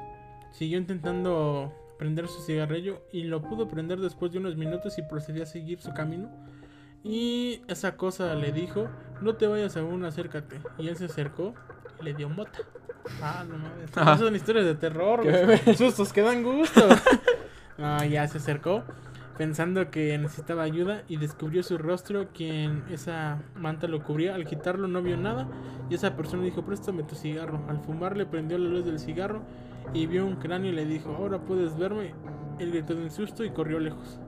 Siguió 0.50 0.78
intentando 0.78 1.72
prender 1.98 2.28
su 2.28 2.42
cigarrillo 2.42 3.02
y 3.12 3.24
lo 3.24 3.42
pudo 3.42 3.68
prender 3.68 4.00
después 4.00 4.32
de 4.32 4.38
unos 4.38 4.56
minutos 4.56 4.98
y 4.98 5.02
procedió 5.02 5.42
a 5.42 5.46
seguir 5.46 5.80
su 5.80 5.92
camino. 5.92 6.30
Y 7.04 7.62
esa 7.68 7.96
cosa 7.96 8.34
le 8.34 8.52
dijo, 8.52 8.88
no 9.20 9.36
te 9.36 9.46
vayas 9.46 9.76
aún, 9.76 10.04
acércate. 10.04 10.60
Y 10.78 10.88
él 10.88 10.96
se 10.96 11.04
acercó 11.04 11.54
y 12.00 12.04
le 12.04 12.14
dio 12.14 12.28
mota. 12.28 12.58
Ah, 13.22 13.44
no 13.48 13.58
mames. 13.58 13.90
Esas 13.90 14.18
son 14.18 14.34
historias 14.34 14.64
de 14.66 14.74
terror. 14.74 15.22
Sustos 15.76 16.12
que 16.12 16.22
dan 16.22 16.42
gusto. 16.42 16.88
No, 17.78 18.04
ya 18.04 18.26
se 18.28 18.38
acercó 18.38 18.82
pensando 19.38 19.88
que 19.92 20.18
necesitaba 20.18 20.64
ayuda 20.64 21.04
y 21.08 21.16
descubrió 21.16 21.62
su 21.62 21.78
rostro 21.78 22.26
quien 22.34 22.82
esa 22.90 23.38
manta 23.54 23.86
lo 23.86 24.02
cubría. 24.02 24.34
Al 24.34 24.44
quitarlo 24.44 24.88
no 24.88 25.00
vio 25.00 25.16
nada 25.16 25.46
y 25.88 25.94
esa 25.94 26.16
persona 26.16 26.42
dijo 26.42 26.64
préstame 26.64 27.04
tu 27.04 27.14
cigarro. 27.14 27.60
Al 27.68 27.78
fumar 27.78 28.16
le 28.16 28.26
prendió 28.26 28.58
la 28.58 28.68
luz 28.68 28.84
del 28.84 28.98
cigarro 28.98 29.42
y 29.94 30.06
vio 30.06 30.26
un 30.26 30.36
cráneo 30.36 30.72
y 30.72 30.74
le 30.74 30.84
dijo 30.84 31.14
ahora 31.14 31.38
puedes 31.38 31.78
verme. 31.78 32.12
Él 32.58 32.72
gritó 32.72 32.96
de 32.96 33.04
un 33.04 33.10
susto 33.10 33.44
y 33.44 33.50
corrió 33.50 33.78
lejos. 33.78 34.18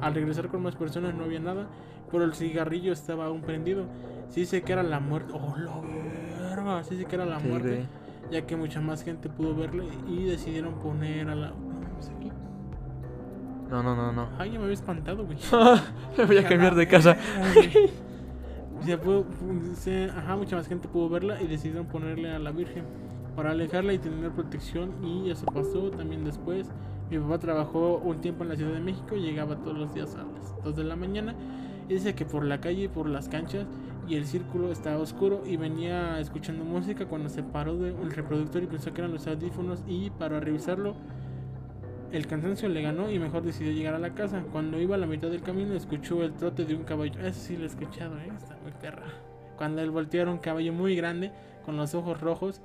Al 0.00 0.14
regresar 0.14 0.48
con 0.48 0.62
más 0.62 0.74
personas 0.74 1.14
no 1.14 1.24
había 1.24 1.38
nada, 1.38 1.68
pero 2.10 2.24
el 2.24 2.34
cigarrillo 2.34 2.94
estaba 2.94 3.26
aún 3.26 3.42
prendido. 3.42 3.84
Se 4.30 4.40
dice 4.40 4.62
que 4.62 4.72
era 4.72 4.82
la 4.82 5.00
muerte. 5.00 5.34
¡Oh, 5.34 5.54
la 5.58 6.48
verga! 6.48 6.82
Se 6.82 6.94
dice 6.94 7.06
que 7.06 7.14
era 7.14 7.26
la 7.26 7.38
Sí, 7.40 7.46
muerte 7.46 7.86
ya 8.30 8.46
que 8.46 8.56
mucha 8.56 8.80
más 8.80 9.04
gente 9.04 9.28
pudo 9.28 9.54
verle 9.54 9.84
y 10.08 10.24
decidieron 10.24 10.74
poner 10.80 11.28
a 11.28 11.34
la... 11.34 11.52
No. 13.70 13.82
No, 13.82 13.96
no, 13.96 14.12
no. 14.12 14.28
Ay, 14.38 14.50
ya 14.52 14.58
me 14.58 14.64
había 14.64 14.74
espantado, 14.74 15.24
güey. 15.24 15.38
Me 16.18 16.24
voy 16.24 16.38
a 16.38 16.48
cambiar 16.48 16.74
de 16.74 16.86
casa. 16.86 17.16
Se 18.84 18.98
pudo, 18.98 19.24
se- 19.74 20.10
ajá, 20.10 20.36
mucha 20.36 20.56
más 20.56 20.68
gente 20.68 20.86
pudo 20.88 21.08
verla 21.08 21.40
y 21.42 21.46
decidieron 21.46 21.86
ponerle 21.86 22.30
a 22.30 22.38
la 22.38 22.52
Virgen 22.52 22.84
para 23.34 23.50
alejarla 23.50 23.92
y 23.92 23.98
tener 23.98 24.30
protección 24.30 24.92
y 25.04 25.30
eso 25.30 25.44
pasó 25.46 25.90
también 25.90 26.24
después. 26.24 26.70
Mi 27.10 27.18
papá 27.18 27.38
trabajó 27.38 27.98
un 27.98 28.20
tiempo 28.20 28.42
en 28.44 28.50
la 28.50 28.56
Ciudad 28.56 28.72
de 28.72 28.80
México 28.80 29.16
y 29.16 29.20
llegaba 29.20 29.56
todos 29.56 29.76
los 29.76 29.92
días 29.94 30.14
a 30.14 30.18
las 30.18 30.62
2 30.64 30.76
de 30.76 30.84
la 30.84 30.96
mañana 30.96 31.34
y 31.88 31.94
dice 31.94 32.14
que 32.14 32.24
por 32.24 32.44
la 32.44 32.60
calle 32.60 32.84
y 32.84 32.88
por 32.88 33.08
las 33.08 33.28
canchas 33.28 33.66
y 34.08 34.14
el 34.16 34.24
círculo 34.26 34.70
estaba 34.70 34.98
oscuro 34.98 35.42
y 35.46 35.56
venía 35.56 36.20
escuchando 36.20 36.64
música 36.64 37.06
cuando 37.06 37.28
se 37.28 37.42
paró 37.42 37.76
del 37.76 38.10
reproductor 38.12 38.62
y 38.62 38.66
pensó 38.66 38.92
que 38.92 39.00
eran 39.00 39.12
los 39.12 39.26
audífonos 39.26 39.82
y 39.86 40.10
para 40.10 40.38
revisarlo 40.40 40.94
el 42.12 42.26
cansancio 42.26 42.68
le 42.68 42.82
ganó 42.82 43.10
y 43.10 43.18
mejor 43.18 43.42
decidió 43.42 43.72
llegar 43.72 43.94
a 43.94 43.98
la 43.98 44.14
casa. 44.14 44.44
Cuando 44.52 44.80
iba 44.80 44.94
a 44.94 44.98
la 44.98 45.06
mitad 45.06 45.28
del 45.28 45.42
camino 45.42 45.74
escuchó 45.74 46.22
el 46.22 46.34
trote 46.34 46.64
de 46.64 46.74
un 46.74 46.84
caballo. 46.84 47.20
Eso 47.20 47.40
sí 47.40 47.56
lo 47.56 47.64
he 47.64 47.66
escuchado, 47.66 48.16
¿eh? 48.18 48.30
está 48.36 48.56
muy 48.62 48.72
perra. 48.72 49.06
Cuando 49.56 49.82
él 49.82 49.90
volteó 49.90 50.30
un 50.30 50.38
caballo 50.38 50.72
muy 50.72 50.96
grande 50.96 51.32
con 51.64 51.76
los 51.76 51.94
ojos 51.94 52.20
rojos 52.20 52.60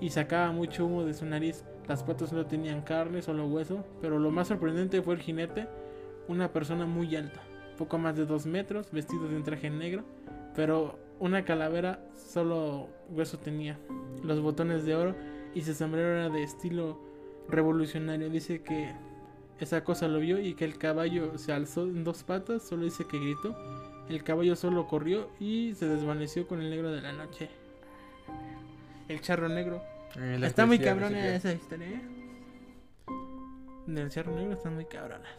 y 0.00 0.10
sacaba 0.10 0.52
mucho 0.52 0.86
humo 0.86 1.04
de 1.04 1.14
su 1.14 1.24
nariz. 1.24 1.64
Las 1.88 2.02
patas 2.02 2.32
no 2.32 2.46
tenían 2.46 2.82
carne, 2.82 3.22
solo 3.22 3.46
hueso, 3.46 3.84
pero 4.00 4.18
lo 4.18 4.30
más 4.30 4.48
sorprendente 4.48 5.02
fue 5.02 5.14
el 5.14 5.20
jinete, 5.20 5.66
una 6.28 6.52
persona 6.52 6.86
muy 6.86 7.14
alta, 7.16 7.40
poco 7.76 7.98
más 7.98 8.16
de 8.16 8.24
dos 8.24 8.46
metros, 8.46 8.90
vestido 8.92 9.28
de 9.28 9.36
un 9.36 9.42
traje 9.42 9.68
negro, 9.68 10.04
pero 10.54 10.98
una 11.18 11.44
calavera 11.44 12.00
solo 12.14 12.88
hueso 13.10 13.38
tenía, 13.38 13.78
los 14.22 14.40
botones 14.40 14.84
de 14.84 14.94
oro 14.94 15.14
y 15.54 15.62
su 15.62 15.74
sombrero 15.74 16.08
era 16.08 16.28
de 16.28 16.44
estilo 16.44 16.98
revolucionario. 17.48 18.30
Dice 18.30 18.62
que 18.62 18.92
esa 19.60 19.84
cosa 19.84 20.08
lo 20.08 20.18
vio 20.18 20.38
y 20.40 20.54
que 20.54 20.64
el 20.64 20.78
caballo 20.78 21.38
se 21.38 21.52
alzó 21.52 21.82
en 21.82 22.04
dos 22.04 22.24
patas, 22.24 22.62
solo 22.62 22.84
dice 22.84 23.04
que 23.06 23.18
gritó. 23.18 23.56
El 24.08 24.24
caballo 24.24 24.56
solo 24.56 24.88
corrió 24.88 25.30
y 25.38 25.74
se 25.74 25.86
desvaneció 25.86 26.46
con 26.48 26.60
el 26.60 26.70
negro 26.70 26.90
de 26.90 27.00
la 27.00 27.12
noche. 27.12 27.48
El 29.08 29.20
charro 29.20 29.48
negro. 29.48 29.82
Eh, 30.16 30.38
Está 30.42 30.66
muy 30.66 30.78
cabrona 30.78 31.34
esa 31.34 31.52
historia, 31.52 31.88
¿eh? 31.88 32.02
Del 33.86 34.10
charro 34.10 34.34
negro 34.34 34.52
están 34.52 34.74
muy 34.74 34.84
cabronas. 34.84 35.30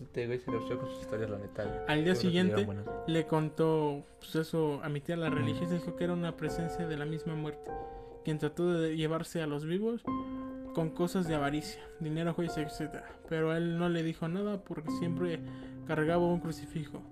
Este 0.00 0.26
güey 0.26 0.38
se 0.38 0.50
lució 0.50 0.78
con 0.78 0.88
sus 0.88 1.00
historias, 1.02 1.28
la 1.30 1.38
neta. 1.38 1.84
Al 1.88 2.04
día 2.04 2.14
siguiente 2.14 2.66
le 3.06 3.26
contó 3.26 4.02
pues 4.18 4.34
eso 4.34 4.80
a 4.82 4.88
mi 4.88 5.00
tía 5.00 5.16
la 5.16 5.28
religiosa 5.28 5.74
dijo 5.74 5.94
que 5.96 6.04
era 6.04 6.14
una 6.14 6.36
presencia 6.36 6.86
de 6.86 6.96
la 6.96 7.04
misma 7.04 7.34
muerte 7.34 7.70
quien 8.24 8.38
trató 8.38 8.72
de 8.72 8.96
llevarse 8.96 9.42
a 9.42 9.46
los 9.46 9.64
vivos 9.64 10.02
con 10.74 10.90
cosas 10.90 11.26
de 11.26 11.34
avaricia 11.34 11.82
dinero 11.98 12.32
joyas 12.34 12.56
etc 12.58 13.02
pero 13.28 13.56
él 13.56 13.78
no 13.78 13.88
le 13.88 14.02
dijo 14.02 14.28
nada 14.28 14.62
porque 14.62 14.90
siempre 14.92 15.40
cargaba 15.86 16.26
un 16.26 16.40
crucifijo 16.40 17.02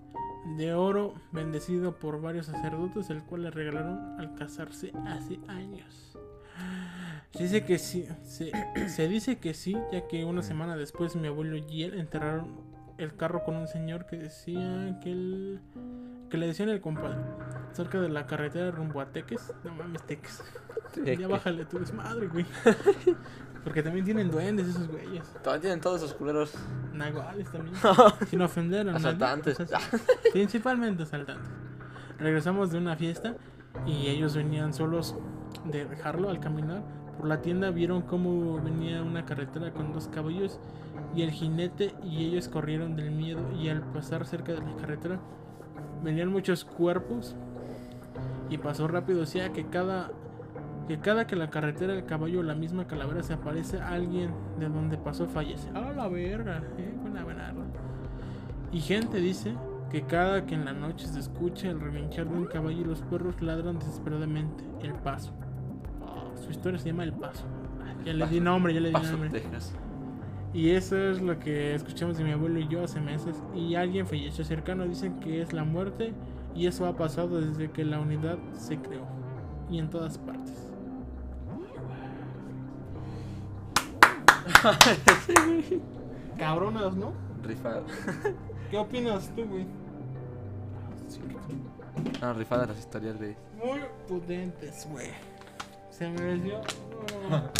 de 0.56 0.72
oro 0.72 1.14
bendecido 1.32 1.98
por 1.98 2.20
varios 2.20 2.46
sacerdotes 2.46 3.10
el 3.10 3.22
cual 3.22 3.42
le 3.42 3.50
regalaron 3.50 4.18
al 4.18 4.34
casarse 4.34 4.92
hace 5.06 5.38
años. 5.48 6.16
Se 7.32 7.42
dice 7.42 7.64
que 7.64 7.78
sí 7.78 8.06
se, 8.22 9.08
dice 9.08 9.38
que 9.38 9.54
sí 9.54 9.76
ya 9.92 10.08
que 10.08 10.24
una 10.24 10.42
semana 10.42 10.76
después 10.76 11.14
mi 11.14 11.28
abuelo 11.28 11.56
y 11.56 11.82
él 11.82 11.98
enterraron 11.98 12.62
el 12.96 13.14
carro 13.14 13.44
con 13.44 13.56
un 13.56 13.68
señor 13.68 14.06
que 14.06 14.16
decía 14.16 14.98
que 15.02 15.58
que 16.30 16.36
le 16.36 16.46
decían 16.46 16.68
el 16.68 16.80
compadre 16.80 17.20
cerca 17.72 18.00
de 18.00 18.08
la 18.08 18.26
carretera 18.26 18.70
rumbo 18.70 19.00
a 19.00 19.06
Teques. 19.06 19.52
No 19.64 19.74
mames 19.74 20.02
Teques. 20.02 20.42
Teques. 20.94 21.18
ya 21.18 21.28
bájale 21.28 21.64
tu 21.64 21.78
desmadre 21.78 22.26
güey. 22.28 22.46
Porque 23.64 23.82
también 23.82 24.04
tienen 24.04 24.30
duendes 24.30 24.68
esos 24.68 24.88
güeyes. 24.88 25.24
Todavía 25.42 25.60
tienen 25.60 25.80
todos 25.80 26.02
esos 26.02 26.14
culeros. 26.14 26.54
Nahuales 26.92 27.50
también. 27.50 27.74
Sin 28.28 28.40
ofender 28.40 28.88
a 28.88 28.92
nadie, 28.92 29.08
asaltantes. 29.08 29.60
o 29.60 29.66
sea, 29.66 29.80
principalmente 30.32 31.02
asaltantes. 31.02 31.50
Regresamos 32.18 32.70
de 32.70 32.78
una 32.78 32.96
fiesta 32.96 33.36
y 33.86 34.08
ellos 34.08 34.34
venían 34.36 34.72
solos 34.72 35.16
de 35.64 35.84
dejarlo 35.84 36.30
al 36.30 36.40
caminar. 36.40 36.82
Por 37.18 37.26
la 37.26 37.42
tienda 37.42 37.70
vieron 37.70 38.02
cómo 38.02 38.60
venía 38.62 39.02
una 39.02 39.24
carretera 39.24 39.72
con 39.72 39.92
dos 39.92 40.08
caballos 40.08 40.60
y 41.14 41.22
el 41.22 41.30
jinete 41.30 41.94
y 42.02 42.24
ellos 42.24 42.48
corrieron 42.48 42.96
del 42.96 43.10
miedo 43.10 43.52
y 43.52 43.68
al 43.68 43.82
pasar 43.82 44.24
cerca 44.24 44.52
de 44.52 44.60
la 44.60 44.76
carretera 44.76 45.20
venían 46.02 46.28
muchos 46.28 46.64
cuerpos 46.64 47.36
y 48.50 48.58
pasó 48.58 48.88
rápido 48.88 49.20
decía 49.20 49.52
que 49.52 49.66
cada 49.66 50.10
que 50.86 50.98
cada 50.98 51.26
que 51.26 51.36
la 51.36 51.50
carretera 51.50 51.92
el 51.94 52.06
caballo 52.06 52.40
o 52.40 52.42
la 52.42 52.54
misma 52.54 52.86
calavera 52.86 53.22
se 53.22 53.34
aparece 53.34 53.78
alguien 53.80 54.30
de 54.58 54.68
donde 54.68 54.96
pasó 54.96 55.26
fallece 55.26 55.68
a 55.74 55.92
la 55.92 56.08
verga 56.08 56.62
eh, 56.78 56.94
buena 57.02 57.50
rola. 57.52 57.66
y 58.72 58.80
gente 58.80 59.18
dice 59.18 59.54
que 59.90 60.02
cada 60.02 60.46
que 60.46 60.54
en 60.54 60.64
la 60.64 60.72
noche 60.72 61.06
se 61.06 61.18
escucha 61.20 61.68
el 61.68 61.80
relinchar 61.80 62.28
de 62.28 62.36
un 62.36 62.46
caballo 62.46 62.80
y 62.80 62.84
los 62.84 63.02
perros 63.02 63.40
ladran 63.42 63.78
desesperadamente 63.78 64.64
el 64.82 64.92
paso 64.94 65.32
Oh, 66.00 66.36
su 66.42 66.50
historia 66.50 66.78
se 66.78 66.88
llama 66.88 67.04
el 67.04 67.12
paso 67.12 67.44
Ah, 67.82 67.94
ya 68.04 68.12
le 68.14 68.26
di 68.26 68.40
nombre 68.40 68.72
ya 68.72 68.80
le 68.80 68.88
di 68.88 68.94
Paso, 68.94 69.12
nombre 69.12 69.28
Texas. 69.30 69.74
y 70.54 70.70
eso 70.70 70.96
es 70.96 71.20
lo 71.20 71.38
que 71.38 71.74
escuchamos 71.74 72.16
de 72.16 72.24
mi 72.24 72.32
abuelo 72.32 72.58
y 72.58 72.66
yo 72.68 72.82
hace 72.84 73.00
meses. 73.00 73.42
Y 73.54 73.74
alguien 73.74 74.06
falleció 74.06 74.42
cercano, 74.44 74.84
dicen 74.86 75.20
que 75.20 75.42
es 75.42 75.52
la 75.52 75.64
muerte. 75.64 76.14
Y 76.54 76.66
eso 76.66 76.86
ha 76.86 76.96
pasado 76.96 77.40
desde 77.40 77.70
que 77.70 77.84
la 77.84 78.00
unidad 78.00 78.38
se 78.56 78.78
creó. 78.78 79.06
Y 79.70 79.78
en 79.78 79.90
todas 79.90 80.18
partes. 80.18 80.68
Cabronas, 86.38 86.96
¿no? 86.96 87.12
Rifada. 87.42 87.82
¿Qué 88.70 88.78
opinas 88.78 89.30
tú, 89.34 89.44
güey? 89.44 89.66
No, 92.20 92.32
rifadas 92.34 92.68
las 92.68 92.78
historias, 92.78 93.16
güey. 93.16 93.36
Muy 93.62 93.80
pudentes, 94.06 94.86
güey. 94.90 95.08
Se 95.90 96.08
mereció. 96.08 96.60
Oh. 97.30 97.40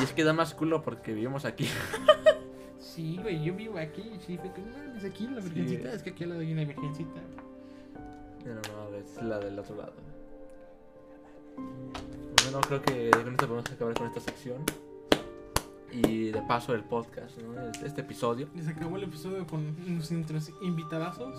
Y 0.00 0.04
es 0.04 0.14
que 0.14 0.24
da 0.24 0.32
más 0.32 0.54
culo 0.54 0.80
porque 0.80 1.12
vivimos 1.12 1.44
aquí. 1.44 1.68
Sí, 3.00 3.18
güey, 3.22 3.42
yo 3.42 3.54
vivo 3.54 3.78
aquí. 3.78 4.02
Sí, 4.26 4.36
no 4.36 4.76
mames, 4.86 5.04
aquí 5.04 5.26
la 5.26 5.40
virgencita. 5.40 5.82
güey. 5.82 5.94
es 5.94 6.02
que 6.02 6.10
aquí 6.10 6.24
al 6.24 6.30
lado 6.30 6.40
hay 6.42 6.52
una 6.52 6.64
virgencita. 6.64 7.20
No, 8.44 8.54
no, 8.54 8.90
no, 8.90 8.96
es 8.96 9.22
la 9.22 9.38
del 9.38 9.58
otro 9.58 9.76
lado. 9.76 9.92
Bueno, 11.56 12.60
creo 12.66 12.82
que 12.82 13.10
con 13.10 13.28
esto 13.32 13.46
podemos 13.46 13.70
acabar 13.72 13.94
con 13.94 14.06
esta 14.08 14.20
sección. 14.20 14.62
Y 15.92 16.30
de 16.30 16.40
paso 16.42 16.72
el 16.74 16.84
podcast, 16.84 17.36
¿no? 17.38 17.60
Este- 17.70 17.86
Este 17.86 18.00
episodio. 18.02 18.48
Y 18.54 18.62
se 18.62 18.70
acabó 18.70 18.96
el 18.96 19.04
episodio 19.04 19.46
con 19.46 19.74
nuestros 19.96 20.50
invitadazos. 20.62 21.34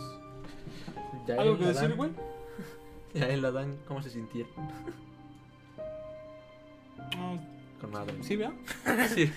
¿Algo 1.38 1.58
que 1.58 1.66
decir, 1.66 1.96
güey? 1.96 2.12
Ya 3.14 3.28
él 3.28 3.42
la 3.42 3.52
dan, 3.52 3.78
¿cómo 3.88 4.02
se 4.02 4.10
sintieron? 4.10 4.52
Ah, 7.14 7.36
Con 7.82 7.92
madre. 7.92 8.14
sí, 8.24 8.36
vea. 8.38 8.54
Sí. 9.14 9.32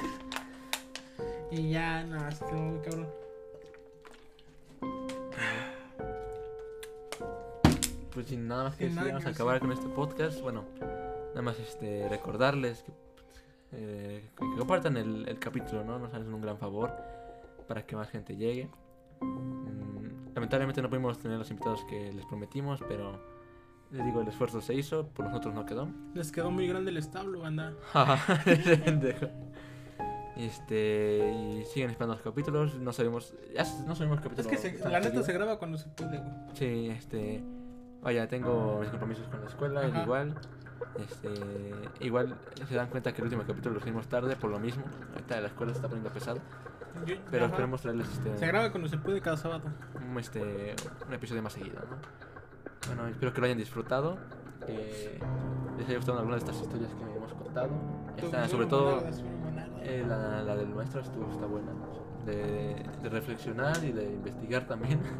Y 1.56 1.70
ya, 1.70 2.02
no, 2.02 2.18
quedó 2.18 2.60
muy 2.60 2.80
cabrón. 2.80 3.06
Pues 8.12 8.26
sin 8.26 8.48
nada 8.48 8.64
más 8.64 8.76
que 8.76 8.84
decir, 8.84 9.04
vamos 9.04 9.26
a 9.26 9.28
acabar 9.28 9.60
con 9.60 9.70
este 9.70 9.86
podcast. 9.88 10.40
Bueno, 10.40 10.64
nada 11.28 11.42
más 11.42 11.58
este 11.60 12.08
recordarles 12.08 12.82
que, 12.82 12.92
eh, 13.72 14.30
que 14.36 14.58
compartan 14.58 14.96
el, 14.96 15.28
el 15.28 15.38
capítulo, 15.38 15.84
¿no? 15.84 16.00
Nos 16.00 16.12
hacen 16.12 16.32
un 16.34 16.40
gran 16.40 16.58
favor 16.58 16.92
para 17.68 17.86
que 17.86 17.94
más 17.94 18.10
gente 18.10 18.36
llegue. 18.36 18.68
Mm, 19.20 20.34
lamentablemente 20.34 20.82
no 20.82 20.90
pudimos 20.90 21.20
tener 21.20 21.38
los 21.38 21.50
invitados 21.52 21.84
que 21.84 22.12
les 22.12 22.26
prometimos, 22.26 22.80
pero 22.88 23.20
les 23.92 24.04
digo, 24.04 24.22
el 24.22 24.26
esfuerzo 24.28 24.60
se 24.60 24.74
hizo, 24.74 25.06
por 25.06 25.26
nosotros 25.26 25.54
no 25.54 25.64
quedó. 25.64 25.88
Les 26.14 26.32
quedó 26.32 26.50
muy 26.50 26.66
grande 26.66 26.90
el 26.90 26.96
establo, 26.96 27.44
anda. 27.44 27.74
Este, 30.36 31.30
y 31.32 31.64
siguen 31.66 31.90
esperando 31.90 32.14
los 32.14 32.22
capítulos. 32.22 32.74
No 32.78 32.92
sabemos, 32.92 33.34
ya 33.54 33.64
no 33.86 33.94
sabemos 33.94 34.18
Es 34.18 34.24
capítulos. 34.24 34.46
que 34.50 34.56
se- 34.58 34.88
la 34.88 35.00
neta 35.00 35.22
se 35.22 35.32
graba 35.32 35.58
cuando 35.58 35.78
se 35.78 35.88
puede, 35.90 36.18
güey. 36.18 36.32
Sí, 36.54 36.88
este. 36.90 37.44
Vaya, 38.02 38.26
tengo 38.28 38.78
mis 38.80 38.90
compromisos 38.90 39.26
con 39.28 39.40
la 39.40 39.46
escuela, 39.46 39.80
Ajá. 39.86 40.02
igual. 40.02 40.34
Este. 40.98 41.30
Igual 42.04 42.36
se 42.68 42.74
dan 42.74 42.88
cuenta 42.88 43.12
que 43.12 43.18
el 43.18 43.24
último 43.24 43.44
capítulo 43.46 43.74
lo 43.76 43.80
hicimos 43.80 44.08
tarde 44.08 44.36
por 44.36 44.50
lo 44.50 44.58
mismo. 44.58 44.84
Ahorita 45.12 45.40
la 45.40 45.46
escuela 45.48 45.72
se 45.72 45.76
está 45.78 45.88
poniendo 45.88 46.10
pesado. 46.10 46.40
Yo- 47.06 47.16
Pero 47.30 47.44
ajá. 47.44 47.54
esperemos 47.54 47.80
traerles 47.80 48.08
este. 48.12 48.36
Se 48.36 48.46
graba 48.46 48.70
cuando 48.70 48.88
se 48.88 48.98
puede 48.98 49.20
cada 49.20 49.36
sábado. 49.36 49.62
un, 50.06 50.18
este, 50.18 50.74
un 51.08 51.14
episodio 51.14 51.42
más 51.42 51.52
seguido, 51.54 51.76
¿no? 51.88 51.96
Bueno, 52.88 53.08
espero 53.08 53.32
que 53.32 53.40
lo 53.40 53.44
hayan 53.46 53.58
disfrutado. 53.58 54.18
Que 54.66 55.18
les 55.78 55.86
haya 55.88 55.96
gustado 55.96 56.18
alguna 56.18 56.36
de 56.36 56.40
estas 56.40 56.60
historias 56.60 56.90
que 56.94 57.02
hemos 57.16 57.32
contado. 57.34 57.70
Esta, 58.16 58.48
sobre 58.48 58.66
todo. 58.66 59.02
Eh, 59.84 60.04
la, 60.08 60.42
la 60.42 60.56
del 60.56 60.68
maestro 60.68 61.00
estuvo, 61.02 61.30
está 61.30 61.46
buena. 61.46 61.72
De, 62.24 62.74
de 63.02 63.08
reflexionar 63.10 63.84
y 63.84 63.92
de 63.92 64.04
investigar 64.14 64.66
también. 64.66 65.00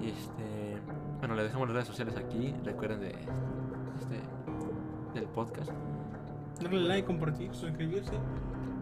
Y 0.00 0.08
este. 0.08 0.80
Bueno, 1.18 1.34
le 1.34 1.42
dejamos 1.42 1.68
las 1.68 1.74
redes 1.74 1.88
sociales 1.88 2.16
aquí. 2.16 2.54
Recuerden 2.64 3.00
de 3.00 3.10
este 3.10 4.18
del 5.12 5.24
podcast. 5.28 5.70
Darle 6.62 6.80
like, 6.80 7.06
compartir, 7.06 7.54
suscribirse. 7.54 8.14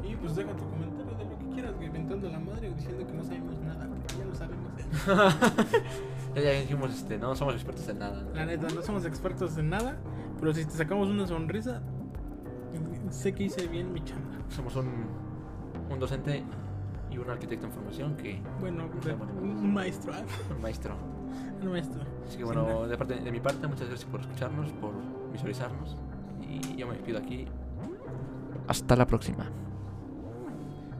Y 0.04 0.14
pues 0.14 0.36
deja 0.36 0.52
tu 0.52 0.62
comentario 0.70 1.16
de 1.16 1.24
lo 1.24 1.38
que 1.40 1.54
quieras. 1.54 1.74
Inventando 1.82 2.28
la 2.28 2.38
madre 2.38 2.70
o 2.70 2.74
diciendo 2.74 3.04
que 3.04 3.12
no 3.12 3.24
sabemos 3.24 3.58
nada. 3.58 3.88
Porque 3.88 4.14
ya 4.16 4.24
lo 4.24 4.34
sabemos. 4.34 4.68
Ya, 6.34 6.42
ya 6.42 6.50
dijimos, 6.52 6.90
este, 6.94 7.18
no 7.18 7.34
somos 7.34 7.54
expertos 7.54 7.88
en 7.88 7.98
nada. 7.98 8.22
¿no? 8.22 8.34
La 8.34 8.46
neta, 8.46 8.68
no 8.68 8.82
somos 8.82 9.04
expertos 9.06 9.58
en 9.58 9.70
nada. 9.70 9.96
Pero 10.38 10.52
si 10.54 10.64
te 10.66 10.70
sacamos 10.70 11.08
una 11.08 11.26
sonrisa, 11.26 11.82
sé 13.10 13.32
que 13.35 13.44
hice 13.44 13.66
bien 13.68 13.93
mi 13.93 14.02
chamba. 14.05 14.24
Somos 14.48 14.76
un, 14.76 14.89
un 15.90 15.98
docente 15.98 16.43
y 17.10 17.18
un 17.18 17.28
arquitecto 17.30 17.66
en 17.66 17.72
formación 17.72 18.16
que 18.16 18.40
Bueno, 18.60 18.89
No 18.94 19.02
sabemos 19.02 19.28
ni 19.35 19.48
un 19.51 19.56
un 19.66 19.72
maestro. 19.74 20.12
un 21.62 21.70
maestro. 21.70 22.02
Así 22.26 22.39
que 22.39 22.44
bueno, 22.44 22.86
de, 22.86 22.97
parte, 22.98 23.14
de 23.20 23.32
mi 23.32 23.40
parte, 23.40 23.66
muchas 23.66 23.89
gracias 23.89 24.09
por 24.10 24.20
escucharnos, 24.20 24.70
por 24.74 24.93
visualizarnos. 25.32 25.97
Y 26.43 26.76
yo 26.76 26.86
me 26.86 26.94
despido 26.94 27.18
aquí. 27.18 27.47
Hasta 28.66 28.97
la 28.97 29.06
próxima. 29.06 29.47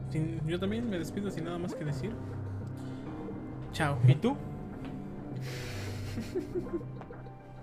Sin- 0.09 0.41
yo 0.47 0.59
también 0.59 0.89
me 0.89 0.97
despido 0.97 1.29
sin 1.29 1.45
nada 1.45 1.59
más 1.59 1.75
que 1.75 1.85
decir. 1.85 2.11
Chao. 3.71 3.97
¿Y 4.07 4.15
tú? 4.15 4.35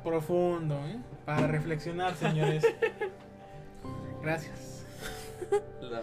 Profundo, 0.04 0.74
¿eh? 0.86 1.00
Para 1.24 1.46
reflexionar, 1.48 2.14
señores. 2.14 2.64
Gracias. 4.26 4.82
La 5.80 6.02